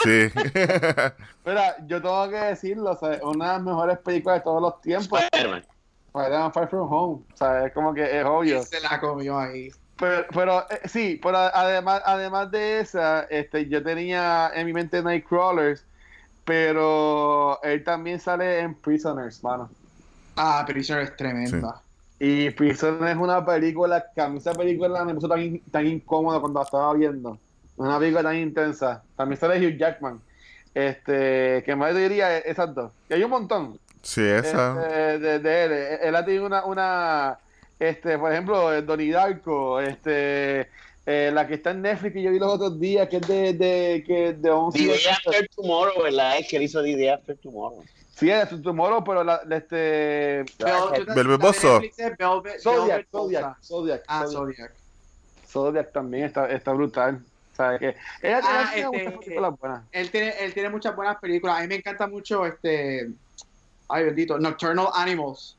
Sí. 0.04 0.30
Mira, 1.46 1.76
yo 1.88 2.02
tengo 2.02 2.30
que 2.30 2.36
decirlo, 2.36 2.92
o 2.92 2.98
sea, 2.98 3.20
una 3.24 3.46
de 3.48 3.54
las 3.54 3.62
mejores 3.64 3.98
películas 4.00 4.38
de 4.40 4.44
todos 4.44 4.62
los 4.62 4.82
tiempos, 4.82 5.22
Spider-Man. 5.22 5.66
Spider-Man 6.08 6.54
Far 6.54 6.70
From 6.70 6.92
Home, 6.92 7.24
o 7.34 7.38
sea, 7.38 7.66
es 7.66 7.74
como 7.74 7.94
que 7.94 8.20
es 8.20 8.26
obvio. 8.26 8.64
Se 8.64 8.80
la 8.82 9.00
comió 9.00 9.40
ahí. 9.40 9.70
Pero, 10.00 10.26
pero 10.34 10.60
eh, 10.70 10.82
sí, 10.86 11.20
pero 11.22 11.38
además, 11.38 12.02
además 12.06 12.52
de 12.52 12.80
esa, 12.82 13.22
este, 13.24 13.68
yo 13.68 13.82
tenía 13.84 14.52
en 14.54 14.66
mi 14.68 14.74
mente 14.74 15.02
Nightcrawlers, 15.02 15.84
pero 16.46 17.62
él 17.64 17.84
también 17.84 18.20
sale 18.20 18.60
en 18.60 18.74
Prisoners, 18.76 19.44
mano. 19.44 19.70
Ah, 20.36 20.64
Prisoner 20.68 21.04
es 21.04 21.16
tremenda. 21.18 21.82
Y 22.20 22.50
Prisoners 22.52 23.12
es 23.12 23.18
una 23.18 23.46
película 23.46 24.06
que 24.14 24.22
a 24.22 24.30
mí 24.30 24.38
esa 24.38 24.54
película 24.54 25.04
me 25.04 25.14
puso 25.14 25.28
tan, 25.28 25.42
in- 25.42 25.62
tan 25.72 25.86
incómodo 25.86 26.40
cuando 26.40 26.60
la 26.60 26.66
estaba 26.66 26.94
viendo. 26.94 27.38
Una 27.78 27.98
película 28.00 28.24
tan 28.24 28.36
intensa. 28.38 29.04
También 29.16 29.40
sale 29.40 29.66
Hugh 29.66 29.78
Jackman. 29.78 30.20
Este, 30.74 31.64
que 31.66 31.76
más 31.76 31.96
diría 31.96 32.38
esas 32.38 32.74
dos. 32.76 32.92
Que 33.08 33.16
hay 33.16 33.24
un 33.24 33.32
montón. 33.32 33.80
Sí, 34.02 34.22
esa. 34.22 34.72
este, 34.86 35.20
de, 35.20 35.40
de 35.40 35.64
él. 35.64 35.72
Él 36.04 36.16
ha 36.16 36.24
tenido 36.26 36.46
una, 36.46 36.66
una 36.66 37.40
este, 37.80 38.18
por 38.18 38.32
ejemplo, 38.32 38.74
eh, 38.74 38.82
Donnie 38.82 39.12
Darko, 39.12 39.80
este, 39.82 40.68
eh, 41.06 41.32
la 41.34 41.48
que 41.48 41.56
está 41.56 41.72
en 41.72 41.82
Netflix 41.82 42.14
que 42.14 42.22
yo 42.22 42.32
vi 42.32 42.40
los 42.40 42.54
otros 42.54 42.80
días, 42.80 43.08
que 43.10 43.18
es 43.18 43.28
de, 43.28 43.54
de, 43.54 44.04
que 44.06 44.34
de 44.34 44.50
11 44.50 44.78
The 44.80 44.88
Day 44.88 45.00
After 45.12 45.50
Tomorrow, 45.56 46.04
¿verdad? 46.04 46.38
Es 46.40 46.48
que 46.48 46.58
él 46.58 46.64
hizo 46.64 46.82
The 46.84 46.96
Day 46.96 47.08
After 47.10 47.38
Tomorrow. 47.38 47.84
Sí, 48.16 48.30
es 48.32 48.50
de 48.50 48.58
Tomorrow, 48.60 49.04
pero 49.04 49.24
la, 49.24 49.42
la, 49.46 49.58
este, 49.58 50.46
Velvet 50.60 51.40
Velvet- 51.40 51.54
Zodiac, 51.54 52.18
Velvet 52.20 52.62
Zodiac. 52.62 53.08
Zodiac, 53.62 54.04
Ah. 54.08 54.26
Zodiac. 54.28 54.72
Zodiac 55.48 55.92
también 55.92 56.26
está, 56.26 56.50
está 56.50 56.72
brutal. 56.74 57.24
Que 57.80 57.96
ella, 58.22 58.42
Ah, 58.44 58.72
ella 58.76 58.90
tiene 58.92 58.98
este, 58.98 59.10
muchas 59.10 59.26
películas 59.26 59.60
buenas. 59.60 59.84
Él 59.92 60.12
tiene, 60.12 60.30
él 60.40 60.54
tiene 60.54 60.70
muchas 60.70 60.96
buenas 60.96 61.18
películas. 61.18 61.58
A 61.58 61.62
mí 61.62 61.68
me 61.68 61.76
encanta 61.76 62.08
mucho 62.08 62.46
este. 62.46 63.10
Ay, 63.90 64.04
bendito. 64.06 64.38
Nocturnal 64.38 64.88
Animals. 64.94 65.58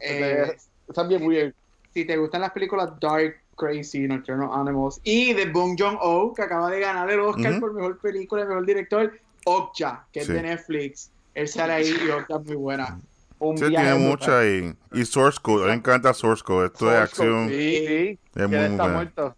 Eh, 0.00 0.56
Está 0.88 1.02
bien 1.04 1.22
weird. 1.26 1.54
si 1.92 2.04
te 2.04 2.16
gustan 2.16 2.40
las 2.42 2.52
películas 2.52 2.90
Dark, 3.00 3.36
Crazy, 3.56 4.00
Nocturnal 4.08 4.50
Animals 4.52 5.00
y 5.04 5.32
de 5.32 5.46
Bong 5.50 5.76
Joon-ho, 5.78 6.32
que 6.34 6.42
acaba 6.42 6.70
de 6.70 6.80
ganar 6.80 7.08
el 7.10 7.20
Oscar 7.20 7.60
por 7.60 7.72
mejor 7.72 7.98
película 7.98 8.42
y 8.42 8.46
mejor 8.46 8.66
director, 8.66 9.12
Okja, 9.44 10.06
que 10.12 10.20
es 10.20 10.28
de 10.28 10.42
Netflix. 10.42 11.10
Él 11.34 11.48
sale 11.48 11.72
ahí 11.72 11.94
y 12.06 12.10
Okja 12.10 12.36
es 12.40 12.46
muy 12.46 12.56
buena. 12.56 12.98
Un 13.38 13.58
Sí, 13.58 13.66
tiene 13.68 13.94
mucha 13.94 14.38
ahí. 14.40 14.74
Y 14.92 15.04
Source 15.04 15.38
Code. 15.42 15.64
A 15.64 15.66
mí 15.66 15.72
me 15.72 15.78
encanta 15.78 16.14
Source 16.14 16.42
Code. 16.42 16.66
Esto 16.66 16.86
de 16.86 16.92
Source 16.92 17.02
acción. 17.12 17.44
Code, 17.46 17.56
Sí, 17.58 17.86
sí. 17.86 18.18
Es 18.34 18.42
que 18.42 18.46
muy 18.46 18.56
está 18.56 18.88
muerto. 18.88 19.36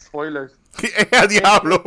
Spoilers. 0.00 0.52
¡A 1.12 1.26
diablo! 1.26 1.82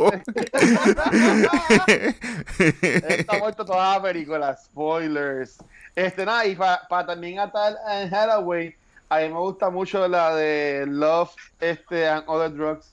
Está 2.58 3.38
muerto 3.38 3.64
toda 3.64 3.96
la 3.96 4.02
película. 4.02 4.56
Spoilers. 4.56 5.58
Este, 5.94 6.24
nada, 6.24 6.46
y 6.46 6.54
para 6.56 7.06
también 7.06 7.38
atar 7.38 7.76
en 7.90 8.12
Hathaway, 8.14 8.74
a 9.08 9.18
mí 9.18 9.28
me 9.28 9.38
gusta 9.38 9.70
mucho 9.70 10.06
la 10.08 10.34
de 10.34 10.84
Love 10.88 11.30
este, 11.60 12.08
and 12.08 12.24
Other 12.26 12.52
Drugs. 12.52 12.92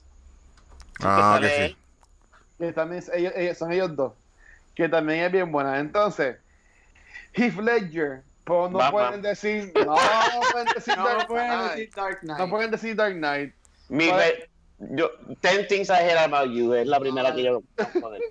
ah, 1.00 1.34
sale 1.34 1.48
que 1.48 1.68
sí. 1.68 1.76
Que 2.58 2.72
también 2.72 2.98
es- 3.02 3.10
ellos, 3.14 3.32
ellos- 3.36 3.56
son 3.58 3.72
ellos 3.72 3.94
dos. 3.94 4.12
Que 4.74 4.88
también 4.88 5.20
es 5.24 5.32
bien 5.32 5.50
buena. 5.52 5.78
Entonces, 5.78 6.36
Heath 7.32 7.56
Ledger. 7.58 8.22
Pues 8.44 8.70
no 8.72 8.78
Batman. 8.78 8.92
pueden 8.92 9.22
decir. 9.22 9.72
No, 9.74 9.94
no 9.94 10.40
pueden 10.52 10.68
decir 10.74 10.96
No 10.96 11.04
Dark 11.04 11.26
Knight. 11.28 12.38
No 12.38 12.48
pueden 12.48 12.70
decir 12.70 12.96
Dark 12.96 13.14
Knight. 13.14 13.54
Mi 13.88 14.10
re- 14.10 14.48
yo, 14.78 15.10
Ten 15.40 15.66
Things 15.68 15.88
I 15.88 15.92
Hate 15.94 16.18
About 16.18 16.50
You 16.54 16.72
es 16.74 16.86
la 16.86 17.00
primera 17.00 17.34
que 17.34 17.42
yo. 17.44 17.62
Joder. 18.00 18.22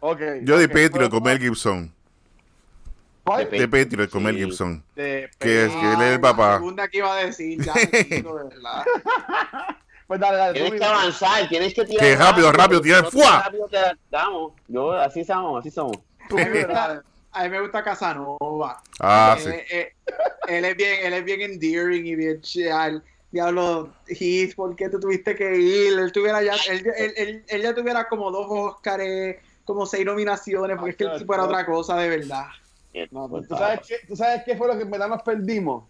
Ok. 0.00 0.20
Yo 0.42 0.58
de 0.58 0.64
ok, 0.66 0.70
Patriot 0.72 0.92
pero- 0.92 1.10
con 1.10 1.22
Mel 1.22 1.38
Gibson. 1.38 1.92
¿Cuál? 3.24 3.48
De 3.50 3.66
Patriot 3.68 4.10
con 4.10 4.20
Sí. 4.20 4.24
Mel 4.26 4.36
Gibson. 4.36 4.84
De 4.94 5.30
Que 5.38 5.64
es 5.64 5.72
que 5.72 5.92
él 5.94 6.00
es 6.02 6.12
el 6.14 6.20
papá. 6.20 6.48
La 6.52 6.56
segunda 6.58 6.88
que 6.88 6.98
iba 6.98 7.12
a 7.16 7.24
decir, 7.24 7.62
ya 7.64 7.72
me 7.92 8.04
quito, 8.06 8.36
de 8.36 8.44
verdad. 8.44 8.84
Pues 10.06 10.20
dale, 10.20 10.36
dale. 10.36 10.52
Tienes 10.60 10.78
que 10.78 10.84
avanzar, 10.86 11.48
tienes 11.48 11.72
que 11.72 11.82
tirar. 11.86 12.04
Que 12.04 12.14
rápido, 12.14 12.52
rápido, 12.52 12.80
tira 12.82 12.98
el 12.98 13.04
no 13.04 13.10
fuá. 13.10 13.42
Rápido 13.44 13.66
te 13.68 13.78
damos. 14.10 14.52
Yo, 14.68 14.92
así 14.92 15.24
somos, 15.24 15.60
así 15.60 15.70
somos. 15.70 15.96
A 17.32 17.42
mí 17.44 17.48
me 17.48 17.60
gusta- 17.62 17.82
Casanova. 17.82 18.82
Ah, 19.00 19.34
Eh, 19.38 19.42
sí. 19.42 19.74
eh, 19.74 19.92
él 20.46 20.64
es 20.66 20.76
bien, 20.76 21.06
él 21.06 21.14
es 21.14 21.24
bien 21.24 21.40
endearing 21.40 22.06
y 22.06 22.14
bien 22.16 22.38
chill. 22.42 23.02
Diablo, 23.34 23.90
Heath, 24.06 24.54
¿por 24.54 24.76
qué 24.76 24.88
tú 24.88 25.00
tuviste 25.00 25.34
que 25.34 25.56
ir? 25.56 25.98
Él 25.98 26.12
tuviera 26.12 26.40
ya, 26.40 26.54
él, 26.70 26.86
él- 26.96 27.12
él- 27.16 27.44
él 27.48 27.62
ya 27.62 27.74
tuviera 27.74 28.08
como 28.08 28.30
dos 28.30 28.46
Oscars, 28.48 29.36
como 29.64 29.86
seis 29.86 30.06
nominaciones, 30.06 30.76
porque 30.78 30.92
es 30.92 30.96
que 30.96 31.04
el 31.04 31.18
tipo 31.18 31.34
era 31.34 31.44
otra 31.44 31.66
cosa 31.66 31.96
de 31.96 32.08
verdad. 32.10 32.44
No, 33.10 33.28
¿tú, 33.28 33.42
tú 33.42 33.56
sabes 33.56 33.80
qué, 33.88 33.96
¿Tú 34.06 34.14
sabes 34.14 34.42
qué 34.44 34.56
fue 34.56 34.68
lo 34.68 34.76
que 34.76 34.84
en 34.84 34.90
verdad 34.90 35.08
nos 35.08 35.22
perdimos? 35.22 35.84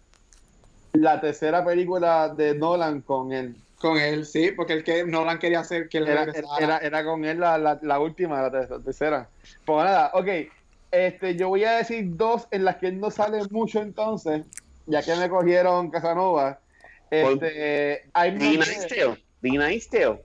La 0.93 1.21
tercera 1.21 1.63
película 1.63 2.29
de 2.29 2.55
Nolan 2.55 3.01
con 3.01 3.31
él. 3.31 3.55
Con 3.79 3.97
él, 3.97 4.25
sí, 4.25 4.51
porque 4.51 4.73
el 4.73 4.83
que 4.83 5.05
Nolan 5.05 5.37
quería 5.37 5.59
hacer 5.59 5.87
que 5.87 5.99
él 5.99 6.07
Era, 6.07 6.25
era, 6.57 6.77
era 6.79 7.05
con 7.05 7.25
él 7.25 7.39
la, 7.39 7.59
la, 7.59 7.77
la 7.83 7.99
última, 7.99 8.41
la 8.41 8.49
ter- 8.49 8.81
tercera. 8.81 9.29
Pues 9.65 9.85
nada, 9.85 10.09
ok. 10.13 10.27
Este, 10.89 11.35
yo 11.35 11.49
voy 11.49 11.63
a 11.65 11.73
decir 11.73 12.05
dos 12.15 12.47
en 12.49 12.63
las 12.65 12.77
que 12.77 12.87
él 12.87 12.99
no 12.99 13.11
sale 13.11 13.41
mucho 13.51 13.81
entonces, 13.81 14.45
ya 14.87 15.03
que 15.03 15.15
me 15.15 15.29
cogieron 15.29 15.91
Casanova. 15.91 16.59
Este, 17.21 18.09
I'm 18.15 18.37
The 18.39 18.57
Not 18.57 18.67
Nice. 18.67 18.87
Tale. 18.87 19.23
The 19.41 19.49
Nice 19.49 19.89
Tale. 19.89 20.23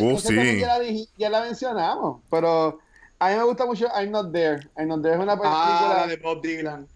Esa 0.00 0.28
también 0.28 0.54
sí. 0.56 0.60
Ya 0.60 0.78
la, 0.78 0.84
ya 1.16 1.30
la 1.30 1.40
mencionamos, 1.42 2.20
pero 2.30 2.78
a 3.18 3.30
mí 3.30 3.36
me 3.36 3.44
gusta 3.44 3.66
mucho 3.66 3.86
I'm 3.96 4.10
Not 4.10 4.32
There. 4.32 4.60
I'm 4.76 4.88
Not 4.88 5.02
There 5.02 5.14
es 5.14 5.20
una 5.20 5.36
película 5.36 5.52
Ah, 5.54 5.96
la 6.00 6.06
de 6.06 6.16
Bob 6.16 6.42
Dylan. 6.42 6.86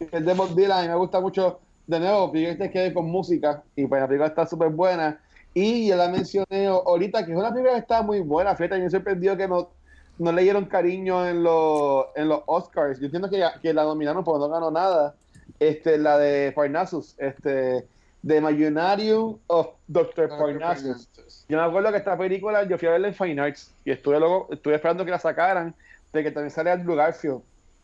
es 0.00 0.24
de 0.24 0.34
Bob 0.34 0.54
Dylan 0.54 0.84
y 0.84 0.88
me 0.88 0.96
gusta 0.96 1.20
mucho. 1.20 1.60
De 1.86 1.98
nuevo, 1.98 2.30
fíjate 2.30 2.70
que 2.70 2.92
con 2.92 3.06
música 3.06 3.62
y 3.74 3.86
pues 3.86 4.00
la 4.00 4.06
película 4.06 4.28
está 4.28 4.46
súper 4.46 4.68
buena. 4.68 5.18
Y 5.54 5.88
ya 5.88 5.96
la 5.96 6.08
mencioné 6.10 6.66
ahorita 6.66 7.24
que 7.24 7.32
es 7.32 7.38
una 7.38 7.48
película 7.50 7.72
que 7.72 7.80
está 7.80 8.02
muy 8.02 8.20
buena. 8.20 8.54
Fíjate, 8.54 8.78
me 8.78 8.90
sorprendió 8.90 9.36
que 9.38 9.48
no, 9.48 9.70
no 10.18 10.30
le 10.32 10.42
dieron 10.42 10.66
cariño 10.66 11.26
en, 11.26 11.42
los 11.42 12.04
en 12.14 12.28
los 12.28 12.42
Oscars. 12.44 13.00
Yo 13.00 13.06
entiendo 13.06 13.30
que, 13.30 13.42
que 13.62 13.72
la 13.72 13.84
nominaron 13.84 14.22
porque 14.22 14.40
no 14.40 14.48
ganó 14.50 14.70
nada. 14.70 15.14
Este, 15.58 15.96
la 15.96 16.18
de 16.18 16.52
Parnassus, 16.52 17.14
este, 17.18 17.86
The 18.26 18.36
Imaginarium 18.38 19.38
of 19.46 19.68
Dr. 19.86 20.28
Parnassus. 20.28 21.08
Yo 21.48 21.56
me 21.58 21.64
acuerdo 21.64 21.90
que 21.92 21.98
esta 21.98 22.16
película 22.18 22.64
yo 22.64 22.76
fui 22.78 22.88
a 22.88 22.92
verla 22.92 23.08
en 23.08 23.14
Fine 23.14 23.40
Arts 23.40 23.72
y 23.84 23.90
estuve 23.92 24.18
luego, 24.18 24.48
estuve 24.50 24.74
esperando 24.74 25.04
que 25.04 25.10
la 25.10 25.18
sacaran, 25.18 25.74
de 26.12 26.22
que 26.22 26.30
también 26.30 26.50
sale 26.50 26.70
Andrew 26.70 26.96
Garfield. 26.96 27.40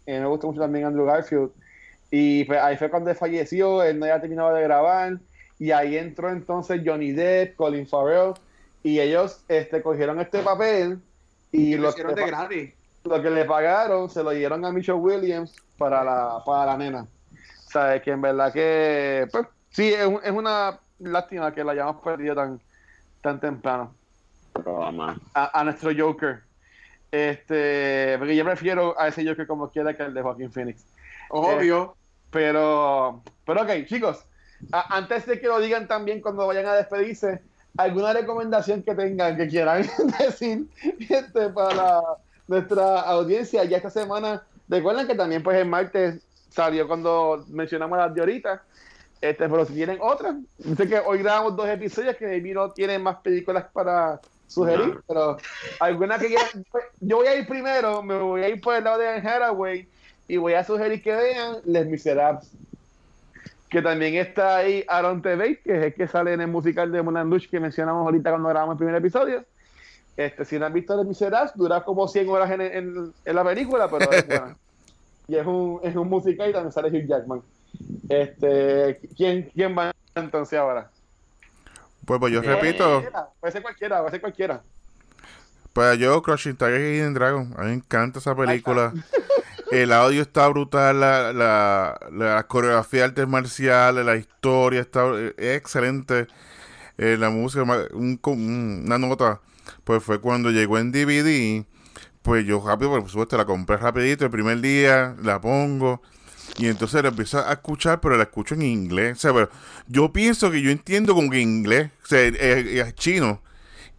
Eh, 0.07 0.21
me 0.21 0.27
gusta 0.27 0.47
mucho 0.47 0.61
también 0.61 0.87
Andrew 0.87 1.07
Garfield. 1.07 1.51
Y 2.11 2.45
pues, 2.45 2.61
ahí 2.61 2.77
fue 2.77 2.91
cuando 2.91 3.11
él 3.11 3.17
falleció, 3.17 3.83
él 3.83 3.99
no 3.99 4.05
había 4.07 4.21
terminado 4.21 4.53
de 4.55 4.63
grabar, 4.63 5.19
y 5.59 5.71
ahí 5.71 5.97
entró 5.97 6.31
entonces 6.31 6.83
Johnny 6.85 7.13
Depp, 7.13 7.57
Colin 7.57 7.87
Farrell, 7.87 8.35
y 8.83 9.01
ellos 9.01 9.41
este, 9.49 9.83
cogieron 9.83 10.21
este 10.21 10.41
papel 10.41 10.99
y 11.53 11.75
Y 11.75 11.77
lo 11.77 11.85
lo 11.85 11.89
hicieron 11.91 12.15
que, 12.15 12.21
de 12.21 12.31
pa- 12.31 12.39
gratis. 12.39 12.73
lo 13.05 13.23
que 13.23 13.31
le 13.31 13.45
pagaron 13.47 14.11
se 14.11 14.23
lo 14.23 14.31
dieron 14.31 14.65
a 14.65 14.73
Michelle 14.73 14.99
Williams 14.99 15.55
para 15.79 16.05
la, 16.05 16.43
para 16.45 16.67
la 16.73 16.77
nena. 16.77 17.03
O 17.67 17.71
sea, 17.71 18.01
que 18.03 18.11
en 18.11 18.21
verdad 18.21 18.53
que, 18.53 19.27
pues, 19.33 19.47
sí, 19.75 19.93
es, 19.93 20.07
un- 20.07 20.21
es 20.23 20.31
una 20.33 20.79
lástima 21.01 21.53
que 21.53 21.63
la 21.65 21.73
hayamos 21.73 22.03
perdido 22.03 22.35
tan, 22.35 22.61
tan 23.21 23.41
temprano 23.41 23.95
a, 25.35 25.61
a 25.61 25.65
nuestro 25.65 25.91
Joker. 25.97 26.41
Este, 27.11 28.17
porque 28.19 28.35
yo 28.35 28.45
prefiero 28.45 28.99
a 28.99 29.09
ese 29.09 29.27
Joker 29.27 29.47
como 29.47 29.69
quiera 29.71 29.97
que 29.97 30.03
el 30.05 30.15
de 30.15 30.23
Joaquín 30.23 30.51
Phoenix. 30.51 30.85
Obvio. 31.31 31.97
Pero, 32.31 33.23
pero 33.47 33.63
ok, 33.63 33.71
chicos, 33.87 34.25
a- 34.73 34.97
antes 34.97 35.25
de 35.27 35.39
que 35.41 35.47
lo 35.47 35.61
digan 35.61 35.87
también 35.87 36.21
cuando 36.21 36.47
vayan 36.47 36.67
a 36.67 36.75
despedirse, 36.75 37.41
¿alguna 37.77 38.13
recomendación 38.13 38.83
que 38.83 38.95
tengan 38.95 39.37
que 39.37 39.47
quieran 39.49 39.87
decir 40.19 40.67
este, 41.09 41.49
para 41.51 42.01
nuestra 42.49 43.01
audiencia? 43.03 43.63
Ya 43.65 43.77
esta 43.77 43.91
semana, 43.91 44.43
recuerden 44.69 45.07
que 45.07 45.15
también 45.15 45.43
pues 45.45 45.57
el 45.59 45.69
martes 45.69 46.21
salió 46.51 46.89
cuando 46.89 47.45
mencionamos 47.49 47.99
las 47.99 48.13
de 48.15 48.21
ahorita, 48.21 48.63
este, 49.29 49.49
pero 49.49 49.65
si 49.65 49.75
tienen 49.75 49.99
otras, 50.01 50.35
sé 50.77 50.89
que 50.89 50.99
hoy 50.99 51.19
grabamos 51.19 51.57
dos 51.57 51.69
episodios 51.69 52.17
que 52.17 52.27
maybe 52.27 52.53
no 52.53 52.71
tienen 52.71 53.03
más 53.03 53.17
películas 53.17 53.65
para 53.73 54.21
sugerir, 54.47 54.95
No. 54.97 55.01
pero 55.09 55.37
alguna 55.81 56.19
que 56.19 56.27
quieran, 56.29 56.47
yo 57.01 57.17
voy 57.19 57.27
a 57.27 57.37
ir 57.37 57.47
primero, 57.47 58.03
me 58.03 58.19
voy 58.19 58.43
a 58.43 58.49
ir 58.49 58.61
por 58.61 58.75
el 58.75 58.85
lado 58.85 58.99
de 58.99 59.09
Anne 59.09 59.29
Hathaway 59.29 59.89
y 60.29 60.37
voy 60.37 60.55
a 60.55 60.63
sugerir 60.65 61.03
que 61.03 61.13
vean 61.15 61.57
Les 61.65 61.87
Miserables 61.87 62.51
que 63.71 63.83
también 63.83 64.15
está 64.15 64.59
ahí 64.59 64.85
Aaron 64.87 65.21
Tveit, 65.21 65.61
que 65.65 65.77
es 65.77 65.85
el 65.87 65.95
que 65.95 66.07
sale 66.07 66.33
en 66.33 66.41
el 66.43 66.47
musical 66.47 66.93
de 66.93 67.03
Moulin 67.03 67.29
Rouge 67.29 67.49
que 67.49 67.59
mencionamos 67.59 68.05
ahorita 68.05 68.31
cuando 68.31 68.49
grabamos 68.51 68.75
el 68.75 68.79
primer 68.79 68.95
episodio. 68.95 69.45
Este, 70.17 70.45
si 70.45 70.61
no 70.61 70.67
han 70.67 70.73
visto 70.73 70.97
Les 70.97 71.05
Miserables, 71.07 71.53
dura 71.57 71.83
como 71.83 72.07
100 72.07 72.29
horas 72.29 72.51
en, 72.53 72.61
en- 72.61 73.13
en 73.25 73.35
la 73.35 73.43
película, 73.43 73.89
pero 73.91 74.09
es 74.13 74.27
buena. 74.29 74.57
Y 75.27 75.35
es 75.35 75.45
un, 75.45 75.81
es 75.83 75.97
un 75.97 76.09
musical 76.09 76.51
y 76.51 76.53
también 76.53 76.71
sale 76.71 76.89
Hugh 76.89 77.09
Jackman. 77.09 77.43
Este, 78.09 79.01
¿quién, 79.17 79.51
¿Quién 79.55 79.77
va 79.77 79.93
entonces 80.15 80.59
ahora? 80.59 80.91
Pues, 82.05 82.21
pues 82.21 82.33
yo 82.33 82.43
repito, 82.43 83.03
Puede 83.41 83.53
ser 83.53 83.63
cualquiera, 83.63 84.01
puede 84.01 84.11
ser 84.11 84.21
cualquiera. 84.21 84.63
pues 85.73 85.99
yo 85.99 86.23
Crushing 86.23 86.57
Tiger 86.57 86.81
y 86.81 86.99
Hidden 86.99 87.15
Dragon. 87.15 87.55
A 87.57 87.63
mí 87.63 87.69
me 87.69 87.73
encanta 87.75 88.19
esa 88.19 88.35
película. 88.37 88.93
El 89.71 89.93
audio 89.93 90.23
está 90.23 90.47
brutal, 90.49 91.01
la, 91.01 91.33
la, 91.33 91.99
la 92.13 92.47
coreografía 92.47 93.01
de 93.01 93.05
artes 93.07 93.27
marciales, 93.29 94.05
la 94.05 94.17
historia 94.17 94.81
está 94.83 95.05
es 95.37 95.57
excelente. 95.57 96.27
Eh, 96.99 97.17
la 97.19 97.31
música, 97.31 97.65
un- 97.93 98.21
una 98.85 98.99
nota, 98.99 99.41
pues 99.83 100.03
fue 100.05 100.21
cuando 100.21 100.51
llegó 100.51 100.79
en 100.79 100.93
DVD. 100.93 101.65
Pues 102.23 102.47
yo 102.47 102.63
rápido, 102.65 102.91
por 102.91 103.09
supuesto, 103.09 103.37
la 103.37 103.45
compré 103.47 103.77
rapidito 103.79 104.25
el 104.27 104.31
primer 104.31 104.61
día, 104.61 105.17
la 105.23 105.41
pongo. 105.41 106.03
Y 106.59 106.69
entonces 106.69 107.03
la 107.03 107.09
empiezo 107.09 107.39
a 107.39 107.53
escuchar, 107.53 108.01
pero 108.01 108.17
la 108.17 108.25
escucho 108.25 108.55
en 108.55 108.63
inglés. 108.63 109.19
O 109.19 109.21
sea, 109.21 109.33
pero 109.33 109.51
yo 109.87 110.13
pienso 110.13 110.51
que 110.51 110.63
yo 110.63 110.71
entiendo 110.71 111.15
como 111.15 111.31
que 111.31 111.41
inglés, 111.41 111.91
o 112.05 112.07
sea, 112.07 112.21
es, 112.21 112.37
es 112.39 112.95
chino. 112.95 113.43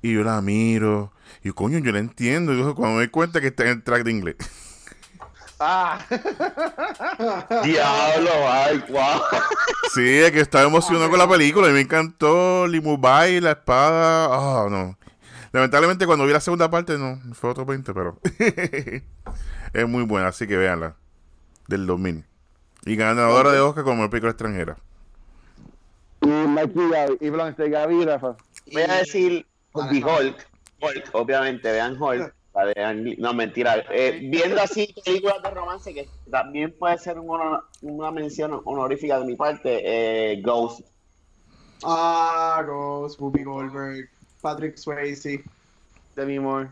Y 0.01 0.13
yo 0.13 0.23
la 0.23 0.41
miro. 0.41 1.11
Y 1.43 1.51
coño, 1.51 1.80
yo 1.80 1.91
la 1.91 1.99
entiendo. 1.99 2.53
Y 2.53 2.59
yo, 2.59 2.76
cuando 2.76 2.95
me 2.95 3.01
doy 3.01 3.09
cuenta 3.09 3.41
que 3.41 3.47
está 3.47 3.63
en 3.63 3.69
el 3.69 3.84
track 3.84 4.03
de 4.03 4.11
inglés. 4.11 4.35
Ah, 5.59 5.99
Diablo, 7.63 8.31
ay, 8.45 8.84
wow. 8.89 9.22
Sí, 9.93 10.05
es 10.05 10.31
que 10.31 10.41
estaba 10.41 10.65
emocionado 10.65 11.09
con 11.09 11.17
la 11.17 11.30
película 11.30 11.69
y 11.69 11.72
me 11.72 11.80
encantó 11.80 12.67
Limubai, 12.67 13.39
la 13.39 13.51
espada. 13.51 14.27
Ah, 14.31 14.67
no. 14.69 14.97
Lamentablemente 15.53 16.05
cuando 16.05 16.26
vi 16.26 16.34
la 16.34 16.41
segunda 16.41 16.69
parte 16.69 16.97
no, 16.97 17.22
fue 17.34 17.49
otro 17.49 17.65
20, 17.65 17.93
pero 17.93 18.19
es 19.73 19.88
muy 19.88 20.03
buena, 20.03 20.27
así 20.27 20.45
que 20.47 20.57
véanla. 20.57 20.97
Del 21.67 21.88
2000. 21.88 22.26
Y 22.86 22.95
ganadora 22.95 23.52
de 23.52 23.60
Oscar 23.60 23.84
como 23.84 24.10
película 24.10 24.32
extranjera. 24.32 24.78
y 26.22 26.28
Mikey 26.28 26.90
Gaby, 26.90 27.18
y 27.20 27.30
Blanche 27.30 27.70
Gaby 27.70 28.02
y 28.02 28.06
Rafa. 28.06 28.36
Voy 28.72 28.82
a 28.82 28.94
decir 28.95 29.45
no. 29.74 29.82
Hulk. 29.82 30.48
Hulk, 30.82 31.10
obviamente, 31.14 31.72
vean 31.72 32.02
Hulk. 32.02 32.34
No, 33.18 33.34
mentira. 33.34 33.84
Eh, 33.90 34.20
viendo 34.32 34.62
así 34.62 34.94
películas 35.03 35.41
de 35.44 35.49
romance, 35.49 35.94
que 35.94 36.07
también 36.32 36.74
puede 36.80 36.98
ser 36.98 37.20
un 37.20 37.30
honor- 37.30 37.66
una 37.82 38.12
mención 38.12 38.62
honorífica 38.64 39.20
de 39.20 39.26
mi 39.26 39.36
parte, 39.36 39.82
eh, 39.84 40.41
Ghost. 40.41 40.82
Ah, 41.84 42.64
Ghost, 42.66 43.20
Whoopi 43.20 43.44
Goldberg, 43.44 44.10
Patrick 44.41 44.78
Swayze, 44.78 45.44
Demi 46.16 46.40
Moore. 46.40 46.70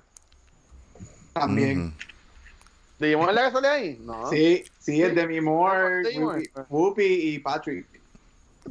también. 1.33 1.93
¿Demi 2.99 3.15
Moore 3.15 3.31
es 3.31 3.35
la 3.35 3.45
que 3.45 3.51
sale 3.51 3.67
ahí? 3.67 4.01
No. 4.03 4.29
Sí, 4.29 4.63
sí, 4.79 5.01
es 5.01 5.13
Demi 5.15 5.41
Moore. 5.41 6.03
Whoopi, 6.69 7.03
y 7.03 7.39
Patrick. 7.39 7.85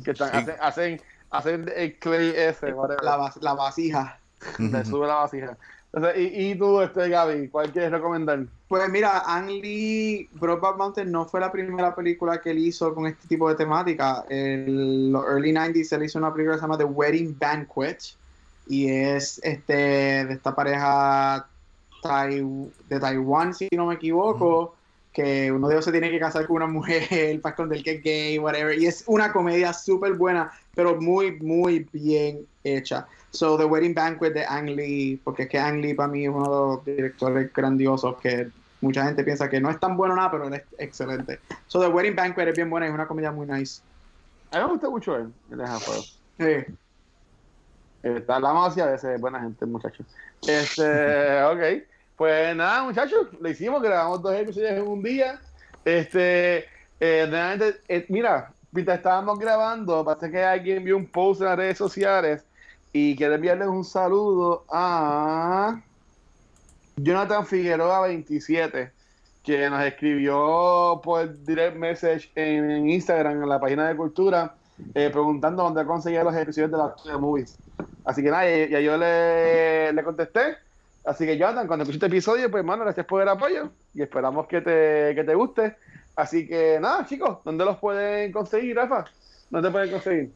Que 0.05 0.13
están, 0.13 0.31
Sí. 0.31 0.37
hacen, 0.37 0.57
hacen, 0.61 1.03
hacen 1.31 1.73
el 1.77 1.99
clay 1.99 2.33
ese, 2.37 2.73
whatever. 2.73 3.03
La, 3.05 3.17
vas- 3.17 3.37
la 3.43 3.55
vasija. 3.55 4.19
Le 4.59 4.85
sube 4.85 5.07
la 5.07 5.17
vasija. 5.17 5.57
Entonces, 5.93 6.21
y, 6.23 6.51
y 6.53 6.55
tú, 6.55 6.81
este, 6.81 7.09
Gaby, 7.11 7.49
¿cuál 7.49 7.71
quieres 7.71 7.91
recomendar? 7.91 8.41
Pues 8.67 8.89
mira, 8.89 9.23
Ang 9.27 9.49
Lee, 9.51 10.27
Brokeback 10.33 10.79
Mountain 10.79 11.13
no 11.13 11.27
fue 11.27 11.39
la 11.41 11.53
primera 11.53 11.95
película 11.95 12.41
que 12.41 12.53
él 12.53 12.59
hizo 12.59 12.95
con 12.95 13.07
este 13.07 13.29
tipo 13.29 13.47
de 13.51 13.57
temática. 13.57 14.25
En 14.31 15.13
los 15.13 15.23
early 15.27 15.53
90s 15.53 15.93
él 15.93 16.05
hizo 16.05 16.19
una 16.19 16.33
película 16.33 16.55
que 16.57 16.61
se 16.61 16.65
llama 16.65 16.79
The 16.79 16.85
Wedding 16.85 17.37
Banquet 17.39 17.99
y 18.69 18.89
es 18.89 19.39
este 19.45 19.75
de 20.25 20.33
esta 20.33 20.55
pareja 20.55 21.47
tai- 22.03 22.43
de 22.89 23.01
Taiwán, 23.01 23.55
si 23.55 23.69
no 23.73 23.87
me 23.87 23.95
equivoco, 23.95 24.75
que 25.13 25.53
uno 25.53 25.69
de 25.69 25.75
ellos 25.75 25.85
se 25.85 25.93
tiene 25.93 26.11
que 26.11 26.19
casar 26.19 26.47
con 26.47 26.57
una 26.57 26.67
mujer 26.67 27.03
para 27.43 27.53
esconder 27.53 27.83
que 27.83 27.93
es 27.93 28.03
gay, 28.03 28.39
whatever. 28.39 28.79
Y 28.79 28.87
es 28.87 29.05
una 29.07 29.33
comedia 29.33 29.73
súper 29.73 30.15
buena, 30.15 30.51
pero 30.75 31.01
muy, 31.01 31.39
muy 31.41 31.87
bien 31.93 32.47
hecha. 32.65 33.07
So, 33.31 33.57
The 33.57 33.65
Wedding 33.65 33.95
Banquet 33.95 34.35
de 34.35 34.45
Ang 34.45 34.71
Lee, 34.71 35.21
porque 35.23 35.45
es 35.45 35.49
que 35.49 35.59
Ang 35.59 35.81
Lee 35.81 35.95
para 35.95 36.09
mí 36.09 36.25
es 36.25 36.31
uno 36.31 36.43
de 36.45 36.51
los 36.77 36.85
directores 36.85 37.53
grandiosos 37.53 38.17
que 38.21 38.49
mucha 38.81 39.05
gente 39.05 39.25
piensa 39.25 39.49
que 39.49 39.61
no 39.61 39.71
es 39.71 39.79
tan 39.79 39.97
bueno 39.97 40.17
nada, 40.17 40.31
pero 40.31 40.49
él 40.49 40.55
es 40.55 40.63
excelente. 40.79 41.39
So, 41.69 41.81
The 41.81 41.89
Wedding 41.89 42.17
Banquet 42.17 42.49
es 42.49 42.57
bien 42.57 42.69
buena, 42.69 42.87
es 42.87 42.93
una 42.93 43.07
comedia 43.07 43.33
muy 43.33 43.47
nice. 43.47 43.81
A 44.51 44.59
mí 44.59 44.65
me 44.65 44.71
gusta 44.73 44.91
mucho 44.91 45.17
él, 45.17 45.33
el 45.51 45.59
de 45.59 45.67
Fuego. 45.67 46.03
Sí. 46.39 46.75
Eh, 48.03 48.17
Está 48.17 48.41
la 48.41 48.53
más 48.53 48.77
a 48.79 48.87
veces, 48.87 49.21
buena 49.21 49.41
gente, 49.41 49.65
muchachos. 49.65 50.07
Este, 50.47 51.43
ok. 51.45 51.92
Pues 52.17 52.55
nada, 52.55 52.85
muchachos, 52.85 53.29
lo 53.41 53.49
hicimos, 53.49 53.83
grabamos 53.83 54.23
dos 54.23 54.35
episodios 54.35 54.73
en 54.73 54.87
un 54.87 55.03
día. 55.03 55.41
Este, 55.85 56.67
eh, 57.01 57.27
realmente, 57.29 57.81
eh, 57.89 58.07
mira, 58.09 58.53
mientras 58.71 58.99
estábamos 58.99 59.39
grabando, 59.39 60.05
parece 60.05 60.31
que 60.31 60.43
alguien 60.45 60.85
vio 60.85 60.97
un 60.97 61.07
post 61.07 61.41
en 61.41 61.47
las 61.49 61.57
redes 61.57 61.79
sociales 61.79 62.45
y 62.93 63.17
quiero 63.17 63.35
enviarles 63.35 63.69
un 63.69 63.85
saludo 63.85 64.65
a 64.71 65.81
Jonathan 66.97 67.47
Figueroa 67.47 68.07
27, 68.07 68.93
que 69.43 69.71
nos 69.71 69.83
escribió 69.83 71.01
por 71.03 71.33
direct 71.45 71.77
message 71.77 72.31
en 72.35 72.89
Instagram, 72.89 73.43
en 73.43 73.49
la 73.49 73.59
página 73.59 73.89
de 73.89 73.97
Cultura, 73.97 74.55
eh, 74.95 75.09
preguntando 75.11 75.63
dónde 75.63 75.85
conseguía 75.87 76.23
los 76.23 76.37
episodios 76.37 76.71
de 76.71 76.77
las 76.77 77.21
movies. 77.21 77.57
Así 78.05 78.23
que 78.23 78.31
nada, 78.31 78.45
ya 78.45 78.81
yo 78.81 78.97
le, 78.99 79.93
le 79.93 80.05
contesté. 80.05 80.59
Así 81.05 81.27
que 81.27 81.37
Jonathan, 81.37 81.67
cuando 81.67 81.83
escuches 81.83 81.97
este 82.03 82.07
episodio, 82.07 82.51
pues 82.51 82.61
hermano, 82.61 82.85
gracias 82.85 83.07
por 83.07 83.21
el 83.23 83.29
apoyo 83.29 83.71
y 83.95 84.03
esperamos 84.03 84.47
que 84.47 84.61
te, 84.61 85.15
que 85.15 85.25
te 85.25 85.35
guste. 85.35 85.77
Así 86.15 86.47
que 86.47 86.79
nada, 86.81 87.05
chicos, 87.07 87.39
¿dónde 87.45 87.65
los 87.65 87.79
pueden 87.79 88.31
conseguir, 88.33 88.77
Rafa? 88.77 89.05
¿Dónde 89.51 89.71
pueden 89.71 89.91
conseguir? 89.91 90.31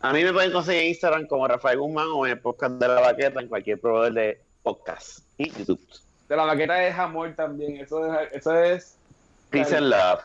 A 0.00 0.12
mí 0.12 0.24
me 0.24 0.32
pueden 0.32 0.52
conseguir 0.52 0.82
en 0.82 0.88
Instagram 0.88 1.26
como 1.26 1.46
Rafael 1.46 1.78
Guzmán 1.78 2.06
o 2.12 2.24
en 2.26 2.32
el 2.32 2.38
podcast 2.40 2.74
de 2.74 2.88
la 2.88 3.00
baqueta 3.00 3.40
en 3.40 3.48
cualquier 3.48 3.80
proveedor 3.80 4.12
de 4.14 4.40
podcast 4.62 5.20
y 5.36 5.50
YouTube. 5.50 5.80
De 6.28 6.36
la 6.36 6.44
vaqueta 6.44 6.74
de 6.74 6.90
amor 6.92 7.34
también, 7.36 7.76
eso 7.78 8.12
es, 8.20 8.28
eso 8.32 8.54
es 8.62 8.96
Peace 9.50 9.76
and 9.76 9.86
love. 9.88 10.20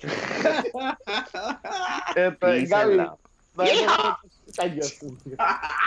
Peace 2.40 2.66
Gaby, 2.66 2.92
and 2.92 2.96
love. 2.96 3.18
¿dónde 3.54 3.70
te 3.72 3.76
Yeah. 3.78 3.86
pueden- 3.96 4.58
Ay, 4.58 4.70
Dios 4.70 5.02
mío. 5.02 5.16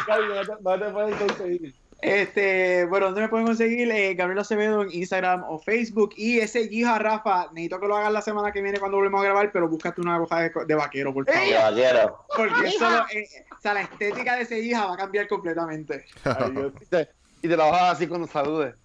Gaby, 0.07 0.27
¿dónde 0.27 0.45
te- 0.45 0.61
dónde 0.61 0.85
te 0.85 0.91
pueden 0.91 1.17
conseguir? 1.17 1.75
Este, 2.01 2.85
bueno, 2.85 3.07
¿dónde 3.07 3.21
me 3.21 3.27
pueden 3.29 3.47
conseguir? 3.47 3.91
Eh, 3.91 4.13
Gabriel 4.13 4.39
Acevedo 4.39 4.83
en 4.83 4.91
Instagram 4.91 5.43
o 5.47 5.57
Facebook. 5.59 6.13
Y 6.15 6.39
ese 6.39 6.67
Gija 6.67 6.99
Rafa, 6.99 7.47
necesito 7.53 7.79
que 7.79 7.87
lo 7.87 7.97
hagas 7.97 8.11
la 8.13 8.21
semana 8.21 8.51
que 8.51 8.61
viene 8.61 8.79
cuando 8.79 8.97
volvemos 8.97 9.21
a 9.21 9.25
grabar, 9.25 9.51
pero 9.51 9.67
búscate 9.67 10.01
una 10.01 10.21
hoja 10.21 10.41
de, 10.41 10.51
de 10.67 10.75
vaquero, 10.75 11.13
por 11.13 11.25
favor. 11.25 11.39
Vaquero. 11.53 12.19
Porque 12.35 12.67
eso 12.67 12.89
lo- 12.89 13.05
eh, 13.11 13.27
o 13.57 13.61
sea, 13.61 13.73
la 13.73 13.81
estética 13.81 14.35
de 14.35 14.43
ese 14.43 14.61
Gija 14.61 14.85
va 14.85 14.93
a 14.93 14.97
cambiar 14.97 15.27
completamente. 15.27 16.05
Ay, 16.23 16.51
Dios. 16.51 16.73
Y 16.81 16.85
te- 16.85 17.09
Y 17.41 17.47
te 17.47 17.57
la 17.57 17.65
vas 17.65 17.93
así 17.93 18.07
cuando 18.07 18.27
saludes. 18.27 18.75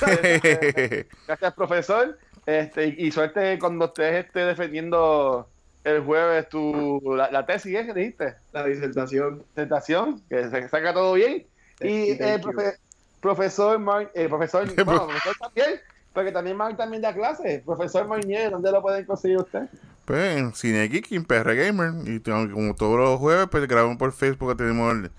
Gracias, 1.26 1.54
profesor. 1.54 2.18
Este, 2.46 2.86
y, 2.98 3.10
suerte 3.12 3.58
cuando 3.58 3.86
estés 3.86 4.24
este, 4.26 4.40
defendiendo 4.40 5.48
el 5.84 6.00
jueves 6.02 6.48
tu, 6.48 7.00
la, 7.16 7.30
la 7.30 7.46
tesis, 7.46 7.74
¿eh? 7.76 7.86
que 7.86 7.94
dijiste? 7.94 8.34
La 8.52 8.64
disertación. 8.64 9.44
Presentación, 9.54 10.20
que 10.28 10.48
se 10.48 10.68
saca 10.68 10.92
todo 10.92 11.12
bien. 11.14 11.46
Y 11.80 12.10
el 12.10 12.40
profe- 12.40 12.76
profesor 13.20 13.78
Mar, 13.78 14.10
eh, 14.14 14.28
profesor, 14.28 14.66
bueno, 14.84 15.06
profesor 15.06 15.36
también, 15.40 15.80
porque 16.12 16.32
también 16.32 16.56
Mark 16.56 16.76
también 16.76 17.02
da 17.02 17.14
clases. 17.14 17.62
Profesor 17.62 18.06
Marnier, 18.08 18.50
¿dónde 18.50 18.70
lo 18.72 18.82
pueden 18.82 19.04
conseguir 19.04 19.38
usted? 19.38 19.68
Pues 20.04 20.36
en 20.36 20.54
Cine 20.54 20.88
Geek 20.88 21.12
y 21.12 21.16
en 21.16 21.24
PR 21.24 21.54
Gamer. 21.54 21.92
Y 22.08 22.20
como 22.20 22.74
todos 22.74 22.98
los 22.98 23.18
jueves, 23.20 23.46
pues 23.50 23.66
grabamos 23.68 23.96
por 23.96 24.12
Facebook, 24.12 24.56
tenemos 24.56 24.92
el, 24.94 25.10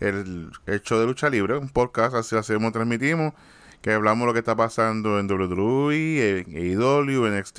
el, 0.00 0.50
el 0.66 0.80
show 0.82 0.98
de 0.98 1.06
lucha 1.06 1.28
libre, 1.28 1.56
un 1.58 1.68
podcast, 1.68 2.14
así 2.14 2.34
lo 2.34 2.40
hacemos, 2.40 2.72
transmitimos. 2.72 3.34
que 3.82 3.92
hablamos 3.92 4.26
lo 4.26 4.32
que 4.32 4.38
está 4.38 4.56
pasando 4.56 5.18
en 5.18 5.30
WWE, 5.30 6.38
en 6.46 6.56
AEW, 6.80 7.26
NXT. 7.28 7.58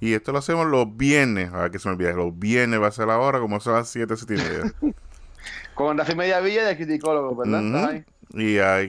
Y 0.00 0.12
esto 0.12 0.32
lo 0.32 0.38
hacemos 0.38 0.66
los 0.66 0.96
viernes. 0.96 1.52
A 1.52 1.62
ver 1.62 1.70
que 1.70 1.78
se 1.78 1.88
me 1.88 1.94
olvide. 1.94 2.12
Los 2.14 2.38
viernes 2.38 2.80
va 2.80 2.88
a 2.88 2.92
ser 2.92 3.06
la 3.08 3.18
hora, 3.18 3.40
como 3.40 3.58
son 3.60 3.74
las 3.74 3.88
7, 3.88 4.14
7 4.16 4.34
y 4.34 4.36
media. 4.36 4.72
Con 5.74 5.98
Rafi 5.98 6.14
Media 6.14 6.40
Villa 6.40 6.64
de 6.66 6.76
Criticólogo, 6.76 7.34
¿verdad? 7.36 7.60
Y, 8.34 8.58
a, 8.58 8.82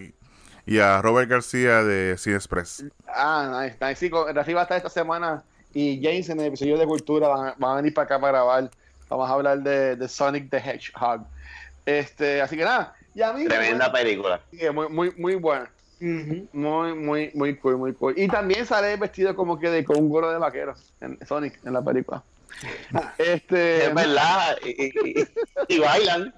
y 0.65 0.79
a 0.79 1.01
Robert 1.01 1.29
García 1.29 1.83
de 1.83 2.17
Cine 2.17 2.35
Express. 2.35 2.85
Ah, 3.07 3.61
nice, 3.63 3.77
nice. 3.81 3.95
Sí, 3.95 4.09
con- 4.09 4.33
Rafi 4.35 4.53
va 4.53 4.61
a 4.61 4.63
estar 4.63 4.77
esta 4.77 4.89
semana 4.89 5.43
y 5.73 5.99
James 6.01 6.29
en 6.29 6.39
el 6.39 6.47
episodio 6.47 6.77
de 6.77 6.85
Cultura 6.85 7.27
van, 7.27 7.47
a- 7.49 7.55
van 7.57 7.71
a 7.71 7.75
venir 7.77 7.93
para 7.93 8.05
acá 8.05 8.19
para 8.19 8.33
grabar. 8.33 8.69
Vamos 9.09 9.29
a 9.29 9.33
hablar 9.33 9.59
de, 9.61 9.95
de 9.95 10.07
Sonic 10.07 10.49
the 10.49 10.57
Hedgehog. 10.57 11.25
Este, 11.85 12.41
así 12.41 12.57
que 12.57 12.63
nada, 12.63 12.95
y 13.13 13.21
a 13.21 13.31
mí 13.33 13.45
Tremenda 13.45 13.91
película. 13.91 14.41
Sí, 14.51 14.59
muy, 14.73 14.89
muy, 14.89 15.11
muy 15.17 15.35
buena. 15.35 15.69
Muy, 15.99 16.93
muy, 16.93 17.31
muy 17.33 17.55
cool, 17.57 17.77
muy 17.77 17.93
cool. 17.93 18.13
Y 18.17 18.27
también 18.27 18.65
sale 18.65 18.95
vestido 18.97 19.35
como 19.35 19.57
que 19.59 19.69
de, 19.69 19.85
con 19.85 19.97
un 19.97 20.09
gorro 20.09 20.31
de 20.31 20.37
vaquero 20.37 20.75
en 21.01 21.17
Sonic 21.25 21.59
en 21.65 21.73
la 21.73 21.81
película. 21.81 22.21
Este, 23.17 23.85
Es 23.87 23.93
verdad. 23.93 24.57
Y, 24.63 24.69
y- 24.85 24.93
y- 25.21 25.75
y 25.75 25.79
bailan. 25.79 26.33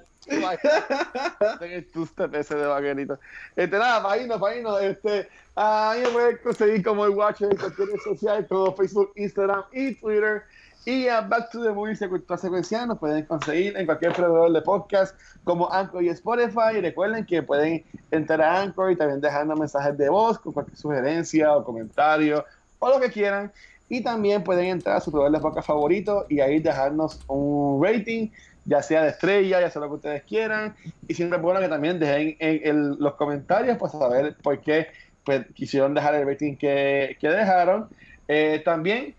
El 1.61 1.91
two-step 1.91 2.35
ese 2.35 2.55
de 2.55 2.65
vaquerito. 2.65 3.19
Este, 3.55 3.77
nada, 3.77 4.03
para 4.03 4.55
irnos, 4.55 4.81
este, 4.81 5.29
a 5.55 5.93
mí 5.95 6.01
me 6.01 6.09
pueden 6.09 6.37
conseguir 6.43 6.83
como 6.83 7.05
el 7.05 7.11
Watcher 7.11 7.51
en 7.51 7.57
cualquier 7.57 7.89
red 7.89 7.99
social, 8.03 8.47
como 8.47 8.75
Facebook, 8.75 9.11
Instagram 9.15 9.63
y 9.71 9.95
Twitter. 9.95 10.43
Y 10.85 11.09
a 11.09 11.19
Back 11.19 11.51
to 11.51 11.61
the 11.61 11.71
Movies 11.71 11.99
de 11.99 12.07
Cultura 12.07 12.37
Secuencial 12.37 12.87
nos 12.87 12.97
pueden 12.97 13.25
conseguir 13.25 13.75
en 13.75 13.85
cualquier 13.85 14.13
proveedor 14.13 14.53
de 14.53 14.61
podcast 14.61 15.19
como 15.43 15.69
Anchor 15.69 16.01
y 16.01 16.07
Spotify. 16.07 16.77
Y 16.77 16.81
recuerden 16.81 17.25
que 17.25 17.43
pueden 17.43 17.83
entrar 18.09 18.41
a 18.41 18.61
Anchor 18.61 18.93
y 18.93 18.95
también 18.95 19.19
dejarnos 19.19 19.59
mensajes 19.59 19.97
de 19.97 20.07
voz 20.07 20.39
con 20.39 20.53
cualquier 20.53 20.77
sugerencia 20.77 21.53
o 21.57 21.65
comentario 21.65 22.45
o 22.79 22.89
lo 22.89 23.01
que 23.01 23.11
quieran. 23.11 23.51
Y 23.89 24.01
también 24.01 24.45
pueden 24.45 24.67
entrar 24.67 24.95
a 24.95 25.01
su 25.01 25.11
proveedor 25.11 25.33
de 25.33 25.41
podcast 25.41 25.67
favorito 25.67 26.25
y 26.29 26.39
ahí 26.39 26.59
dejarnos 26.59 27.19
un 27.27 27.83
rating, 27.83 28.29
ya 28.67 28.83
sea 28.83 29.03
de 29.03 29.09
estrella, 29.09 29.61
ya 29.61 29.71
sea 29.71 29.81
lo 29.81 29.87
que 29.87 29.95
ustedes 29.95 30.23
quieran. 30.23 30.75
Y 31.07 31.13
siempre 31.13 31.37
es 31.37 31.41
bueno 31.41 31.59
que 31.59 31.69
también 31.69 31.99
dejen 31.99 32.35
en, 32.39 32.99
los 32.99 33.15
comentarios 33.15 33.77
para 33.77 33.91
saber 33.91 34.35
por 34.43 34.59
qué 34.61 34.87
pues, 35.23 35.45
quisieron 35.55 35.93
dejar 35.93 36.15
el 36.15 36.27
rating 36.27 36.55
que, 36.55 37.17
que 37.19 37.29
dejaron. 37.29 37.87
Eh, 38.27 38.61
también 38.63 39.15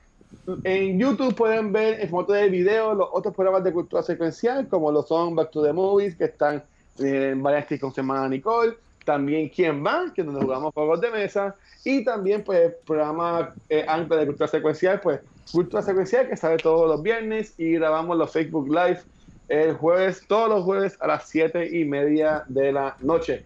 en 0.65 0.99
YouTube 0.99 1.35
pueden 1.35 1.73
ver 1.73 2.01
en 2.01 2.09
formato 2.09 2.35
de 2.35 2.49
video 2.49 2.95
los 2.95 3.09
otros 3.13 3.35
programas 3.35 3.65
de 3.65 3.73
cultura 3.73 4.03
secuencial, 4.03 4.69
como 4.69 4.93
lo 4.93 5.03
son 5.03 5.35
Back 5.35 5.51
to 5.51 5.63
the 5.63 5.73
Movies, 5.73 6.17
que 6.17 6.25
están 6.25 6.63
en 6.99 7.43
varias 7.43 7.67
con 7.81 7.95
Semana 7.95 8.29
Nicole, 8.29 8.75
también 9.05 9.49
Quién 9.49 9.85
va, 9.85 10.13
que 10.15 10.21
es 10.21 10.27
donde 10.27 10.43
jugamos 10.43 10.75
juegos 10.75 11.01
de 11.01 11.11
mesa, 11.11 11.57
y 11.85 12.05
también 12.05 12.45
pues 12.45 12.61
el 12.61 12.75
programa 12.87 13.55
eh, 13.71 13.87
de 13.87 14.27
cultura 14.27 14.49
secuencial, 14.49 15.01
pues 15.01 15.21
cultura 15.51 15.83
secuencial 15.83 16.29
que 16.29 16.37
sale 16.37 16.59
todos 16.59 16.87
los 16.89 17.03
viernes 17.03 17.55
y 17.57 17.73
grabamos 17.73 18.19
los 18.19 18.31
Facebook 18.31 18.69
Live 18.69 19.01
el 19.49 19.75
jueves, 19.75 20.23
todos 20.27 20.49
los 20.49 20.65
jueves 20.65 20.97
a 21.01 21.07
las 21.07 21.29
7 21.29 21.79
y 21.79 21.85
media 21.85 22.45
de 22.49 22.73
la 22.73 22.97
noche. 23.01 23.45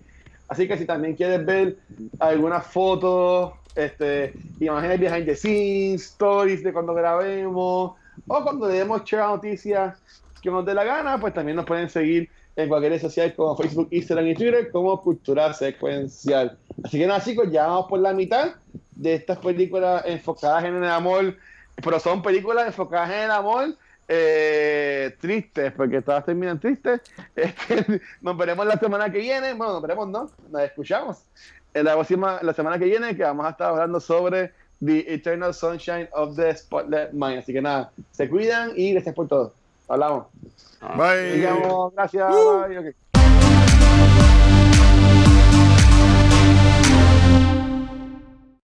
Así 0.48 0.68
que 0.68 0.76
si 0.76 0.84
también 0.84 1.14
quieres 1.14 1.44
ver 1.46 1.78
algunas 2.18 2.66
fotos, 2.66 3.52
este, 3.74 4.34
imágenes 4.60 5.00
behind 5.00 5.26
the 5.26 5.34
scenes, 5.34 6.02
stories 6.02 6.62
de 6.62 6.72
cuando 6.72 6.92
grabemos, 6.92 7.92
o 8.26 8.42
cuando 8.42 8.68
le 8.68 8.74
demos 8.74 9.04
share 9.04 9.24
noticias 9.24 9.98
que 10.42 10.50
nos 10.50 10.66
dé 10.66 10.74
la 10.74 10.84
gana, 10.84 11.18
pues 11.18 11.32
también 11.32 11.56
nos 11.56 11.64
pueden 11.64 11.88
seguir 11.88 12.28
en 12.56 12.68
cualquier 12.68 12.92
red 12.92 13.00
social 13.00 13.34
como 13.34 13.56
Facebook, 13.56 13.88
Instagram 13.90 14.26
y 14.26 14.34
Twitter 14.34 14.70
como 14.70 15.00
Cultura 15.00 15.52
Secuencial. 15.54 16.58
Así 16.84 16.98
que 16.98 17.06
nada, 17.06 17.22
chicos, 17.22 17.50
ya 17.50 17.66
vamos 17.68 17.86
por 17.88 18.00
la 18.00 18.12
mitad 18.12 18.56
de 18.90 19.14
estas 19.14 19.38
películas 19.38 20.02
enfocadas 20.06 20.64
en 20.64 20.76
el 20.76 20.84
amor, 20.84 21.36
pero 21.82 21.98
son 21.98 22.22
películas 22.22 22.66
enfocadas 22.66 23.10
en 23.10 23.20
el 23.20 23.30
amor 23.30 23.76
eh, 24.14 25.16
tristes, 25.18 25.72
porque 25.72 26.02
todas 26.02 26.24
terminan 26.24 26.60
tristes. 26.60 27.00
Este, 27.34 28.02
nos 28.20 28.36
veremos 28.36 28.66
la 28.66 28.76
semana 28.76 29.10
que 29.10 29.18
viene. 29.18 29.54
Bueno, 29.54 29.74
nos 29.74 29.82
veremos, 29.82 30.08
¿no? 30.08 30.30
Nos 30.50 30.62
escuchamos. 30.62 31.24
En 31.72 31.86
la 31.86 31.94
próxima, 31.94 32.38
la 32.42 32.52
semana 32.52 32.78
que 32.78 32.84
viene, 32.84 33.16
que 33.16 33.22
vamos 33.22 33.46
a 33.46 33.50
estar 33.50 33.70
hablando 33.70 34.00
sobre 34.00 34.52
The 34.84 35.14
Eternal 35.14 35.54
Sunshine 35.54 36.08
of 36.12 36.36
the 36.36 36.54
Spotlight 36.54 37.12
Mind. 37.12 37.38
Así 37.38 37.54
que 37.54 37.62
nada, 37.62 37.90
se 38.10 38.28
cuidan 38.28 38.72
y 38.76 38.92
gracias 38.92 39.14
por 39.14 39.28
todo. 39.28 39.54
Hablamos. 39.88 40.26
Bye. 40.96 41.40
Gracias. 41.94 42.34
Uh. 42.34 42.64
Bye. 42.68 42.94